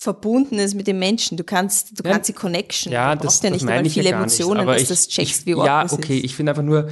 verbunden 0.00 0.60
ist 0.60 0.74
mit 0.76 0.86
den 0.86 1.00
Menschen. 1.00 1.36
Du 1.36 1.42
kannst, 1.42 1.98
du 1.98 2.04
Ja. 2.04 2.12
kannst 2.12 2.28
die 2.28 2.32
Connection. 2.32 2.92
Ja, 2.92 3.16
du 3.16 3.24
das, 3.24 3.26
brauchst 3.34 3.42
ja 3.44 3.50
das 3.50 3.56
nicht 3.56 3.64
meine 3.66 3.80
mal 3.82 3.86
ich 3.88 3.92
viele 3.94 4.04
ja 4.06 4.10
gar 4.12 4.24
nicht, 4.26 4.38
Emotionen, 4.38 4.60
aber 4.60 4.74
dass 4.74 4.82
ich, 4.82 4.88
das 4.88 5.08
checkst, 5.08 5.44
wie 5.46 5.50
Ja, 5.50 5.84
okay, 5.90 6.18
ist. 6.18 6.24
ich 6.24 6.36
finde 6.36 6.52
einfach 6.52 6.62
nur, 6.62 6.88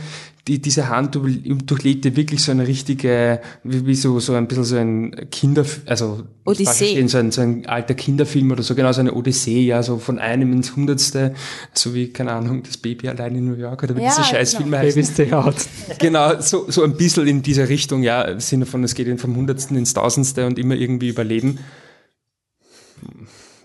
die, 0.49 0.61
diese 0.61 0.89
Hand 0.89 1.15
du- 1.15 1.27
durchlebt 1.29 2.05
dir 2.05 2.17
wirklich 2.17 2.43
so 2.43 2.51
eine 2.51 2.67
richtige, 2.67 3.41
wie, 3.63 3.87
wie 3.87 3.95
so, 3.95 4.19
so 4.19 4.35
ein 4.35 4.49
bisschen 4.49 4.65
so 4.65 4.77
ein 4.77 5.29
Kinder, 5.31 5.65
also 5.87 6.17
nicht 6.49 6.61
Odyssee. 6.69 7.07
so 7.07 7.19
ein, 7.19 7.31
so 7.31 7.41
ein 7.43 7.67
alter 7.67 7.95
Kinderfilm 7.95 8.51
oder 8.51 8.65
so, 8.65 8.75
genau 8.75 8.91
so 8.93 9.01
eine 9.01 9.15
Odyssee, 9.15 9.61
ja, 9.65 9.85
so 9.85 9.99
von 9.99 10.19
einem 10.19 10.53
ins 10.53 10.75
Hundertste, 10.75 11.33
so 11.75 11.95
wie, 11.95 12.09
keine 12.09 12.33
Ahnung, 12.33 12.65
das 12.65 12.77
Baby 12.77 13.09
allein 13.09 13.37
in 13.37 13.45
New 13.47 13.55
York 13.57 13.85
oder 13.85 13.97
wie 13.97 14.03
Ja, 14.03 14.09
diese 14.17 14.25
Scheißfilme 14.25 14.79
heißen. 14.79 15.01
Baby's 15.01 15.15
Day 15.15 15.33
Out. 15.33 15.55
Genau, 16.01 16.41
so, 16.41 16.69
so 16.69 16.83
ein 16.83 16.97
bisschen 16.97 17.29
in 17.29 17.43
diese 17.43 17.69
Richtung, 17.69 18.03
ja, 18.03 18.23
im 18.23 18.41
Sinne 18.41 18.67
von, 18.67 18.83
es 18.83 18.95
geht 18.97 19.07
eben 19.07 19.19
vom 19.19 19.37
Hundertsten 19.37 19.77
ins 19.77 19.95
Tausendste 19.95 20.45
und 20.47 20.59
immer 20.59 20.75
irgendwie 20.75 21.09
überleben. 21.09 21.59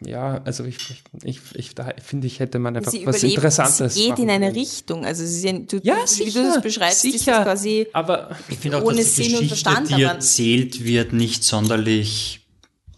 Ja, 0.03 0.41
also 0.45 0.63
ich, 0.65 0.77
ich, 0.89 1.03
ich, 1.23 1.39
ich 1.53 1.75
da 1.75 1.93
finde, 2.03 2.25
ich 2.25 2.39
hätte 2.39 2.57
man 2.57 2.75
einfach 2.75 2.91
Sie 2.91 3.05
was 3.05 3.21
Interessantes 3.21 3.93
sie 3.93 4.07
geht 4.07 4.17
in 4.19 4.29
eine 4.31 4.47
können. 4.47 4.57
Richtung. 4.59 5.05
Also 5.05 5.23
sie 5.25 5.39
sind, 5.41 5.71
du, 5.71 5.79
Ja, 5.83 5.95
wie 5.97 5.99
du 5.99 6.05
sicher, 6.31 6.43
das 6.55 6.61
beschreibst, 6.63 7.05
ist 7.05 7.19
sicher. 7.19 7.33
das 7.33 7.43
quasi 7.43 7.87
Aber 7.93 8.35
Ich 8.49 8.57
finde 8.57 8.79
auch, 8.79 8.83
ohne 8.83 8.97
dass 8.97 9.13
die 9.13 9.23
Sinn 9.23 9.33
und 9.35 9.41
Geschichte, 9.49 9.69
Verstand, 9.69 9.89
die 9.95 10.01
erzählt 10.01 10.83
wird, 10.83 11.13
nicht 11.13 11.43
sonderlich 11.43 12.47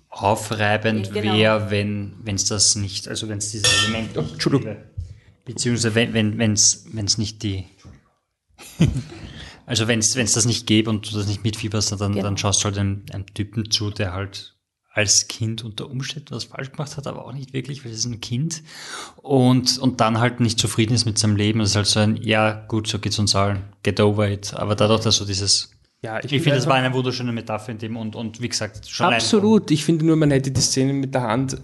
aufreibend 0.09 1.07
Ja, 1.07 1.13
genau. 1.21 1.33
wäre, 1.35 1.71
wenn 1.71 2.35
es 2.35 2.45
das 2.45 2.75
nicht, 2.75 3.07
also 3.09 3.27
wenn 3.27 3.39
es 3.39 3.51
dieses 3.51 3.67
Element 3.83 4.15
nicht 4.15 4.31
Entschuldigung. 4.33 4.77
Beziehungsweise 5.43 5.95
wenn 5.95 6.13
wenn 6.13 6.37
wenn's 6.37 6.85
wenn's 6.93 7.17
nicht 7.17 7.43
die 7.43 7.65
also 9.65 9.87
wenn 9.87 9.99
es 9.99 10.13
das 10.13 10.45
nicht 10.45 10.67
gäbe 10.67 10.89
und 10.89 11.11
du 11.11 11.17
das 11.17 11.27
nicht 11.27 11.43
mitfieberst, 11.43 11.91
dann, 11.93 12.13
Genau. 12.13 12.23
dann 12.23 12.37
schaust 12.37 12.61
du 12.61 12.65
halt 12.65 12.77
einem, 12.77 13.03
einem 13.11 13.25
Typen 13.33 13.69
zu, 13.71 13.89
der 13.91 14.13
halt 14.13 14.55
als 14.93 15.27
Kind 15.27 15.63
unter 15.63 15.89
Umständen 15.89 16.31
was 16.31 16.45
falsch 16.45 16.71
gemacht 16.71 16.95
hat, 16.97 17.07
aber 17.07 17.25
auch 17.25 17.33
nicht 17.33 17.51
wirklich, 17.51 17.83
weil 17.83 17.91
es 17.91 17.99
ist 17.99 18.05
ein 18.05 18.21
Kind 18.21 18.61
und, 19.17 19.79
und 19.79 19.99
dann 19.99 20.19
halt 20.19 20.39
nicht 20.39 20.59
zufrieden 20.59 20.93
ist 20.93 21.05
mit 21.05 21.17
seinem 21.17 21.35
Leben. 21.35 21.59
Das 21.59 21.71
ist 21.71 21.75
halt 21.75 21.87
so 21.87 21.99
ein, 21.99 22.17
ja 22.21 22.63
gut, 22.67 22.87
so 22.87 22.99
geht's 22.99 23.17
uns 23.17 23.35
allen, 23.35 23.63
get 23.81 23.99
over 23.99 24.29
it. 24.29 24.53
Aber 24.53 24.75
dadurch, 24.75 25.01
dass 25.01 25.17
so 25.17 25.25
dieses 25.25 25.71
ja, 26.03 26.19
ich, 26.21 26.29
finde, 26.29 26.51
das 26.51 26.67
war 26.67 26.75
eine 26.75 26.93
wunderschöne 26.93 27.31
Metapher 27.31 27.71
in 27.71 27.77
dem 27.77 27.95
und, 27.95 28.15
und 28.15 28.41
wie 28.41 28.49
gesagt, 28.49 28.89
schon 28.89 29.13
Absolut. 29.13 29.71
Ich 29.71 29.85
finde 29.85 30.05
nur, 30.05 30.17
man 30.17 30.31
hätte 30.31 30.51
die 30.51 30.61
Szene 30.61 30.91
mit 30.91 31.13
der 31.13 31.21
Hand, 31.21 31.57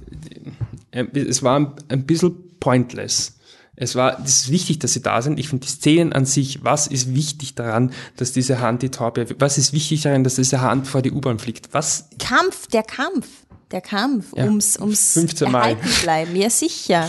äh, 0.92 1.04
es 1.14 1.44
war 1.44 1.60
ein, 1.60 1.74
ein 1.90 2.06
bisschen 2.06 2.58
pointless. 2.60 3.38
Es 3.80 3.96
war, 3.96 4.20
es 4.24 4.42
ist 4.44 4.52
wichtig, 4.52 4.80
dass 4.80 4.94
sie 4.94 5.02
da 5.02 5.22
sind. 5.22 5.40
Ich 5.40 5.48
finde 5.50 5.66
die 5.66 5.72
Szenen 5.72 6.14
an 6.14 6.26
sich, 6.26 6.64
was 6.64 6.86
ist 6.88 7.16
wichtig 7.16 7.56
daran, 7.56 7.92
dass 8.18 8.34
diese 8.34 8.60
Hand 8.60 8.82
die 8.82 8.90
Taube, 8.90 9.26
was 9.40 9.58
ist 9.58 9.72
wichtig 9.74 10.02
daran, 10.02 10.24
dass 10.24 10.36
diese 10.36 10.62
Hand 10.62 10.88
vor 10.88 11.02
die 11.02 11.12
U-Bahn 11.12 11.40
fliegt? 11.40 11.70
Was, 11.74 12.10
Kampf, 12.20 12.68
der 12.68 12.84
Kampf, 12.84 13.28
der 13.72 13.82
Kampf, 13.82 14.34
Ja, 14.36 14.46
ums, 14.46 14.78
ums 14.78 15.14
15 15.14 15.52
Mal. 15.52 15.60
erhalten 15.60 15.90
bleiben. 16.02 16.36
Ja, 16.36 16.50
sicher. 16.50 17.08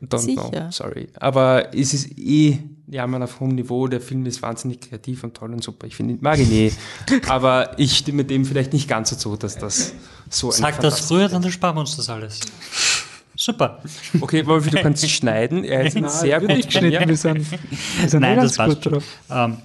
don't 0.00 0.18
Sicher. 0.20 0.48
know, 0.50 0.70
sorry. 0.70 1.08
Aber 1.16 1.74
es 1.74 1.92
ist 1.94 2.16
eh, 2.18 2.58
ja, 2.86 3.06
man 3.06 3.22
auf 3.22 3.40
hohem 3.40 3.54
Niveau, 3.54 3.88
der 3.88 4.00
Film 4.02 4.24
ist 4.26 4.42
wahnsinnig 4.42 4.80
kreativ 4.80 5.24
und 5.24 5.34
toll 5.34 5.52
und 5.52 5.64
super. 5.64 5.86
Ich 5.86 5.96
finde, 5.96 6.18
mag 6.20 6.38
ihn 6.38 6.52
eh. 6.52 6.72
Aber 7.28 7.78
ich 7.78 7.96
stimme 7.96 8.24
dem 8.24 8.44
vielleicht 8.44 8.72
nicht 8.74 8.86
ganz 8.88 9.10
so 9.10 9.16
zu, 9.16 9.36
dass 9.36 9.56
das 9.56 9.94
so 10.28 10.48
ein 10.50 10.52
Sag 10.52 10.80
das 10.80 11.00
früher, 11.00 11.28
dann 11.28 11.50
sparen 11.50 11.76
wir 11.76 11.80
uns 11.80 11.96
das 11.96 12.08
alles. 12.10 12.40
Super. 13.42 13.82
Okay, 14.20 14.46
Wolfi, 14.46 14.70
du 14.70 14.80
kannst 14.80 15.10
schneiden. 15.10 15.64
Er 15.64 15.84
ist 15.84 15.96
ein 15.96 16.08
sehr 16.08 16.38
nicht 16.38 16.48
gut 16.72 16.80
mir. 16.80 17.00
geschnitten, 17.00 17.08
wir 17.08 17.16
sind, 17.16 17.50
wir 17.50 18.08
sind 18.08 18.20
Nein, 18.20 18.36
das 18.36 18.56
gut 18.56 18.86
drauf. 18.86 19.04
Ähm, 19.28 19.56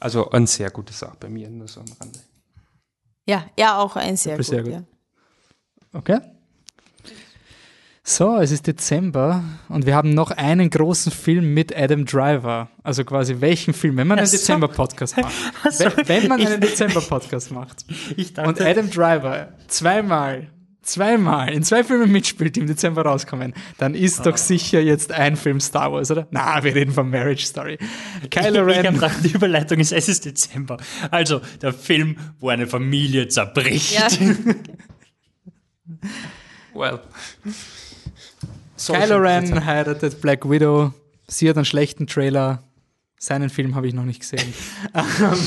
Also 0.00 0.28
ein 0.30 0.48
sehr 0.48 0.70
gutes 0.70 0.98
Sache 0.98 1.16
bei 1.20 1.28
mir, 1.28 1.48
nur 1.48 1.68
so 1.68 1.80
am 1.80 1.86
Rande. 2.00 2.18
Ja, 3.28 3.44
ja, 3.56 3.78
auch 3.78 3.94
ein 3.94 4.16
sehr 4.16 4.36
gut. 4.38 4.46
Sehr 4.46 4.64
gut. 4.64 4.72
Ja. 4.72 4.82
Okay. 5.92 6.18
So, 8.02 8.38
es 8.38 8.50
ist 8.50 8.66
Dezember 8.66 9.44
und 9.68 9.86
wir 9.86 9.94
haben 9.94 10.10
noch 10.12 10.32
einen 10.32 10.68
großen 10.68 11.12
Film 11.12 11.54
mit 11.54 11.76
Adam 11.76 12.04
Driver. 12.04 12.68
Also 12.82 13.04
quasi 13.04 13.40
welchen 13.40 13.72
Film, 13.72 13.96
wenn 13.98 14.08
man 14.08 14.18
einen 14.18 14.26
so. 14.26 14.36
Dezember-Podcast 14.36 15.16
macht. 15.18 15.32
wenn, 15.78 16.08
wenn 16.08 16.28
man 16.28 16.44
einen 16.44 16.60
Dezember-Podcast 16.60 17.52
macht. 17.52 17.84
ich 18.16 18.36
Und 18.36 18.60
Adam 18.60 18.90
Driver 18.90 19.50
zweimal, 19.68 20.48
zweimal 20.82 21.52
in 21.52 21.62
zwei 21.62 21.84
Filmen 21.84 22.10
mitspielt, 22.10 22.56
die 22.56 22.60
im 22.60 22.66
Dezember 22.66 23.02
rauskommen, 23.02 23.54
dann 23.78 23.94
ist 23.94 24.26
doch 24.26 24.36
sicher 24.36 24.80
jetzt 24.80 25.12
ein 25.12 25.36
Film 25.36 25.60
Star 25.60 25.92
Wars, 25.92 26.10
oder? 26.10 26.26
Na, 26.30 26.62
wir 26.62 26.74
reden 26.74 26.92
von 26.92 27.08
Marriage 27.08 27.46
Story. 27.46 27.78
Kylo 28.30 28.68
ich 28.68 28.76
habe 28.76 28.88
Ren. 28.88 28.94
gedacht, 28.94 29.16
die 29.22 29.32
Überleitung 29.32 29.78
ist, 29.78 29.92
es 29.92 30.08
ist 30.08 30.24
Dezember. 30.24 30.76
Also, 31.10 31.40
der 31.60 31.72
Film, 31.72 32.16
wo 32.40 32.48
eine 32.48 32.66
Familie 32.66 33.28
zerbricht. 33.28 33.92
Ja. 33.92 34.08
Well. 36.74 37.00
Kylo 38.78 39.18
Ren 39.18 39.64
heiratet 39.64 40.20
Black 40.20 40.48
Widow. 40.48 40.92
Sie 41.28 41.48
hat 41.48 41.56
einen 41.56 41.64
schlechten 41.64 42.06
Trailer. 42.06 42.62
Seinen 43.18 43.50
Film 43.50 43.74
habe 43.74 43.86
ich 43.86 43.94
noch 43.94 44.04
nicht 44.04 44.20
gesehen. 44.20 44.52
Ähm, 44.94 45.38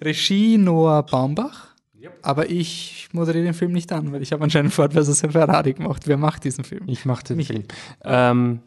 Regie 0.00 0.58
Noah 0.58 1.02
Baumbach. 1.04 1.73
Aber 2.22 2.50
ich 2.50 3.08
moderiere 3.12 3.44
den 3.44 3.54
Film 3.54 3.72
nicht 3.72 3.92
an, 3.92 4.12
weil 4.12 4.22
ich 4.22 4.32
habe 4.32 4.42
anscheinend 4.44 4.72
Ford 4.72 4.94
vs. 4.94 5.20
Ferrari 5.20 5.74
gemacht. 5.74 6.02
Wer 6.06 6.16
macht 6.16 6.44
diesen 6.44 6.64
Film? 6.64 6.82
Ich 6.86 7.04
mache 7.04 7.24
den 7.24 7.36
Michi. 7.36 7.52
Film. 7.52 7.64
Ähm, 8.04 8.60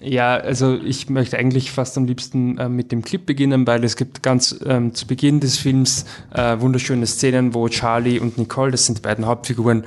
ja, 0.00 0.36
also 0.36 0.74
ich 0.76 1.08
möchte 1.08 1.38
eigentlich 1.38 1.70
fast 1.70 1.96
am 1.96 2.04
liebsten 2.04 2.58
äh, 2.58 2.68
mit 2.68 2.92
dem 2.92 3.02
Clip 3.02 3.24
beginnen, 3.24 3.66
weil 3.66 3.84
es 3.84 3.96
gibt 3.96 4.22
ganz 4.22 4.58
ähm, 4.66 4.94
zu 4.94 5.06
Beginn 5.06 5.40
des 5.40 5.56
Films 5.56 6.04
äh, 6.32 6.60
wunderschöne 6.60 7.06
Szenen, 7.06 7.54
wo 7.54 7.68
Charlie 7.68 8.18
und 8.18 8.36
Nicole, 8.36 8.70
das 8.70 8.86
sind 8.86 8.98
die 8.98 9.02
beiden 9.02 9.26
Hauptfiguren, 9.26 9.84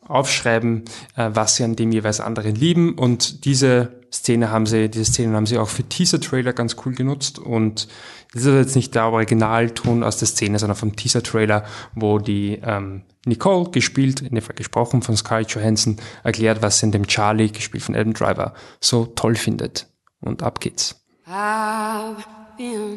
aufschreiben, 0.00 0.84
äh, 1.16 1.30
was 1.32 1.56
sie 1.56 1.64
an 1.64 1.76
dem 1.76 1.92
jeweils 1.92 2.20
anderen 2.20 2.54
lieben. 2.56 2.94
Und 2.94 3.44
diese 3.44 3.99
Szene 4.12 4.50
haben 4.50 4.66
sie, 4.66 4.88
diese 4.88 5.04
Szenen 5.04 5.34
haben 5.36 5.46
sie 5.46 5.58
auch 5.58 5.68
für 5.68 5.84
Teaser-Trailer 5.84 6.52
ganz 6.52 6.76
cool 6.84 6.94
genutzt. 6.94 7.38
Und 7.38 7.88
das 8.32 8.44
ist 8.44 8.54
jetzt 8.54 8.76
nicht 8.76 8.94
der 8.94 9.06
Originalton 9.06 10.02
aus 10.02 10.18
der 10.18 10.28
Szene, 10.28 10.58
sondern 10.58 10.76
vom 10.76 10.96
Teaser-Trailer, 10.96 11.64
wo 11.94 12.18
die 12.18 12.60
ähm, 12.62 13.02
Nicole, 13.24 13.70
gespielt, 13.70 14.20
in 14.22 14.34
dem 14.34 14.42
Fall 14.42 14.56
gesprochen 14.56 15.02
von 15.02 15.16
Scarlett 15.16 15.50
Johansson, 15.50 15.96
erklärt, 16.24 16.62
was 16.62 16.78
sie 16.78 16.86
in 16.86 16.92
dem 16.92 17.06
Charlie, 17.06 17.50
gespielt 17.50 17.84
von 17.84 17.94
Adam 17.94 18.14
Driver, 18.14 18.54
so 18.80 19.06
toll 19.06 19.36
findet. 19.36 19.86
Und 20.20 20.42
ab 20.42 20.60
geht's. 20.60 20.96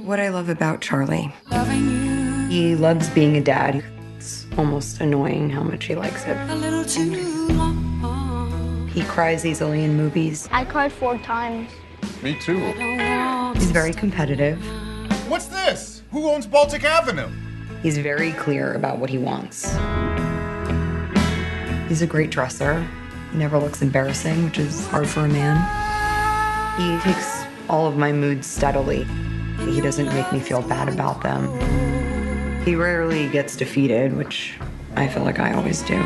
What 0.06 0.20
I 0.20 0.28
love 0.30 0.50
about 0.50 0.82
Charlie. 0.82 1.32
He 2.50 2.76
loves 2.76 3.08
being 3.10 3.38
a 3.38 3.42
dad. 3.42 3.84
It's 4.18 4.46
almost 4.58 5.00
annoying 5.00 5.50
how 5.50 5.64
much 5.64 5.86
he 5.86 5.96
likes 5.96 6.26
it. 6.26 7.83
He 8.94 9.04
cries 9.04 9.44
easily 9.44 9.84
in 9.84 9.98
movies. 9.98 10.48
I 10.52 10.66
cried 10.66 10.94
four 10.94 11.18
times. 11.18 11.72
Me 12.22 12.38
too. 12.40 12.60
He's 13.56 13.72
very 13.72 13.92
competitive. 13.92 14.62
What's 15.28 15.48
this? 15.48 16.04
Who 16.12 16.30
owns 16.30 16.46
Baltic 16.46 16.84
Avenue? 16.84 17.30
He's 17.82 17.98
very 17.98 18.34
clear 18.34 18.74
about 18.74 19.00
what 19.00 19.10
he 19.10 19.18
wants. 19.18 19.64
He's 21.90 22.04
a 22.04 22.08
great 22.08 22.30
dresser. 22.30 22.88
He 23.32 23.38
never 23.40 23.58
looks 23.58 23.82
embarrassing, 23.82 24.46
which 24.46 24.60
is 24.60 24.86
hard 24.88 25.08
for 25.08 25.22
a 25.22 25.28
man. 25.28 25.58
He 26.80 27.00
takes 27.02 27.46
all 27.70 27.88
of 27.88 27.98
my 27.98 28.12
moods 28.12 28.46
steadily. 28.46 29.06
He 29.66 29.82
doesn't 29.82 30.14
make 30.14 30.32
me 30.32 30.40
feel 30.40 30.62
bad 30.62 30.88
about 30.88 31.24
them. 31.24 32.62
He 32.64 32.76
rarely 32.76 33.28
gets 33.30 33.56
defeated, 33.56 34.16
which 34.16 34.54
I 34.96 35.08
feel 35.08 35.24
like 35.24 35.40
I 35.40 35.54
always 35.54 35.82
do. 35.82 36.00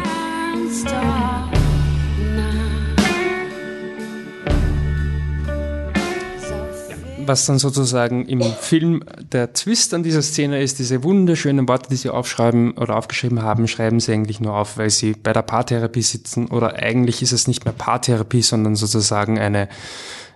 Was 7.28 7.46
dann 7.46 7.60
sozusagen 7.60 8.26
im 8.26 8.42
Film 8.42 9.04
der 9.32 9.54
Twist 9.54 9.94
an 9.94 10.04
dieser 10.04 10.22
Szene 10.22 10.62
ist, 10.62 10.80
diese 10.80 11.04
wunderschönen 11.04 11.68
Worte, 11.68 11.90
die 11.90 11.96
sie 11.96 12.10
aufschreiben 12.10 12.74
oder 12.74 12.96
aufgeschrieben 12.96 13.42
haben, 13.42 13.68
schreiben 13.68 14.00
sie 14.00 14.14
eigentlich 14.14 14.40
nur 14.40 14.56
auf, 14.56 14.78
weil 14.78 14.90
sie 14.90 15.14
bei 15.14 15.34
der 15.34 15.42
Paartherapie 15.42 16.02
sitzen 16.02 16.48
oder 16.48 16.76
eigentlich 16.76 17.22
ist 17.22 17.32
es 17.32 17.48
nicht 17.48 17.66
mehr 17.66 17.74
Paartherapie, 17.74 18.42
sondern 18.42 18.76
sozusagen 18.76 19.40
eine 19.40 19.70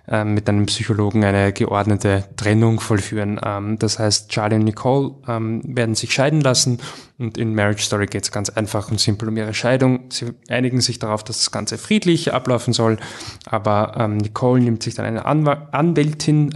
ähm, 0.08 0.34
mit 0.34 0.48
einem 0.48 0.66
Psychologen 0.66 1.22
eine 1.22 1.52
geordnete 1.52 2.24
Trennung 2.36 2.80
vollführen. 2.80 3.40
Ähm, 3.44 3.78
das 3.78 4.00
heißt, 4.00 4.30
Charlie 4.30 4.56
und 4.56 4.64
Nicole 4.64 5.12
ähm, 5.28 5.62
werden 5.64 5.94
sich 5.94 6.12
scheiden 6.12 6.40
lassen 6.40 6.80
und 7.18 7.38
in 7.38 7.54
Marriage 7.54 7.84
Story 7.84 8.06
geht 8.06 8.24
es 8.24 8.32
ganz 8.32 8.50
einfach 8.50 8.90
und 8.90 8.98
simpel 8.98 9.28
um 9.28 9.36
ihre 9.36 9.54
Scheidung. 9.54 10.06
Sie 10.10 10.32
einigen 10.48 10.80
sich 10.80 10.98
darauf, 10.98 11.22
dass 11.22 11.38
das 11.38 11.52
Ganze 11.52 11.78
friedlich 11.78 12.34
ablaufen 12.34 12.72
soll, 12.72 12.96
aber 13.46 13.94
ähm, 13.96 14.16
Nicole 14.16 14.60
nimmt 14.60 14.82
sich 14.82 14.94
dann 14.94 15.06
eine 15.06 15.24
Anwältin, 15.24 16.48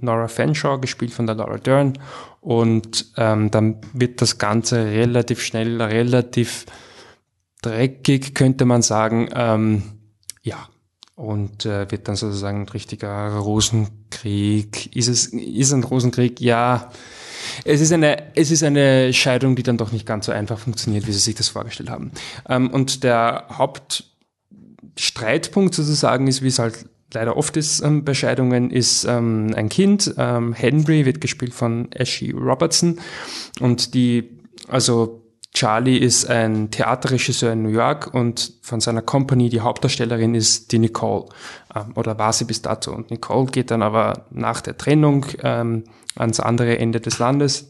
Nora 0.00 0.28
Fanshawe, 0.28 0.80
gespielt 0.80 1.12
von 1.12 1.26
der 1.26 1.34
Laura 1.34 1.58
Dern 1.58 1.98
und 2.40 3.16
dann 3.16 3.76
wird 3.92 4.22
das 4.22 4.38
Ganze 4.38 4.86
relativ 4.86 5.40
schnell, 5.40 5.80
relativ 5.80 6.66
dreckig, 7.62 8.34
könnte 8.34 8.64
man 8.64 8.82
sagen. 8.82 9.82
Ja, 10.42 10.68
und 11.16 11.64
äh, 11.64 11.90
wird 11.90 12.06
dann 12.08 12.16
sozusagen 12.16 12.62
ein 12.62 12.68
richtiger 12.68 13.36
Rosenkrieg. 13.36 14.94
Ist 14.96 15.08
es 15.08 15.26
ist 15.26 15.72
ein 15.72 15.84
Rosenkrieg? 15.84 16.40
Ja. 16.40 16.90
Es 17.64 17.80
ist 17.80 17.92
eine, 17.92 18.36
es 18.36 18.50
ist 18.50 18.64
eine 18.64 19.12
Scheidung, 19.12 19.54
die 19.54 19.62
dann 19.62 19.76
doch 19.76 19.92
nicht 19.92 20.06
ganz 20.06 20.26
so 20.26 20.32
einfach 20.32 20.58
funktioniert, 20.58 21.06
wie 21.06 21.12
sie 21.12 21.18
sich 21.18 21.36
das 21.36 21.48
vorgestellt 21.48 21.90
haben. 21.90 22.12
Ähm, 22.48 22.70
und 22.70 23.04
der 23.04 23.48
Hauptstreitpunkt 23.52 25.74
sozusagen 25.74 26.26
ist, 26.26 26.42
wie 26.42 26.48
es 26.48 26.58
halt 26.58 26.86
leider 27.12 27.36
oft 27.36 27.56
ist 27.56 27.80
ähm, 27.82 28.04
bei 28.04 28.14
Scheidungen, 28.14 28.70
ist 28.70 29.04
ähm, 29.04 29.52
ein 29.54 29.68
Kind. 29.68 30.12
Ähm, 30.18 30.52
Henry 30.52 31.06
wird 31.06 31.20
gespielt 31.20 31.54
von 31.54 31.92
Ashley 31.92 32.32
Robertson. 32.32 32.98
Und 33.60 33.94
die, 33.94 34.30
also 34.68 35.23
Charlie 35.54 35.98
ist 35.98 36.28
ein 36.28 36.72
Theaterregisseur 36.72 37.52
in 37.52 37.62
New 37.62 37.70
York 37.70 38.12
und 38.12 38.54
von 38.60 38.80
seiner 38.80 39.02
Company 39.02 39.48
die 39.48 39.60
Hauptdarstellerin 39.60 40.34
ist 40.34 40.72
die 40.72 40.80
Nicole 40.80 41.26
ähm, 41.74 41.92
oder 41.94 42.18
war 42.18 42.32
sie 42.32 42.44
bis 42.44 42.60
dato. 42.60 42.92
Und 42.92 43.10
Nicole 43.12 43.46
geht 43.46 43.70
dann 43.70 43.82
aber 43.82 44.26
nach 44.30 44.60
der 44.60 44.76
Trennung 44.76 45.24
ähm, 45.42 45.84
ans 46.16 46.40
andere 46.40 46.78
Ende 46.78 47.00
des 47.00 47.20
Landes 47.20 47.68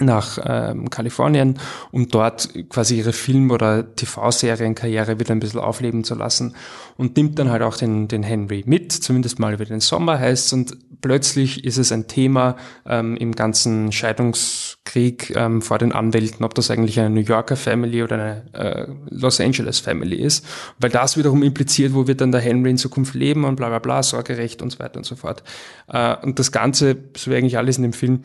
nach 0.00 0.38
ähm, 0.44 0.90
Kalifornien, 0.90 1.58
um 1.90 2.08
dort 2.08 2.48
quasi 2.68 2.98
ihre 2.98 3.12
Film- 3.12 3.50
oder 3.50 3.94
TV-Serienkarriere 3.94 5.18
wieder 5.18 5.32
ein 5.32 5.40
bisschen 5.40 5.60
aufleben 5.60 6.04
zu 6.04 6.14
lassen 6.14 6.54
und 6.96 7.16
nimmt 7.16 7.38
dann 7.38 7.50
halt 7.50 7.62
auch 7.62 7.76
den, 7.76 8.08
den 8.08 8.22
Henry 8.22 8.62
mit, 8.66 8.92
zumindest 8.92 9.38
mal 9.38 9.54
über 9.54 9.64
den 9.64 9.80
Sommer 9.80 10.18
heißt 10.18 10.52
und 10.52 10.76
plötzlich 11.00 11.64
ist 11.64 11.78
es 11.78 11.92
ein 11.92 12.08
Thema 12.08 12.56
ähm, 12.86 13.16
im 13.16 13.34
ganzen 13.34 13.92
Scheidungskrieg 13.92 15.34
ähm, 15.36 15.62
vor 15.62 15.78
den 15.78 15.92
Anwälten, 15.92 16.44
ob 16.44 16.54
das 16.54 16.70
eigentlich 16.70 16.98
eine 17.00 17.10
New 17.10 17.20
Yorker 17.20 17.56
Family 17.56 18.02
oder 18.02 18.14
eine 18.16 18.54
äh, 18.54 18.86
Los 19.08 19.40
Angeles 19.40 19.78
Family 19.78 20.16
ist, 20.16 20.44
weil 20.78 20.90
das 20.90 21.16
wiederum 21.16 21.42
impliziert, 21.42 21.94
wo 21.94 22.06
wird 22.06 22.20
dann 22.20 22.32
der 22.32 22.40
Henry 22.40 22.70
in 22.70 22.78
Zukunft 22.78 23.14
leben 23.14 23.44
und 23.44 23.56
bla 23.56 23.68
bla 23.68 23.78
bla, 23.78 24.02
Sorgerecht 24.02 24.62
und 24.62 24.70
so 24.70 24.78
weiter 24.78 24.98
und 24.98 25.04
so 25.04 25.16
fort. 25.16 25.42
Äh, 25.88 26.16
und 26.22 26.38
das 26.38 26.52
Ganze, 26.52 26.96
so 27.16 27.30
wie 27.30 27.36
eigentlich 27.36 27.58
alles 27.58 27.76
in 27.76 27.82
dem 27.82 27.92
Film, 27.92 28.20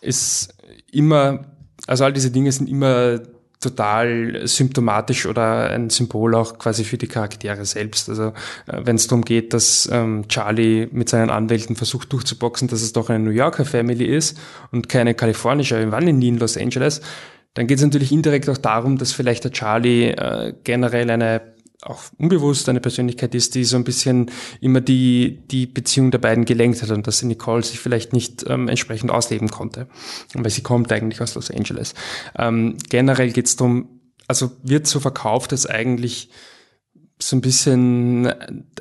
ist 0.00 0.55
immer, 0.96 1.44
also 1.86 2.04
all 2.04 2.12
diese 2.12 2.30
Dinge 2.30 2.50
sind 2.52 2.68
immer 2.68 3.20
total 3.60 4.46
symptomatisch 4.46 5.26
oder 5.26 5.70
ein 5.70 5.88
Symbol 5.88 6.34
auch 6.34 6.58
quasi 6.58 6.84
für 6.84 6.98
die 6.98 7.06
Charaktere 7.06 7.64
selbst. 7.64 8.08
Also 8.08 8.32
äh, 8.66 8.82
wenn 8.84 8.96
es 8.96 9.06
darum 9.06 9.24
geht, 9.24 9.54
dass 9.54 9.88
ähm, 9.90 10.28
Charlie 10.28 10.88
mit 10.92 11.08
seinen 11.08 11.30
Anwälten 11.30 11.74
versucht 11.74 12.12
durchzuboxen, 12.12 12.68
dass 12.68 12.82
es 12.82 12.92
doch 12.92 13.08
eine 13.08 13.24
New 13.24 13.30
Yorker 13.30 13.64
Family 13.64 14.04
ist 14.04 14.38
und 14.72 14.88
keine 14.88 15.14
kalifornische, 15.14 15.90
waren 15.90 16.04
nie 16.04 16.28
in 16.28 16.38
Los 16.38 16.56
Angeles, 16.56 17.00
dann 17.54 17.66
geht 17.66 17.78
es 17.78 17.84
natürlich 17.84 18.12
indirekt 18.12 18.50
auch 18.50 18.58
darum, 18.58 18.98
dass 18.98 19.12
vielleicht 19.12 19.44
der 19.44 19.52
Charlie 19.52 20.10
äh, 20.10 20.52
generell 20.62 21.10
eine 21.10 21.55
auch 21.82 22.02
unbewusst 22.18 22.68
eine 22.68 22.80
Persönlichkeit 22.80 23.34
ist, 23.34 23.54
die 23.54 23.64
so 23.64 23.76
ein 23.76 23.84
bisschen 23.84 24.30
immer 24.60 24.80
die, 24.80 25.42
die 25.50 25.66
Beziehung 25.66 26.10
der 26.10 26.18
beiden 26.18 26.44
gelenkt 26.44 26.82
hat 26.82 26.90
und 26.90 27.06
dass 27.06 27.22
Nicole 27.22 27.62
sich 27.62 27.78
vielleicht 27.78 28.12
nicht 28.12 28.44
ähm, 28.48 28.68
entsprechend 28.68 29.10
ausleben 29.10 29.48
konnte. 29.48 29.86
Weil 30.34 30.50
sie 30.50 30.62
kommt 30.62 30.90
eigentlich 30.92 31.20
aus 31.20 31.34
Los 31.34 31.50
Angeles. 31.50 31.94
Ähm, 32.38 32.76
generell 32.88 33.30
geht 33.30 33.46
es 33.46 33.56
darum, 33.56 34.00
also 34.26 34.52
wird 34.62 34.86
so 34.86 35.00
verkauft, 35.00 35.52
dass 35.52 35.66
eigentlich 35.66 36.30
so 37.20 37.36
ein 37.36 37.40
bisschen 37.40 38.32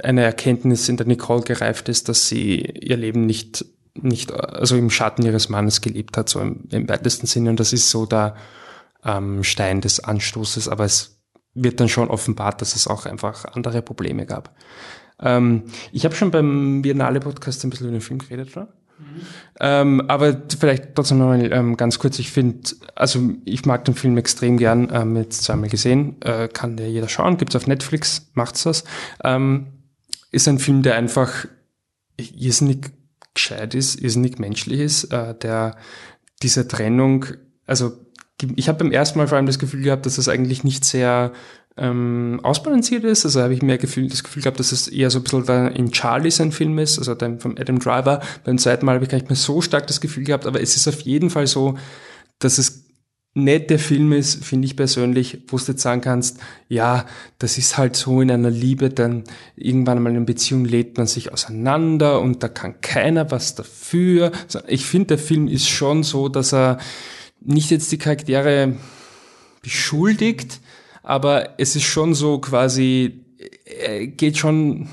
eine 0.03 0.23
Erkenntnis 0.23 0.89
in 0.89 0.97
der 0.97 1.05
Nicole 1.05 1.41
gereift 1.41 1.87
ist, 1.89 2.09
dass 2.09 2.27
sie 2.27 2.59
ihr 2.59 2.97
Leben 2.97 3.25
nicht, 3.25 3.65
nicht 3.93 4.33
also 4.33 4.75
im 4.75 4.89
Schatten 4.89 5.23
ihres 5.23 5.49
Mannes 5.49 5.81
gelebt 5.81 6.17
hat, 6.17 6.27
so 6.29 6.41
im, 6.41 6.65
im 6.69 6.89
weitesten 6.89 7.27
Sinne. 7.27 7.49
Und 7.51 7.59
das 7.59 7.71
ist 7.71 7.89
so 7.89 8.05
der 8.05 8.35
ähm, 9.05 9.43
Stein 9.43 9.79
des 9.79 10.01
Anstoßes, 10.01 10.67
aber 10.67 10.83
es 10.85 11.14
wird 11.55 11.79
dann 11.79 11.89
schon 11.89 12.09
offenbart, 12.09 12.61
dass 12.61 12.75
es 12.75 12.87
auch 12.87 13.05
einfach 13.05 13.45
andere 13.45 13.81
Probleme 13.81 14.25
gab. 14.25 14.55
Ähm, 15.19 15.63
ich 15.91 16.05
habe 16.05 16.15
schon 16.15 16.31
beim 16.31 16.81
Biennale-Podcast 16.81 17.63
ein 17.63 17.69
bisschen 17.69 17.87
über 17.87 17.97
den 17.97 18.01
Film 18.01 18.19
geredet, 18.19 18.55
oder? 18.55 18.67
Mhm. 18.97 19.21
Ähm, 19.59 20.01
aber 20.09 20.41
vielleicht 20.57 20.95
trotzdem 20.95 21.17
nochmal 21.17 21.51
ähm, 21.51 21.77
ganz 21.77 21.99
kurz, 21.99 22.19
ich 22.19 22.31
finde, 22.31 22.69
also 22.95 23.31
ich 23.45 23.65
mag 23.65 23.85
den 23.85 23.95
Film 23.95 24.17
extrem 24.17 24.57
gern, 24.57 24.89
ähm, 24.93 25.15
jetzt 25.15 25.43
zweimal 25.43 25.69
gesehen, 25.69 26.21
äh, 26.21 26.47
kann 26.47 26.77
der 26.77 26.89
jeder 26.89 27.09
schauen, 27.09 27.37
gibt's 27.37 27.55
auf 27.55 27.67
Netflix, 27.67 28.29
macht's 28.33 28.63
das. 28.63 28.83
Ähm, 29.23 29.67
ist 30.31 30.47
ein 30.47 30.59
Film, 30.59 30.81
der 30.83 30.95
einfach 30.95 31.45
irrsinnig 32.17 32.91
gescheit 33.33 33.75
ist, 33.75 34.01
irrsinnig 34.01 34.39
menschlich 34.39 34.79
ist, 34.79 35.05
äh, 35.05 35.33
der 35.35 35.77
diese 36.41 36.67
Trennung, 36.67 37.25
also 37.65 38.04
ich 38.55 38.67
habe 38.67 38.79
beim 38.79 38.91
ersten 38.91 39.17
Mal 39.17 39.27
vor 39.27 39.37
allem 39.37 39.45
das 39.45 39.59
Gefühl 39.59 39.83
gehabt, 39.83 40.05
dass 40.05 40.17
das 40.17 40.27
eigentlich 40.27 40.63
nicht 40.63 40.83
sehr 40.83 41.31
ähm, 41.77 42.39
ausbalanciert 42.43 43.03
ist. 43.03 43.25
Also 43.25 43.41
habe 43.41 43.53
ich 43.53 43.61
mehr 43.61 43.77
Gefühl, 43.77 44.07
das 44.07 44.23
Gefühl 44.23 44.43
gehabt, 44.43 44.59
dass 44.59 44.71
es 44.71 44.87
eher 44.87 45.09
so 45.09 45.19
ein 45.19 45.23
bisschen 45.23 45.45
da 45.45 45.67
in 45.67 45.91
Charlie 45.91 46.31
sein 46.31 46.51
Film 46.51 46.77
ist, 46.77 46.97
also 46.99 47.15
dann 47.15 47.39
vom 47.39 47.55
Adam 47.57 47.79
Driver. 47.79 48.21
Beim 48.43 48.57
zweiten 48.57 48.85
Mal 48.85 48.95
habe 48.95 49.05
ich 49.05 49.11
gar 49.11 49.17
nicht 49.17 49.29
mehr 49.29 49.37
so 49.37 49.61
stark 49.61 49.87
das 49.87 50.01
Gefühl 50.01 50.23
gehabt, 50.23 50.45
aber 50.45 50.61
es 50.61 50.75
ist 50.75 50.87
auf 50.87 51.01
jeden 51.01 51.29
Fall 51.29 51.47
so, 51.47 51.77
dass 52.39 52.57
es 52.57 52.85
nicht 53.37 53.69
der 53.69 53.79
Film 53.79 54.13
ist, 54.13 54.45
finde 54.45 54.65
ich 54.65 54.77
persönlich, 54.77 55.41
wo 55.49 55.57
du 55.57 55.63
jetzt 55.67 55.81
sagen 55.81 55.99
kannst, 55.99 56.39
ja, 56.69 57.05
das 57.37 57.57
ist 57.57 57.77
halt 57.77 57.97
so 57.97 58.21
in 58.21 58.31
einer 58.31 58.49
Liebe, 58.49 58.89
dann 58.89 59.25
irgendwann 59.57 60.01
mal 60.01 60.11
in 60.11 60.15
einer 60.15 60.25
Beziehung 60.25 60.63
lädt 60.63 60.97
man 60.97 61.05
sich 61.05 61.33
auseinander 61.33 62.21
und 62.21 62.43
da 62.43 62.47
kann 62.47 62.79
keiner 62.79 63.31
was 63.31 63.53
dafür. 63.53 64.31
Ich 64.67 64.85
finde, 64.85 65.07
der 65.07 65.17
Film 65.17 65.49
ist 65.49 65.67
schon 65.67 66.03
so, 66.03 66.29
dass 66.29 66.53
er 66.53 66.77
nicht 67.41 67.71
jetzt 67.71 67.91
die 67.91 67.97
Charaktere 67.97 68.75
beschuldigt, 69.61 70.59
aber 71.03 71.59
es 71.59 71.75
ist 71.75 71.83
schon 71.83 72.13
so 72.13 72.39
quasi, 72.39 73.25
er 73.65 74.07
geht 74.07 74.37
schon, 74.37 74.89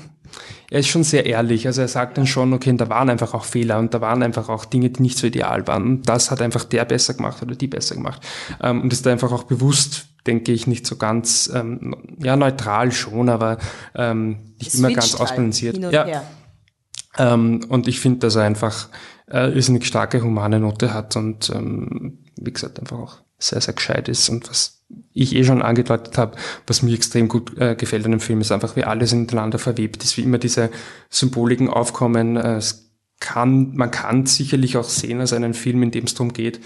er 0.69 0.79
ist 0.79 0.87
schon 0.87 1.03
sehr 1.03 1.25
ehrlich. 1.25 1.67
Also 1.67 1.81
er 1.81 1.87
sagt 1.87 2.17
dann 2.17 2.27
schon, 2.27 2.53
okay, 2.53 2.75
da 2.75 2.89
waren 2.89 3.09
einfach 3.09 3.33
auch 3.33 3.45
Fehler 3.45 3.79
und 3.79 3.93
da 3.93 4.01
waren 4.01 4.23
einfach 4.23 4.49
auch 4.49 4.65
Dinge, 4.65 4.89
die 4.89 5.01
nicht 5.01 5.17
so 5.17 5.27
ideal 5.27 5.67
waren. 5.67 5.83
Und 5.83 6.09
das 6.09 6.31
hat 6.31 6.41
einfach 6.41 6.63
der 6.63 6.85
besser 6.85 7.13
gemacht 7.15 7.41
oder 7.41 7.55
die 7.55 7.67
besser 7.67 7.95
gemacht. 7.95 8.21
Ähm, 8.61 8.81
und 8.81 8.93
ist 8.93 9.05
da 9.05 9.11
einfach 9.11 9.31
auch 9.31 9.43
bewusst, 9.43 10.07
denke 10.27 10.51
ich, 10.51 10.67
nicht 10.67 10.85
so 10.85 10.95
ganz, 10.97 11.51
ähm, 11.53 12.17
ja, 12.19 12.35
neutral 12.35 12.91
schon, 12.91 13.29
aber 13.29 13.57
ähm, 13.95 14.55
nicht 14.59 14.75
immer 14.75 14.91
ganz 14.91 15.13
halt 15.13 15.21
ausbalanciert. 15.21 15.77
Ja. 15.91 16.23
Ähm, 17.17 17.65
und 17.69 17.87
ich 17.87 17.99
finde, 17.99 18.19
dass 18.19 18.35
er 18.35 18.43
einfach 18.43 18.89
äh, 19.29 19.51
irrsinnig 19.51 19.85
starke 19.85 20.21
humane 20.23 20.59
Note 20.59 20.93
hat 20.93 21.15
und 21.15 21.49
ähm, 21.49 22.22
wie 22.35 22.53
gesagt 22.53 22.79
einfach 22.79 22.99
auch 22.99 23.17
sehr, 23.37 23.61
sehr 23.61 23.73
gescheit 23.73 24.09
ist 24.09 24.29
und 24.29 24.49
was 24.49 24.81
ich 25.13 25.35
eh 25.35 25.43
schon 25.43 25.61
angedeutet 25.61 26.17
habe, 26.17 26.37
was 26.67 26.81
mir 26.81 26.93
extrem 26.93 27.27
gut 27.27 27.57
äh, 27.57 27.75
gefällt 27.75 28.05
an 28.05 28.11
dem 28.11 28.19
Film, 28.19 28.41
ist 28.41 28.51
einfach, 28.51 28.75
wie 28.75 28.83
alles 28.83 29.13
miteinander 29.13 29.59
verwebt 29.59 30.03
ist, 30.03 30.17
wie 30.17 30.21
immer 30.21 30.37
diese 30.37 30.69
Symboliken 31.09 31.69
aufkommen. 31.69 32.37
Äh, 32.37 32.57
es 32.57 32.91
kann, 33.19 33.73
man 33.75 33.89
kann 33.89 34.25
sicherlich 34.25 34.77
auch 34.77 34.83
sehen 34.83 35.19
als 35.19 35.33
einen 35.33 35.53
Film, 35.53 35.81
in 35.83 35.91
dem 35.91 36.05
es 36.05 36.13
darum 36.13 36.33
geht, 36.33 36.59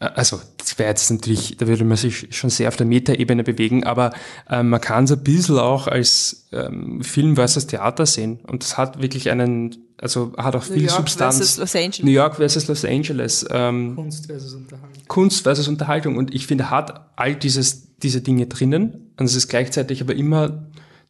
äh, 0.00 0.06
also 0.14 0.40
das 0.58 0.78
wäre 0.78 0.88
jetzt 0.88 1.10
natürlich, 1.10 1.56
da 1.56 1.66
würde 1.66 1.84
man 1.84 1.96
sich 1.96 2.28
schon 2.30 2.50
sehr 2.50 2.68
auf 2.68 2.76
der 2.76 2.86
Metaebene 2.86 3.44
bewegen, 3.44 3.84
aber 3.84 4.12
äh, 4.48 4.62
man 4.62 4.80
kann 4.80 5.04
es 5.04 5.12
ein 5.12 5.22
bisschen 5.22 5.58
auch 5.58 5.86
als 5.86 6.48
ähm, 6.52 7.02
Film 7.02 7.36
versus 7.36 7.66
Theater 7.66 8.06
sehen. 8.06 8.40
Und 8.46 8.62
das 8.62 8.78
hat 8.78 9.00
wirklich 9.00 9.30
einen, 9.30 9.76
also 9.98 10.32
hat 10.36 10.54
auch 10.54 10.68
New 10.68 10.74
viel 10.74 10.84
York 10.84 10.96
Substanz. 10.96 11.36
Versus 11.38 11.58
Los 11.58 11.74
Angeles. 11.74 12.02
New 12.02 12.10
York 12.10 12.36
versus 12.36 12.68
Los 12.68 12.84
Angeles. 12.84 13.46
Ähm, 13.50 13.96
Kunst 13.96 14.26
versus 14.26 14.54
Unterhaltung. 14.54 15.02
Kunst 15.08 15.42
versus 15.42 15.68
Unterhaltung. 15.68 16.16
Und 16.16 16.34
ich 16.34 16.46
finde, 16.46 16.70
hat 16.70 17.10
all 17.16 17.34
dieses, 17.34 17.96
diese 17.98 18.20
Dinge 18.20 18.46
drinnen. 18.46 19.12
Und 19.16 19.26
es 19.26 19.34
ist 19.34 19.48
gleichzeitig 19.48 20.02
aber 20.02 20.14
immer 20.14 20.66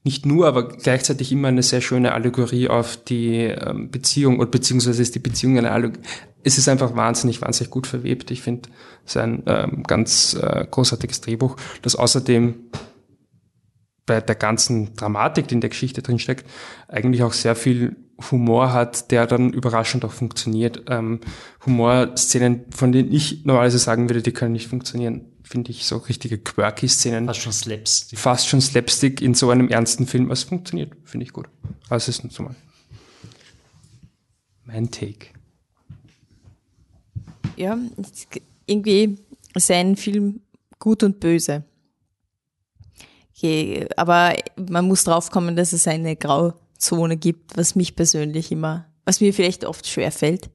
nicht 0.06 0.24
nur, 0.24 0.46
aber 0.46 0.68
gleichzeitig 0.68 1.32
immer 1.32 1.48
eine 1.48 1.64
sehr 1.64 1.80
schöne 1.80 2.12
Allegorie 2.12 2.68
auf 2.68 2.96
die 2.96 3.38
ähm, 3.38 3.90
Beziehung 3.90 4.38
und 4.38 4.52
beziehungsweise 4.52 5.02
ist 5.02 5.16
die 5.16 5.18
Beziehung 5.18 5.58
eine 5.58 5.72
Allegorie. 5.72 6.00
Es 6.44 6.58
ist 6.58 6.68
einfach 6.68 6.94
wahnsinnig, 6.94 7.42
wahnsinnig 7.42 7.72
gut 7.72 7.88
verwebt. 7.88 8.30
Ich 8.30 8.40
finde, 8.40 8.68
es 9.04 9.16
ist 9.16 9.16
ein 9.16 9.42
ähm, 9.46 9.82
ganz 9.82 10.34
äh, 10.40 10.64
großartiges 10.70 11.22
Drehbuch, 11.22 11.56
das 11.82 11.96
außerdem 11.96 12.54
bei 14.06 14.20
der 14.20 14.34
ganzen 14.36 14.94
Dramatik, 14.94 15.48
die 15.48 15.54
in 15.54 15.60
der 15.60 15.70
Geschichte 15.70 16.02
drin 16.02 16.18
steckt, 16.18 16.48
eigentlich 16.88 17.22
auch 17.22 17.32
sehr 17.32 17.56
viel 17.56 17.96
Humor 18.30 18.72
hat, 18.72 19.10
der 19.10 19.26
dann 19.26 19.52
überraschend 19.52 20.04
auch 20.04 20.12
funktioniert. 20.12 20.84
Ähm, 20.88 21.20
Humorszenen, 21.66 22.64
von 22.70 22.92
denen 22.92 23.12
ich 23.12 23.44
normalerweise 23.44 23.78
sagen 23.78 24.08
würde, 24.08 24.22
die 24.22 24.32
können 24.32 24.52
nicht 24.52 24.68
funktionieren, 24.68 25.26
finde 25.42 25.70
ich, 25.70 25.84
so 25.84 25.98
richtige 25.98 26.38
quirky 26.38 26.88
Szenen. 26.88 27.26
Fast 27.26 27.40
schon 27.42 27.52
Slapstick. 27.52 28.18
Fast 28.18 28.48
schon 28.48 28.60
Slapstick 28.60 29.20
in 29.20 29.34
so 29.34 29.50
einem 29.50 29.68
ernsten 29.68 30.06
Film. 30.06 30.30
Es 30.30 30.44
funktioniert, 30.44 30.92
finde 31.04 31.24
ich 31.24 31.32
gut. 31.32 31.46
Also 31.90 32.10
es 32.10 32.20
ist 32.20 32.32
so 32.32 32.42
mal 32.42 32.54
mein 34.66 34.90
Take. 34.90 35.28
Ja, 37.56 37.78
irgendwie 38.66 39.16
ist 39.54 39.70
ein 39.70 39.96
Film 39.96 40.40
gut 40.78 41.02
und 41.02 41.20
böse. 41.20 41.64
Okay, 43.36 43.86
aber 43.96 44.34
man 44.56 44.86
muss 44.88 45.04
drauf 45.04 45.30
kommen, 45.30 45.56
dass 45.56 45.74
es 45.74 45.86
eine 45.86 46.16
Grauzone 46.16 47.18
gibt, 47.18 47.56
was 47.56 47.74
mich 47.74 47.94
persönlich 47.94 48.50
immer, 48.50 48.86
was 49.04 49.20
mir 49.20 49.34
vielleicht 49.34 49.66
oft 49.66 49.86
schwer 49.86 50.10
fällt. 50.10 50.48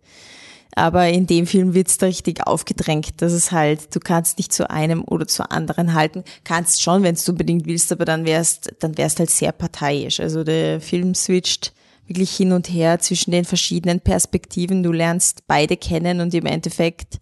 Aber 0.74 1.08
in 1.10 1.28
dem 1.28 1.46
Film 1.46 1.74
wird's 1.74 1.98
da 1.98 2.08
richtig 2.08 2.48
aufgedrängt, 2.48 3.22
dass 3.22 3.34
es 3.34 3.52
halt, 3.52 3.94
du 3.94 4.00
kannst 4.00 4.38
nicht 4.38 4.54
zu 4.54 4.70
einem 4.70 5.04
oder 5.04 5.28
zu 5.28 5.52
anderen 5.52 5.94
halten. 5.94 6.24
Kannst 6.44 6.82
schon, 6.82 7.04
wenn 7.04 7.16
du 7.16 7.32
unbedingt 7.32 7.68
willst, 7.68 7.92
aber 7.92 8.06
dann 8.06 8.26
wärst, 8.26 8.74
dann 8.80 8.98
wärst 8.98 9.20
halt 9.20 9.30
sehr 9.30 9.52
parteiisch. 9.52 10.20
Also 10.20 10.44
der 10.44 10.82
Film 10.82 11.14
switcht 11.14 11.74
wirklich 12.08 12.36
hin 12.36 12.52
und 12.52 12.68
her 12.70 13.00
zwischen 13.00 13.32
den 13.32 13.46
verschiedenen 13.46 14.00
Perspektiven. 14.00 14.82
Du 14.82 14.92
lernst 14.92 15.46
beide 15.46 15.78
kennen 15.78 16.20
und 16.20 16.34
im 16.34 16.46
Endeffekt 16.46 17.20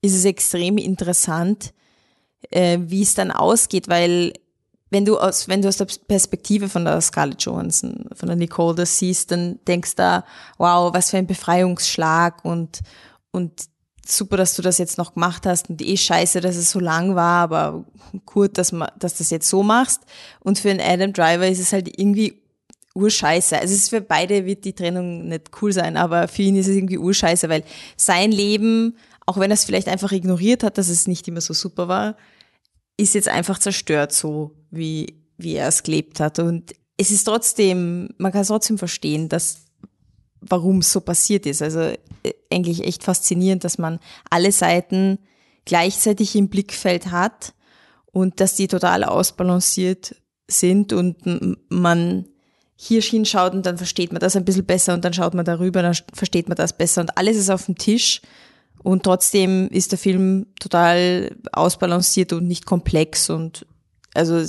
ist 0.00 0.14
es 0.14 0.24
extrem 0.24 0.78
interessant, 0.78 1.72
äh, 2.50 2.78
wie 2.80 3.02
es 3.02 3.14
dann 3.14 3.30
ausgeht, 3.30 3.88
weil 3.88 4.32
wenn 4.90 5.04
du 5.04 5.18
aus, 5.18 5.48
wenn 5.48 5.62
du 5.62 5.68
aus 5.68 5.76
der 5.76 5.86
Perspektive 6.06 6.68
von 6.68 6.84
der 6.84 7.00
Scarlett 7.00 7.42
Johansson, 7.42 8.06
von 8.14 8.28
der 8.28 8.36
Nicole 8.36 8.74
das 8.74 8.98
siehst, 8.98 9.30
dann 9.30 9.58
denkst 9.66 9.96
du, 9.96 10.24
wow, 10.56 10.92
was 10.94 11.10
für 11.10 11.18
ein 11.18 11.26
Befreiungsschlag 11.26 12.44
und, 12.44 12.80
und 13.30 13.52
super, 14.06 14.36
dass 14.36 14.54
du 14.54 14.62
das 14.62 14.78
jetzt 14.78 14.98
noch 14.98 15.14
gemacht 15.14 15.46
hast 15.46 15.68
und 15.68 15.82
eh 15.82 15.96
scheiße, 15.96 16.40
dass 16.40 16.56
es 16.56 16.70
so 16.70 16.80
lang 16.80 17.14
war, 17.14 17.42
aber 17.42 17.84
gut, 18.24 18.56
dass, 18.56 18.72
man, 18.72 18.90
dass 18.98 19.18
das 19.18 19.30
jetzt 19.30 19.48
so 19.48 19.62
machst. 19.62 20.02
Und 20.40 20.58
für 20.58 20.70
einen 20.70 20.80
Adam 20.80 21.12
Driver 21.12 21.46
ist 21.46 21.60
es 21.60 21.72
halt 21.72 21.88
irgendwie 21.98 22.40
urscheiße. 22.94 23.58
Also 23.58 23.74
es 23.74 23.82
ist 23.82 23.90
für 23.90 24.00
beide 24.00 24.46
wird 24.46 24.64
die 24.64 24.72
Trennung 24.72 25.28
nicht 25.28 25.50
cool 25.60 25.72
sein, 25.72 25.96
aber 25.96 26.28
für 26.28 26.42
ihn 26.42 26.56
ist 26.56 26.68
es 26.68 26.76
irgendwie 26.76 26.98
urscheiße, 26.98 27.48
weil 27.48 27.64
sein 27.96 28.32
Leben, 28.32 28.96
auch 29.26 29.38
wenn 29.38 29.50
er 29.50 29.54
es 29.54 29.64
vielleicht 29.64 29.88
einfach 29.88 30.12
ignoriert 30.12 30.62
hat, 30.62 30.78
dass 30.78 30.88
es 30.88 31.06
nicht 31.06 31.28
immer 31.28 31.42
so 31.42 31.52
super 31.52 31.88
war, 31.88 32.16
ist 32.96 33.14
jetzt 33.14 33.28
einfach 33.28 33.58
zerstört, 33.58 34.12
so 34.12 34.57
wie, 34.70 35.20
wie 35.36 35.54
er 35.54 35.68
es 35.68 35.82
gelebt 35.82 36.20
hat. 36.20 36.38
Und 36.38 36.72
es 36.96 37.10
ist 37.10 37.24
trotzdem, 37.24 38.10
man 38.18 38.32
kann 38.32 38.42
es 38.42 38.48
trotzdem 38.48 38.78
verstehen, 38.78 39.28
dass 39.28 39.68
warum 40.40 40.78
es 40.78 40.92
so 40.92 41.00
passiert 41.00 41.46
ist. 41.46 41.62
Also 41.62 41.80
äh, 41.80 41.96
eigentlich 42.52 42.84
echt 42.84 43.04
faszinierend, 43.04 43.64
dass 43.64 43.78
man 43.78 43.98
alle 44.30 44.52
Seiten 44.52 45.18
gleichzeitig 45.64 46.34
im 46.36 46.48
Blickfeld 46.48 47.10
hat 47.10 47.54
und 48.06 48.40
dass 48.40 48.54
die 48.54 48.68
total 48.68 49.04
ausbalanciert 49.04 50.16
sind 50.48 50.92
und 50.92 51.18
man 51.68 52.26
hier 52.74 53.02
hinschaut 53.02 53.52
und 53.52 53.66
dann 53.66 53.76
versteht 53.76 54.12
man 54.12 54.20
das 54.20 54.36
ein 54.36 54.44
bisschen 54.44 54.64
besser 54.64 54.94
und 54.94 55.04
dann 55.04 55.12
schaut 55.12 55.34
man 55.34 55.44
darüber, 55.44 55.82
dann 55.82 55.96
versteht 56.14 56.48
man 56.48 56.56
das 56.56 56.76
besser 56.76 57.02
und 57.02 57.18
alles 57.18 57.36
ist 57.36 57.50
auf 57.50 57.66
dem 57.66 57.76
Tisch 57.76 58.22
und 58.82 59.02
trotzdem 59.02 59.68
ist 59.68 59.90
der 59.92 59.98
Film 59.98 60.46
total 60.58 61.36
ausbalanciert 61.52 62.32
und 62.32 62.46
nicht 62.46 62.64
komplex 62.64 63.28
und 63.28 63.66
also 64.18 64.44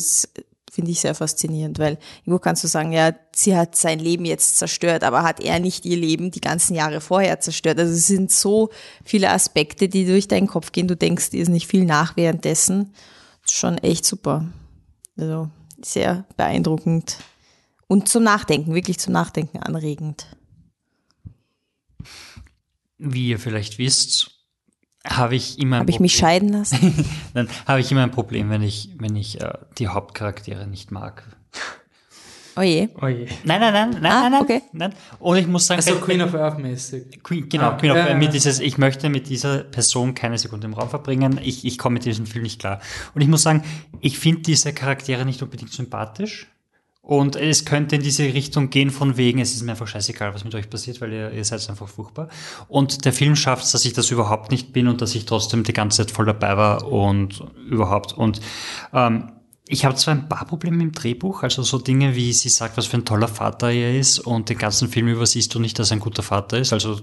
finde 0.72 0.92
ich 0.92 1.00
sehr 1.00 1.16
faszinierend, 1.16 1.80
weil 1.80 1.98
irgendwo 2.22 2.40
kannst 2.40 2.64
du 2.64 2.68
sagen, 2.68 2.92
ja, 2.92 3.14
sie 3.34 3.56
hat 3.56 3.76
sein 3.76 4.00
Leben 4.00 4.26
jetzt 4.26 4.58
zerstört, 4.58 5.04
aber 5.04 5.24
hat 5.24 5.40
er 5.40 5.60
nicht 5.60 5.86
ihr 5.86 5.98
Leben 5.98 6.32
die 6.32 6.42
ganzen 6.42 6.76
Jahre 6.76 7.02
vorher 7.02 7.40
zerstört? 7.40 7.80
Also 7.80 7.94
es 7.94 8.08
sind 8.08 8.32
so 8.32 8.70
viele 9.04 9.32
Aspekte, 9.32 9.90
die 9.90 10.06
durch 10.06 10.28
deinen 10.28 10.48
Kopf 10.48 10.72
gehen. 10.72 10.88
Du 10.88 10.96
denkst, 10.96 11.32
dir 11.32 11.42
ist 11.42 11.50
nicht 11.50 11.68
viel 11.68 11.86
nach 11.86 12.18
währenddessen. 12.18 12.94
Schon 13.50 13.78
echt 13.80 14.06
super. 14.06 14.46
Also 15.18 15.50
sehr 15.82 16.26
beeindruckend 16.38 17.18
und 17.88 18.08
zum 18.10 18.24
Nachdenken, 18.24 18.76
wirklich 18.76 19.00
zum 19.00 19.14
Nachdenken 19.14 19.58
anregend 19.58 20.28
wie 23.00 23.30
ihr 23.30 23.40
vielleicht 23.40 23.80
wisst, 23.80 24.39
habe 25.08 25.36
ich 25.36 25.60
immer 25.60 25.78
ein 25.78 25.80
Habe 25.82 25.92
ich 25.92 26.00
mich 26.00 26.16
scheiden 26.16 26.50
lassen? 26.50 27.06
Dann 27.34 27.48
habe 27.66 27.80
ich 27.80 27.92
immer 27.92 28.04
ein 28.04 28.12
Problem, 28.12 28.50
wenn 28.50 28.62
ich, 28.62 28.90
wenn 29.00 29.16
ich 29.16 29.40
äh, 29.42 29.54
die 29.78 29.88
Hauptcharaktere 29.88 30.68
nicht 30.68 30.92
mag. 30.92 31.24
Oh 32.58 32.62
je. 32.62 32.90
Oh. 32.96 33.06
Nein, 33.06 33.26
nein, 33.46 33.62
nein, 33.62 33.90
nein, 34.02 34.06
Ah, 34.06 34.22
nein, 34.24 34.32
nein, 34.34 34.42
okay. 34.42 34.62
nein. 34.74 34.94
Und 35.20 35.38
ich 35.38 35.48
muss 35.48 35.68
sagen, 35.68 35.78
Also 35.78 35.92
wenn- 35.96 36.02
Queen 36.02 36.22
of 36.22 36.34
Earth 36.34 36.58
mäßig. 36.60 37.24
Queen, 37.24 37.48
genau, 37.48 37.70
Ah, 37.70 37.78
Queen 37.78 37.92
of 37.92 37.98
ja, 37.98 38.08
Earth, 38.08 38.18
mit 38.18 38.34
dieses, 38.34 38.60
ich 38.60 38.78
möchte 38.78 39.08
mit 39.10 39.30
dieser 39.30 39.60
Person 39.64 40.14
keine 40.14 40.38
Sekunde 40.38 40.68
im 40.68 40.74
Raum 40.74 40.90
verbringen. 40.90 41.40
Ich, 41.42 41.64
ich 41.64 41.78
komme 41.78 41.94
mit 41.94 42.06
diesem 42.06 42.26
Film 42.26 42.44
nicht 42.44 42.60
klar. 42.60 42.82
Und 43.16 43.22
ich 43.22 43.30
muss 43.30 43.44
sagen, 43.44 43.64
ich 44.02 44.20
finde 44.20 44.42
diese 44.42 44.74
Charaktere 44.74 45.24
nicht 45.26 45.42
unbedingt 45.42 45.72
sympathisch. 45.72 46.48
Und 47.10 47.36
es 47.36 47.66
könnte 47.66 47.96
in 47.96 48.04
diese 48.04 48.22
Richtung 48.22 48.70
gehen 48.70 48.92
von 48.92 49.18
wegen, 49.18 49.40
es 49.40 49.56
ist 49.56 49.64
mir 49.64 49.72
einfach 49.72 49.88
scheißegal, 49.88 50.36
was 50.36 50.44
mit 50.44 50.54
euch 50.54 50.70
passiert, 50.70 51.02
weil 51.02 51.12
ihr, 51.12 51.32
ihr 51.32 51.44
seid 51.44 51.68
einfach 51.68 51.88
furchtbar. 51.88 52.30
Und 52.68 53.04
der 53.04 53.14
Film 53.14 53.36
schafft 53.36 53.64
es, 53.64 53.72
dass 53.72 53.84
ich 53.84 53.94
das 53.94 54.12
überhaupt 54.12 54.52
nicht 54.52 54.74
bin 54.74 54.88
und 54.88 55.02
dass 55.02 55.16
ich 55.16 55.26
trotzdem 55.26 55.64
die 55.64 55.74
ganze 55.74 55.98
Zeit 55.98 56.12
voll 56.12 56.28
dabei 56.28 56.56
war 56.56 56.88
und 56.88 57.44
überhaupt. 57.68 58.14
Und 58.14 58.42
ähm, 58.94 59.32
ich 59.68 59.86
habe 59.86 59.96
zwar 59.96 60.14
ein 60.14 60.30
paar 60.30 60.46
Probleme 60.46 60.84
im 60.84 60.92
Drehbuch, 60.92 61.42
also 61.42 61.64
so 61.64 61.80
Dinge 61.80 62.16
wie 62.16 62.32
sie 62.32 62.50
sagt, 62.50 62.78
was 62.78 62.86
für 62.86 62.98
ein 62.98 63.06
toller 63.06 63.28
Vater 63.28 63.72
er 63.72 63.98
ist 63.98 64.20
und 64.20 64.50
den 64.50 64.60
ganzen 64.60 64.88
Film 64.88 65.08
über 65.08 65.26
siehst 65.26 65.56
du 65.56 65.60
nicht, 65.60 65.80
dass 65.80 65.90
er 65.90 65.98
ein 65.98 66.02
guter 66.02 66.22
Vater 66.22 66.60
ist. 66.60 66.74
Also 66.74 67.02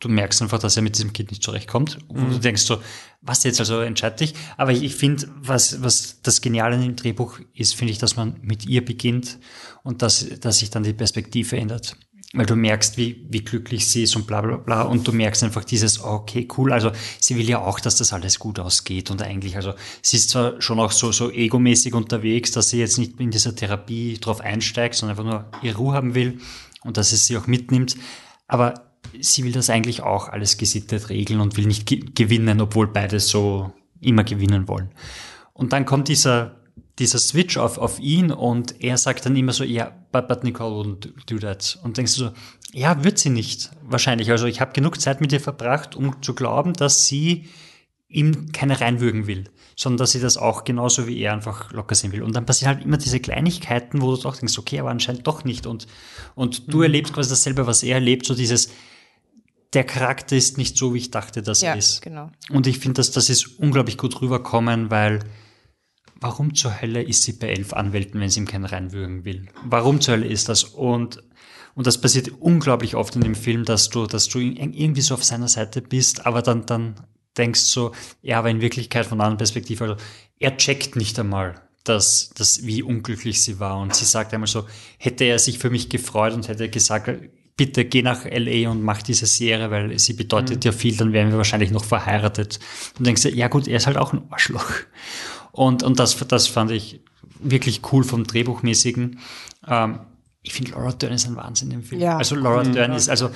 du 0.00 0.08
merkst 0.08 0.42
einfach, 0.42 0.58
dass 0.58 0.76
er 0.76 0.82
mit 0.82 0.96
diesem 0.96 1.12
Kind 1.12 1.30
nicht 1.30 1.42
zurechtkommt. 1.42 1.98
Und 2.08 2.30
du 2.30 2.38
denkst 2.38 2.62
so, 2.62 2.80
was 3.20 3.44
jetzt, 3.44 3.60
also 3.60 3.80
entscheid 3.80 4.18
dich. 4.20 4.34
Aber 4.56 4.72
ich, 4.72 4.82
ich 4.82 4.94
finde, 4.94 5.28
was, 5.36 5.82
was 5.82 6.20
das 6.22 6.40
Geniale 6.40 6.82
im 6.82 6.96
Drehbuch 6.96 7.40
ist, 7.54 7.74
finde 7.74 7.92
ich, 7.92 7.98
dass 7.98 8.16
man 8.16 8.36
mit 8.42 8.66
ihr 8.66 8.84
beginnt 8.84 9.38
und 9.82 10.02
dass, 10.02 10.26
dass 10.40 10.58
sich 10.58 10.70
dann 10.70 10.84
die 10.84 10.92
Perspektive 10.92 11.56
ändert. 11.56 11.96
Weil 12.34 12.44
du 12.44 12.56
merkst, 12.56 12.98
wie, 12.98 13.26
wie 13.30 13.42
glücklich 13.42 13.88
sie 13.88 14.02
ist 14.02 14.14
und 14.14 14.26
bla 14.26 14.42
bla 14.42 14.58
bla. 14.58 14.82
Und 14.82 15.08
du 15.08 15.12
merkst 15.12 15.42
einfach 15.42 15.64
dieses, 15.64 16.04
okay, 16.04 16.46
cool. 16.58 16.72
Also 16.72 16.92
sie 17.18 17.36
will 17.36 17.48
ja 17.48 17.58
auch, 17.58 17.80
dass 17.80 17.96
das 17.96 18.12
alles 18.12 18.38
gut 18.38 18.58
ausgeht. 18.58 19.10
Und 19.10 19.22
eigentlich, 19.22 19.56
also 19.56 19.72
sie 20.02 20.18
ist 20.18 20.30
zwar 20.30 20.60
schon 20.60 20.78
auch 20.78 20.92
so, 20.92 21.10
so 21.10 21.30
egomäßig 21.30 21.94
unterwegs, 21.94 22.52
dass 22.52 22.68
sie 22.68 22.78
jetzt 22.78 22.98
nicht 22.98 23.18
in 23.18 23.30
dieser 23.30 23.56
Therapie 23.56 24.18
drauf 24.20 24.42
einsteigt, 24.42 24.94
sondern 24.94 25.18
einfach 25.18 25.32
nur 25.32 25.62
ihre 25.62 25.78
Ruhe 25.78 25.94
haben 25.94 26.14
will 26.14 26.38
und 26.84 26.98
dass 26.98 27.12
es 27.12 27.24
sie 27.24 27.36
auch 27.38 27.46
mitnimmt. 27.46 27.96
Aber 28.46 28.87
sie 29.20 29.44
will 29.44 29.52
das 29.52 29.70
eigentlich 29.70 30.02
auch 30.02 30.28
alles 30.28 30.56
gesittet 30.56 31.08
regeln 31.08 31.40
und 31.40 31.56
will 31.56 31.66
nicht 31.66 31.86
ge 31.86 32.04
gewinnen, 32.14 32.60
obwohl 32.60 32.88
beide 32.88 33.20
so 33.20 33.72
immer 34.00 34.24
gewinnen 34.24 34.68
wollen. 34.68 34.90
Und 35.52 35.72
dann 35.72 35.84
kommt 35.84 36.08
dieser, 36.08 36.56
dieser 36.98 37.18
Switch 37.18 37.56
auf, 37.56 37.78
auf 37.78 37.98
ihn 37.98 38.30
und 38.30 38.82
er 38.82 38.96
sagt 38.96 39.26
dann 39.26 39.36
immer 39.36 39.52
so, 39.52 39.64
ja, 39.64 39.92
but, 40.12 40.28
but 40.28 40.44
Nicole 40.44 40.74
wouldn't 40.74 41.10
do 41.26 41.38
that. 41.38 41.78
Und 41.82 41.96
denkst 41.96 42.14
du 42.16 42.24
so, 42.26 42.30
ja, 42.72 43.02
wird 43.04 43.18
sie 43.18 43.30
nicht, 43.30 43.70
wahrscheinlich. 43.82 44.30
Also 44.30 44.46
ich 44.46 44.60
habe 44.60 44.72
genug 44.72 45.00
Zeit 45.00 45.20
mit 45.20 45.32
ihr 45.32 45.40
verbracht, 45.40 45.96
um 45.96 46.22
zu 46.22 46.34
glauben, 46.34 46.74
dass 46.74 47.06
sie 47.06 47.48
ihm 48.08 48.52
keine 48.52 48.80
reinwürgen 48.80 49.26
will, 49.26 49.44
sondern 49.76 49.98
dass 49.98 50.12
sie 50.12 50.20
das 50.20 50.36
auch 50.36 50.64
genauso 50.64 51.06
wie 51.06 51.20
er 51.20 51.32
einfach 51.34 51.72
locker 51.72 51.94
sehen 51.94 52.12
will. 52.12 52.22
Und 52.22 52.34
dann 52.34 52.46
passieren 52.46 52.74
halt 52.74 52.84
immer 52.84 52.96
diese 52.96 53.20
Kleinigkeiten, 53.20 54.00
wo 54.00 54.14
du 54.14 54.22
doch 54.22 54.36
denkst, 54.36 54.58
okay, 54.58 54.80
aber 54.80 54.90
anscheinend 54.90 55.26
doch 55.26 55.44
nicht. 55.44 55.66
Und, 55.66 55.86
und 56.34 56.72
du 56.72 56.82
erlebst 56.82 57.12
quasi 57.12 57.28
dasselbe, 57.30 57.66
was 57.66 57.82
er 57.82 57.96
erlebt, 57.96 58.26
so 58.26 58.34
dieses, 58.34 58.70
der 59.74 59.84
Charakter 59.84 60.36
ist 60.36 60.56
nicht 60.58 60.76
so, 60.78 60.94
wie 60.94 60.98
ich 60.98 61.10
dachte, 61.10 61.42
dass 61.42 61.60
Ja, 61.60 61.72
er 61.72 61.76
ist. 61.78 62.00
genau. 62.02 62.30
Und 62.50 62.66
ich 62.66 62.78
finde, 62.78 62.94
dass 62.94 63.10
das 63.10 63.28
ist 63.28 63.58
unglaublich 63.58 63.98
gut 63.98 64.20
rüberkommen, 64.20 64.90
weil 64.90 65.20
warum 66.20 66.54
zur 66.54 66.80
Hölle 66.80 67.02
ist 67.02 67.22
sie 67.24 67.32
bei 67.34 67.48
elf 67.48 67.72
Anwälten, 67.74 68.20
wenn 68.20 68.30
sie 68.30 68.40
ihm 68.40 68.46
keinen 68.46 68.64
reinwürgen 68.64 69.24
will? 69.24 69.48
Warum 69.64 70.00
zur 70.00 70.14
Hölle 70.14 70.26
ist 70.26 70.48
das? 70.48 70.64
Und, 70.64 71.22
und 71.74 71.86
das 71.86 72.00
passiert 72.00 72.28
unglaublich 72.40 72.94
oft 72.96 73.14
in 73.14 73.20
dem 73.22 73.34
Film, 73.34 73.64
dass 73.64 73.88
du, 73.90 74.06
dass 74.06 74.28
du 74.28 74.38
irgendwie 74.40 75.02
so 75.02 75.14
auf 75.14 75.24
seiner 75.24 75.48
Seite 75.48 75.82
bist, 75.82 76.26
aber 76.26 76.42
dann, 76.42 76.64
dann 76.66 76.94
denkst 77.36 77.60
so, 77.60 77.92
ja, 78.22 78.38
aber 78.38 78.50
in 78.50 78.60
Wirklichkeit 78.60 79.06
von 79.06 79.18
einer 79.20 79.24
anderen 79.26 79.38
Perspektive, 79.38 79.84
also 79.84 79.96
er 80.40 80.56
checkt 80.56 80.96
nicht 80.96 81.18
einmal, 81.18 81.60
dass, 81.84 82.30
dass, 82.34 82.66
wie 82.66 82.82
unglücklich 82.82 83.42
sie 83.42 83.60
war. 83.60 83.78
Und 83.78 83.94
sie 83.94 84.04
sagt 84.04 84.34
einmal 84.34 84.48
so, 84.48 84.66
hätte 84.98 85.24
er 85.24 85.38
sich 85.38 85.58
für 85.58 85.70
mich 85.70 85.88
gefreut 85.88 86.32
und 86.34 86.48
hätte 86.48 86.68
gesagt, 86.68 87.08
bitte 87.58 87.84
geh 87.84 88.00
nach 88.00 88.24
LA 88.24 88.70
und 88.70 88.82
mach 88.82 89.02
diese 89.02 89.26
Serie, 89.26 89.70
weil 89.70 89.98
sie 89.98 90.14
bedeutet 90.14 90.64
ja 90.64 90.72
viel, 90.72 90.96
dann 90.96 91.12
wären 91.12 91.30
wir 91.30 91.36
wahrscheinlich 91.36 91.72
noch 91.72 91.84
verheiratet. 91.84 92.58
Und 92.96 93.06
denkst 93.06 93.22
du, 93.22 93.30
ja 93.30 93.48
gut, 93.48 93.68
er 93.68 93.76
ist 93.76 93.86
halt 93.86 93.98
auch 93.98 94.14
ein 94.14 94.22
Arschloch. 94.30 94.70
Und, 95.52 95.82
und 95.82 95.98
das, 95.98 96.16
das 96.28 96.46
fand 96.46 96.70
ich 96.70 97.00
wirklich 97.40 97.82
cool 97.92 98.04
vom 98.04 98.24
Drehbuchmäßigen. 98.24 99.18
Ähm, 99.66 100.00
ich 100.42 100.54
finde, 100.54 100.70
Laura 100.70 100.92
Dern 100.92 101.12
ist 101.12 101.26
ein 101.26 101.36
Wahnsinn 101.36 101.72
im 101.72 101.82
Film. 101.82 102.00
Ja. 102.00 102.16
Also 102.16 102.36
Laura 102.36 102.62
Dern 102.62 102.92
ist, 102.92 103.10
also 103.10 103.30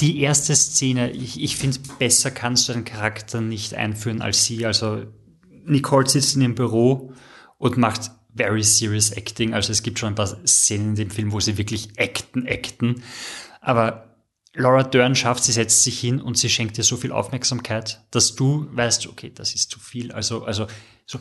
die 0.00 0.20
erste 0.20 0.54
Szene, 0.56 1.12
ich, 1.12 1.40
ich 1.40 1.56
finde, 1.56 1.78
besser 2.00 2.32
kannst 2.32 2.68
du 2.68 2.72
einen 2.72 2.84
Charakter 2.84 3.40
nicht 3.40 3.74
einführen 3.74 4.22
als 4.22 4.44
sie. 4.44 4.66
Also 4.66 5.04
Nicole 5.64 6.08
sitzt 6.08 6.34
in 6.34 6.42
ihrem 6.42 6.54
Büro 6.56 7.12
und 7.58 7.76
macht 7.76 8.10
very 8.36 8.62
serious 8.62 9.12
acting. 9.12 9.54
Also 9.54 9.72
es 9.72 9.82
gibt 9.82 9.98
schon 9.98 10.10
ein 10.10 10.14
paar 10.14 10.36
Szenen 10.46 10.90
in 10.90 10.94
dem 10.94 11.10
Film, 11.10 11.32
wo 11.32 11.40
sie 11.40 11.58
wirklich 11.58 11.90
acten, 11.98 12.46
acten. 12.46 13.02
Aber 13.60 14.14
Laura 14.54 14.82
Dern 14.82 15.14
schafft, 15.14 15.44
sie 15.44 15.52
setzt 15.52 15.82
sich 15.82 15.98
hin 15.98 16.20
und 16.20 16.38
sie 16.38 16.48
schenkt 16.48 16.76
dir 16.76 16.82
so 16.82 16.96
viel 16.96 17.12
Aufmerksamkeit, 17.12 18.02
dass 18.10 18.34
du 18.34 18.66
weißt, 18.72 19.06
okay, 19.08 19.30
das 19.34 19.54
ist 19.54 19.70
zu 19.70 19.78
viel. 19.78 20.12
Also, 20.12 20.44
also, 20.44 20.66
so, 21.04 21.18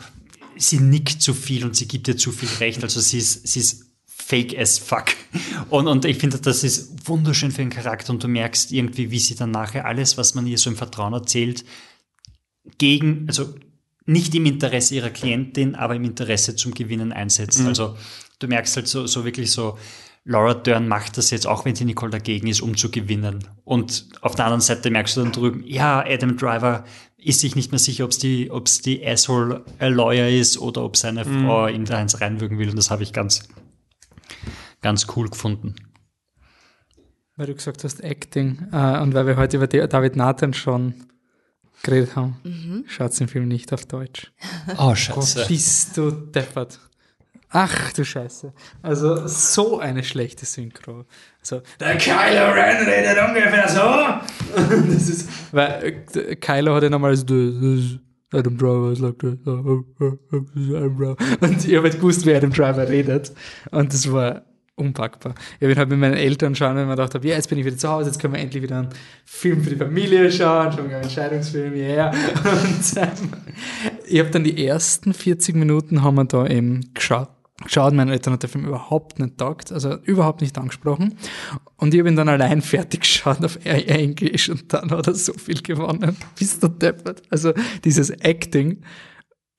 sie 0.57 0.79
nickt 0.79 1.21
zu 1.21 1.33
viel 1.33 1.65
und 1.65 1.75
sie 1.75 1.87
gibt 1.87 2.07
dir 2.07 2.15
zu 2.15 2.31
viel 2.31 2.49
Recht. 2.59 2.83
Also 2.83 3.01
sie 3.01 3.17
ist, 3.17 3.47
sie 3.47 3.59
ist 3.59 3.85
fake 4.05 4.57
as 4.57 4.79
fuck. 4.79 5.07
Und, 5.69 5.87
und 5.87 6.05
ich 6.05 6.17
finde, 6.17 6.39
das 6.39 6.63
ist 6.63 7.07
wunderschön 7.07 7.51
für 7.51 7.61
den 7.61 7.69
Charakter 7.69 8.11
und 8.11 8.23
du 8.23 8.27
merkst 8.27 8.71
irgendwie, 8.71 9.11
wie 9.11 9.19
sie 9.19 9.35
dann 9.35 9.51
nachher 9.51 9.85
alles, 9.85 10.17
was 10.17 10.33
man 10.33 10.47
ihr 10.47 10.57
so 10.57 10.69
im 10.69 10.77
Vertrauen 10.77 11.13
erzählt, 11.13 11.65
gegen, 12.77 13.25
also 13.27 13.53
nicht 14.05 14.35
im 14.35 14.45
Interesse 14.45 14.95
ihrer 14.95 15.09
Klientin, 15.09 15.75
aber 15.75 15.95
im 15.95 16.03
Interesse 16.03 16.55
zum 16.55 16.73
Gewinnen 16.73 17.11
einsetzt. 17.11 17.61
Mhm. 17.61 17.67
Also 17.67 17.97
du 18.39 18.47
merkst 18.47 18.75
halt 18.75 18.87
so, 18.87 19.07
so 19.07 19.25
wirklich 19.25 19.51
so, 19.51 19.77
Laura 20.23 20.55
Dern 20.55 20.87
macht 20.87 21.17
das 21.17 21.29
jetzt, 21.29 21.45
auch 21.45 21.65
wenn 21.65 21.75
die 21.75 21.85
Nicole 21.85 22.11
dagegen 22.11 22.47
ist, 22.47 22.61
um 22.61 22.75
zu 22.75 22.89
gewinnen. 22.89 23.47
Und 23.63 24.07
auf 24.21 24.33
der 24.35 24.45
anderen 24.45 24.61
Seite 24.61 24.89
merkst 24.89 25.17
du 25.17 25.21
dann 25.21 25.31
drüben, 25.31 25.63
ja, 25.67 26.03
Adam 26.03 26.35
Driver 26.35 26.83
ist 27.17 27.41
sich 27.41 27.55
nicht 27.55 27.71
mehr 27.71 27.79
sicher, 27.79 28.05
ob 28.05 28.11
es 28.11 28.17
die, 28.17 28.49
ob's 28.51 28.81
die 28.81 29.05
Asshole 29.05 29.63
äh, 29.79 29.89
Lawyer 29.89 30.29
ist 30.29 30.59
oder 30.59 30.83
ob 30.83 30.97
seine 30.97 31.25
Mhm. 31.25 31.45
Frau 31.45 31.67
ihm 31.67 31.85
da 31.85 31.97
eins 31.97 32.21
reinwürgen 32.21 32.57
will. 32.57 32.69
Und 32.69 32.75
das 32.75 32.89
habe 32.89 33.03
ich 33.03 33.13
ganz, 33.13 33.47
ganz 34.81 35.07
cool 35.15 35.29
gefunden. 35.29 35.75
Weil 37.35 37.47
du 37.47 37.55
gesagt 37.55 37.83
hast 37.83 38.03
Acting 38.03 38.67
äh, 38.71 38.99
und 39.01 39.13
weil 39.13 39.27
wir 39.27 39.37
heute 39.37 39.57
über 39.57 39.67
David 39.67 40.15
Nathan 40.15 40.53
schon 40.53 40.93
geredet 41.85 42.15
haben, 42.15 42.37
Mhm. 42.43 42.83
schaut 42.87 43.17
den 43.19 43.27
Film 43.27 43.47
nicht 43.47 43.71
auf 43.73 43.85
Deutsch. 43.85 44.31
Oh, 44.77 44.93
scheiße. 44.93 45.45
Bist 45.47 45.95
du 45.97 46.11
deppert. 46.11 46.79
Ach 47.57 47.93
du 47.93 48.03
Scheiße. 48.03 48.51
Also 48.81 49.27
so 49.27 49.79
eine 49.79 50.03
schlechte 50.03 50.45
Synchro. 50.45 51.05
So, 51.41 51.61
der 51.79 51.95
Kylo 51.97 52.51
Ren 52.51 52.85
redet 52.85 53.17
ungefähr 53.25 53.69
so. 53.69 54.91
Das 54.93 55.07
ist, 55.09 55.29
weil 55.53 56.03
äh, 56.15 56.35
Kylo 56.35 56.75
hat 56.75 56.83
ja 56.83 56.89
nochmal 56.89 57.15
so, 57.15 57.23
"This 57.23 57.61
is 57.93 57.99
Adam 58.33 58.57
Driver. 58.57 59.13
Oh, 59.45 59.83
oh, 60.01 60.17
oh, 60.33 60.39
Driver. 60.53 61.15
Und 61.39 61.65
ich 61.65 61.75
habe 61.75 61.87
halt 61.89 61.95
gewusst, 61.99 62.25
wer 62.25 62.37
Adam 62.37 62.51
Driver 62.51 62.89
redet. 62.89 63.31
Und 63.71 63.93
das 63.93 64.11
war 64.11 64.41
unpackbar. 64.75 65.35
Ich 65.59 65.63
habe 65.63 65.71
ihn 65.71 65.77
halt 65.77 65.89
mit 65.89 65.99
meinen 65.99 66.15
Eltern 66.15 66.53
schauen, 66.55 66.75
wenn 66.75 66.87
man 66.87 66.97
gedacht 66.97 67.15
habe, 67.15 67.27
ja, 67.27 67.35
jetzt 67.35 67.49
bin 67.49 67.57
ich 67.57 67.65
wieder 67.65 67.77
zu 67.77 67.89
Hause, 67.89 68.09
jetzt 68.09 68.19
können 68.19 68.33
wir 68.33 68.41
endlich 68.41 68.61
wieder 68.61 68.79
einen 68.79 68.89
Film 69.23 69.63
für 69.63 69.69
die 69.69 69.77
Familie 69.77 70.31
schauen, 70.31 70.71
schon 70.71 70.85
einen 70.85 71.03
Entscheidungsfilm, 71.03 71.75
ja. 71.75 72.09
Und 72.09 72.97
ähm, 72.97 73.31
ich 74.07 74.19
habe 74.19 74.29
dann 74.29 74.43
die 74.43 74.65
ersten 74.65 75.13
40 75.13 75.55
Minuten 75.55 76.03
haben 76.03 76.15
wir 76.15 76.25
da 76.25 76.45
eben 76.47 76.93
geschaut. 76.93 77.29
Geschaut, 77.63 77.93
meine 77.93 78.11
Eltern 78.11 78.33
hat 78.33 78.43
der 78.43 78.49
Film 78.49 78.65
überhaupt 78.65 79.17
nicht 79.17 79.37
taugt, 79.37 79.71
also 79.71 79.95
überhaupt 80.03 80.41
nicht 80.41 80.57
angesprochen. 80.57 81.17
Und 81.77 81.93
ich 81.93 82.01
habe 82.01 82.09
ihn 82.09 82.17
dann 82.17 82.27
allein 82.27 82.61
fertig 82.61 83.01
geschaut 83.01 83.45
auf 83.45 83.57
Englisch 83.63 84.49
und 84.49 84.73
dann 84.73 84.91
hat 84.91 85.07
er 85.07 85.15
so 85.15 85.31
viel 85.33 85.61
gewonnen. 85.61 86.17
Bist 86.37 86.61
du 86.61 86.67
deppert? 86.67 87.21
Also 87.29 87.53
dieses 87.85 88.09
Acting 88.09 88.81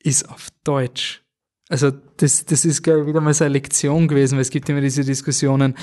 ist 0.03 0.29
auf 0.29 0.49
Deutsch. 0.63 1.26
Also 1.69 1.91
das, 2.19 2.45
das 2.45 2.65
ist, 2.65 2.83
glaube 2.83 3.01
ich, 3.01 3.07
wieder 3.09 3.21
mal 3.21 3.35
so 3.35 3.45
eine 3.45 3.55
Lektion 3.55 4.07
gewesen, 4.07 4.37
weil 4.37 4.43
es 4.43 4.51
gibt 4.51 4.69
immer 4.69 4.81
diese 4.81 5.05
Diskussionen, 5.05 5.75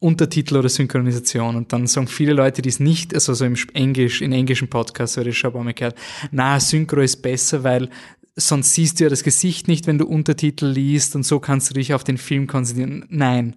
Untertitel 0.00 0.56
oder 0.56 0.68
Synchronisation. 0.68 1.54
Und 1.54 1.72
dann 1.72 1.86
sagen 1.86 2.08
viele 2.08 2.32
Leute, 2.32 2.60
die 2.60 2.68
es 2.68 2.80
nicht, 2.80 3.14
also 3.14 3.34
so 3.34 3.44
im 3.44 3.54
Englisch, 3.72 4.20
in 4.20 4.32
englischen 4.32 4.68
Podcasts, 4.68 5.16
habe 5.16 5.28
ich 5.28 5.44
ein 5.44 5.52
paar 5.52 5.62
Mal 5.62 5.74
gehört, 5.74 5.96
na, 6.32 6.58
Synchro 6.58 7.00
ist 7.00 7.22
besser, 7.22 7.62
weil 7.62 7.88
sonst 8.34 8.74
siehst 8.74 8.98
du 8.98 9.04
ja 9.04 9.10
das 9.10 9.22
Gesicht 9.22 9.68
nicht, 9.68 9.86
wenn 9.86 9.98
du 9.98 10.06
Untertitel 10.06 10.66
liest 10.66 11.14
und 11.14 11.24
so 11.24 11.38
kannst 11.38 11.70
du 11.70 11.74
dich 11.74 11.94
auf 11.94 12.02
den 12.02 12.18
Film 12.18 12.48
konzentrieren. 12.48 13.04
Nein. 13.08 13.54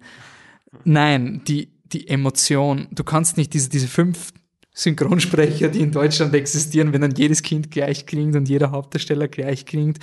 Nein, 0.83 1.41
die, 1.47 1.69
die 1.91 2.07
Emotion, 2.07 2.87
du 2.91 3.03
kannst 3.03 3.37
nicht 3.37 3.53
diese, 3.53 3.69
diese 3.69 3.87
fünf 3.87 4.31
Synchronsprecher, 4.73 5.67
die 5.67 5.81
in 5.81 5.91
Deutschland 5.91 6.33
existieren, 6.33 6.93
wenn 6.93 7.01
dann 7.01 7.15
jedes 7.15 7.43
Kind 7.43 7.71
gleich 7.71 8.05
klingt 8.05 8.35
und 8.35 8.47
jeder 8.47 8.71
Hauptdarsteller 8.71 9.27
gleich 9.27 9.65
klingt. 9.65 9.99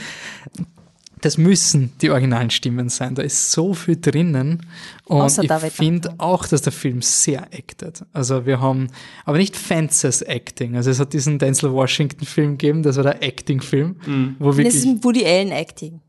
Das 1.20 1.36
müssen 1.39 1.93
die 2.01 2.11
originalen 2.11 2.51
Stimmen 2.51 2.89
sein. 2.89 3.15
Da 3.15 3.23
ist 3.23 3.51
so 3.51 3.74
viel 3.74 3.97
drinnen. 4.01 4.66
Und 5.05 5.20
Außer 5.20 5.43
ich 5.43 5.73
finde 5.73 6.15
auch, 6.19 6.47
dass 6.47 6.62
der 6.62 6.73
Film 6.73 7.03
sehr 7.03 7.43
acted. 7.53 8.05
Also 8.12 8.47
wir 8.47 8.61
haben, 8.61 8.89
aber 9.24 9.39
nicht 9.39 9.57
Fences 9.57 10.23
Acting. 10.23 10.77
Also 10.77 10.90
es 10.90 11.01
hat 11.01 11.12
diesen 11.12 11.39
Denzel 11.39 11.73
Washington 11.73 12.24
Film 12.24 12.53
gegeben, 12.59 12.82
das 12.82 12.97
war 12.97 13.03
der 13.05 13.23
Acting-Film, 13.23 14.36
wo 14.39 14.49
Das 14.51 14.57
wirklich 14.59 14.74
ist 14.77 14.85
ein 14.86 15.03
Woody 15.03 15.24
Allen 15.27 15.51
Acting. 15.51 16.01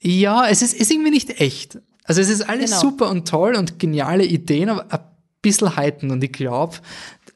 ja, 0.00 0.46
es 0.48 0.62
ist, 0.62 0.74
ist 0.74 0.90
irgendwie 0.90 1.10
nicht 1.10 1.40
echt. 1.40 1.78
Also 2.04 2.20
es 2.20 2.28
ist 2.28 2.42
alles 2.42 2.70
Genau. 2.70 2.80
super 2.82 3.10
und 3.10 3.26
toll 3.26 3.54
und 3.56 3.78
geniale 3.78 4.24
Ideen, 4.24 4.68
aber 4.68 4.92
ein 4.92 5.00
bisschen 5.40 5.74
heiten. 5.74 6.10
Und 6.10 6.22
ich 6.22 6.32
glaube, 6.32 6.76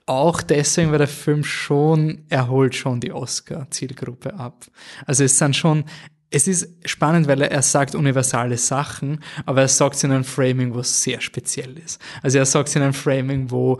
auch 0.06 0.40
deswegen, 0.42 0.90
weil 0.90 0.98
der 0.98 1.08
Film 1.08 1.42
schon, 1.42 2.24
er 2.28 2.48
holt 2.48 2.74
schon 2.74 3.00
die 3.00 3.12
Oscar-Zielgruppe 3.12 4.34
ab. 4.34 4.66
Also 5.06 5.24
es 5.24 5.38
sind 5.38 5.56
schon, 5.56 5.84
es 6.30 6.46
ist 6.46 6.68
spannend, 6.84 7.26
weil 7.26 7.40
er, 7.40 7.50
er 7.50 7.62
sagt 7.62 7.94
universale 7.94 8.58
Sachen, 8.58 9.20
aber 9.46 9.62
er 9.62 9.68
sagt 9.68 9.96
es 9.96 10.04
in 10.04 10.10
einem 10.12 10.24
Framing, 10.24 10.74
was 10.74 11.02
sehr 11.02 11.22
speziell 11.22 11.78
ist. 11.78 11.98
Also 12.22 12.36
er 12.36 12.44
sagt 12.44 12.68
es 12.68 12.76
in 12.76 12.82
einem 12.82 12.92
Framing, 12.92 13.50
wo 13.50 13.78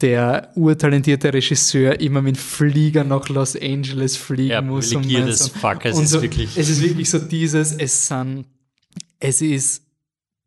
der 0.00 0.50
urtalentierte 0.54 1.32
Regisseur 1.34 2.00
immer 2.00 2.22
mit 2.22 2.38
Flieger 2.38 3.04
nach 3.04 3.28
Los 3.28 3.54
Angeles 3.54 4.16
fliegen 4.16 4.50
Ja, 4.50 4.62
muss. 4.62 4.94
as 4.96 5.38
so- 5.38 5.48
fuck, 5.58 5.84
es 5.84 5.96
und 5.96 6.04
ist 6.04 6.10
so, 6.10 6.22
wirklich- 6.22 6.56
Es 6.56 6.70
ist 6.70 6.80
wirklich 6.82 7.10
so 7.10 7.18
dieses, 7.18 7.72
es 7.72 8.06
sind, 8.06 8.46
es 9.18 9.42
ist 9.42 9.82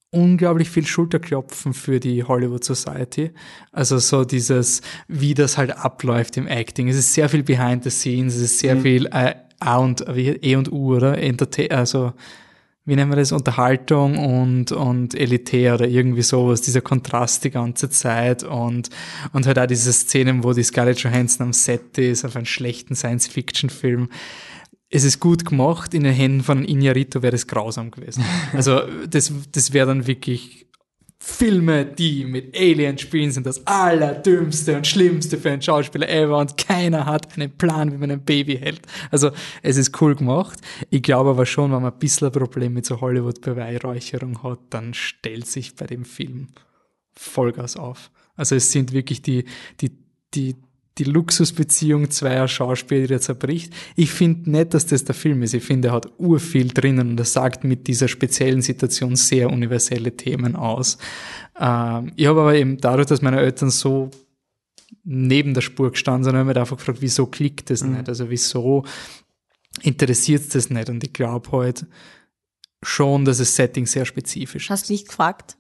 unglaublich 0.10 0.70
viel 0.70 0.86
Schulterklopfen 0.86 1.74
für 1.74 2.00
die 2.00 2.24
Hollywood 2.24 2.64
Society. 2.64 3.32
Also 3.72 3.98
so 3.98 4.26
dieses, 4.26 4.82
wie 5.08 5.34
das 5.34 5.58
halt 5.58 5.72
abläuft 5.72 6.38
im 6.38 6.46
Acting. 6.48 6.88
Es 6.88 6.96
ist 6.96 7.14
sehr 7.16 7.30
viel 7.30 7.42
behind 7.42 7.84
the 7.84 7.90
scenes, 7.90 8.36
es 8.36 8.42
ist 8.44 8.60
sehr 8.60 8.80
viel 8.80 9.08
äh, 9.08 9.34
A 9.66 9.78
und 9.78 10.06
wie, 10.14 10.30
E 10.30 10.56
und 10.56 10.72
U, 10.72 10.96
oder? 10.96 11.18
Entertain, 11.18 11.72
also 11.72 12.14
wie 12.86 12.96
nennen 12.96 13.12
wir 13.12 13.16
das, 13.16 13.32
Unterhaltung 13.32 14.18
und, 14.18 14.74
und 14.74 15.16
elitär 15.16 15.76
oder 15.76 15.88
irgendwie 15.88 16.22
sowas, 16.22 16.62
dieser 16.62 16.82
Kontrast 16.82 17.44
die 17.46 17.52
ganze 17.52 17.90
Zeit 17.90 18.44
und, 18.44 18.90
und 19.32 19.48
halt 19.48 19.58
auch 19.58 19.68
diese 19.68 19.94
Szenen, 19.94 20.44
wo 20.44 20.52
die 20.52 20.64
Scarlett 20.64 21.00
Johansson 21.00 21.48
am 21.48 21.54
Set 21.54 21.98
ist, 21.98 22.26
auf 22.26 22.36
einen 22.36 22.46
schlechten 22.46 22.96
Science-Fiction-Film. 22.96 24.10
Es 24.90 25.06
ist 25.06 25.22
gut 25.22 25.46
gemacht, 25.46 25.94
in 25.94 26.04
den 26.04 26.14
Händen 26.14 26.44
von 26.44 26.66
Iñárritu 26.66 27.22
wäre 27.22 27.32
das 27.32 27.48
grausam 27.48 27.90
gewesen. 27.90 28.24
Also 28.54 28.82
das, 29.10 29.32
das 29.52 29.72
wäre 29.72 29.88
dann 29.88 30.06
wirklich 30.06 30.68
Filme, 31.26 31.86
die 31.86 32.26
mit 32.26 32.54
Aliens 32.54 33.00
spielen, 33.00 33.32
sind 33.32 33.46
das 33.46 33.66
allerdümmste 33.66 34.76
und 34.76 34.86
schlimmste 34.86 35.38
für 35.38 35.52
einen 35.52 35.62
Schauspieler 35.62 36.10
ever 36.10 36.38
und 36.38 36.58
keiner 36.58 37.06
hat 37.06 37.34
einen 37.36 37.50
Plan, 37.58 37.94
wie 37.94 37.98
man 37.98 38.12
ein 38.12 38.26
Baby 38.26 38.58
hält. 38.58 38.82
Also 39.10 39.32
es 39.62 39.78
ist 39.78 40.02
cool 40.02 40.16
gemacht. 40.16 40.60
Ich 40.90 41.02
glaube 41.02 41.30
aber 41.30 41.46
schon, 41.46 41.72
wenn 41.72 41.82
man 41.82 41.94
ein 41.94 41.98
bisschen 41.98 42.28
ein 42.28 42.34
Problem 42.34 42.74
mit 42.74 42.86
so 42.86 43.00
Hollywood-Beweihräucherung 43.00 44.44
hat, 44.44 44.60
dann 44.70 44.94
stellt 44.94 45.48
sich 45.48 45.78
bei 45.78 45.88
dem 45.88 46.04
Film 46.04 46.50
Vollgas 47.14 47.78
auf. 47.78 48.12
Also 48.36 48.56
es 48.58 48.74
sind 48.74 48.92
wirklich 48.92 49.22
die, 49.22 49.46
die, 49.80 49.98
die, 50.34 50.58
die 50.98 51.06
Luxusbeziehung 51.06 52.12
zweier 52.12 52.48
Schauspieler, 52.48 53.08
die 53.08 53.20
zerbricht. 53.20 53.74
Ich 53.96 54.12
finde 54.12 54.50
nicht, 54.52 54.74
dass 54.74 54.86
das 54.86 55.04
der 55.04 55.16
Film 55.16 55.42
ist. 55.42 55.54
Ich 55.54 55.64
finde, 55.64 55.90
er 55.90 55.94
hat 55.96 56.12
urviel 56.20 56.68
drinnen 56.68 57.12
und 57.12 57.20
er 57.20 57.26
sagt 57.26 57.64
mit 57.64 57.88
dieser 57.88 58.08
speziellen 58.08 58.62
Situation 58.62 59.16
sehr 59.16 59.50
universelle 59.50 60.16
Themen 60.16 60.56
aus. 60.56 60.98
Ähm, 61.60 62.12
ich 62.16 62.28
habe 62.28 62.42
aber 62.42 62.56
eben 62.56 62.78
dadurch, 62.78 63.08
dass 63.08 63.22
meine 63.22 63.40
Eltern 63.40 63.72
so 63.72 64.12
neben 65.04 65.54
der 65.54 65.62
Spur 65.62 65.92
gestanden 65.92 66.24
sind, 66.24 66.36
habe 66.36 66.44
ich 66.44 66.56
mich 66.56 66.58
einfach 66.58 66.78
gefragt, 66.78 67.02
wieso 67.02 67.26
klickt 67.26 67.70
das 67.70 67.84
nicht? 67.84 68.08
Also 68.08 68.30
wieso 68.30 68.86
interessiert 69.82 70.54
das 70.54 70.70
nicht? 70.70 70.90
Und 70.90 71.04
ich 71.04 71.14
glaube 71.14 71.52
halt 71.52 71.86
schon, 72.84 73.26
dass 73.26 73.40
das 73.40 73.56
Setting 73.56 73.88
sehr 73.88 74.06
spezifisch 74.06 74.66
ist. 74.66 74.70
Hast 74.70 74.90
du 74.90 74.94
nicht 74.94 75.08
gefragt? 75.08 75.58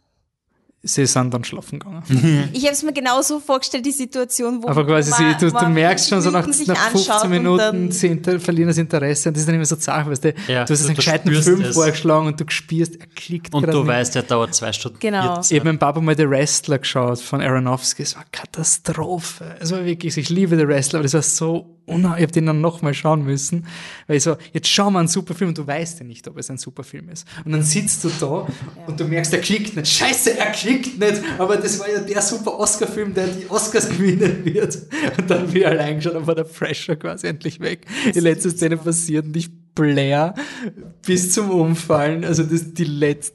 Sie 0.85 1.05
sind 1.05 1.34
dann 1.34 1.45
schlafen 1.45 1.80
gegangen. 1.80 2.03
Ich 2.51 2.64
habe 2.64 2.73
es 2.73 2.84
mir 2.84 2.91
genauso 2.91 3.39
vorgestellt, 3.39 3.85
die 3.85 3.93
Situation, 3.93 4.61
wo 4.61 4.68
Aber 4.68 4.85
quasi, 4.85 5.11
man- 5.11 5.39
sie, 5.39 5.45
du, 5.45 5.51
du 5.51 5.69
merkst 5.69 6.10
schon 6.10 6.22
so 6.22 6.30
nach, 6.30 6.45
nach 6.45 6.88
anschaut 6.88 7.22
15 7.22 7.22
und 7.23 7.30
Minuten, 7.30 7.91
sie 7.91 8.07
inter, 8.07 8.38
verlieren 8.38 8.68
das 8.68 8.77
Interesse 8.77 9.30
und 9.30 9.35
das 9.35 9.43
ist 9.43 9.47
dann 9.47 9.55
immer 9.55 9.64
so 9.64 9.77
zart, 9.77 10.10
weißt 10.10 10.26
du, 10.26 10.34
Ja, 10.49 10.65
du 10.65 10.73
hast 10.73 10.81
du- 10.81 10.85
einen 10.88 10.88
du 10.89 10.95
gescheiten 10.95 11.31
Film 11.41 11.61
es. 11.61 11.73
vorgeschlagen 11.76 12.27
und 12.27 12.38
du 12.38 12.43
spürst, 12.49 12.97
er 12.99 13.07
klickt 13.15 13.53
Und 13.53 13.65
du 13.65 13.77
nicht. 13.77 13.88
weißt, 13.88 14.15
der 14.15 14.23
dauert 14.23 14.53
zwei 14.55 14.73
Stunden. 14.73 14.97
Genau. 14.99 15.35
14. 15.35 15.55
Ich 15.55 15.60
habe 15.61 15.72
mit 15.72 15.77
dem 15.77 15.80
Papa 15.80 16.01
mal 16.01 16.18
The 16.18 16.30
Wrestler 16.30 16.80
geschaut 16.80 17.19
von 17.19 17.39
Aronofsky. 17.39 18.03
Es 18.03 18.18
war 18.18 18.26
Katastrophe. 18.34 19.55
Es 19.61 19.72
war 19.72 19.85
wirklich, 19.85 20.14
so, 20.14 20.19
ich 20.22 20.30
liebe 20.30 20.57
The 20.57 20.68
Wrestler, 20.68 20.99
aber 20.99 21.03
das 21.03 21.14
war 21.14 21.22
so 21.22 21.77
unheimlich. 21.85 22.18
Ich 22.19 22.23
habe 22.23 22.31
den 22.34 22.45
dann 22.45 22.61
nochmal 22.61 22.93
schauen 22.93 23.23
müssen, 23.23 23.68
weil 24.07 24.18
ich 24.18 24.23
so, 24.23 24.38
jetzt 24.53 24.68
schau 24.69 24.89
mal 24.91 24.99
einen 24.99 25.07
super 25.10 25.34
Film 25.34 25.49
und 25.49 25.57
du 25.57 25.65
weißt 25.68 25.99
ja 25.99 26.05
nicht, 26.05 26.27
ob 26.27 26.38
es 26.38 26.49
ein 26.49 26.57
super 26.57 26.84
Film 26.84 27.10
ist. 27.10 27.26
Und 27.45 27.51
dann 27.51 27.64
sitzt 27.64 28.03
du 28.03 28.11
da 28.19 28.47
und 28.88 28.99
du 28.99 29.05
merkst, 29.05 29.34
er 29.34 29.39
klickt 29.39 29.76
nicht. 29.76 29.88
Scheiße, 29.91 30.38
er 30.38 30.51
klickt 30.51 30.72
nicht. 30.81 31.21
Aber 31.37 31.57
das 31.57 31.79
war 31.79 31.89
ja 31.89 31.99
der 31.99 32.21
super 32.21 32.59
Oscar-Film, 32.59 33.13
der 33.13 33.27
die 33.27 33.49
Oscars 33.49 33.89
gewinnen 33.89 34.43
wird. 34.45 34.77
Und 35.17 35.29
dann 35.29 35.53
wieder 35.53 35.69
allein 35.69 35.97
geschaut, 35.97 36.15
dann 36.15 36.27
war 36.27 36.35
der 36.35 36.43
Pressure 36.43 36.95
quasi 36.95 37.27
endlich 37.27 37.59
weg. 37.59 37.85
Die 38.13 38.19
letzte 38.19 38.51
Szene 38.51 38.77
passiert 38.77 39.25
und 39.25 39.37
ich 39.37 39.49
blär 39.75 40.35
bis 41.05 41.31
zum 41.31 41.49
Umfallen. 41.49 42.23
Also 42.23 42.43
das 42.43 42.73
die 42.73 42.83
letzte 42.83 43.33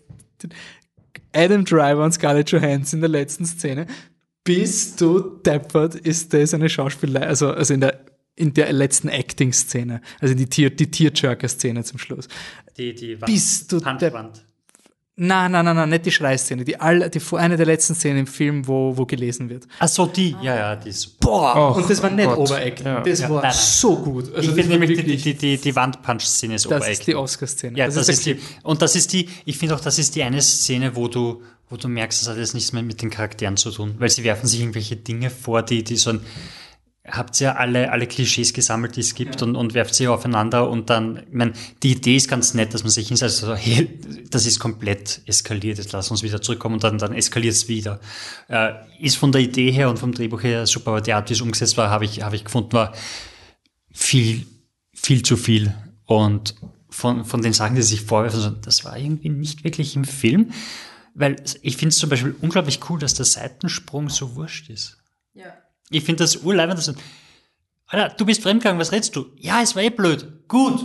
Adam 1.33 1.65
Driver 1.65 2.05
und 2.05 2.13
Scarlett 2.13 2.51
Johansson 2.51 2.99
in 2.99 3.01
der 3.03 3.11
letzten 3.11 3.45
Szene. 3.45 3.87
Bist 4.45 5.01
du 5.01 5.21
deppert, 5.45 5.95
ist 5.95 6.33
das 6.33 6.55
eine 6.55 6.69
Schauspielerei, 6.69 7.27
also, 7.27 7.51
also 7.51 7.75
in 7.75 7.81
der, 7.81 8.01
in 8.35 8.55
der 8.55 8.73
letzten 8.73 9.09
Acting-Szene, 9.09 10.01
also 10.21 10.35
die 10.35 10.47
Tier, 10.47 10.71
die 10.71 10.91
Tearjerker-Szene 10.91 11.85
zum 11.85 11.99
Schluss. 11.99 12.29
Die, 12.79 12.95
die 12.95 13.21
Wand, 13.21 13.27
Bist 13.27 13.71
du 13.73 13.81
Punchwand. 13.81 14.45
Nein, 15.21 15.51
nein, 15.51 15.65
nein, 15.65 15.75
nein, 15.75 15.89
nicht 15.89 16.07
die 16.07 16.13
Schreiszene, 16.13 16.65
die, 16.65 16.79
all, 16.79 17.11
die 17.11 17.21
eine 17.33 17.57
der 17.57 17.67
letzten 17.67 17.97
Szenen 17.97 18.21
im 18.21 18.27
Film, 18.29 18.69
wo, 18.69 18.97
wo 18.97 19.05
gelesen 19.05 19.51
wird. 19.51 19.67
Ach 19.81 19.89
so, 19.89 20.07
die, 20.07 20.37
ja, 20.41 20.55
ja, 20.57 20.77
die 20.77 20.91
ist 20.91 21.01
super. 21.01 21.17
Boah, 21.21 21.71
Och, 21.73 21.77
und 21.79 21.91
das 21.91 22.01
war 22.01 22.11
nicht 22.11 22.29
Gott. 22.29 22.39
Overacting, 22.39 22.87
Ja. 22.87 23.01
das 23.01 23.19
Ja, 23.21 23.29
war 23.31 23.43
nein, 23.43 23.51
nein. 23.51 23.59
so 23.61 23.97
gut. 23.97 24.27
Also 24.29 24.39
ich 24.41 24.47
das 24.47 24.55
finde 24.55 24.69
nämlich 24.79 24.91
die, 24.91 24.97
wirklich- 24.99 25.23
die, 25.25 25.35
die, 25.35 25.57
die 25.59 25.75
Wandpunch-Szene 25.75 26.55
ist 26.55 26.67
das 26.67 26.71
ist 26.73 26.77
Overacting. 26.83 27.05
die 27.07 27.15
Oscar-Szene. 27.17 27.77
Ja, 27.79 27.87
das, 27.87 27.97
das, 27.97 28.09
ist 28.11 28.19
ist 28.19 28.27
die, 28.27 28.39
und 28.63 28.81
das 28.81 28.95
ist 28.95 29.13
die, 29.13 29.29
ich 29.45 29.59
finde 29.59 29.75
auch, 29.75 29.81
das 29.81 29.99
ist 29.99 30.15
die 30.15 30.23
eine 30.23 30.41
Szene, 30.41 30.95
wo 30.95 31.09
du, 31.09 31.43
wo 31.69 31.77
du 31.77 31.89
merkst, 31.89 32.23
das 32.23 32.29
hat 32.29 32.37
jetzt 32.39 32.55
nichts 32.55 32.73
mehr 32.73 32.85
mit 32.85 33.03
den 33.03 33.11
Charakteren 33.11 33.57
zu 33.57 33.73
tun, 33.73 33.97
weil 33.99 34.11
sie 34.11 34.23
werfen 34.23 34.47
sich 34.47 34.61
irgendwelche 34.61 34.95
Dinge 34.95 35.31
vor, 35.31 35.63
die, 35.63 35.83
die 35.83 35.97
so 35.97 36.11
ein, 36.11 36.21
habt 37.11 37.41
ihr 37.41 37.59
alle, 37.59 37.91
alle 37.93 38.07
Klischees 38.07 38.53
gesammelt, 38.53 38.97
die 38.97 39.01
es 39.01 39.15
gibt 39.15 39.43
und, 39.43 39.57
und 39.57 39.75
werft 39.75 39.95
sie 39.95 40.09
aufeinander 40.09 40.69
und 40.69 40.91
dann, 40.91 41.25
ich 41.29 41.35
meine, 41.35 41.53
die 41.83 41.93
Idee 41.93 42.17
ist 42.17 42.29
ganz 42.29 42.55
nett, 42.55 42.75
dass 42.75 42.83
man 42.83 42.91
sich 42.91 43.09
hinsetzt, 43.09 43.39
so, 43.39 43.55
hey, 43.55 43.99
das 44.31 44.47
ist 44.47 44.59
komplett 44.59 45.23
eskaliert, 45.27 45.79
jetzt 45.79 45.93
lass 45.93 46.11
uns 46.11 46.23
wieder 46.23 46.41
zurückkommen 46.43 46.75
und 46.75 46.85
dann, 46.85 46.99
dann 46.99 47.15
eskaliert 47.15 47.55
es 47.55 47.69
wieder. 47.69 48.01
Äh, 48.49 48.75
ist 49.01 49.17
von 49.17 49.33
der 49.33 49.41
Idee 49.41 49.71
her 49.71 49.91
und 49.91 49.99
vom 49.99 50.13
Drehbuch 50.13 50.43
her 50.43 50.67
super, 50.67 50.91
aber 50.91 51.01
die 51.01 51.13
Art, 51.13 51.29
wie 51.31 51.35
es 51.35 51.41
umgesetzt 51.41 51.77
war, 51.77 51.91
habe 51.91 52.05
ich, 52.05 52.23
habe 52.23 52.37
ich 52.37 52.45
gefunden, 52.45 52.73
war 52.73 52.93
viel, 53.93 54.47
viel 54.95 55.23
zu 55.23 55.37
viel 55.37 55.75
und 56.07 56.55
von, 56.91 57.25
von 57.25 57.43
den 57.43 57.53
Sachen, 57.53 57.77
die 57.77 57.83
sich 57.83 58.03
vorwerfen, 58.03 58.57
das 58.63 58.85
war 58.85 58.97
irgendwie 58.97 59.29
nicht 59.29 59.65
wirklich 59.65 59.95
im 59.97 60.05
Film, 60.05 60.53
weil 61.15 61.37
ich 61.63 61.77
finde 61.77 61.89
es 61.89 61.99
zum 61.99 62.11
Beispiel 62.11 62.35
unglaublich 62.41 62.81
cool, 62.89 62.99
dass 62.99 63.15
der 63.15 63.27
Seitensprung 63.27 64.09
so 64.09 64.37
wurscht 64.37 64.71
ist. 64.71 64.99
Ja. 65.35 65.53
Ich 65.91 66.05
finde 66.05 66.25
das 66.25 66.37
urleibend, 66.37 66.79
Alter, 67.87 68.15
du 68.15 68.27
bist 68.27 68.43
fremdgegangen, 68.43 68.79
was 68.79 68.93
redest 68.93 69.17
du? 69.17 69.27
Ja, 69.37 69.63
es 69.63 69.75
war 69.75 69.83
eh 69.83 69.91
blöd. 69.91 70.47
Gut. 70.47 70.85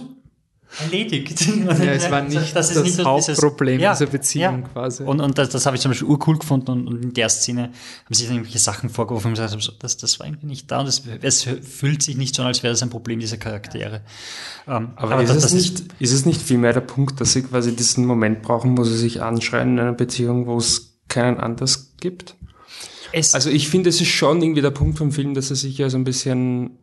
Erledigt. 0.79 1.45
Ja, 1.63 1.91
es 1.91 2.09
war 2.09 2.21
nicht 2.21 2.55
das, 2.55 2.69
ist 2.69 2.77
das 2.77 2.83
nicht 2.83 3.05
Hauptproblem 3.05 3.79
ja, 3.79 3.93
dieser 3.93 4.07
Beziehung 4.07 4.61
ja. 4.61 4.67
quasi. 4.69 5.03
Und, 5.03 5.21
und 5.21 5.37
das, 5.37 5.49
das 5.49 5.65
habe 5.65 5.75
ich 5.75 5.81
zum 5.81 5.91
Beispiel 5.91 6.07
urcool 6.07 6.37
gefunden 6.37 6.71
und, 6.71 6.87
und 6.87 7.03
in 7.03 7.13
der 7.13 7.29
Szene 7.29 7.71
haben 8.05 8.13
sich 8.13 8.25
dann 8.25 8.35
irgendwelche 8.35 8.59
Sachen 8.59 8.89
vorgeworfen 8.89 9.27
und 9.27 9.33
gesagt, 9.35 9.83
das, 9.83 9.97
das 9.97 10.19
war 10.19 10.27
irgendwie 10.27 10.47
nicht 10.47 10.71
da 10.71 10.79
und 10.79 10.87
es, 10.87 11.03
es 11.21 11.43
fühlt 11.43 12.01
sich 12.01 12.17
nicht 12.17 12.35
so 12.35 12.41
an, 12.41 12.47
als 12.47 12.63
wäre 12.63 12.73
das 12.73 12.81
ein 12.81 12.89
Problem 12.89 13.19
dieser 13.19 13.37
Charaktere. 13.37 14.01
Ähm, 14.67 14.93
aber, 14.95 15.21
ist, 15.21 15.29
das, 15.29 15.45
es 15.45 15.53
nicht, 15.53 15.79
ist, 15.79 15.93
ist 15.99 16.13
es 16.13 16.25
nicht 16.25 16.41
vielmehr 16.41 16.73
der 16.73 16.81
Punkt, 16.81 17.21
dass 17.21 17.33
sie 17.33 17.43
quasi 17.43 17.75
diesen 17.75 18.05
Moment 18.05 18.41
brauchen, 18.41 18.77
wo 18.77 18.83
sie 18.83 18.97
sich 18.97 19.21
anschreien 19.21 19.73
in 19.73 19.79
einer 19.79 19.93
Beziehung, 19.93 20.47
wo 20.47 20.57
es 20.57 20.99
keinen 21.07 21.39
anders 21.39 21.93
gibt? 21.99 22.35
Es 23.13 23.33
also 23.33 23.49
ich 23.49 23.69
finde, 23.69 23.89
es 23.89 24.01
ist 24.01 24.09
schon 24.09 24.41
irgendwie 24.41 24.61
der 24.61 24.71
Punkt 24.71 24.97
vom 24.97 25.11
Film, 25.11 25.33
dass 25.33 25.49
er 25.49 25.55
sich 25.55 25.77
ja 25.77 25.89
so 25.89 25.97
ein 25.97 26.03
bisschen 26.03 26.77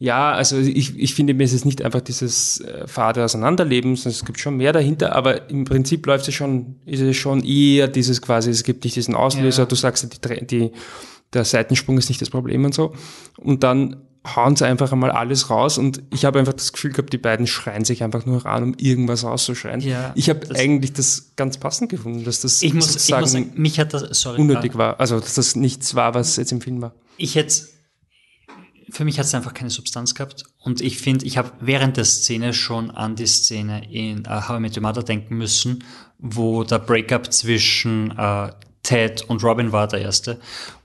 ja, 0.00 0.32
also 0.32 0.58
ich, 0.58 0.96
ich 0.96 1.14
finde, 1.14 1.34
mir 1.34 1.42
ist 1.42 1.52
es 1.52 1.64
nicht 1.64 1.82
einfach 1.82 2.00
dieses 2.00 2.60
äh, 2.60 2.86
fade 2.86 3.24
Auseinanderleben, 3.24 3.96
sondern 3.96 4.16
es 4.16 4.24
gibt 4.24 4.38
schon 4.38 4.56
mehr 4.56 4.72
dahinter, 4.72 5.14
aber 5.16 5.50
im 5.50 5.64
Prinzip 5.64 6.06
läuft 6.06 6.28
es 6.28 6.34
schon, 6.34 6.76
ist 6.86 7.00
es 7.00 7.16
schon 7.16 7.42
eher 7.42 7.88
dieses 7.88 8.22
quasi, 8.22 8.50
es 8.50 8.62
gibt 8.62 8.84
nicht 8.84 8.94
diesen 8.94 9.16
Auslöser, 9.16 9.64
ja. 9.64 9.66
du 9.66 9.74
sagst, 9.74 10.08
die, 10.24 10.46
die, 10.46 10.70
der 11.32 11.44
Seitensprung 11.44 11.98
ist 11.98 12.08
nicht 12.08 12.22
das 12.22 12.30
Problem 12.30 12.64
und 12.64 12.74
so. 12.74 12.94
Und 13.38 13.64
dann 13.64 13.96
hauen 14.26 14.56
sie 14.56 14.66
einfach 14.66 14.92
einmal 14.92 15.10
alles 15.10 15.50
raus 15.50 15.78
und 15.78 16.02
ich 16.12 16.24
habe 16.24 16.38
einfach 16.38 16.52
das 16.52 16.72
Gefühl 16.72 16.92
gehabt, 16.92 17.12
die 17.12 17.18
beiden 17.18 17.46
schreien 17.46 17.84
sich 17.84 18.02
einfach 18.02 18.26
nur 18.26 18.44
an, 18.46 18.62
um 18.62 18.74
irgendwas 18.74 19.24
rauszuschreien. 19.24 19.80
Ja, 19.80 20.12
ich 20.14 20.28
habe 20.28 20.54
eigentlich 20.54 20.92
das 20.92 21.32
ganz 21.36 21.58
passend 21.58 21.90
gefunden, 21.90 22.24
dass 22.24 22.40
das 22.40 22.62
ich 22.62 22.74
muss, 22.74 22.92
sozusagen 22.92 23.16
ich 23.16 23.20
muss 23.20 23.32
sagen, 23.32 23.52
mich 23.54 23.80
hat 23.80 23.94
das, 23.94 24.20
sorry, 24.20 24.40
unnötig 24.40 24.76
war. 24.76 25.00
Also 25.00 25.18
dass 25.20 25.34
das 25.34 25.56
nichts 25.56 25.94
war, 25.94 26.14
was 26.14 26.36
jetzt 26.36 26.52
im 26.52 26.60
Film 26.60 26.80
war. 26.82 26.94
Ich 27.16 27.36
hätte 27.36 27.68
für 28.90 29.04
mich 29.04 29.18
hat 29.18 29.26
es 29.26 29.34
einfach 29.34 29.54
keine 29.54 29.70
Substanz 29.70 30.14
gehabt. 30.14 30.44
Und 30.58 30.80
ich 30.80 30.98
finde, 30.98 31.26
ich 31.26 31.36
habe 31.36 31.52
während 31.60 31.96
der 31.96 32.04
Szene 32.04 32.54
schon 32.54 32.90
an 32.90 33.16
die 33.16 33.26
Szene 33.26 33.90
in 33.92 34.20
uh, 34.26 34.48
How 34.48 34.56
I 34.56 34.60
Met 34.60 34.76
Your 34.76 34.82
Mother 34.82 35.02
denken 35.02 35.36
müssen, 35.36 35.84
wo 36.18 36.64
der 36.64 36.78
Breakup 36.78 37.32
zwischen 37.32 38.12
uh, 38.18 38.48
Ted 38.82 39.22
und 39.22 39.44
Robin 39.44 39.72
war, 39.72 39.88
der 39.88 40.00
erste. 40.00 40.40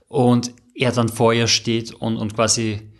Und 0.08 0.52
er 0.74 0.92
dann 0.92 1.08
vor 1.08 1.32
ihr 1.32 1.46
steht 1.46 1.92
und, 1.92 2.16
und 2.16 2.34
quasi 2.34 2.93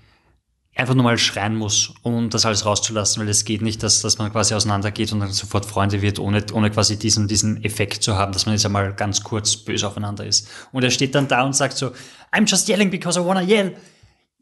einfach 0.75 0.95
nur 0.95 1.05
mal 1.05 1.19
schreien 1.19 1.57
muss, 1.57 1.93
um 2.03 2.31
das 2.31 2.47
alles 2.47 2.67
rauszulassen, 2.67 3.23
weil 3.23 3.29
es 3.29 3.45
geht 3.45 3.63
nicht, 3.63 3.83
dass, 3.83 4.03
dass 4.03 4.19
man 4.19 4.33
quasi 4.33 4.55
auseinandergeht 4.55 5.13
und 5.13 5.21
dann 5.21 5.33
sofort 5.33 5.67
Freunde 5.67 6.03
wird, 6.03 6.19
ohne, 6.19 6.45
ohne 6.53 6.71
quasi 6.71 6.99
diesen, 6.99 7.29
diesen 7.29 7.63
Effekt 7.65 8.03
zu 8.03 8.17
haben, 8.17 8.33
dass 8.33 8.47
man 8.47 8.55
jetzt 8.55 8.67
einmal 8.67 8.93
ganz 8.95 9.23
kurz 9.23 9.57
böse 9.57 9.87
aufeinander 9.87 10.27
ist. 10.27 10.49
Und 10.73 10.83
er 10.83 10.91
steht 10.91 11.15
dann 11.15 11.29
da 11.29 11.45
und 11.45 11.55
sagt 11.55 11.77
so, 11.77 11.93
I'm 12.33 12.49
just 12.49 12.69
yelling 12.69 12.91
because 12.91 13.19
I 13.19 13.25
wanna 13.25 13.43
yell 13.43 13.77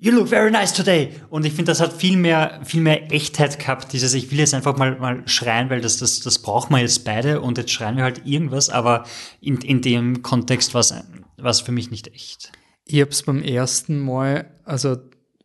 you 0.02 0.10
look 0.10 0.28
very 0.28 0.50
nice 0.50 0.72
today. 0.72 1.10
Und 1.30 1.46
ich 1.46 1.52
finde, 1.52 1.70
das 1.70 1.80
hat 1.80 1.92
viel 1.92 2.16
mehr, 2.16 2.60
viel 2.64 2.80
mehr 2.80 3.12
Echtheit 3.12 3.60
gehabt, 3.60 3.92
dieses, 3.92 4.14
ich 4.14 4.32
will 4.32 4.38
jetzt 4.38 4.52
einfach 4.52 4.76
mal, 4.76 4.98
mal 4.98 5.22
schreien, 5.26 5.70
weil 5.70 5.80
das, 5.80 5.98
das, 5.98 6.18
das 6.20 6.40
brauchen 6.40 6.74
wir 6.74 6.80
jetzt 6.80 7.04
beide 7.04 7.40
und 7.40 7.56
jetzt 7.56 7.70
schreien 7.70 7.96
wir 7.96 8.02
halt 8.02 8.26
irgendwas, 8.26 8.68
aber 8.68 9.04
in, 9.40 9.58
in 9.58 9.80
dem 9.80 10.22
Kontext 10.22 10.74
war 10.74 10.80
es 10.80 11.60
für 11.60 11.72
mich 11.72 11.92
nicht 11.92 12.08
echt. 12.08 12.50
Ich 12.84 13.00
hab's 13.00 13.22
beim 13.22 13.42
ersten 13.42 14.00
Mal, 14.00 14.50
also 14.64 14.96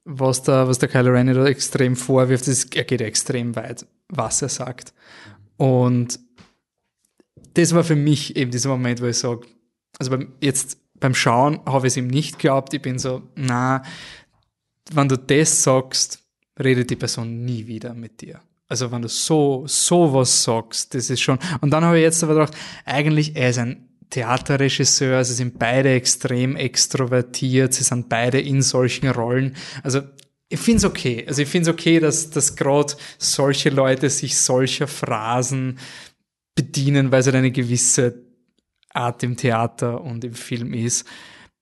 was 0.09 0.41
der, 0.41 0.67
was 0.67 0.79
der 0.79 0.87
Kylo 0.87 1.11
Ren 1.11 1.27
da 1.27 1.45
extrem 1.45 1.97
vorwirft, 1.97 2.47
ist, 2.47 2.73
er 2.75 2.85
geht 2.85 3.01
extrem 3.01 3.55
weit, 3.57 3.85
was 4.07 4.41
er 4.41 4.49
sagt. 4.49 4.93
Und 5.57 6.19
das 7.55 7.75
war 7.75 7.83
für 7.83 7.97
mich 7.97 8.37
eben 8.37 8.49
dieser 8.49 8.69
Moment, 8.69 9.01
wo 9.01 9.05
ich 9.05 9.17
sage, 9.17 9.45
also 9.99 10.11
beim, 10.11 10.33
jetzt 10.39 10.77
beim 10.99 11.13
Schauen 11.13 11.59
habe 11.65 11.87
ich 11.87 11.93
es 11.93 11.97
ihm 11.97 12.07
nicht 12.07 12.39
geglaubt. 12.39 12.73
Ich 12.73 12.81
bin 12.81 12.99
so, 12.99 13.23
na, 13.35 13.83
wenn 14.93 15.09
du 15.09 15.17
das 15.17 15.63
sagst, 15.63 16.19
redet 16.57 16.89
die 16.89 16.95
Person 16.95 17.43
nie 17.43 17.67
wieder 17.67 17.93
mit 17.93 18.21
dir. 18.21 18.39
Also 18.69 18.91
wenn 18.91 19.01
du 19.01 19.09
so, 19.09 19.65
so 19.67 20.13
was 20.13 20.43
sagst, 20.43 20.93
das 20.93 21.09
ist 21.09 21.21
schon, 21.21 21.37
und 21.59 21.71
dann 21.71 21.83
habe 21.83 21.97
ich 21.97 22.03
jetzt 22.03 22.23
aber 22.23 22.33
gedacht, 22.33 22.55
eigentlich, 22.85 23.35
er 23.35 23.49
ist 23.49 23.59
ein 23.59 23.89
Theaterregisseur, 24.09 25.23
sie 25.23 25.33
sind 25.33 25.59
beide 25.59 25.93
extrem 25.93 26.55
extrovertiert, 26.55 27.73
sie 27.73 27.83
sind 27.83 28.09
beide 28.09 28.39
in 28.39 28.61
solchen 28.61 29.09
Rollen. 29.09 29.55
Also 29.83 30.01
ich 30.49 30.59
finde 30.59 30.77
es 30.77 30.85
okay. 30.85 31.25
Also 31.27 31.41
ich 31.41 31.49
finde 31.49 31.69
es 31.69 31.73
okay, 31.73 31.99
dass, 31.99 32.29
dass 32.29 32.55
gerade 32.55 32.93
solche 33.17 33.69
Leute 33.69 34.09
sich 34.09 34.37
solcher 34.37 34.87
Phrasen 34.87 35.77
bedienen, 36.55 37.11
weil 37.11 37.19
es 37.19 37.25
halt 37.25 37.35
eine 37.35 37.51
gewisse 37.51 38.23
Art 38.93 39.23
im 39.23 39.35
Theater 39.35 40.01
und 40.01 40.23
im 40.23 40.33
Film 40.33 40.73
ist 40.73 41.05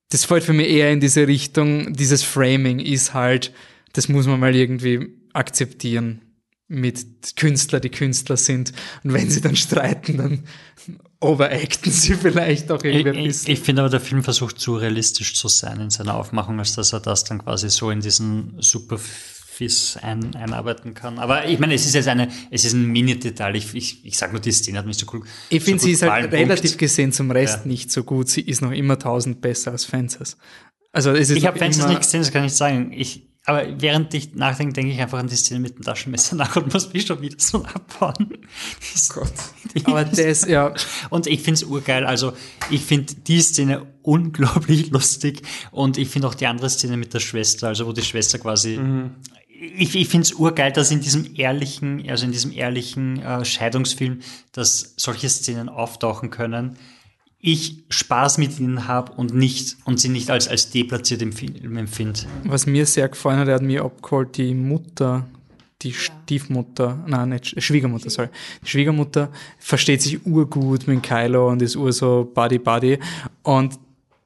das 0.10 0.26
fällt 0.26 0.44
für 0.44 0.54
mich 0.54 0.70
eher 0.70 0.92
in 0.92 1.00
diese 1.00 1.28
Richtung, 1.28 1.94
dieses 1.94 2.24
Framing 2.24 2.80
ist 2.80 3.14
halt, 3.14 3.54
das 3.94 4.08
muss 4.10 4.28
man 4.28 4.40
mal 4.40 4.56
irgendwie 4.56 5.10
akzeptieren 5.34 6.22
mit 6.68 7.36
Künstler, 7.36 7.80
die 7.80 7.90
Künstler 7.90 8.38
sind. 8.38 8.72
Und 9.04 9.14
wenn 9.14 9.30
sie 9.30 9.42
dann 9.42 9.56
streiten, 9.56 10.18
dann 10.18 10.44
overacten 11.26 11.92
sie 11.92 12.16
vielleicht 12.16 12.72
auch 12.72 12.84
irgendwie 12.84 13.18
ein 13.18 13.26
bisschen. 13.26 13.52
Ich, 13.52 13.60
ich 13.60 13.66
finde 13.66 13.82
aber, 13.82 13.90
der 13.90 14.00
Film 14.00 14.24
versucht 14.24 14.60
zu 14.60 14.76
realistisch 14.76 15.36
zu 15.36 15.48
sein 15.48 15.80
in 15.82 15.90
seiner 15.90 16.16
Aufmachung, 16.16 16.60
als 16.60 16.76
dass 16.76 16.94
er 16.94 17.00
das 17.00 17.24
dann 17.24 17.40
quasi 17.40 17.70
so 17.70 17.92
in 17.92 18.02
diesen 18.02 18.56
super 18.60 18.98
Fiss 18.98 19.98
ein, 20.02 20.36
einarbeiten 20.36 20.94
kann. 20.94 21.18
Aber 21.18 21.46
ich 21.48 21.60
meine, 21.60 21.74
es 21.74 21.86
ist 21.86 21.96
jetzt 21.96 22.08
eine, 22.08 22.30
es 22.52 22.66
ist 22.66 22.74
ein 22.74 22.86
Mini-Detail. 22.88 23.56
Ich, 23.56 23.74
ich, 23.74 24.06
ich 24.06 24.18
sage 24.18 24.34
nur, 24.34 24.42
die 24.42 24.52
Szene 24.52 24.78
hat 24.78 24.86
mich 24.86 24.98
so 24.98 25.06
cool. 25.14 25.24
Ich 25.50 25.62
so 25.62 25.66
finde, 25.66 25.84
sie 25.84 25.92
ist 25.92 26.02
halt 26.02 26.32
relativ 26.32 26.72
Punkt. 26.72 26.80
gesehen 26.80 27.12
zum 27.14 27.32
Rest 27.32 27.62
ja. 27.64 27.68
nicht 27.68 27.92
so 27.92 28.04
gut. 28.04 28.28
Sie 28.28 28.42
ist 28.42 28.62
noch 28.62 28.72
immer 28.72 29.00
tausend 29.00 29.40
besser 29.42 29.72
als 29.72 29.86
Fences. 29.86 30.38
Also 30.92 31.12
es 31.12 31.30
ist 31.30 31.38
ich 31.38 31.46
habe 31.46 31.58
Fences 31.58 31.88
nicht 31.88 32.02
gesehen, 32.02 32.22
das 32.22 32.32
kann 32.32 32.44
ich 32.44 32.54
sagen. 32.54 32.92
Ich, 32.94 33.28
aber 33.46 33.66
während 33.80 34.14
ich 34.14 34.34
nachdenke, 34.34 34.74
denke 34.74 34.92
ich 34.92 35.00
einfach 35.00 35.20
an 35.20 35.28
die 35.28 35.36
Szene 35.36 35.60
mit 35.60 35.78
dem 35.78 35.84
Taschenmesser 35.84 36.36
nach 36.36 36.56
und 36.56 36.74
muss 36.74 36.92
mich 36.94 37.06
schon 37.06 37.22
wieder 37.22 37.36
so 37.40 37.64
abbauen. 37.64 38.38
Oh 38.38 39.14
Gott. 39.14 39.34
Aber 39.86 40.04
das, 40.04 40.48
ja. 40.48 40.74
Und 41.10 41.28
ich 41.28 41.42
finde 41.42 41.60
es 41.60 41.64
urgeil. 41.64 42.06
Also, 42.06 42.34
ich 42.70 42.82
finde 42.82 43.14
die 43.14 43.42
Szene 43.42 43.86
unglaublich 44.02 44.90
lustig 44.92 45.42
und 45.72 45.98
ich 45.98 46.10
finde 46.10 46.28
auch 46.28 46.36
die 46.36 46.48
andere 46.48 46.70
Szene 46.70 46.98
mit 46.98 47.14
der 47.14 47.20
Schwester, 47.20 47.68
also 47.68 47.86
wo 47.86 47.92
die 47.92 48.04
Schwester 48.04 48.40
quasi 48.40 48.78
mhm 48.78 49.12
ich, 49.58 49.96
ich 49.96 50.08
finde 50.08 50.24
es 50.24 50.34
urgeil, 50.34 50.72
dass 50.72 50.92
in 50.92 51.02
diesem 51.02 51.36
ehrlichen, 51.36 52.08
also 52.10 52.26
in 52.26 52.32
diesem 52.32 52.52
ehrlichen 52.52 53.22
äh, 53.22 53.46
Scheidungsfilm, 53.46 54.20
dass 54.52 54.94
solche 54.98 55.30
Szenen 55.30 55.70
auftauchen 55.70 56.30
können. 56.30 56.78
Ich 57.48 57.84
Spaß 57.90 58.40
mit 58.40 58.60
ihnen 58.60 58.88
habe 58.88 59.12
und 59.12 59.36
nicht 59.36 59.78
und 59.86 60.00
sie 60.00 60.10
nicht 60.10 60.32
als, 60.32 60.48
als 60.48 60.72
deplatziert 60.72 61.22
im 61.22 61.32
Film 61.32 61.78
empfinde. 61.78 62.22
Was 62.46 62.66
mir 62.66 62.88
sehr 62.88 63.08
gefallen 63.08 63.38
hat, 63.38 63.48
er 63.48 63.56
hat 63.56 63.62
mir 63.62 63.86
abgeholt, 63.86 64.36
die 64.36 64.56
Mutter, 64.56 65.28
die 65.84 65.94
Stiefmutter, 65.94 67.04
nein, 67.06 67.30
nicht 67.30 67.62
Schwiegermutter, 67.62 68.10
sorry. 68.10 68.30
Die 68.64 68.68
Schwiegermutter 68.68 69.30
versteht 69.60 70.02
sich 70.02 70.26
urgut 70.26 70.88
mit 70.88 71.04
Kylo 71.04 71.50
und 71.50 71.62
ist 71.62 71.76
ur 71.76 71.94
so 71.94 72.32
Buddy 72.34 72.58
Buddy. 72.58 72.98
Und 73.44 73.78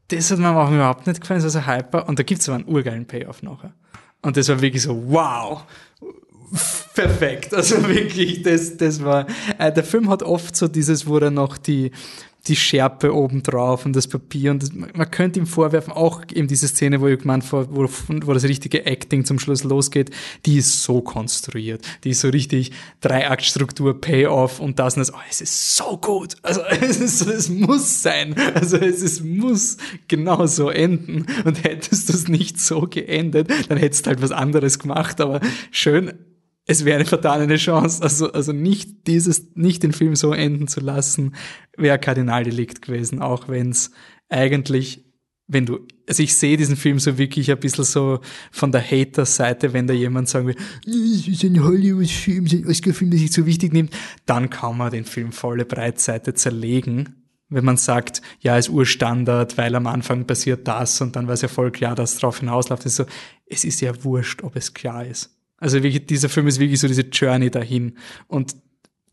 das 0.07 0.31
hat 0.31 0.39
mir 0.39 0.55
auch 0.55 0.71
überhaupt 0.71 1.05
nicht 1.05 1.19
gefallen, 1.19 1.41
so 1.41 1.67
hyper. 1.67 2.07
Und 2.07 2.19
da 2.19 2.23
gibt 2.23 2.39
es 2.39 2.47
aber 2.47 2.59
einen 2.59 2.69
urgeilen 2.69 3.05
Payoff 3.05 3.43
nachher. 3.43 3.73
Und 4.21 4.37
das 4.37 4.47
war 4.47 4.61
wirklich 4.61 4.83
so, 4.83 4.97
wow, 5.07 5.65
perfekt. 6.95 7.53
Also 7.53 7.85
wirklich, 7.87 8.43
das, 8.43 8.77
das 8.77 9.03
war, 9.03 9.27
äh, 9.57 9.73
der 9.73 9.83
Film 9.83 10.09
hat 10.09 10.23
oft 10.23 10.55
so 10.55 10.69
dieses, 10.69 11.05
wo 11.05 11.17
er 11.17 11.31
noch 11.31 11.57
die, 11.57 11.91
die 12.49 12.55
Schärpe 12.55 13.13
obendrauf 13.13 13.85
und 13.85 13.95
das 13.95 14.07
Papier 14.07 14.51
und 14.51 14.63
das, 14.63 14.73
man 14.73 15.09
könnte 15.11 15.39
ihm 15.39 15.45
vorwerfen, 15.45 15.93
auch 15.93 16.23
eben 16.33 16.47
diese 16.47 16.67
Szene, 16.67 16.99
wo 16.99 17.07
ich 17.07 17.19
gemeint 17.19 17.49
wo, 17.51 17.65
wo 17.69 18.33
das 18.33 18.43
richtige 18.43 18.85
Acting 18.85 19.23
zum 19.23 19.39
Schluss 19.39 19.63
losgeht, 19.63 20.09
die 20.45 20.57
ist 20.57 20.83
so 20.83 21.01
konstruiert. 21.01 21.85
Die 22.03 22.09
ist 22.09 22.21
so 22.21 22.29
richtig 22.29 22.71
Dreiaktstruktur, 23.01 24.01
Payoff 24.01 24.59
und 24.59 24.79
das 24.79 24.95
und 24.95 25.01
das. 25.01 25.13
Oh, 25.13 25.19
es 25.29 25.41
ist 25.41 25.75
so 25.75 25.97
gut. 25.97 26.35
Also 26.41 26.61
es, 26.81 26.99
ist, 26.99 27.21
es 27.21 27.49
muss 27.49 28.01
sein. 28.01 28.35
Also 28.55 28.77
es 28.77 29.01
ist, 29.01 29.23
muss 29.23 29.77
genau 30.07 30.47
so 30.47 30.69
enden. 30.69 31.25
Und 31.45 31.63
hättest 31.63 32.09
du 32.09 32.13
es 32.13 32.27
nicht 32.27 32.59
so 32.59 32.81
geendet, 32.81 33.49
dann 33.69 33.77
hättest 33.77 34.05
du 34.05 34.09
halt 34.09 34.21
was 34.21 34.31
anderes 34.31 34.79
gemacht. 34.79 35.21
Aber 35.21 35.39
schön, 35.71 36.13
es 36.69 36.85
wäre 36.85 36.97
eine 36.97 37.05
vertane 37.05 37.55
Chance. 37.55 38.03
Also, 38.03 38.31
also 38.31 38.51
nicht 38.53 39.07
dieses, 39.07 39.55
nicht 39.55 39.81
den 39.81 39.91
Film 39.91 40.15
so 40.15 40.33
enden 40.33 40.67
zu 40.67 40.81
lassen, 40.81 41.33
wäre 41.75 41.97
Kardinaldelikt 41.97 42.83
gewesen, 42.83 43.21
auch 43.21 43.47
wenn 43.49 43.71
es 43.71 43.91
eigentlich 44.29 45.05
wenn 45.51 45.65
du, 45.65 45.79
also 46.07 46.21
ich 46.21 46.35
sehe 46.35 46.57
diesen 46.57 46.75
Film 46.75 46.99
so 46.99 47.17
wirklich 47.17 47.49
ein 47.49 47.59
bisschen 47.59 47.83
so 47.83 48.19
von 48.51 48.71
der 48.71 48.83
Hater-Seite, 48.83 49.73
wenn 49.73 49.87
da 49.87 49.95
jemand 49.95 50.29
sagen 50.29 50.45
will, 50.45 50.55
es 50.85 51.27
ist 51.27 51.43
ein 51.43 51.63
Hollywood-Film, 51.63 52.45
es 52.45 52.53
ist 52.53 52.63
ein 52.63 52.69
Oscar-Film, 52.69 53.09
der 53.09 53.19
sich 53.19 53.31
so 53.31 53.47
wichtig 53.47 53.73
nimmt, 53.73 53.91
dann 54.27 54.51
kann 54.51 54.77
man 54.77 54.91
den 54.91 55.05
Film 55.05 55.31
volle 55.31 55.65
Breitseite 55.65 56.35
zerlegen. 56.35 57.15
Wenn 57.49 57.65
man 57.65 57.77
sagt, 57.77 58.21
ja, 58.41 58.57
ist 58.59 58.69
Urstandard, 58.69 59.57
weil 59.57 59.73
am 59.73 59.87
Anfang 59.87 60.27
passiert 60.27 60.67
das 60.67 61.01
und 61.01 61.15
dann 61.15 61.25
war 61.25 61.33
es 61.33 61.41
ja 61.41 61.47
voll 61.47 61.71
klar, 61.71 61.95
dass 61.95 62.19
drauf 62.19 62.41
hinausläuft. 62.41 62.85
ist 62.85 62.97
so, 62.97 63.05
es 63.47 63.63
ist 63.63 63.81
ja 63.81 64.03
wurscht, 64.03 64.43
ob 64.43 64.55
es 64.55 64.75
klar 64.75 65.03
ist. 65.03 65.38
Also 65.59 65.83
wirklich, 65.83 66.05
dieser 66.05 66.29
Film 66.29 66.47
ist 66.47 66.59
wirklich 66.59 66.79
so 66.79 66.87
diese 66.87 67.01
Journey 67.01 67.51
dahin. 67.51 67.97
Und 68.27 68.55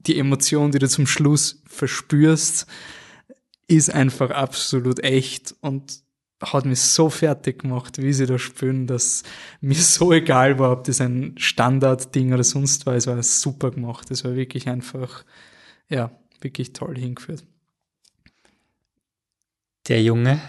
die 0.00 0.18
Emotion, 0.18 0.70
die 0.70 0.78
du 0.78 0.88
zum 0.88 1.06
Schluss 1.06 1.62
verspürst, 1.66 2.66
ist 3.68 3.92
einfach 3.92 4.30
absolut 4.30 5.02
echt 5.02 5.54
und 5.60 6.00
hat 6.40 6.66
mich 6.66 6.80
so 6.80 7.08
fertig 7.08 7.62
gemacht, 7.62 7.98
wie 7.98 8.12
sie 8.12 8.26
da 8.26 8.38
spielen, 8.38 8.86
dass 8.86 9.22
mir 9.60 9.74
so 9.74 10.12
egal 10.12 10.58
war, 10.58 10.70
ob 10.70 10.84
das 10.84 11.00
ein 11.00 11.34
Standardding 11.38 12.32
oder 12.34 12.44
sonst 12.44 12.84
was, 12.86 12.96
es 12.96 13.06
war 13.06 13.22
super 13.22 13.70
gemacht. 13.70 14.10
Es 14.10 14.24
war 14.24 14.36
wirklich 14.36 14.68
einfach, 14.68 15.24
ja, 15.88 16.10
wirklich 16.40 16.72
toll 16.72 16.96
hingeführt. 16.96 17.44
Der 19.88 20.02
Junge, 20.02 20.40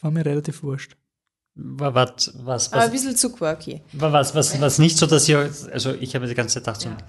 War 0.00 0.10
mir 0.10 0.24
relativ 0.24 0.62
wurscht. 0.62 0.97
Wa- 1.58 1.94
was, 1.94 2.32
was, 2.44 2.72
Aber 2.72 2.82
ein 2.82 2.86
was, 2.86 2.92
bisschen 2.92 3.16
zu 3.16 3.30
quirky. 3.32 3.82
wa- 3.92 4.12
was, 4.12 4.34
was, 4.34 4.60
was 4.60 4.78
nicht 4.78 4.96
so, 4.96 5.06
dass 5.06 5.28
ihr, 5.28 5.50
also 5.72 5.92
ich 5.94 6.14
habe 6.14 6.26
die 6.26 6.34
ganze 6.34 6.62
Zeit 6.62 6.64
gedacht, 6.64 6.80
so, 6.80 7.04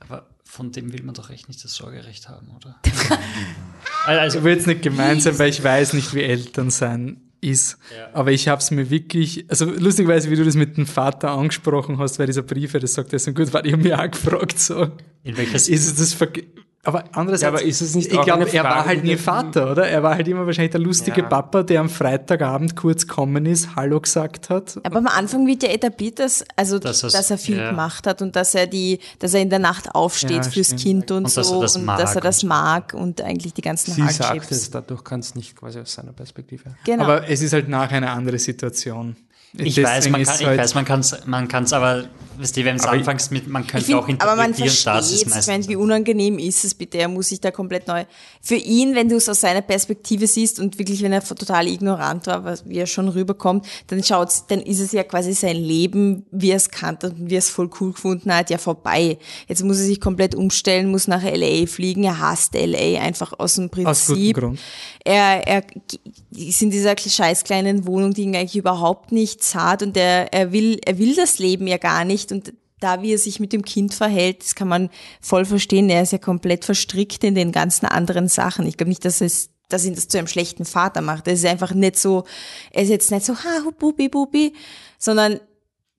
aber 0.00 0.26
von 0.44 0.72
dem 0.72 0.92
will 0.92 1.02
man 1.02 1.14
doch 1.14 1.30
echt 1.30 1.48
nicht 1.48 1.62
das 1.62 1.74
Sorgerecht 1.74 2.28
haben, 2.28 2.48
oder? 2.56 2.76
also, 4.06 4.38
Ich 4.38 4.44
will 4.44 4.54
jetzt 4.54 4.66
nicht 4.66 4.82
gemein 4.82 5.20
sein, 5.20 5.38
weil 5.38 5.48
ich 5.50 5.62
weiß 5.62 5.92
nicht, 5.94 6.12
wie 6.14 6.22
Eltern 6.22 6.70
sein 6.70 7.20
ist. 7.40 7.76
Aber 8.12 8.30
ich 8.32 8.46
habe 8.48 8.60
es 8.60 8.70
mir 8.70 8.88
wirklich, 8.90 9.46
also 9.50 9.64
lustigerweise, 9.64 10.30
wie 10.30 10.36
du 10.36 10.44
das 10.44 10.54
mit 10.54 10.76
dem 10.76 10.86
Vater 10.86 11.30
angesprochen 11.32 11.98
hast, 11.98 12.18
weil 12.18 12.26
dieser 12.26 12.42
Brief, 12.42 12.72
das 12.72 12.94
sagt, 12.94 13.12
das 13.12 13.26
ist 13.26 13.34
gut, 13.34 13.52
weil 13.52 13.66
ich 13.66 13.72
habe 13.72 13.82
mich 13.82 13.94
auch 13.94 14.10
gefragt, 14.10 14.58
so. 14.58 14.90
in 15.24 15.36
welches, 15.36 15.68
Ist 15.68 15.86
es 15.86 15.94
das 15.96 16.14
verge 16.14 16.44
aber 16.84 17.04
andererseits, 17.12 17.42
Ja, 17.42 17.48
aber 17.48 17.62
ist 17.62 17.80
es 17.80 17.94
nicht 17.94 18.12
ich 18.12 18.20
glaube, 18.22 18.52
er 18.52 18.64
war 18.64 18.84
halt 18.84 19.04
nie 19.04 19.16
Vater, 19.16 19.70
oder? 19.70 19.86
Er 19.86 20.02
war 20.02 20.16
halt 20.16 20.26
immer 20.26 20.46
wahrscheinlich 20.46 20.72
der 20.72 20.80
lustige 20.80 21.20
Ja. 21.20 21.28
Papa, 21.28 21.62
der 21.62 21.80
am 21.80 21.88
Freitagabend 21.88 22.74
kurz 22.74 23.06
kommen 23.06 23.46
ist, 23.46 23.76
Hallo 23.76 24.00
gesagt 24.00 24.50
hat. 24.50 24.80
Aber 24.82 24.98
am 24.98 25.06
Anfang 25.06 25.46
wird 25.46 25.62
ja 25.62 25.68
etabliert, 25.68 26.18
dass, 26.18 26.44
also, 26.56 26.80
Dass 26.80 27.02
dass, 27.02 27.30
er 27.30 27.38
viel 27.38 27.58
ja. 27.58 27.70
gemacht 27.70 28.06
hat 28.08 28.20
und 28.20 28.34
dass 28.34 28.56
er 28.56 28.66
die, 28.66 28.98
dass 29.20 29.32
er 29.32 29.42
in 29.42 29.50
der 29.50 29.60
Nacht 29.60 29.94
aufsteht 29.94 30.44
Ja, 30.44 30.50
fürs 30.50 30.66
stimmt. 30.68 30.82
Kind 30.82 31.10
und, 31.12 31.16
Und 31.18 31.36
dass 31.36 31.46
so 31.46 31.54
er 31.56 31.60
das 31.62 31.76
und 31.76 31.86
dass 31.86 32.16
er 32.16 32.20
das 32.20 32.42
mag 32.42 32.94
und 32.94 33.20
eigentlich 33.22 33.54
die 33.54 33.62
ganzen 33.62 33.92
Sie 33.92 34.08
sagt 34.08 34.50
es, 34.50 34.70
dadurch 34.70 35.04
kann 35.04 35.20
es 35.20 35.36
nicht 35.36 35.54
quasi 35.54 35.78
aus 35.78 35.92
seiner 35.94 36.12
Perspektive. 36.12 36.74
Genau. 36.84 37.04
Aber 37.04 37.28
es 37.28 37.42
ist 37.42 37.52
halt 37.52 37.68
nachher 37.68 37.98
eine 37.98 38.10
andere 38.10 38.40
Situation. 38.40 39.14
Ich 39.54 39.74
Deswegen 39.74 39.86
weiß, 39.86 40.08
man 40.08 40.22
kann, 40.24 40.34
ich 40.40 40.46
halt- 40.46 40.58
weiß, 40.60 40.74
man 40.74 40.84
kann 40.86 41.00
es, 41.00 41.26
man 41.26 41.46
kann's, 41.48 41.72
aber, 41.74 42.04
weißt 42.38 42.56
du, 42.56 42.64
wenn 42.64 42.76
es 42.76 42.86
anfängst 42.86 43.30
mit, 43.32 43.46
man 43.48 43.66
könnte 43.66 43.84
find, 43.84 43.98
auch 43.98 44.08
aber 44.26 44.36
man 44.36 44.46
interpretieren, 44.52 44.56
das 44.56 44.66
ist 44.66 45.10
versteht, 45.10 45.20
ich 45.20 45.26
meistens. 45.26 45.46
meine, 45.46 45.68
wie 45.68 45.76
unangenehm 45.76 46.38
ist 46.38 46.64
es 46.64 46.72
bitte, 46.72 46.96
er 46.96 47.08
muss 47.08 47.28
sich 47.28 47.38
da 47.40 47.50
komplett 47.50 47.86
neu, 47.86 48.04
für 48.40 48.54
ihn, 48.54 48.94
wenn 48.94 49.10
du 49.10 49.16
es 49.16 49.28
aus 49.28 49.42
seiner 49.42 49.60
Perspektive 49.60 50.26
siehst 50.26 50.58
und 50.58 50.78
wirklich, 50.78 51.02
wenn 51.02 51.12
er 51.12 51.22
total 51.22 51.68
ignorant 51.68 52.26
war, 52.28 52.44
was, 52.44 52.66
wie 52.66 52.78
er 52.78 52.86
schon 52.86 53.08
rüberkommt, 53.10 53.66
dann 53.88 54.02
schaut's, 54.02 54.46
dann 54.46 54.60
ist 54.62 54.80
es 54.80 54.92
ja 54.92 55.04
quasi 55.04 55.34
sein 55.34 55.56
Leben, 55.56 56.24
wie 56.30 56.50
er 56.50 56.56
es 56.56 56.70
kannte 56.70 57.10
und 57.10 57.28
wie 57.28 57.34
er 57.34 57.38
es 57.40 57.50
voll 57.50 57.68
cool 57.78 57.92
gefunden 57.92 58.34
hat, 58.34 58.48
ja 58.48 58.56
vorbei. 58.56 59.18
Jetzt 59.48 59.62
muss 59.64 59.78
er 59.78 59.84
sich 59.84 60.00
komplett 60.00 60.34
umstellen, 60.34 60.90
muss 60.90 61.08
nach 61.08 61.22
LA 61.22 61.66
fliegen, 61.66 62.04
er 62.04 62.18
hasst 62.20 62.54
LA 62.54 63.00
einfach 63.02 63.34
aus 63.38 63.56
dem 63.56 63.68
Prinzip. 63.68 63.86
Aus 63.88 64.06
gutem 64.06 64.32
Grund. 64.32 64.60
Er, 65.04 65.46
er 65.46 65.62
ist 66.36 66.62
in 66.62 66.70
dieser 66.70 66.96
scheiß 66.96 67.44
kleinen 67.44 67.86
Wohnung, 67.86 68.14
die 68.14 68.22
ihn 68.22 68.34
eigentlich 68.34 68.56
überhaupt 68.56 69.12
nichts 69.12 69.54
hat 69.54 69.82
und 69.82 69.96
er, 69.96 70.32
er 70.32 70.52
will, 70.52 70.80
er 70.84 70.98
will 70.98 71.14
das 71.14 71.38
Leben 71.38 71.66
ja 71.66 71.76
gar 71.76 72.04
nicht 72.04 72.32
und 72.32 72.54
da, 72.82 73.02
wie 73.02 73.12
er 73.12 73.18
sich 73.18 73.38
mit 73.38 73.52
dem 73.52 73.64
Kind 73.64 73.94
verhält, 73.94 74.42
das 74.42 74.54
kann 74.54 74.68
man 74.68 74.90
voll 75.20 75.44
verstehen. 75.44 75.88
Er 75.88 76.02
ist 76.02 76.12
ja 76.12 76.18
komplett 76.18 76.64
verstrickt 76.64 77.22
in 77.22 77.34
den 77.34 77.52
ganzen 77.52 77.86
anderen 77.86 78.28
Sachen. 78.28 78.66
Ich 78.66 78.76
glaube 78.76 78.88
nicht, 78.88 79.04
dass 79.04 79.20
es, 79.20 79.50
dass 79.68 79.84
ihn 79.84 79.94
das 79.94 80.08
zu 80.08 80.18
einem 80.18 80.26
schlechten 80.26 80.64
Vater 80.64 81.00
macht. 81.00 81.28
Er 81.28 81.34
ist 81.34 81.46
einfach 81.46 81.74
nicht 81.74 81.96
so, 81.96 82.24
er 82.72 82.82
ist 82.82 82.88
jetzt 82.88 83.10
nicht 83.12 83.24
so, 83.24 83.36
ha, 83.36 83.70
bubi, 83.78 84.08
bubi, 84.08 84.52
sondern 84.98 85.38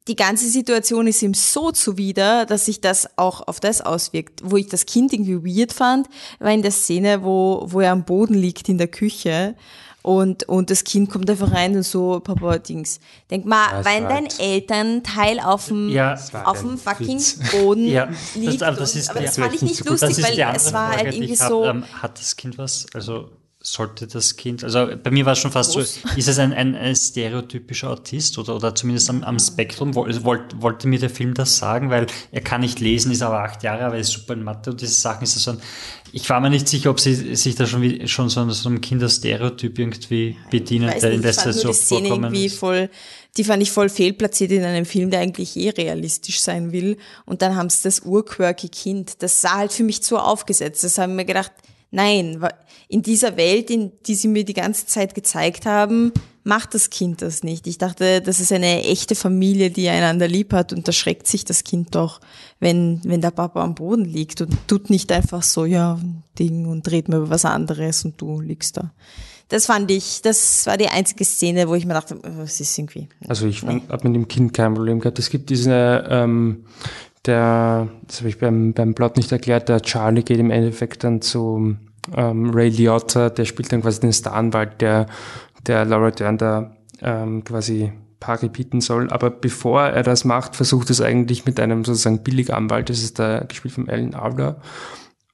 die 0.10 0.18
ganze 0.18 0.50
Situation 0.50 1.08
ist 1.08 1.22
ihm 1.22 1.34
so 1.34 1.72
zuwider, 1.72 2.46
dass 2.46 2.66
sich 2.66 2.82
das 2.82 3.18
auch 3.18 3.48
auf 3.48 3.62
das 3.62 3.80
auswirkt. 3.80 4.42
Wo 4.44 4.58
ich 4.58 4.68
das 4.68 4.86
Kind 4.86 5.14
irgendwie 5.14 5.58
weird 5.58 5.72
fand, 5.72 6.08
war 6.40 6.52
in 6.52 6.62
der 6.62 6.72
Szene, 6.72 7.24
wo, 7.24 7.66
wo 7.68 7.80
er 7.80 7.94
am 7.94 8.04
Boden 8.04 8.34
liegt 8.34 8.68
in 8.68 8.78
der 8.78 8.90
Küche 8.90 9.56
und, 10.04 10.48
und 10.50 10.70
das 10.70 10.84
Kind 10.84 11.10
kommt 11.10 11.30
einfach 11.30 11.52
rein 11.52 11.76
und 11.76 11.84
so, 11.84 12.20
Papa, 12.20 12.60
Dings. 12.60 13.00
Denk 13.32 13.46
mal, 13.46 13.72
Ja, 13.72 13.80
es 13.80 13.86
wenn 13.86 14.04
dein 14.04 14.28
Elternteil 14.38 15.40
auf 15.40 15.70
dem, 15.70 15.90
Ja. 15.90 16.16
auf 16.44 16.60
dem 16.62 16.78
fucking 16.78 17.18
Witz. 17.18 17.40
Boden 17.52 17.88
Ja, 17.88 18.06
das- 18.08 18.36
liegt. 18.36 18.62
aber 18.64 18.78
das 18.78 18.96
ist- 18.96 19.10
und, 19.10 19.16
aber 19.18 19.26
das 19.26 19.38
fand 19.38 19.56
ich 19.56 19.62
nicht 19.62 19.86
lustig, 19.86 20.18
das 20.18 20.24
weil 20.24 20.56
es 20.56 20.74
war 20.74 20.90
halt 20.96 21.14
irgendwie 21.16 21.36
hab, 21.38 21.50
so, 21.50 21.66
ähm, 21.66 21.84
hat 22.02 22.20
das 22.20 22.36
Kind 22.36 22.58
was? 22.58 22.86
Also 22.94 23.30
sollte 23.66 24.08
das 24.08 24.36
Kind, 24.36 24.62
also 24.66 24.90
bei 25.02 25.10
mir 25.10 25.26
war 25.26 25.34
es 25.34 25.40
schon 25.40 25.52
fast 25.54 25.72
so, 25.72 25.80
ist 25.80 26.02
es 26.18 26.38
ein, 26.38 26.52
ein, 26.52 26.76
ein 26.76 26.96
stereotypischer 26.98 27.90
Autist 27.92 28.38
oder, 28.38 28.58
oder 28.58 28.76
zumindest 28.76 29.10
am, 29.10 29.24
am 29.24 29.40
Spektrum? 29.40 29.96
Woll- 29.96 30.22
Wollt, 30.26 30.62
wollte 30.62 30.86
mir 30.90 31.00
der 31.00 31.10
Film 31.10 31.34
das 31.34 31.58
sagen? 31.60 31.90
Weil 31.90 32.08
er 32.34 32.42
kann 32.42 32.60
nicht 32.60 32.82
lesen, 32.82 33.10
ist 33.14 33.22
aber 33.22 33.40
acht 33.42 33.64
Jahre, 33.64 33.86
aber 33.86 33.96
er 33.96 34.02
ist 34.02 34.12
super 34.12 34.34
in 34.34 34.44
Mathe 34.44 34.72
und 34.72 34.82
diese 34.82 34.92
Sachen 34.94 35.24
ist 35.24 35.36
so 35.36 35.52
ein, 35.52 35.62
ich 36.12 36.30
war 36.30 36.42
mir 36.42 36.50
nicht 36.50 36.68
sicher, 36.68 36.90
ob 36.90 37.00
sie 37.00 37.36
sich 37.38 37.56
da 37.56 37.66
schon, 37.66 37.82
wie, 37.82 38.06
schon 38.08 38.28
so, 38.28 38.48
so 38.50 38.68
einem 38.68 38.82
Kinderstereotyp 38.82 39.80
irgendwie 39.80 40.36
bedienen, 40.52 40.90
weiß 40.90 41.00
der 41.00 41.10
nicht, 41.12 41.16
in 41.16 41.22
ich 41.22 41.26
letzter 41.28 41.52
Zeit 41.54 41.62
so 41.62 41.68
die 41.70 41.74
Szene 41.74 42.02
vorkommen 42.10 42.24
irgendwie 42.26 42.46
ist. 42.48 42.58
voll, 42.60 42.90
die 43.38 43.44
fand 43.46 43.64
ich 43.64 43.72
voll 43.72 43.88
fehlplatziert 43.88 44.52
in 44.52 44.64
einem 44.64 44.86
Film, 44.86 45.10
der 45.10 45.22
eigentlich 45.22 45.56
eh 45.56 45.70
realistisch 45.70 46.42
sein 46.42 46.74
will. 46.74 46.98
Und 47.26 47.42
dann 47.42 47.56
haben 47.56 47.70
sie 47.70 47.82
das 47.84 48.02
urquirky 48.02 48.68
Kind. 48.68 49.24
Das 49.24 49.40
sah 49.42 49.56
halt 49.56 49.72
für 49.72 49.84
mich 49.84 50.04
zu 50.04 50.18
aufgesetzt. 50.20 50.84
Das 50.84 50.98
haben 50.98 51.18
wir 51.18 51.26
gedacht, 51.26 51.52
nein, 51.92 52.42
wa- 52.42 52.54
in 52.88 53.02
dieser 53.02 53.38
Welt, 53.38 53.70
in 53.70 53.92
die 54.06 54.16
sie 54.16 54.28
mir 54.28 54.46
die 54.46 54.54
ganze 54.54 54.86
Zeit 54.86 55.16
gezeigt 55.16 55.66
haben, 55.66 56.12
macht 56.44 56.74
das 56.74 56.90
Kind 56.90 57.22
das 57.22 57.44
nicht. 57.44 57.68
Ich 57.68 57.78
dachte, 57.78 58.22
das 58.22 58.40
ist 58.40 58.52
eine 58.52 58.84
echte 58.84 59.16
Familie, 59.16 59.72
die 59.72 59.88
einander 59.90 60.28
lieb 60.28 60.54
hat 60.54 60.74
und 60.74 60.88
da 60.88 60.92
schreckt 60.92 61.28
sich 61.28 61.46
das 61.46 61.64
Kind 61.64 61.96
doch, 61.96 62.20
wenn, 62.60 63.02
wenn 63.06 63.22
der 63.22 63.32
Papa 63.32 63.64
am 63.64 63.76
Boden 63.76 64.06
liegt 64.06 64.42
und 64.42 64.56
tut 64.68 64.90
nicht 64.90 65.12
einfach 65.12 65.44
so, 65.44 65.66
ja, 65.66 66.00
Ding 66.38 66.68
und 66.68 66.86
dreht 66.86 67.08
mir 67.08 67.18
über 67.18 67.30
was 67.30 67.46
anderes 67.46 68.04
und 68.06 68.20
du 68.20 68.42
liegst 68.42 68.78
da. 68.78 68.92
Das 69.50 69.68
fand 69.68 69.92
ich, 69.92 70.22
das 70.22 70.66
war 70.66 70.78
die 70.78 70.88
einzige 70.88 71.26
Szene, 71.26 71.68
wo 71.68 71.76
ich 71.76 71.86
mir 71.86 71.94
dachte, 71.94 72.18
oh, 72.24 72.42
es 72.42 72.60
ist 72.60 72.78
irgendwie. 72.78 73.08
Also 73.28 73.46
ich 73.46 73.62
habe 73.64 74.08
mit 74.08 74.16
dem 74.16 74.28
Kind 74.28 74.54
kein 74.54 74.74
Problem 74.74 75.00
gehabt. 75.00 75.20
Es 75.20 75.30
gibt 75.30 75.50
diese, 75.50 76.06
ähm, 76.10 76.66
der, 77.26 77.90
das 78.08 78.20
habe 78.20 78.30
ich 78.30 78.40
beim, 78.40 78.74
beim 78.74 78.96
Plot 78.96 79.18
nicht 79.18 79.32
erklärt, 79.32 79.70
der 79.70 79.82
Charlie 79.82 80.24
geht 80.24 80.40
im 80.40 80.50
Endeffekt 80.50 81.04
dann 81.04 81.22
zu 81.22 81.76
ähm, 82.16 82.50
Ray 82.52 82.70
Liotta, 82.70 83.30
der 83.30 83.46
spielt 83.46 83.72
dann 83.72 83.82
quasi 83.82 84.02
den 84.02 84.14
Staranwalt, 84.14 84.82
der, 84.82 85.08
der 85.66 85.86
Laura 85.86 86.12
Dern 86.12 86.38
da 86.38 86.76
ähm, 87.02 87.44
quasi 87.44 87.94
Pari 88.20 88.50
bieten 88.50 88.82
soll. 88.82 89.10
Aber 89.10 89.30
bevor 89.30 89.84
er 89.84 90.04
das 90.04 90.26
macht, 90.26 90.56
versucht 90.56 90.90
es 90.90 91.02
eigentlich 91.02 91.46
mit 91.46 91.60
einem 91.60 91.84
sozusagen 91.84 92.24
Billiganwalt, 92.24 92.90
das 92.90 93.04
ist 93.04 93.20
der 93.20 93.46
gespielt 93.46 93.74
von 93.74 93.90
Alan 93.90 94.16
Alda. 94.16 94.62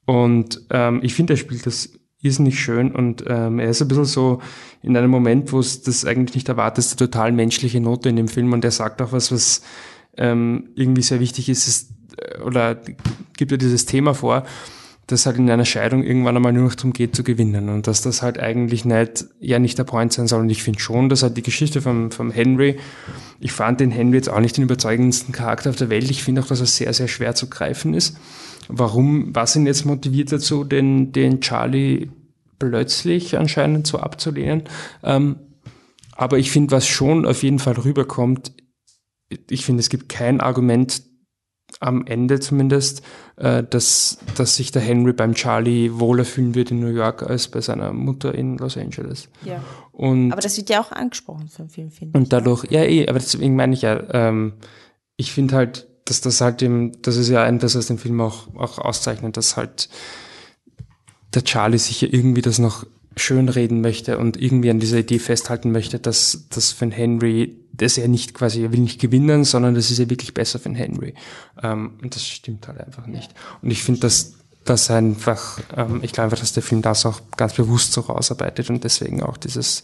Und 0.06 0.66
ähm, 0.72 1.02
ich 1.04 1.14
finde, 1.14 1.34
er 1.34 1.38
spielt 1.38 1.66
das 1.66 1.90
irrsinnig 2.22 2.60
schön 2.60 2.92
und 2.92 3.24
ähm, 3.28 3.60
er 3.60 3.70
ist 3.70 3.82
ein 3.82 3.88
bisschen 3.88 4.06
so 4.06 4.42
in 4.82 4.98
einem 4.98 5.12
Moment, 5.12 5.52
wo 5.54 5.60
es 5.60 5.84
das 5.84 6.04
eigentlich 6.04 6.36
nicht 6.36 6.50
erwartet, 6.50 6.84
ist 6.84 6.92
eine 6.92 7.10
total 7.10 7.32
menschliche 7.32 7.80
Note 7.80 8.10
in 8.10 8.16
dem 8.16 8.28
Film 8.28 8.52
und 8.52 8.66
er 8.66 8.72
sagt 8.72 9.02
auch 9.02 9.12
was, 9.12 9.32
was 9.32 9.62
ähm, 10.18 10.70
irgendwie 10.76 11.02
sehr 11.02 11.20
wichtig 11.20 11.48
ist, 11.48 11.68
ist 11.68 11.92
äh, 12.18 12.42
oder 12.42 12.76
gibt 13.38 13.52
ja 13.52 13.58
dieses 13.58 13.86
Thema 13.86 14.14
vor, 14.14 14.44
dass 15.12 15.26
halt 15.26 15.38
in 15.38 15.50
einer 15.50 15.66
Scheidung 15.66 16.04
irgendwann 16.04 16.36
einmal 16.36 16.54
nur 16.54 16.66
noch 16.66 16.76
darum 16.76 16.94
geht 16.94 17.16
zu 17.16 17.24
gewinnen 17.24 17.70
und 17.70 17.88
dass 17.88 18.02
das 18.02 18.22
halt 18.22 18.40
eigentlich 18.40 18.86
nicht, 18.86 19.26
ja 19.40 19.58
nicht 19.58 19.78
der 19.80 19.84
Point 19.84 20.14
sein 20.14 20.28
soll 20.28 20.42
und 20.42 20.50
ich 20.52 20.62
finde 20.62 20.80
schon, 20.80 21.10
dass 21.10 21.24
halt 21.24 21.36
die 21.36 21.42
Geschichte 21.42 21.82
vom, 21.82 22.12
vom 22.12 22.30
Henry, 22.30 22.78
ich 23.40 23.52
fand 23.52 23.80
den 23.80 23.90
Henry 23.90 24.18
jetzt 24.18 24.30
auch 24.30 24.40
nicht 24.40 24.56
den 24.58 24.66
überzeugendsten 24.66 25.34
Charakter 25.34 25.72
auf 25.72 25.78
der 25.78 25.90
Welt, 25.90 26.12
ich 26.12 26.24
finde 26.24 26.42
auch, 26.42 26.48
dass 26.48 26.60
er 26.60 26.68
sehr, 26.68 26.94
sehr 26.94 27.08
schwer 27.08 27.34
zu 27.34 27.50
greifen 27.50 27.96
ist. 27.96 28.18
Warum, 28.68 29.34
was 29.34 29.56
ihn 29.56 29.66
jetzt 29.66 29.86
motiviert 29.86 30.32
dazu, 30.32 30.64
den, 30.64 31.12
den 31.12 31.42
Charlie 31.42 32.12
plötzlich 32.60 33.36
anscheinend 33.36 33.88
so 33.88 33.98
abzulehnen? 33.98 34.66
Ähm, 35.04 35.38
aber 36.12 36.38
ich 36.38 36.52
finde, 36.52 36.72
was 36.72 36.88
schon 36.88 37.26
auf 37.26 37.42
jeden 37.42 37.58
Fall 37.58 37.74
rüberkommt, 37.74 38.52
ich 39.50 39.66
finde, 39.66 39.80
es 39.80 39.90
gibt 39.90 40.08
kein 40.08 40.40
Argument 40.40 41.02
am 41.80 42.06
Ende 42.06 42.40
zumindest, 42.40 43.02
äh, 43.38 43.64
dass, 43.64 44.18
dass 44.36 44.56
sich 44.56 44.72
der 44.72 44.82
Henry 44.82 45.14
beim 45.14 45.34
Charlie 45.34 45.92
wohler 45.94 46.26
fühlen 46.26 46.56
wird 46.56 46.72
in 46.72 46.80
New 46.80 46.88
York 46.88 47.24
als 47.24 47.48
bei 47.48 47.62
seiner 47.62 47.94
Mutter 47.94 48.34
in 48.36 48.58
Los 48.58 48.78
Angeles. 48.78 49.30
Ja. 49.44 49.64
Und, 49.92 50.32
Aber 50.32 50.42
das 50.42 50.58
wird 50.58 50.70
ja 50.70 50.82
auch 50.82 50.92
angesprochen 50.92 51.48
vom 51.48 51.70
Film, 51.70 51.92
finde 51.92 52.18
ich. 52.18 52.22
und 52.22 52.34
dadurch, 52.34 52.66
ja 52.70 52.84
eh, 52.84 53.08
aber 53.08 53.20
deswegen 53.20 53.56
meine 53.56 53.74
ich 53.74 53.82
ja, 53.82 54.02
ähm, 54.14 54.54
ich 55.16 55.32
finde 55.32 55.56
halt, 55.56 55.88
dass 56.06 56.22
das 56.22 56.42
halt 56.42 56.62
dem, 56.62 56.94
das 57.02 57.18
ist 57.18 57.30
ja 57.30 57.46
etwas, 57.46 57.76
was 57.76 57.88
den 57.88 57.98
Film 57.98 58.20
auch, 58.22 58.54
auch 58.56 58.80
auszeichnet, 58.80 59.38
dass 59.38 59.58
halt 59.58 59.90
der 61.34 61.44
Charlie 61.44 61.78
sich 61.78 62.02
ja 62.02 62.08
irgendwie 62.12 62.42
das 62.42 62.60
noch 62.60 62.86
schönreden 63.16 63.82
möchte 63.82 64.18
und 64.18 64.42
irgendwie 64.42 64.70
an 64.70 64.80
dieser 64.80 65.00
Idee 65.00 65.20
festhalten 65.20 65.72
möchte, 65.72 66.00
dass, 66.00 66.48
dass 66.50 66.72
für 66.72 66.90
Henry, 66.90 67.58
dass 67.82 67.98
er 67.98 68.08
nicht 68.08 68.34
quasi, 68.34 68.64
er 68.64 68.72
will 68.72 68.80
nicht 68.80 69.00
gewinnen, 69.00 69.44
sondern 69.44 69.76
das 69.76 69.92
ist 69.92 69.98
ja 70.00 70.10
wirklich 70.10 70.34
besser 70.34 70.60
für 70.60 70.74
Henry. 70.74 71.14
Ähm, 71.62 71.94
und 72.02 72.16
das 72.16 72.26
stimmt 72.26 72.68
halt 72.68 72.80
einfach 72.80 73.08
nicht. 73.08 73.32
Und 73.62 73.72
ich 73.72 73.84
finde, 73.84 74.02
dass 74.02 74.34
das 74.66 74.92
einfach, 74.92 75.60
ähm, 75.76 76.00
ich 76.04 76.12
glaube 76.12 76.26
einfach, 76.26 76.40
dass 76.40 76.54
der 76.54 76.64
Film 76.64 76.82
das 76.82 77.06
auch 77.06 77.22
ganz 77.38 77.54
bewusst 77.54 77.94
so 77.94 78.02
rausarbeitet 78.02 78.70
und 78.70 78.84
deswegen 78.84 79.24
auch 79.24 79.38
dieses, 79.38 79.84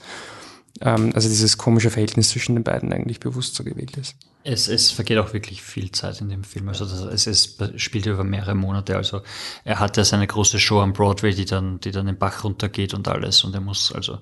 ähm, 0.82 1.12
also 1.16 1.28
dieses 1.30 1.58
komische 1.58 1.90
Verhältnis 1.90 2.30
zwischen 2.30 2.56
den 2.56 2.64
beiden 2.64 2.94
eigentlich 2.94 3.20
bewusst 3.20 3.56
so 3.56 3.64
gewählt 3.64 3.98
ist. 3.98 4.16
Es, 4.44 4.68
es 4.68 4.92
vergeht 4.92 5.18
auch 5.18 5.34
wirklich 5.34 5.64
viel 5.64 5.92
Zeit 5.92 6.22
in 6.22 6.30
dem 6.30 6.44
Film. 6.44 6.70
Also 6.70 6.86
das, 6.86 7.26
es, 7.26 7.58
es 7.58 7.82
spielt 7.82 8.06
über 8.06 8.24
mehrere 8.24 8.54
Monate. 8.54 8.96
Also 8.96 9.22
er 9.64 9.80
hat 9.80 9.98
ja 9.98 10.04
seine 10.04 10.28
große 10.28 10.60
Show 10.60 10.82
am 10.82 10.94
Broadway, 10.94 11.34
die 11.34 11.46
dann, 11.46 11.80
die 11.80 11.92
dann 11.92 12.06
den 12.06 12.20
Bach 12.20 12.44
runtergeht 12.44 12.94
und 12.94 13.08
alles. 13.08 13.44
Und 13.44 13.56
er 13.56 13.62
muss 13.62 13.92
also, 13.92 14.20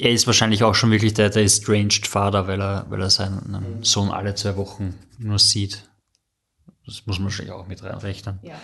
er 0.00 0.12
ist 0.12 0.26
wahrscheinlich 0.26 0.64
auch 0.64 0.74
schon 0.74 0.90
wirklich 0.90 1.14
der, 1.14 1.30
der 1.30 1.44
estranged 1.44 2.06
Vater, 2.06 2.46
weil 2.46 2.60
er, 2.60 2.86
weil 2.88 3.02
er 3.02 3.10
seinen 3.10 3.82
Sohn 3.82 4.10
alle 4.10 4.34
zwei 4.34 4.56
Wochen 4.56 4.94
nur 5.18 5.38
sieht. 5.38 5.88
Das 6.86 7.06
muss 7.06 7.18
man 7.18 7.26
wahrscheinlich 7.26 7.52
auch 7.52 7.66
mit 7.66 7.82
reinrechnen. 7.82 8.38
Ja. 8.42 8.58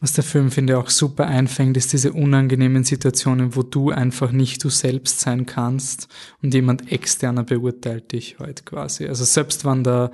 Was 0.00 0.14
der 0.14 0.24
Film, 0.24 0.50
finde 0.50 0.72
ich, 0.72 0.78
auch 0.78 0.90
super 0.90 1.26
einfängt, 1.26 1.76
ist 1.76 1.92
diese 1.92 2.12
unangenehmen 2.12 2.82
Situationen, 2.82 3.54
wo 3.54 3.62
du 3.62 3.90
einfach 3.90 4.32
nicht 4.32 4.64
du 4.64 4.68
selbst 4.68 5.20
sein 5.20 5.46
kannst 5.46 6.08
und 6.42 6.54
jemand 6.54 6.90
externer 6.90 7.44
beurteilt 7.44 8.10
dich 8.10 8.38
halt 8.40 8.66
quasi. 8.66 9.06
Also 9.06 9.24
selbst 9.24 9.64
wenn 9.64 9.84
der 9.84 10.10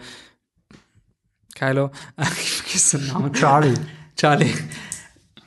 Kylo, 1.55 1.91
ich 2.19 2.51
vergesse 2.51 2.99
den 2.99 3.07
Namen, 3.09 3.33
Charlie, 3.33 3.75
Charlie, 4.17 4.53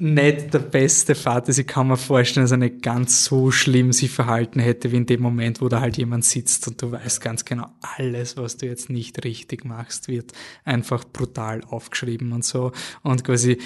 nicht 0.01 0.51
der 0.51 0.59
beste 0.59 1.13
Vater. 1.13 1.55
Ich 1.55 1.67
kann 1.67 1.87
mir 1.87 1.95
vorstellen, 1.95 2.43
dass 2.43 2.51
er 2.51 2.57
nicht 2.57 2.81
ganz 2.81 3.23
so 3.23 3.51
schlimm 3.51 3.93
sich 3.93 4.09
verhalten 4.09 4.59
hätte, 4.59 4.91
wie 4.91 4.97
in 4.97 5.05
dem 5.05 5.21
Moment, 5.21 5.61
wo 5.61 5.69
da 5.69 5.79
halt 5.79 5.95
jemand 5.97 6.25
sitzt 6.25 6.67
und 6.67 6.81
du 6.81 6.91
weißt 6.91 7.21
ganz 7.21 7.45
genau, 7.45 7.67
alles, 7.97 8.35
was 8.35 8.57
du 8.57 8.65
jetzt 8.65 8.89
nicht 8.89 9.23
richtig 9.23 9.63
machst, 9.63 10.07
wird 10.07 10.31
einfach 10.65 11.05
brutal 11.05 11.61
aufgeschrieben 11.65 12.31
und 12.31 12.43
so. 12.43 12.71
Und 13.03 13.23
quasi 13.23 13.59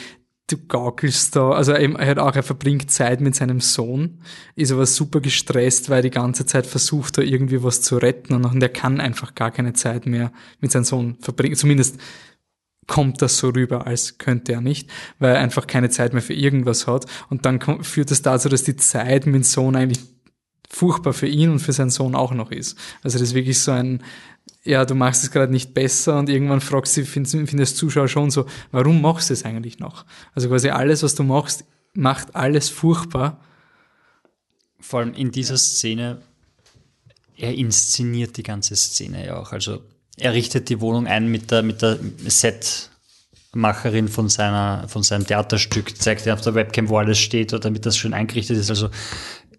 du 0.48 0.58
gaukelst 0.68 1.38
da, 1.38 1.52
also 1.52 1.72
er 1.72 2.06
hat 2.06 2.20
auch, 2.20 2.36
er 2.36 2.44
verbringt 2.44 2.92
Zeit 2.92 3.22
mit 3.22 3.34
seinem 3.34 3.62
Sohn, 3.62 4.20
ist 4.56 4.74
aber 4.74 4.86
super 4.86 5.22
gestresst, 5.22 5.90
weil 5.90 6.00
er 6.00 6.04
die 6.04 6.10
ganze 6.12 6.46
Zeit 6.46 6.68
versucht, 6.68 7.18
da 7.18 7.22
irgendwie 7.22 7.64
was 7.64 7.82
zu 7.82 7.96
retten 7.96 8.34
und 8.34 8.62
er 8.62 8.70
kann 8.70 9.00
einfach 9.00 9.36
gar 9.36 9.52
keine 9.52 9.72
Zeit 9.72 10.06
mehr 10.06 10.34
mit 10.60 10.72
seinem 10.72 10.84
Sohn 10.84 11.16
verbringen. 11.22 11.56
Zumindest 11.56 11.98
kommt 12.88 13.22
das 13.22 13.38
so 13.38 13.50
rüber, 13.50 13.88
als 13.88 14.18
könnte 14.18 14.54
er 14.54 14.62
nicht, 14.62 14.90
weil 15.20 15.36
er 15.36 15.42
einfach 15.42 15.68
keine 15.68 15.90
Zeit 15.90 16.14
mehr 16.14 16.22
für 16.22 16.34
irgendwas 16.34 16.88
hat. 16.88 17.06
Und 17.30 17.46
dann 17.46 17.84
führt 17.84 18.12
das 18.12 18.22
dazu, 18.22 18.50
dass 18.50 18.64
die 18.64 18.76
Zeit 18.76 19.26
mit 19.26 19.36
dem 19.36 19.44
Sohn 19.44 19.76
eigentlich 19.76 20.02
furchtbar 20.70 21.14
für 21.14 21.28
ihn 21.28 21.50
und 21.50 21.60
für 21.60 21.74
seinen 21.74 21.90
Sohn 21.90 22.16
auch 22.16 22.34
noch 22.34 22.52
ist. 22.52 22.78
Also 23.02 23.18
das 23.18 23.30
ist 23.30 23.34
wirklich 23.34 23.60
so 23.60 23.72
ein, 23.72 24.04
ja, 24.64 24.86
du 24.86 24.96
machst 24.96 25.24
es 25.24 25.32
gerade 25.32 25.52
nicht 25.52 25.74
besser 25.74 26.20
und 26.20 26.30
irgendwann 26.30 26.62
fragst 26.62 26.98
du, 26.98 27.06
findest, 27.06 27.50
findest 27.50 27.78
Zuschauer 27.78 28.08
schon 28.08 28.32
so, 28.32 28.46
warum 28.72 29.02
machst 29.02 29.30
du 29.30 29.34
es 29.34 29.46
eigentlich 29.46 29.80
noch? 29.80 30.06
Also 30.34 30.50
quasi 30.50 30.70
alles, 30.70 31.04
was 31.04 31.16
du 31.16 31.24
machst, 31.24 31.66
macht 31.94 32.36
alles 32.36 32.70
furchtbar. 32.70 33.40
Vor 34.80 35.00
allem 35.00 35.14
in 35.14 35.32
dieser 35.32 35.58
Szene, 35.58 36.22
er 37.38 37.54
inszeniert 37.54 38.38
die 38.38 38.44
ganze 38.44 38.76
Szene 38.76 39.26
ja 39.26 39.38
auch. 39.38 39.52
Also 39.52 39.82
er 40.18 40.34
richtet 40.34 40.70
die 40.70 40.82
Wohnung 40.82 41.08
ein 41.08 41.28
mit 41.28 41.52
der, 41.52 41.64
mit 41.64 41.82
der 41.82 42.00
Setmacherin 42.28 44.08
von 44.08 44.30
seiner, 44.30 44.88
von 44.88 45.04
seinem 45.04 45.28
Theaterstück, 45.28 45.98
zeigt 45.98 46.26
er 46.26 46.34
auf 46.36 46.42
der 46.42 46.56
Webcam, 46.56 46.90
wo 46.90 46.98
alles 46.98 47.20
steht, 47.20 47.54
oder 47.54 47.62
damit 47.62 47.86
das 47.86 47.98
schön 47.98 48.14
eingerichtet 48.14 48.58
ist. 48.58 48.70
Also 48.70 48.90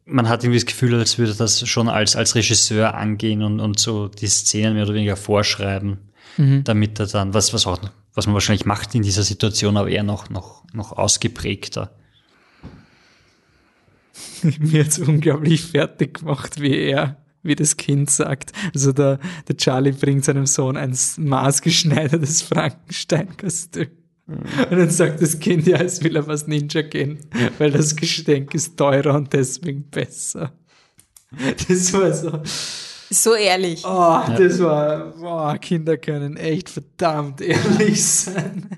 man 0.05 0.29
hat 0.29 0.45
irgendwie 0.45 0.59
das 0.59 0.67
Gefühl, 0.67 0.95
als 0.95 1.19
würde 1.19 1.35
das 1.35 1.67
schon 1.69 1.89
als, 1.89 2.17
als 2.17 2.35
Regisseur 2.35 2.95
angehen 2.95 3.43
und, 3.43 3.61
und 3.61 3.79
so 3.79 4.09
die 4.09 4.29
Szenen 4.29 4.75
mehr 4.75 4.85
oder 4.85 4.95
weniger 4.95 5.17
vorschreiben, 5.17 5.99
Mhm. 6.39 6.65
damit 6.65 7.01
er 7.01 7.07
dann, 7.07 7.35
was, 7.35 7.55
was 7.55 7.67
auch, 7.67 7.79
was 8.15 8.27
man 8.27 8.35
wahrscheinlich 8.35 8.67
macht 8.67 8.95
in 8.95 9.03
dieser 9.03 9.23
Situation, 9.23 9.77
aber 9.77 9.89
eher 9.89 10.03
noch, 10.03 10.29
noch, 10.31 10.65
noch 10.73 10.93
ausgeprägter. 10.93 11.93
Mir 14.43 14.83
jetzt 14.83 14.99
unglaublich 14.99 15.63
fertig 15.63 16.21
gemacht, 16.21 16.61
wie 16.61 16.77
er, 16.77 17.17
wie 17.47 17.55
das 17.55 17.77
Kind 17.77 18.11
sagt. 18.11 18.53
Also 18.75 18.93
der, 18.93 19.19
der 19.49 19.57
Charlie 19.57 19.93
bringt 19.93 20.25
seinem 20.25 20.47
Sohn 20.47 20.77
ein 20.77 20.97
maßgeschneidertes 21.17 22.43
Frankenstein-Kostüm. 22.43 23.89
Und 24.27 24.73
dann 24.73 24.91
sagt 24.91 25.23
das 25.23 25.39
Kind, 25.39 25.67
ja, 25.69 25.77
es 25.77 26.03
will 26.03 26.17
auf 26.19 26.27
was 26.27 26.49
Ninja 26.49 26.83
gehen, 26.83 27.19
weil 27.59 27.71
das 27.71 27.95
Geschenk 27.95 28.55
ist 28.55 28.77
teurer 28.77 29.15
und 29.15 29.33
deswegen 29.33 29.85
besser. 29.89 30.53
Das 31.69 31.93
war 31.93 32.13
so, 32.13 32.43
So 33.11 33.35
ehrlich. 33.35 33.85
oh, 33.85 34.21
das 34.37 34.59
war, 34.61 35.13
boah, 35.13 35.57
Kinder 35.59 35.97
können 35.97 36.37
echt 36.37 36.69
verdammt 36.71 37.41
ehrlich 37.41 38.05
sein. 38.05 38.69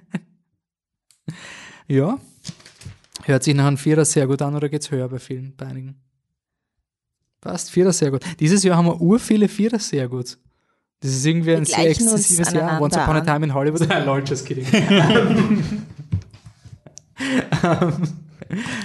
ja. 1.86 2.19
Hört 3.24 3.43
sich 3.43 3.55
nach 3.55 3.66
einem 3.66 3.77
Vierer 3.78 4.05
sehr 4.05 4.27
gut 4.27 4.43
an 4.43 4.55
oder 4.55 4.69
geht's 4.69 4.90
höher 4.90 5.09
bei 5.09 5.19
vielen, 5.19 5.55
bei 5.57 5.66
einigen? 5.66 5.97
Passt, 7.40 7.70
Vierer 7.70 7.93
sehr 7.93 8.10
gut. 8.10 8.23
Dieses 8.40 8.62
Jahr 8.65 8.77
haben 8.77 8.86
wir 8.86 9.01
ur 9.01 9.19
viele 9.19 9.48
Vierer 9.48 9.78
sehr 9.78 10.09
gut. 10.09 10.39
Das 11.01 11.12
ist 11.12 11.24
irgendwie 11.24 11.55
ein 11.55 11.65
sehr 11.65 11.89
exzessives 11.90 12.52
Jahr. 12.52 12.81
Once 12.81 12.97
upon 12.97 13.16
a 13.16 13.20
time 13.20 13.47
in 13.47 13.55
Hollywood. 13.55 13.89
lol, 14.06 14.24
just 14.27 14.44
kidding. 14.47 14.66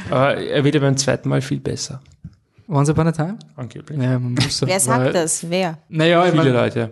Aber 0.10 0.38
er 0.38 0.64
wird 0.64 0.76
ja 0.76 0.82
beim 0.82 0.98
zweiten 0.98 1.30
Mal 1.30 1.42
viel 1.42 1.60
besser. 1.60 2.02
Once 2.68 2.90
upon 2.90 3.08
a 3.08 3.12
time? 3.12 3.40
Angeblich. 3.56 4.00
Ja, 4.00 4.20
man 4.20 4.34
muss 4.34 4.58
so. 4.58 4.68
Wer 4.68 4.80
sagt 4.80 5.06
weil- 5.06 5.14
das? 5.14 5.50
Wer? 5.50 5.80
Naja, 5.90 6.24
ich, 6.26 6.32
Viele 6.32 6.44
mein, 6.44 6.54
Leute. 6.54 6.92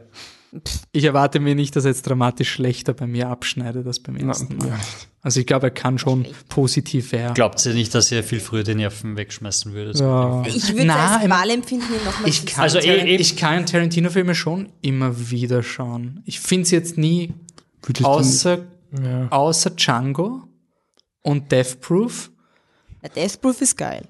Ich 0.91 1.03
erwarte 1.05 1.39
mir 1.39 1.55
nicht, 1.55 1.75
dass 1.75 1.85
er 1.85 1.91
jetzt 1.91 2.07
dramatisch 2.07 2.51
schlechter 2.51 2.93
bei 2.93 3.07
mir 3.07 3.29
abschneidet 3.29 3.87
als 3.87 3.99
beim 3.99 4.17
ersten 4.17 4.57
Mal. 4.57 4.67
ja. 4.69 4.79
Also 5.21 5.39
ich 5.39 5.45
glaube, 5.45 5.67
er 5.67 5.71
kann 5.71 5.97
schon 5.99 6.25
positiv 6.49 7.11
werden. 7.11 7.35
Glaubt 7.35 7.63
ihr 7.65 7.73
nicht, 7.73 7.93
dass 7.93 8.11
ihr 8.11 8.23
viel 8.23 8.39
früher 8.39 8.63
die 8.63 8.73
Nerven 8.75 9.15
wegschmeißen 9.15 9.71
würdet? 9.73 9.99
Ja. 9.99 10.41
Ich 10.47 10.75
würde 10.75 10.93
als 10.93 11.21
ich 11.23 11.29
mein- 11.29 11.29
Wahlempfinden 11.29 11.87
nochmal 12.03 12.27
Ich 12.27 12.45
kann, 12.45 12.63
Also, 12.63 12.79
eh- 12.79 13.05
eh- 13.05 13.15
ich 13.17 13.37
kann 13.37 13.65
Tarantino-Filme 13.65 14.33
schon 14.35 14.69
immer 14.81 15.29
wieder 15.29 15.61
schauen. 15.63 16.21
Ich 16.25 16.39
finde 16.39 16.63
es 16.63 16.71
jetzt 16.71 16.97
nie 16.97 17.33
Würdest 17.83 18.01
du- 18.01 18.05
außer, 18.09 18.57
ja. 19.03 19.27
außer 19.29 19.69
Django 19.71 20.41
und 21.21 21.51
Death 21.51 21.79
Proof. 21.81 22.31
Death 23.15 23.39
Proof 23.41 23.61
ist 23.61 23.77
geil. 23.77 24.07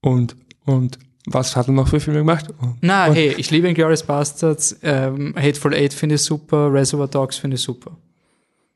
Und, 0.00 0.36
und 0.64 0.98
was 1.26 1.56
hat 1.56 1.68
er 1.68 1.72
noch 1.72 1.88
für 1.88 2.00
Filme 2.00 2.20
gemacht? 2.20 2.46
Na, 2.80 3.12
hey, 3.12 3.34
ich 3.38 3.50
liebe 3.50 3.68
Inglourious 3.68 4.02
Bastards, 4.02 4.76
ähm, 4.82 5.34
Hateful 5.36 5.72
Eight 5.74 5.94
finde 5.94 6.16
ich 6.16 6.22
super, 6.22 6.72
Reservoir 6.72 7.08
Dogs 7.08 7.36
finde 7.38 7.56
ich 7.56 7.62
super. 7.62 7.96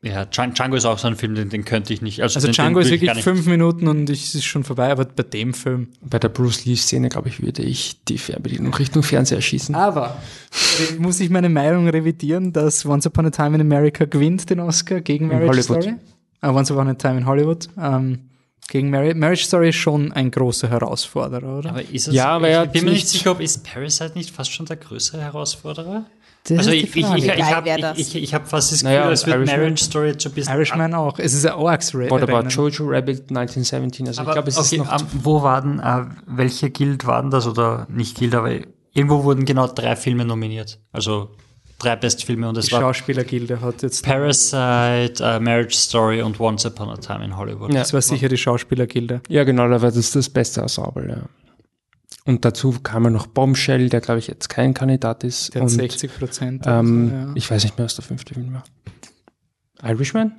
Ja, 0.01 0.21
Djan- 0.23 0.53
Django 0.53 0.77
ist 0.77 0.85
auch 0.85 0.97
so 0.97 1.09
ein 1.09 1.17
Film, 1.17 1.35
den, 1.35 1.49
den 1.49 1.65
könnte 1.65 1.93
ich 1.93 2.01
nicht. 2.01 2.21
Also, 2.23 2.37
Also 2.37 2.47
den, 2.47 2.53
Django 2.53 2.79
den 2.79 2.85
ist 2.85 2.91
wirklich 3.01 3.21
fünf 3.21 3.45
Minuten 3.47 3.85
und 3.89 4.09
ich, 4.09 4.23
es 4.27 4.35
ist 4.35 4.45
schon 4.45 4.63
vorbei, 4.63 4.89
aber 4.91 5.03
bei 5.03 5.23
dem 5.23 5.53
Film. 5.53 5.89
Bei 6.01 6.19
der 6.19 6.29
Bruce 6.29 6.63
Lee-Szene, 6.63 7.09
glaube 7.09 7.27
ich, 7.27 7.41
würde 7.43 7.63
ich 7.63 8.01
die 8.05 8.17
Fernbedienung 8.17 8.73
Richtung 8.73 9.03
Fernseher 9.03 9.41
schießen. 9.41 9.75
Aber 9.75 10.17
muss 10.99 11.19
ich 11.19 11.29
meine 11.29 11.49
Meinung 11.49 11.89
revidieren, 11.89 12.53
dass 12.53 12.85
Once 12.85 13.05
Upon 13.07 13.25
a 13.25 13.29
Time 13.29 13.55
in 13.55 13.61
America 13.61 14.05
gewinnt 14.05 14.49
den 14.49 14.61
Oscar 14.61 15.01
gegen 15.01 15.27
Marriage 15.27 15.49
Hollywood. 15.49 15.83
Story? 15.83 15.95
Ah, 16.39 16.51
Once 16.53 16.71
Upon 16.71 16.87
a 16.87 16.93
Time 16.93 17.17
in 17.17 17.25
Hollywood. 17.25 17.67
Ähm, 17.77 18.19
gegen 18.69 18.89
Marriage, 18.89 19.17
Marriage 19.17 19.45
Story 19.45 19.69
ist 19.69 19.75
schon 19.75 20.11
ein 20.11 20.31
großer 20.31 20.69
Herausforderer, 20.69 21.59
oder? 21.59 21.69
Aber 21.71 21.81
ist 21.81 22.07
es, 22.07 22.13
Ja, 22.13 22.29
aber 22.29 22.47
er 22.49 22.65
ich 22.65 22.71
bin 22.71 22.85
mir 22.85 22.91
nicht 22.91 23.07
sicher, 23.07 23.31
ob 23.31 23.41
ist 23.41 23.63
Parasite 23.63 24.11
nicht 24.15 24.31
fast 24.33 24.51
schon 24.51 24.65
der 24.65 24.77
größere 24.77 25.21
Herausforderer? 25.21 26.05
Das 26.45 26.59
also 26.59 26.71
ist 26.71 26.83
ich, 26.83 26.91
die 26.93 26.99
ich, 27.01 27.05
ich, 27.05 27.25
ich, 27.25 27.43
habe 27.43 27.69
ich, 27.97 28.15
ich, 28.15 28.33
hab 28.33 28.47
fast 28.47 28.71
das 28.71 28.79
Gefühl, 28.79 28.95
Naja, 28.95 29.09
als 29.09 29.25
wird 29.25 29.35
Irishman- 29.35 29.59
Marriage 29.59 29.83
Story 29.83 30.07
jetzt 30.07 30.23
schon 30.23 30.31
ein 30.31 30.35
bisschen 30.35 30.55
Irishman 30.55 30.93
auch. 30.93 31.19
Es 31.19 31.33
ist 31.33 31.45
ein 31.45 31.53
Orks 31.53 31.93
What 31.93 32.23
about. 32.23 32.47
Jojo 32.47 32.85
Rabbit 32.87 33.29
1917? 33.29 34.07
Also 34.07 34.21
Aber 34.21 34.29
ich 34.29 34.33
glaube, 34.35 34.49
es 34.49 34.57
okay, 34.57 34.77
ist 34.77 34.85
noch 34.85 35.01
ähm, 35.01 35.07
wo 35.21 35.41
war 35.43 35.61
denn, 35.61 35.79
äh, 35.79 36.05
welche 36.27 36.69
Guild 36.69 37.05
waren 37.05 37.29
das 37.29 37.45
oder 37.45 37.87
nicht 37.89 38.17
Guild, 38.17 38.33
aber 38.35 38.51
irgendwo 38.93 39.23
wurden 39.25 39.43
genau 39.45 39.67
drei 39.67 39.95
Filme 39.97 40.23
nominiert. 40.23 40.79
Also 40.93 41.31
drei 41.79 41.95
Bestfilme 41.95 42.49
und 42.49 42.57
es 42.57 42.67
Die 42.67 42.71
war 42.73 42.81
Schauspielergilde 42.81 43.61
hat 43.61 43.81
jetzt. 43.81 44.05
Parasite, 44.05 45.23
äh, 45.23 45.39
Marriage 45.39 45.75
Story 45.75 46.21
und 46.21 46.39
Once 46.39 46.65
Upon 46.65 46.89
a 46.89 46.97
Time 46.97 47.23
in 47.25 47.35
Hollywood. 47.37 47.73
Ja. 47.73 47.79
Das 47.79 47.93
war 47.93 48.01
sicher 48.01 48.29
die 48.29 48.37
Schauspielergilde. 48.37 49.21
Ja, 49.29 49.43
genau, 49.43 49.67
da 49.67 49.81
war 49.81 49.91
das 49.91 50.11
das 50.11 50.29
beste 50.29 50.61
Ensemble, 50.61 51.09
ja. 51.09 51.29
Und 52.25 52.45
dazu 52.45 52.77
kam 52.83 53.05
ja 53.05 53.09
noch 53.09 53.27
Bombshell, 53.27 53.89
der 53.89 54.01
glaube 54.01 54.19
ich 54.19 54.27
jetzt 54.27 54.49
kein 54.49 54.73
Kandidat 54.73 55.23
ist. 55.23 55.55
Der 55.55 55.61
hat 55.61 55.69
und, 55.71 55.75
60 55.75 56.19
Prozent. 56.19 56.63
ähm, 56.67 57.11
ja. 57.11 57.31
Ich 57.35 57.49
weiß 57.49 57.63
nicht 57.63 57.77
mehr, 57.77 57.85
was 57.85 57.95
der 57.95 58.03
fünfte 58.03 58.33
Film 58.35 58.53
war. 58.53 58.63
Irishman? 59.81 60.33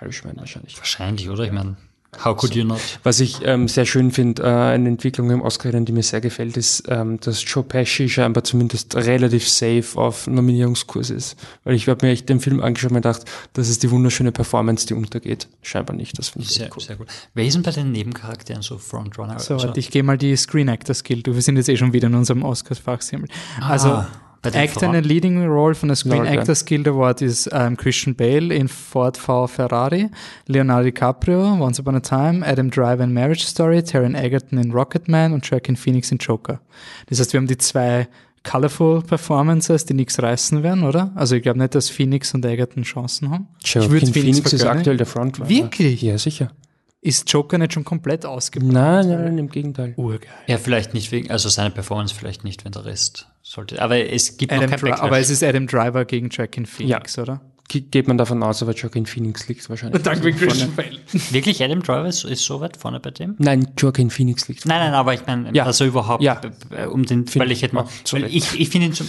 Irishman 0.00 0.36
wahrscheinlich. 0.36 0.76
Wahrscheinlich, 0.76 1.28
oder? 1.28 1.44
Ich 1.44 1.52
meine, 1.52 1.76
How 2.24 2.34
could 2.36 2.54
you 2.54 2.64
not? 2.64 2.80
Was 3.02 3.20
ich 3.20 3.40
ähm, 3.44 3.68
sehr 3.68 3.84
schön 3.84 4.10
finde, 4.10 4.42
äh, 4.42 4.46
eine 4.46 4.88
Entwicklung 4.88 5.30
im 5.30 5.42
Oscar, 5.42 5.70
die 5.72 5.92
mir 5.92 6.02
sehr 6.02 6.20
gefällt, 6.20 6.56
ist, 6.56 6.84
ähm, 6.88 7.20
dass 7.20 7.42
Joe 7.46 7.62
Pesci 7.62 8.08
scheinbar 8.08 8.42
zumindest 8.44 8.94
relativ 8.96 9.48
safe 9.48 9.84
auf 9.96 10.26
Nominierungskurs 10.26 11.10
ist. 11.10 11.36
Weil 11.64 11.74
ich 11.74 11.88
habe 11.88 12.06
mir 12.06 12.12
echt 12.12 12.28
den 12.28 12.40
Film 12.40 12.62
angeschaut 12.62 12.90
und 12.90 12.94
mir 12.94 13.00
gedacht, 13.02 13.24
das 13.52 13.68
ist 13.68 13.82
die 13.82 13.90
wunderschöne 13.90 14.32
Performance, 14.32 14.86
die 14.86 14.94
untergeht. 14.94 15.48
Scheinbar 15.62 15.94
nicht, 15.96 16.18
das 16.18 16.30
finde 16.30 16.46
ich 16.48 16.54
Sehr, 16.54 16.70
cool. 16.74 16.82
sehr 16.82 16.96
gut. 16.96 17.08
Wer 17.34 17.44
ist 17.44 17.54
denn 17.54 17.62
bei 17.62 17.70
den 17.72 17.92
Nebencharakteren 17.92 18.62
so 18.62 18.78
Frontrunner? 18.78 19.38
So, 19.38 19.58
warte, 19.58 19.78
ich 19.78 19.90
gehe 19.90 20.02
mal 20.02 20.16
die 20.16 20.34
Screen 20.36 20.68
Actors 20.68 21.04
Guild. 21.04 21.26
Wir 21.26 21.42
sind 21.42 21.56
jetzt 21.56 21.68
eh 21.68 21.76
schon 21.76 21.92
wieder 21.92 22.06
in 22.08 22.14
unserem 22.14 22.42
Oscars-Fachsimmel. 22.44 23.28
Also, 23.60 23.88
Ah, 23.88 24.02
den 24.02 24.25
Actor 24.44 24.58
in 24.58 24.68
Frauen. 24.68 24.94
a 24.94 24.98
Leading 24.98 25.46
Role 25.46 25.74
von 25.74 25.88
der 25.88 25.96
Screen 25.96 26.24
Lord. 26.24 26.28
Actors 26.28 26.64
Guild 26.64 26.86
Award 26.88 27.22
ist 27.22 27.48
ähm, 27.52 27.76
Christian 27.76 28.14
Bale 28.14 28.54
in 28.54 28.68
Ford 28.68 29.16
V 29.16 29.46
Ferrari, 29.46 30.10
Leonardo 30.46 30.84
DiCaprio, 30.84 31.54
Once 31.60 31.80
Upon 31.80 31.96
a 31.96 32.00
Time, 32.00 32.46
Adam 32.46 32.70
Driver 32.70 33.04
in 33.04 33.12
Marriage 33.12 33.44
Story, 33.44 33.82
Taron 33.82 34.14
Egerton 34.14 34.58
in 34.58 34.72
Rocketman 34.72 35.32
und 35.32 35.48
Joaquin 35.48 35.76
Phoenix 35.76 36.10
in 36.10 36.18
Joker. 36.18 36.60
Das 37.08 37.20
heißt, 37.20 37.32
wir 37.32 37.38
haben 37.38 37.46
die 37.46 37.58
zwei 37.58 38.08
colorful 38.44 39.02
Performances, 39.02 39.84
die 39.84 39.94
nichts 39.94 40.22
reißen 40.22 40.62
werden, 40.62 40.84
oder? 40.84 41.10
Also 41.14 41.34
ich 41.34 41.42
glaube 41.42 41.58
nicht, 41.58 41.74
dass 41.74 41.90
Phoenix 41.90 42.32
und 42.32 42.44
Egerton 42.44 42.84
Chancen 42.84 43.30
haben. 43.30 43.48
ich 43.62 43.74
Joaquin 43.74 43.90
würd's 43.90 44.10
Phoenix, 44.10 44.52
ist 44.52 44.64
aktuell 44.64 44.96
der 44.96 45.06
Frontrunner. 45.06 45.48
Wirklich? 45.48 46.02
Ja, 46.02 46.16
sicher. 46.18 46.52
Ist 47.00 47.30
Joker 47.32 47.58
nicht 47.58 47.72
schon 47.72 47.84
komplett 47.84 48.24
ausgebaut? 48.26 48.72
Nein, 48.72 49.08
nein, 49.08 49.24
nein, 49.24 49.38
im 49.38 49.48
Gegenteil. 49.48 49.94
Urgeil. 49.96 50.30
Ja, 50.46 50.58
vielleicht 50.58 50.94
nicht 50.94 51.12
wegen, 51.12 51.30
also 51.30 51.48
seine 51.48 51.70
Performance 51.70 52.14
vielleicht 52.14 52.42
nicht, 52.42 52.64
wenn 52.64 52.72
der 52.72 52.84
Rest 52.84 53.28
sollte. 53.50 53.80
Aber 53.80 53.96
es 53.98 54.36
gibt 54.36 54.52
Adam 54.52 54.70
noch 54.70 54.78
kein 54.80 54.92
aber 54.94 55.18
es 55.18 55.30
ist 55.30 55.42
Adam 55.42 55.66
Driver 55.66 56.04
gegen 56.04 56.28
Joaquin 56.30 56.66
Phoenix, 56.66 57.18
oder? 57.18 57.40
Ge- 57.68 57.80
Geht 57.82 58.06
man 58.06 58.16
davon 58.18 58.42
aus, 58.42 58.62
aber 58.62 58.72
Joaquin 58.74 59.06
Phoenix 59.06 59.48
liegt 59.48 59.68
wahrscheinlich. 59.68 60.02
Dank 60.02 60.22
wegen 60.24 60.36
vorne. 60.38 60.52
Christian 60.52 60.74
Bale. 60.76 60.98
Wirklich 61.30 61.62
Adam 61.62 61.82
Driver 61.82 62.06
ist, 62.06 62.24
ist 62.24 62.44
so 62.44 62.60
weit 62.60 62.76
vorne 62.76 63.00
bei 63.00 63.10
dem? 63.10 63.34
Nein, 63.38 63.72
Joaquin 63.78 64.10
Phoenix 64.10 64.46
liegt 64.48 64.66
Nein, 64.66 64.78
nein, 64.80 64.94
aber 64.94 65.14
ich 65.14 65.26
meine, 65.26 65.52
Ja. 65.54 65.64
also 65.64 65.84
überhaupt, 65.84 66.22
Ja. 66.22 66.40
äh, 66.70 66.86
um 66.86 67.04
den, 67.04 67.26
Find 67.26 67.44
weil 67.44 67.50
ich 67.52 67.62
hätte 67.62 67.74
mal, 67.74 67.86
ich, 68.28 68.58
ich 68.60 68.68
finde 68.68 68.86
ihn 68.88 68.92
zum, 68.92 69.08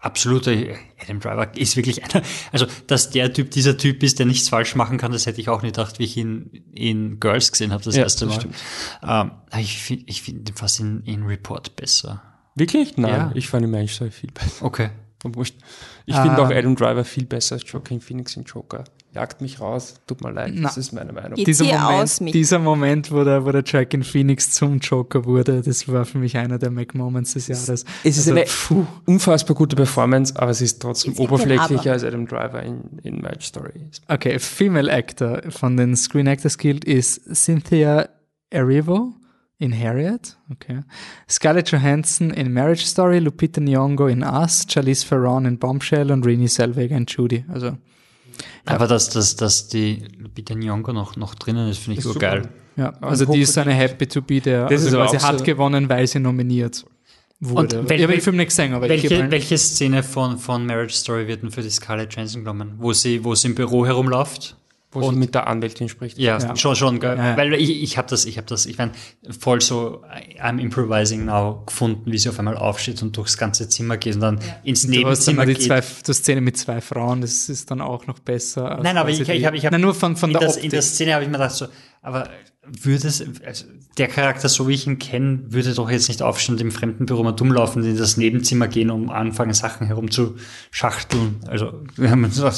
absoluter, 0.00 0.52
Adam 1.02 1.20
Driver 1.20 1.56
ist 1.56 1.76
wirklich 1.76 2.02
einer, 2.04 2.22
also, 2.52 2.66
dass 2.86 3.10
der 3.10 3.32
Typ 3.32 3.50
dieser 3.50 3.76
Typ 3.76 4.02
ist, 4.02 4.18
der 4.18 4.26
nichts 4.26 4.48
falsch 4.48 4.74
machen 4.74 4.98
kann, 4.98 5.12
das 5.12 5.26
hätte 5.26 5.40
ich 5.40 5.48
auch 5.48 5.62
nicht 5.62 5.74
gedacht, 5.76 5.98
wie 5.98 6.04
ich 6.04 6.16
ihn 6.16 6.64
in 6.72 7.20
Girls 7.20 7.52
gesehen 7.52 7.72
habe, 7.72 7.82
das 7.84 7.96
Ja, 7.96 8.02
erste 8.04 8.26
das 8.26 8.34
Mal. 8.36 8.40
stimmt. 8.40 8.54
Ähm, 9.06 9.30
ich 9.60 9.78
finde, 9.78 10.04
ich 10.06 10.22
finde 10.22 10.52
fast 10.54 10.80
in, 10.80 11.02
in 11.04 11.24
Report 11.24 11.74
besser. 11.76 12.22
Wirklich? 12.56 12.96
Nein, 12.96 13.10
Ja. 13.12 13.32
ich 13.34 13.48
fand 13.48 13.64
ihn 13.66 13.74
eigentlich 13.74 13.98
viel 14.14 14.30
besser. 14.32 14.64
Okay. 14.64 14.88
Ich 16.06 16.14
finde 16.16 16.38
auch 16.40 16.50
Adam 16.50 16.76
Driver 16.76 17.04
viel 17.04 17.24
besser 17.24 17.56
als 17.56 17.64
Joaquin 17.70 18.00
Phoenix 18.00 18.36
in 18.36 18.44
Joker. 18.44 18.84
Jagt 19.12 19.40
mich 19.40 19.60
raus, 19.60 19.94
tut 20.06 20.22
mir 20.22 20.30
leid, 20.30 20.52
Na. 20.54 20.68
das 20.68 20.76
ist 20.76 20.92
meine 20.92 21.12
Meinung. 21.12 21.34
Dieser 21.36 21.64
Moment, 21.64 22.34
dieser 22.34 22.58
Moment, 22.58 23.10
wo 23.10 23.24
der, 23.24 23.44
wo 23.44 23.50
der 23.50 23.62
Joaquin 23.62 24.04
Phoenix 24.04 24.52
zum 24.52 24.78
Joker 24.78 25.24
wurde, 25.24 25.62
das 25.62 25.88
war 25.88 26.04
für 26.04 26.18
mich 26.18 26.36
einer 26.36 26.58
der 26.58 26.70
Mac-Moments 26.70 27.32
des 27.32 27.48
Jahres. 27.48 27.84
Es 28.04 28.18
ist 28.18 28.28
Also, 28.28 28.32
eine 28.32 28.44
puh. 28.44 28.86
unfassbar 29.06 29.56
gute 29.56 29.74
Performance, 29.74 30.34
aber 30.36 30.52
sie 30.54 30.66
ist 30.66 30.80
trotzdem 30.80 31.14
Es 31.14 31.18
oberflächlicher 31.18 31.92
als 31.92 32.04
Adam 32.04 32.26
Driver 32.26 32.62
in, 32.62 32.82
in 33.02 33.20
Marriage 33.22 33.46
Story. 33.46 33.72
Okay, 34.06 34.38
Female 34.38 34.92
Actor 34.92 35.42
von 35.48 35.76
den 35.78 35.96
Screen 35.96 36.26
Actors 36.26 36.58
Guild 36.58 36.84
ist 36.84 37.22
Cynthia 37.34 38.08
Erivo 38.50 39.14
in 39.58 39.72
Harriet. 39.72 40.36
Okay. 40.52 40.80
Scarlett 41.28 41.70
Johansson 41.70 42.30
in 42.30 42.52
Marriage 42.52 42.84
Story, 42.84 43.18
Lupita 43.18 43.60
Nyong'o 43.60 44.10
in 44.10 44.22
Us, 44.22 44.66
Charlize 44.68 45.06
Theron 45.08 45.46
in 45.46 45.58
Bombshell 45.58 46.10
und 46.12 46.24
Renée 46.26 46.48
Zellweger 46.48 46.96
in 46.96 47.06
Judy. 47.06 47.44
Also, 47.52 47.76
Aber 48.66 48.86
dass, 48.86 49.08
dass, 49.10 49.36
dass 49.36 49.68
die 49.68 50.02
Lupita 50.18 50.54
Nyong'o 50.54 50.92
noch, 50.92 51.16
noch 51.16 51.34
drinnen 51.34 51.68
ist, 51.70 51.78
finde 51.78 51.98
ich 52.00 52.04
Ist 52.06 52.12
so 52.12 52.18
geil. 52.18 52.48
ja, 52.76 52.90
also 53.00 53.24
die 53.24 53.40
ist 53.40 53.54
so 53.54 53.60
eine 53.62 53.72
Happy 53.74 54.06
to 54.06 54.20
be 54.20 54.40
der, 54.40 54.66
Das 54.68 54.84
also 54.84 54.98
quasi 54.98 55.18
hat 55.18 55.38
so- 55.38 55.44
gewonnen, 55.44 55.88
weil 55.88 56.06
sie 56.06 56.18
nominiert 56.20 56.84
wurde. 57.40 57.80
Und 57.80 57.90
ich 57.90 58.02
habe 58.02 58.12
den 58.12 58.20
Film 58.20 58.36
nicht 58.36 58.48
gesehen, 58.48 58.74
aber 58.74 58.90
ich 58.90 59.02
Welche, 59.04 59.22
mal- 59.22 59.30
welche 59.30 59.56
Szene 59.56 60.02
von, 60.02 60.36
von 60.38 60.66
Marriage 60.66 60.94
Story 60.94 61.26
wird 61.26 61.42
denn 61.42 61.50
für 61.50 61.62
die 61.62 61.70
Scarlett 61.70 62.12
Johansson 62.14 62.42
genommen? 62.42 62.74
Wo 62.78 62.92
sie, 62.92 63.24
wo 63.24 63.34
sie 63.34 63.48
im 63.48 63.54
Büro 63.54 63.86
herumläuft? 63.86 64.56
Wo 65.02 65.10
sie 65.10 65.16
mit 65.16 65.34
der 65.34 65.46
Anwältin 65.46 65.88
spricht. 65.88 66.18
Ja, 66.18 66.38
Ja. 66.38 66.56
schon, 66.56 66.76
schon, 66.76 67.00
gell? 67.00 67.16
Ja, 67.16 67.30
ja. 67.30 67.36
Weil 67.36 67.54
ich, 67.54 67.82
ich 67.82 67.98
habe 67.98 68.08
das, 68.08 68.24
ich 68.24 68.36
habe 68.38 68.46
das, 68.46 68.66
ich 68.66 68.78
meine, 68.78 68.92
voll 69.38 69.60
so 69.60 70.02
I'm 70.42 70.58
improvising 70.60 71.24
now 71.24 71.62
gefunden, 71.66 72.10
wie 72.12 72.18
sie 72.18 72.28
auf 72.28 72.38
einmal 72.38 72.56
aufsteht 72.56 73.02
und 73.02 73.16
durchs 73.16 73.36
ganze 73.38 73.68
Zimmer 73.68 73.96
geht 73.96 74.14
und 74.16 74.20
dann 74.20 74.40
ins 74.64 74.82
Du 74.82 74.88
hast 74.88 75.26
dann 75.26 75.36
Nebenzimmer 75.36 75.46
die 75.46 75.54
geht. 75.54 75.62
zwei, 75.62 75.80
die 75.80 76.12
Szene 76.14 76.40
mit 76.40 76.56
zwei 76.56 76.80
Frauen, 76.80 77.20
das 77.20 77.48
ist 77.48 77.70
dann 77.70 77.80
auch 77.80 78.06
noch 78.06 78.18
besser. 78.18 78.80
Nein, 78.82 78.96
aber 78.96 79.10
ich, 79.10 79.20
ich 79.20 79.44
habe, 79.46 79.56
ich 79.56 79.64
habe, 79.66 79.74
Nein, 79.74 79.80
nur 79.82 79.94
von, 79.94 80.16
von 80.16 80.30
in, 80.30 80.34
der 80.34 80.40
das, 80.42 80.50
Optik. 80.56 80.64
in 80.64 80.70
der 80.70 80.82
Szene 80.82 81.14
habe 81.14 81.24
ich 81.24 81.28
mir 81.30 81.38
gedacht 81.38 81.54
so, 81.54 81.66
aber 82.02 82.28
würde 82.68 83.08
es, 83.08 83.24
also 83.44 83.64
der 83.98 84.08
Charakter, 84.08 84.48
so 84.48 84.68
wie 84.68 84.74
ich 84.74 84.86
ihn 84.86 84.98
kenne, 84.98 85.40
würde 85.48 85.72
doch 85.72 85.90
jetzt 85.90 86.08
nicht 86.08 86.20
aufstehen 86.20 86.56
und 86.56 86.60
im 86.60 86.70
fremden 86.70 87.06
Büro 87.06 87.22
mal 87.22 87.32
dumm 87.32 87.52
laufen 87.52 87.82
und 87.82 87.88
in 87.88 87.96
das 87.96 88.16
Nebenzimmer 88.16 88.68
gehen, 88.68 88.90
um 88.90 89.08
anfangen, 89.08 89.54
Sachen 89.54 89.86
herumzuschachteln. 89.86 91.36
Also, 91.46 91.82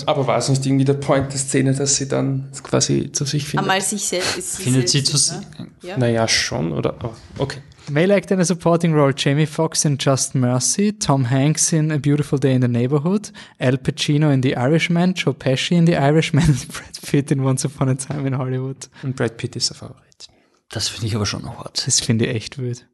Aber 0.06 0.26
war 0.26 0.38
es 0.38 0.48
nicht 0.48 0.66
irgendwie 0.66 0.84
der 0.84 0.94
Point 0.94 1.32
der 1.32 1.38
Szene, 1.38 1.74
dass 1.74 1.96
sie 1.96 2.08
dann 2.08 2.48
quasi 2.62 3.12
zu 3.12 3.24
sich 3.24 3.44
findet? 3.44 3.68
Einmal 3.68 3.80
sich 3.80 4.04
selbst. 4.04 4.58
findet 4.58 4.88
sie 4.88 5.00
selbst, 5.00 5.28
zu, 5.28 5.34
ne? 5.34 5.68
Ja. 5.82 5.96
Naja, 5.96 6.26
schon, 6.26 6.72
oder? 6.72 6.96
Oh, 7.02 7.12
okay. 7.38 7.58
Male 7.90 8.12
Actor 8.12 8.34
in 8.34 8.40
a 8.40 8.44
Supporting 8.44 8.92
Role, 8.92 9.12
Jamie 9.12 9.46
Foxx 9.46 9.84
in 9.84 9.96
Just 9.98 10.34
Mercy, 10.34 10.92
Tom 10.92 11.24
Hanks 11.24 11.72
in 11.72 11.90
A 11.90 11.98
Beautiful 11.98 12.38
Day 12.38 12.52
in 12.52 12.60
the 12.60 12.68
Neighborhood, 12.68 13.30
Al 13.60 13.78
Pacino 13.78 14.30
in 14.32 14.42
The 14.42 14.56
Irishman, 14.56 15.14
Joe 15.14 15.32
Pesci 15.32 15.72
in 15.72 15.86
The 15.86 15.96
Irishman 15.96 16.44
und 16.48 16.68
Brad 16.68 17.00
Pitt 17.02 17.30
in 17.30 17.44
Once 17.44 17.64
Upon 17.64 17.88
a 17.88 17.94
Time 17.94 18.26
in 18.26 18.36
Hollywood. 18.36 18.88
Und 19.02 19.16
Brad 19.16 19.36
Pitt 19.36 19.56
ist 19.56 19.70
der 19.70 19.76
Favorit. 19.76 20.28
das 20.70 20.88
finde 20.88 21.06
ich 21.06 21.16
aber 21.16 21.26
schon 21.26 21.48
hart. 21.48 21.86
Das 21.86 22.00
finde 22.00 22.26
ich 22.26 22.34
echt 22.34 22.58
wild. 22.58 22.86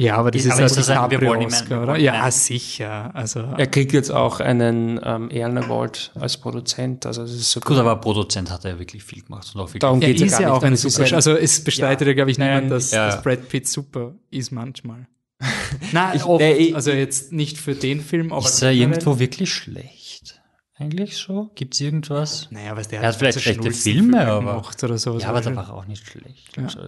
Ja, 0.00 0.16
aber 0.16 0.30
das 0.30 0.46
Aber 0.48 0.64
ist, 0.64 0.70
ist 0.70 0.76
das 0.78 0.90
ein 0.90 0.98
ein- 0.98 1.10
wir 1.10 1.20
wollen 1.22 1.44
oder? 1.46 1.86
wollen- 1.88 2.00
Ja, 2.00 2.12
nein. 2.12 2.30
sicher. 2.30 3.10
Also, 3.14 3.40
Er 3.40 3.66
kriegt 3.66 3.92
jetzt 3.92 4.10
auch 4.12 4.38
einen 4.38 5.00
ähm, 5.02 5.28
Ehren 5.28 5.58
Award 5.58 6.12
als 6.14 6.36
Produzent. 6.36 7.04
Also 7.04 7.22
das 7.22 7.32
ist 7.32 7.50
so 7.50 7.58
Gut, 7.58 7.76
aber 7.78 7.96
Produzent 7.96 8.48
hat 8.52 8.64
er 8.64 8.72
ja 8.74 8.78
wirklich 8.78 9.02
viel 9.02 9.22
gemacht 9.24 9.50
und 9.54 9.60
auch 9.60 9.66
wirklich. 9.66 9.80
Darum 9.80 10.00
er 10.00 10.06
geht's 10.14 10.20
ja 10.20 10.26
ja 10.28 10.38
nicht, 10.38 10.48
auch 10.50 10.56
aber 10.58 10.66
ein 10.68 10.72
es 10.74 10.84
ist 10.84 10.94
super. 10.94 11.08
ein- 11.08 11.14
Also 11.14 11.32
es 11.32 11.64
bestreitet 11.64 12.06
ja, 12.06 12.14
glaube 12.14 12.30
ich, 12.30 12.38
Nein, 12.38 12.48
niemand, 12.54 12.70
dass, 12.70 12.92
ja. 12.92 13.06
dass 13.06 13.22
Brad 13.24 13.48
Pitt 13.48 13.66
super 13.66 14.14
ist 14.30 14.52
manchmal. 14.52 15.08
Nein, 15.92 16.16
Ich- 16.16 16.24
oft. 16.24 16.40
nee, 16.42 16.52
ich- 16.52 16.74
also 16.76 16.92
jetzt 16.92 17.32
nicht 17.32 17.58
für 17.58 17.74
den 17.74 18.00
Film, 18.00 18.32
aber 18.32 18.46
ist 18.46 18.62
er 18.62 18.70
irgendwo 18.70 19.18
wirklich 19.18 19.52
schlecht? 19.52 20.40
Eigentlich 20.76 21.16
so? 21.16 21.50
Gibt's 21.56 21.80
irgendwas? 21.80 22.46
Naja, 22.52 22.76
was 22.76 22.86
der 22.86 23.00
Er 23.00 23.08
hat 23.08 23.16
vielleicht 23.16 23.40
schlechte 23.40 23.72
Filme, 23.72 24.24
aber- 24.28 24.38
gemacht 24.52 24.84
oder 24.84 24.96
sowas. 24.96 25.24
Ja, 25.24 25.30
aber 25.30 25.40
da 25.40 25.56
war 25.56 25.64
er 25.70 25.74
auch 25.74 25.86
nicht 25.86 26.06
schlecht. 26.06 26.56
Ja. 26.56 26.62
Also, 26.62 26.78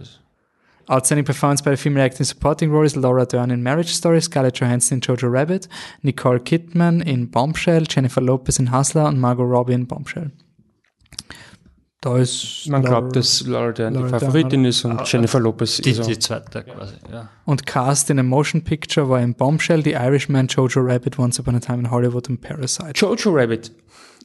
Outstanding 0.91 1.23
Performance 1.25 1.61
by 1.63 1.71
the 1.71 1.77
Female 1.77 2.03
Acting 2.03 2.25
Supporting 2.25 2.69
Role 2.71 2.85
ist 2.85 2.95
Laura 2.97 3.25
Dern 3.25 3.49
in 3.49 3.63
Marriage 3.63 3.93
Story, 3.93 4.19
Scarlett 4.21 4.59
Johansson 4.59 4.97
in 4.97 5.01
Jojo 5.01 5.27
Rabbit, 5.31 5.69
Nicole 6.01 6.39
Kidman 6.39 7.01
in 7.01 7.29
Bombshell, 7.31 7.85
Jennifer 7.89 8.19
Lopez 8.21 8.59
in 8.59 8.71
Hustler 8.71 9.07
und 9.07 9.17
Margot 9.19 9.45
Robbie 9.49 9.73
in 9.73 9.87
Bombshell. 9.87 10.31
Da 12.01 12.17
ist 12.17 12.67
Man 12.67 12.81
Laura- 12.81 12.99
glaubt, 13.01 13.15
dass 13.15 13.45
Laura 13.45 13.71
Dern 13.71 13.93
die 13.93 13.99
Laura 13.99 14.09
Dern, 14.17 14.19
Favoritin 14.31 14.65
ist 14.65 14.83
und 14.85 15.09
Jennifer 15.09 15.39
Lopez 15.39 15.77
die, 15.77 15.91
ist 15.91 16.01
auch. 16.01 16.07
die 16.07 16.17
zweite 16.17 16.63
quasi, 16.63 16.95
ja. 17.11 17.29
Und 17.45 17.65
Cast 17.67 18.09
in 18.09 18.17
a 18.17 18.23
Motion 18.23 18.63
Picture 18.63 19.07
war 19.07 19.21
in 19.21 19.35
Bombshell, 19.35 19.83
The 19.83 19.91
Irishman, 19.93 20.47
Jojo 20.47 20.81
Rabbit, 20.81 21.19
Once 21.19 21.39
Upon 21.39 21.55
a 21.55 21.59
Time 21.59 21.79
in 21.79 21.91
Hollywood 21.91 22.27
und 22.27 22.41
Parasite. 22.41 22.93
Jojo 22.95 23.29
Rabbit. 23.31 23.71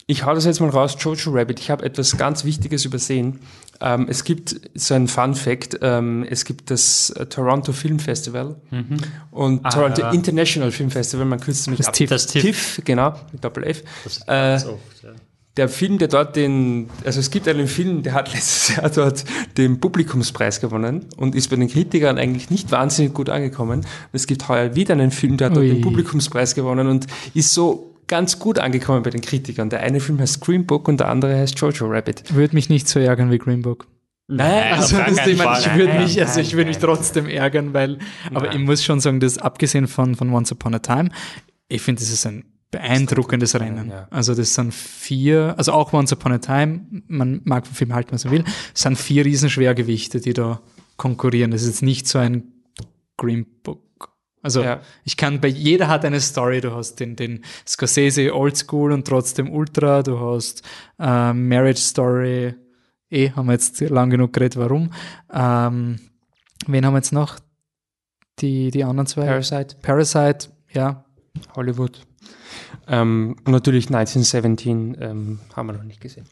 Ich 0.08 0.24
hau 0.24 0.34
das 0.34 0.44
jetzt 0.44 0.60
mal 0.60 0.70
raus, 0.70 0.96
Jojo 1.00 1.32
Rabbit. 1.32 1.58
Ich 1.58 1.68
habe 1.68 1.84
etwas 1.84 2.16
ganz 2.16 2.44
Wichtiges 2.44 2.84
übersehen. 2.84 3.40
Ähm, 3.80 4.06
es 4.08 4.22
gibt 4.22 4.60
so 4.74 4.94
ein 4.94 5.08
Fun 5.08 5.34
Fact. 5.34 5.80
Ähm, 5.82 6.24
es 6.30 6.44
gibt 6.44 6.70
das 6.70 7.10
äh, 7.10 7.26
Toronto 7.26 7.72
Film 7.72 7.98
Festival 7.98 8.54
und 9.32 9.64
Toronto 9.68 10.02
ja. 10.02 10.12
International 10.12 10.70
Film 10.70 10.92
Festival. 10.92 11.26
Man 11.26 11.40
kürzt 11.40 11.62
es 11.62 11.66
nämlich 11.66 11.78
Das 11.78 11.88
ab. 11.88 11.94
TIFF. 11.94 12.10
Das 12.10 12.26
TIFF. 12.28 12.42
TIFF, 12.44 12.80
genau, 12.84 13.14
mit 13.32 13.44
Doppel 13.44 13.64
F. 13.64 13.82
Äh, 14.28 14.54
oft, 14.54 14.66
ja. 15.02 15.10
der 15.56 15.68
Film, 15.68 15.98
der 15.98 16.06
dort 16.06 16.36
den, 16.36 16.88
also 17.04 17.18
es 17.18 17.32
gibt 17.32 17.48
einen 17.48 17.66
Film, 17.66 18.04
der 18.04 18.14
hat 18.14 18.32
letztes 18.32 18.76
Jahr 18.76 18.88
dort 18.90 19.24
den 19.56 19.80
Publikumspreis 19.80 20.60
gewonnen 20.60 21.06
und 21.16 21.34
ist 21.34 21.50
bei 21.50 21.56
den 21.56 21.68
Kritikern 21.68 22.16
eigentlich 22.16 22.48
nicht 22.48 22.70
wahnsinnig 22.70 23.12
gut 23.12 23.28
angekommen. 23.28 23.84
Es 24.12 24.28
gibt 24.28 24.48
heuer 24.48 24.76
wieder 24.76 24.92
einen 24.92 25.10
Film, 25.10 25.36
der 25.36 25.48
hat 25.48 25.56
dort 25.56 25.66
Ui. 25.66 25.72
den 25.72 25.80
Publikumspreis 25.80 26.54
gewonnen 26.54 26.86
und 26.86 27.08
ist 27.34 27.52
so 27.52 27.95
ganz 28.06 28.38
gut 28.38 28.58
angekommen 28.58 29.02
bei 29.02 29.10
den 29.10 29.20
Kritikern. 29.20 29.70
Der 29.70 29.80
eine 29.80 30.00
Film 30.00 30.18
heißt 30.18 30.40
Green 30.40 30.66
Book 30.66 30.88
und 30.88 31.00
der 31.00 31.08
andere 31.08 31.36
heißt 31.36 31.58
Jojo 31.58 31.86
Rabbit. 31.86 32.34
Würde 32.34 32.54
mich 32.54 32.68
nicht 32.68 32.88
so 32.88 33.00
ärgern 33.00 33.30
wie 33.30 33.38
Green 33.38 33.62
Book. 33.62 33.86
Nein, 34.28 34.72
Also, 34.74 34.96
das, 34.98 35.26
ich, 35.26 35.38
meine, 35.38 35.58
ich 35.60 35.74
würde 35.74 35.92
Nein, 35.92 36.02
mich, 36.02 36.20
also 36.20 36.34
nein, 36.34 36.46
ich 36.46 36.52
würde 36.54 36.68
mich 36.68 36.80
nein. 36.80 36.84
trotzdem 36.84 37.26
ärgern, 37.28 37.74
weil, 37.74 37.98
aber 38.34 38.52
ich 38.52 38.58
muss 38.58 38.82
schon 38.82 38.98
sagen, 38.98 39.20
dass 39.20 39.38
abgesehen 39.38 39.86
von, 39.86 40.16
von 40.16 40.32
Once 40.32 40.50
Upon 40.50 40.74
a 40.74 40.78
Time, 40.80 41.10
ich 41.68 41.80
finde, 41.82 42.00
das 42.00 42.10
ist 42.10 42.26
ein 42.26 42.44
beeindruckendes 42.72 43.54
Rennen. 43.58 43.88
ja. 43.90 44.08
Also 44.10 44.34
das 44.34 44.54
sind 44.54 44.74
vier, 44.74 45.54
also 45.56 45.72
auch 45.72 45.92
Once 45.92 46.12
Upon 46.12 46.32
a 46.32 46.38
Time, 46.38 46.80
man 47.06 47.40
mag 47.44 47.66
vom 47.66 47.76
Film 47.76 47.94
halten, 47.94 48.12
was 48.12 48.24
man 48.24 48.34
will, 48.34 48.44
sind 48.74 48.98
vier 48.98 49.24
Riesenschwergewichte, 49.24 50.20
die 50.20 50.32
da 50.32 50.60
konkurrieren. 50.96 51.52
Das 51.52 51.62
ist 51.62 51.68
jetzt 51.68 51.82
nicht 51.82 52.08
so 52.08 52.18
ein 52.18 52.52
Green 53.16 53.46
Book. 53.62 53.85
Also 54.46 54.62
Ja. 54.62 54.80
ich 55.02 55.16
kann 55.16 55.40
bei 55.40 55.48
jeder 55.48 55.88
hat 55.88 56.04
eine 56.04 56.20
Story. 56.20 56.60
Du 56.60 56.72
hast 56.72 57.00
den, 57.00 57.16
den 57.16 57.44
Scorsese 57.66 58.32
Oldschool 58.32 58.92
und 58.92 59.04
trotzdem 59.04 59.50
Ultra. 59.50 60.04
Du 60.04 60.20
hast 60.20 60.62
äh, 61.00 61.32
Marriage 61.32 61.80
Story 61.80 62.54
eh, 63.10 63.30
haben 63.32 63.46
wir 63.46 63.54
jetzt 63.54 63.80
lang 63.80 64.08
genug 64.08 64.32
geredet, 64.32 64.56
warum. 64.56 64.92
Ähm, 65.32 65.98
wen 66.68 66.86
haben 66.86 66.94
wir 66.94 66.98
jetzt 66.98 67.12
noch? 67.12 67.40
Die, 68.38 68.70
die 68.70 68.84
anderen 68.84 69.08
zwei? 69.08 69.26
Parasite, 69.26 69.78
Parasite, 69.82 70.48
ja. 70.72 71.04
Hollywood. 71.56 72.02
Ähm, 72.86 73.34
und 73.44 73.50
natürlich 73.52 73.86
1917 73.88 74.96
ähm, 75.00 75.40
haben 75.56 75.66
wir 75.66 75.72
noch 75.72 75.82
nicht 75.82 76.00
gesehen. 76.00 76.26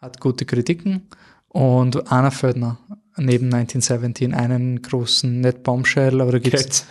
Hat 0.00 0.20
gute 0.20 0.46
Kritiken. 0.46 1.06
Und 1.48 2.10
Anna 2.10 2.30
Földner 2.30 2.78
neben 3.16 3.46
1917 3.52 4.34
einen 4.34 4.82
großen, 4.82 5.40
nicht 5.40 5.62
Bombshell, 5.62 6.20
aber 6.20 6.38
da 6.38 6.50
Das 6.50 6.84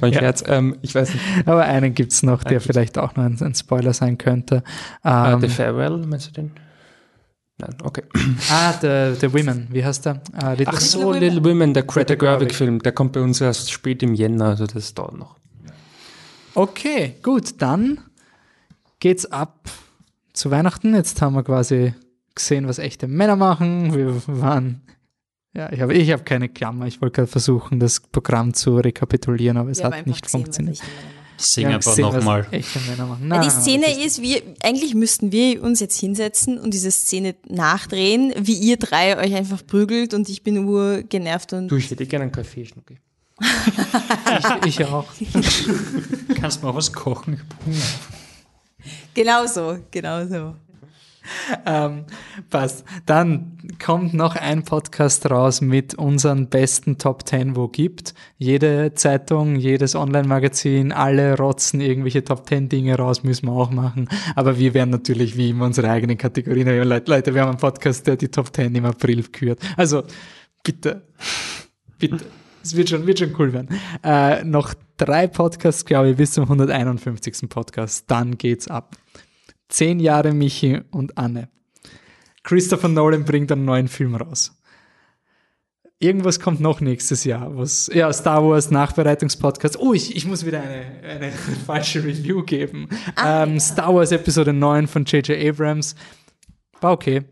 war 0.00 0.08
ein 0.08 0.12
Ja. 0.12 0.20
Scherz. 0.20 0.44
Ähm, 0.46 0.76
ich 0.82 0.94
weiß 0.94 1.12
nicht. 1.14 1.24
aber 1.46 1.64
einen 1.64 1.94
gibt's 1.94 2.22
noch, 2.22 2.42
der 2.44 2.50
Einen 2.52 2.58
gibt's. 2.60 2.66
vielleicht 2.66 2.98
auch 2.98 3.16
noch 3.16 3.24
ein, 3.24 3.40
ein 3.40 3.54
Spoiler 3.54 3.92
sein 3.92 4.18
könnte. 4.18 4.62
Ah, 5.02 5.32
Ähm, 5.34 5.40
The 5.40 5.48
Farewell, 5.48 5.98
meinst 6.06 6.28
du 6.28 6.32
den? 6.32 6.52
Nein, 7.58 7.76
okay. 7.82 8.02
ah, 8.50 8.72
The, 8.80 9.14
The 9.20 9.32
Women, 9.32 9.68
wie 9.70 9.84
heißt 9.84 10.06
der? 10.06 10.20
Äh, 10.42 10.50
Little 10.56 10.74
Ach 10.74 10.80
so, 10.80 11.12
Little 11.12 11.44
Women, 11.44 11.74
der 11.74 11.82
Greta 11.84 12.14
Gerwig-Film, 12.14 12.80
der 12.80 12.92
kommt 12.92 13.12
bei 13.12 13.20
uns 13.20 13.40
erst 13.40 13.70
spät 13.70 14.02
im 14.02 14.14
Jänner, 14.14 14.46
also 14.46 14.66
das 14.66 14.94
dauert 14.94 15.16
noch. 15.18 15.36
Okay, 16.54 17.14
gut, 17.22 17.60
dann 17.62 18.00
geht's 19.00 19.26
ab 19.30 19.70
zu 20.32 20.50
Weihnachten. 20.50 20.94
Jetzt 20.94 21.20
haben 21.22 21.34
wir 21.34 21.42
quasi 21.42 21.94
gesehen, 22.34 22.66
was 22.68 22.78
echte 22.78 23.06
Männer 23.08 23.36
machen. 23.36 23.94
Wir 23.94 24.14
waren, 24.26 24.82
ja, 25.54 25.70
ich 25.70 25.80
habe 25.80 25.94
ich 25.94 26.10
hab 26.10 26.24
keine 26.24 26.48
Klammer. 26.48 26.86
Ich 26.86 27.00
wollte 27.02 27.16
gerade 27.16 27.28
versuchen, 27.28 27.78
das 27.78 28.00
Programm 28.00 28.54
zu 28.54 28.76
rekapitulieren, 28.76 29.58
aber 29.58 29.70
es 29.70 29.78
Wir 29.78 29.86
hat 29.86 30.06
nicht 30.06 30.22
gesehen, 30.22 30.40
funktioniert. 30.40 30.80
Sing 31.36 31.68
Wir 31.68 31.74
haben 31.74 31.82
einfach 31.84 33.18
nochmal. 33.18 33.28
Ja, 33.28 33.42
die 33.42 33.50
Szene 33.50 34.04
ist, 34.04 34.22
wir, 34.22 34.42
eigentlich 34.62 34.94
müssten 34.94 35.32
wir 35.32 35.62
uns 35.62 35.80
jetzt 35.80 35.98
hinsetzen 35.98 36.58
und 36.58 36.72
diese 36.72 36.90
Szene 36.90 37.34
nachdrehen, 37.48 38.32
wie 38.38 38.54
ihr 38.54 38.76
drei 38.76 39.18
euch 39.18 39.34
einfach 39.34 39.66
prügelt 39.66 40.14
und 40.14 40.28
ich 40.28 40.42
bin 40.42 40.64
urgenervt 40.64 41.52
und 41.52 41.68
Du, 41.68 41.76
ich 41.76 41.90
hätte 41.90 42.06
gerne 42.06 42.24
einen 42.24 42.32
Kaffee, 42.32 42.64
Schnucki. 42.64 42.98
ich, 44.64 44.78
ich 44.78 44.84
auch. 44.86 45.06
Kannst 46.40 46.62
du 46.62 46.66
mal 46.66 46.74
was 46.74 46.92
kochen? 46.92 47.40
genau 49.14 49.46
so, 49.46 49.78
genau 49.90 50.26
so. 50.26 50.54
Ähm, 51.66 52.04
passt. 52.50 52.84
Dann 53.06 53.58
kommt 53.82 54.14
noch 54.14 54.36
ein 54.36 54.64
Podcast 54.64 55.30
raus 55.30 55.60
mit 55.60 55.94
unseren 55.94 56.48
besten 56.48 56.98
Top 56.98 57.26
10, 57.26 57.56
wo 57.56 57.68
gibt. 57.68 58.14
Jede 58.38 58.94
Zeitung, 58.94 59.56
jedes 59.56 59.94
Online-Magazin, 59.94 60.92
alle 60.92 61.36
rotzen 61.36 61.80
irgendwelche 61.80 62.24
Top 62.24 62.48
10 62.48 62.68
Dinge 62.68 62.96
raus, 62.96 63.22
müssen 63.22 63.46
wir 63.46 63.52
auch 63.52 63.70
machen. 63.70 64.08
Aber 64.34 64.58
wir 64.58 64.74
werden 64.74 64.90
natürlich 64.90 65.36
wie 65.36 65.50
immer 65.50 65.66
unsere 65.66 65.90
eigenen 65.90 66.18
Kategorien. 66.18 66.68
Leute, 66.88 67.10
Leute, 67.10 67.34
wir 67.34 67.42
haben 67.42 67.50
einen 67.50 67.58
Podcast, 67.58 68.06
der 68.06 68.16
die 68.16 68.28
Top 68.28 68.54
10 68.54 68.74
im 68.74 68.84
April 68.84 69.22
kürt. 69.24 69.60
Also, 69.76 70.02
bitte, 70.62 71.02
bitte. 71.98 72.24
Es 72.62 72.76
wird 72.76 72.90
schon, 72.90 73.06
wird 73.06 73.18
schon 73.18 73.34
cool 73.38 73.52
werden. 73.52 73.68
Äh, 74.04 74.44
noch 74.44 74.74
drei 74.96 75.26
Podcasts, 75.26 75.84
glaube 75.84 76.10
ich, 76.10 76.16
bis 76.16 76.32
zum 76.32 76.44
151. 76.44 77.48
Podcast. 77.48 78.04
Dann 78.08 78.38
geht's 78.38 78.68
ab. 78.68 78.96
Zehn 79.72 80.00
Jahre 80.00 80.34
Michi 80.34 80.82
und 80.90 81.16
Anne. 81.16 81.48
Christopher 82.42 82.88
Nolan 82.88 83.24
bringt 83.24 83.50
einen 83.50 83.64
neuen 83.64 83.88
Film 83.88 84.14
raus. 84.14 84.52
Irgendwas 85.98 86.40
kommt 86.40 86.60
noch 86.60 86.82
nächstes 86.82 87.24
Jahr. 87.24 87.56
Was, 87.56 87.88
ja, 87.90 88.12
Star 88.12 88.44
Wars 88.44 88.70
Nachbereitungspodcast. 88.70 89.78
Oh, 89.78 89.94
ich, 89.94 90.14
ich 90.14 90.26
muss 90.26 90.44
wieder 90.44 90.60
eine, 90.60 90.84
eine 91.08 91.32
falsche 91.66 92.04
Review 92.04 92.42
geben. 92.42 92.86
ähm, 93.24 93.58
Star 93.58 93.94
Wars 93.94 94.12
Episode 94.12 94.52
9 94.52 94.88
von 94.88 95.06
J.J. 95.06 95.38
Abrams. 95.48 95.94
War 96.82 96.92
okay. 96.92 97.22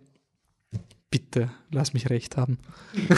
Bitte, 1.11 1.51
lass 1.71 1.93
mich 1.93 2.09
recht 2.09 2.39
haben. 2.39 2.57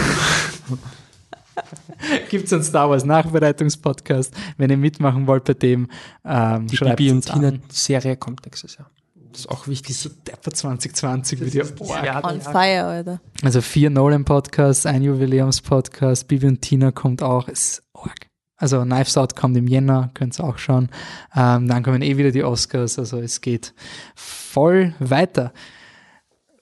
Gibt 2.31 2.47
es 2.47 2.53
einen 2.53 2.65
Star 2.65 2.91
Wars 2.91 3.05
Nachbereitungspodcast? 3.05 4.35
Wenn 4.57 4.71
ihr 4.71 4.77
mitmachen 4.77 5.29
wollt 5.29 5.45
bei 5.45 5.55
dem, 5.55 5.89
ähm, 6.25 6.67
Die 6.67 6.77
schreibt 6.77 6.97
Bibi 6.97 7.13
und. 7.13 7.25
Tina-Serie 7.27 8.17
kommt 8.17 8.45
nächstes 8.47 8.79
Jahr. 8.79 8.91
Das 9.33 9.41
ist 9.41 9.49
auch 9.49 9.67
wichtig. 9.67 9.97
So 9.97 10.09
Depper 10.11 10.53
2020 10.53 11.41
Video. 11.41 11.65
Boah. 11.77 12.21
On 12.25 12.41
fire, 12.41 12.85
Alter. 12.85 13.21
Also 13.43 13.61
vier 13.63 13.91
Nolan-Podcasts, 13.91 14.87
ein 14.87 15.03
Jubiläums-Podcast, 15.03 16.29
Bibi 16.29 16.47
und 16.47 16.61
Tina 16.63 16.93
kommt 16.93 17.23
auch. 17.23 17.49
Ist 17.49 17.83
arg. 17.95 18.27
Also 18.57 18.83
Knives 18.83 19.17
Out 19.17 19.35
kommt 19.35 19.57
im 19.57 19.67
Jänner, 19.67 20.11
könnt 20.15 20.39
ihr 20.39 20.45
auch 20.45 20.59
schauen. 20.59 20.89
Ähm, 21.35 21.67
dann 21.67 21.83
kommen 21.83 22.03
eh 22.03 22.17
wieder 22.17 22.31
die 22.31 22.45
Oscars, 22.45 22.99
also 22.99 23.19
es 23.19 23.41
geht 23.41 23.75
voll 24.15 24.95
weiter. 25.01 25.53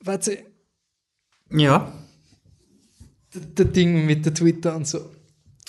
Warte, 0.03 0.39
Ja. 1.51 1.93
d- 3.35 3.41
der 3.41 3.65
Ding 3.67 4.07
mit 4.07 4.25
der 4.25 4.33
Twitter 4.33 4.75
und 4.77 4.87
so. 4.87 5.11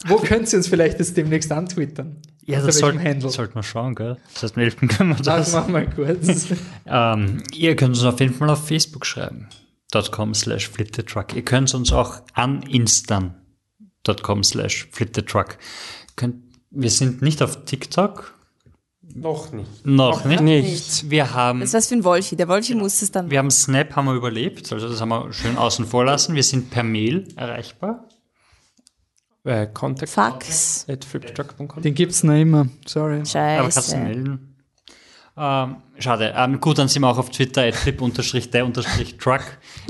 Wo 0.05 0.17
könnt 0.17 0.51
ihr 0.53 0.57
uns 0.57 0.67
vielleicht 0.67 0.99
das 0.99 1.13
demnächst 1.13 1.51
antwittern? 1.51 2.21
Ja, 2.43 2.61
das 2.61 2.79
soll, 2.79 2.99
sollte 3.29 3.53
man 3.53 3.63
schauen, 3.63 3.95
gell? 3.95 4.17
Das 4.33 4.43
heißt, 4.43 4.57
11. 4.57 4.77
können 4.97 5.09
wir 5.11 5.15
Das 5.17 5.51
das. 5.51 5.53
machen 5.53 5.73
wir 5.73 5.85
kurz. 5.85 6.47
Ähm, 6.85 7.43
ihr 7.53 7.75
könnt 7.75 7.95
uns 7.95 8.03
auf 8.03 8.19
jeden 8.19 8.33
Fall 8.33 8.49
auf 8.49 8.67
Facebook 8.67 9.05
schreiben. 9.05 9.47
.com 10.11 10.33
slash 10.33 10.69
flipthetruck. 10.69 11.35
Ihr 11.35 11.43
könnt 11.43 11.73
uns 11.73 11.91
auch 11.93 12.21
an 12.33 12.63
instan.com 12.63 14.43
slash 14.43 14.87
flipthetruck. 14.91 15.57
Wir 16.71 16.89
sind 16.89 17.21
nicht 17.21 17.41
auf 17.43 17.65
TikTok. 17.65 18.33
Noch 19.13 19.51
nicht. 19.51 19.85
Noch 19.85 20.23
nicht. 20.25 20.41
Nicht. 20.41 21.09
Wir 21.09 21.33
haben, 21.33 21.59
Das 21.59 21.69
ist 21.69 21.73
was 21.75 21.87
für 21.89 21.95
ein 21.95 22.03
Wolfi. 22.05 22.35
Der 22.37 22.47
Wolfi 22.47 22.75
muss 22.75 23.01
es 23.01 23.11
dann. 23.11 23.29
wir 23.29 23.39
haben 23.39 23.51
Snap 23.51 23.95
haben 23.95 24.05
wir 24.05 24.13
überlebt. 24.15 24.71
Also 24.71 24.87
das 24.87 25.01
haben 25.01 25.09
wir 25.09 25.33
schön 25.33 25.57
außen 25.57 25.85
vor 25.85 26.05
lassen. 26.05 26.33
Wir 26.35 26.43
sind 26.43 26.71
per 26.71 26.83
Mail 26.83 27.27
erreichbar. 27.35 28.07
Äh, 29.43 29.67
Contact 29.73 30.11
Fax. 30.11 30.85
at. 30.87 31.05
Den 31.83 31.93
gibt's 31.95 32.23
noch 32.23 32.35
immer. 32.35 32.67
Sorry. 32.85 33.15
Aber 33.15 33.23
kannst 33.23 33.77
du 33.77 33.81
Scheiße. 33.81 33.97
melden? 33.97 34.55
Ähm, 35.37 35.77
schade. 35.97 36.33
Ähm, 36.35 36.59
gut, 36.59 36.77
dann 36.77 36.87
sind 36.87 37.01
wir 37.01 37.09
auch 37.09 37.17
auf 37.17 37.31
Twitter, 37.31 37.63
at 37.63 37.75
flip-der-truck. 37.75 39.41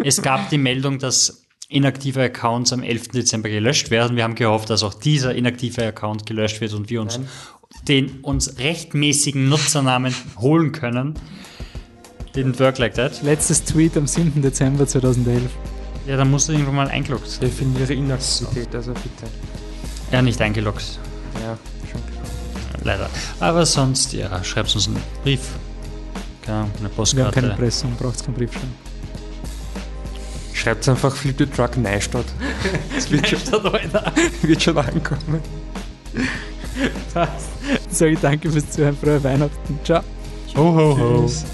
Es 0.04 0.22
gab 0.22 0.50
die 0.50 0.58
Meldung, 0.58 1.00
dass 1.00 1.46
inaktive 1.68 2.22
Accounts 2.24 2.72
am 2.74 2.84
11. 2.84 3.10
Dezember 3.10 3.50
gelöscht 3.50 3.90
werden. 3.92 4.16
Wir 4.16 4.24
haben 4.24 4.36
gehofft, 4.36 4.70
dass 4.70 4.84
auch 4.84 4.94
dieser 4.94 5.34
inaktive 5.36 5.86
Account 5.86 6.26
gelöscht 6.26 6.62
wird 6.62 6.74
und 6.74 6.90
wir 6.90 7.02
uns 7.02 7.20
den 7.88 8.20
uns 8.22 8.60
rechtmäßigen 8.60 9.50
Nutzernamen 9.50 10.14
holen 10.38 10.72
können. 10.72 11.16
Didn't 12.36 12.60
work 12.60 12.78
like 12.78 12.94
that. 12.96 13.22
Letztes 13.24 13.64
Tweet 13.64 13.98
am 13.98 14.08
7. 14.08 14.42
Dezember 14.42 14.88
2011. 14.88 15.50
Ja, 16.08 16.18
dann 16.18 16.32
musst 16.32 16.50
du 16.50 16.54
irgendwann 16.54 16.76
mal 16.76 16.88
eingeloggt 16.88 17.30
sein. 17.30 17.42
Definiere 17.42 17.94
Inaktivität, 17.94 18.74
also 18.74 18.94
bitte. 18.94 19.32
Ja, 20.12 20.22
nicht 20.22 20.42
eingeloggt. 20.42 21.00
Ja, 21.36 21.58
schon 21.90 22.02
klar. 22.08 22.24
Leider. 22.84 23.10
Aber 23.40 23.66
sonst, 23.66 24.14
ja, 24.14 24.44
schreibt 24.44 24.74
uns 24.76 24.88
einen 24.88 25.02
Brief. 25.24 25.42
Keine 26.42 26.58
eine 26.58 26.70
Wir 26.74 26.84
haben 26.86 26.96
Postkarte. 26.96 27.42
keine 27.42 27.54
Pressung, 27.54 27.96
braucht 27.98 28.26
keinen 28.26 28.34
Brief 28.34 28.52
schreiben. 28.52 28.76
Schreibt 30.54 30.90
einfach 30.90 31.16
Flip 31.16 31.36
the 31.38 31.46
Truck 31.46 31.78
Neustadt. 31.78 32.26
Das 32.96 33.10
wird 33.10 33.28
schon, 33.28 33.40
wird 34.42 34.62
schon 34.62 34.78
ankommen. 34.78 35.42
Passt. 37.14 37.50
Sage 37.90 38.12
ich 38.12 38.20
danke 38.20 38.52
fürs 38.52 38.70
Zuhören, 38.70 38.98
frohe 38.98 39.24
Weihnachten. 39.24 39.80
Ciao. 39.84 40.04
Ho, 40.56 40.76
ho, 40.76 40.98
ho. 40.98 41.22
Tschüss. 41.26 41.46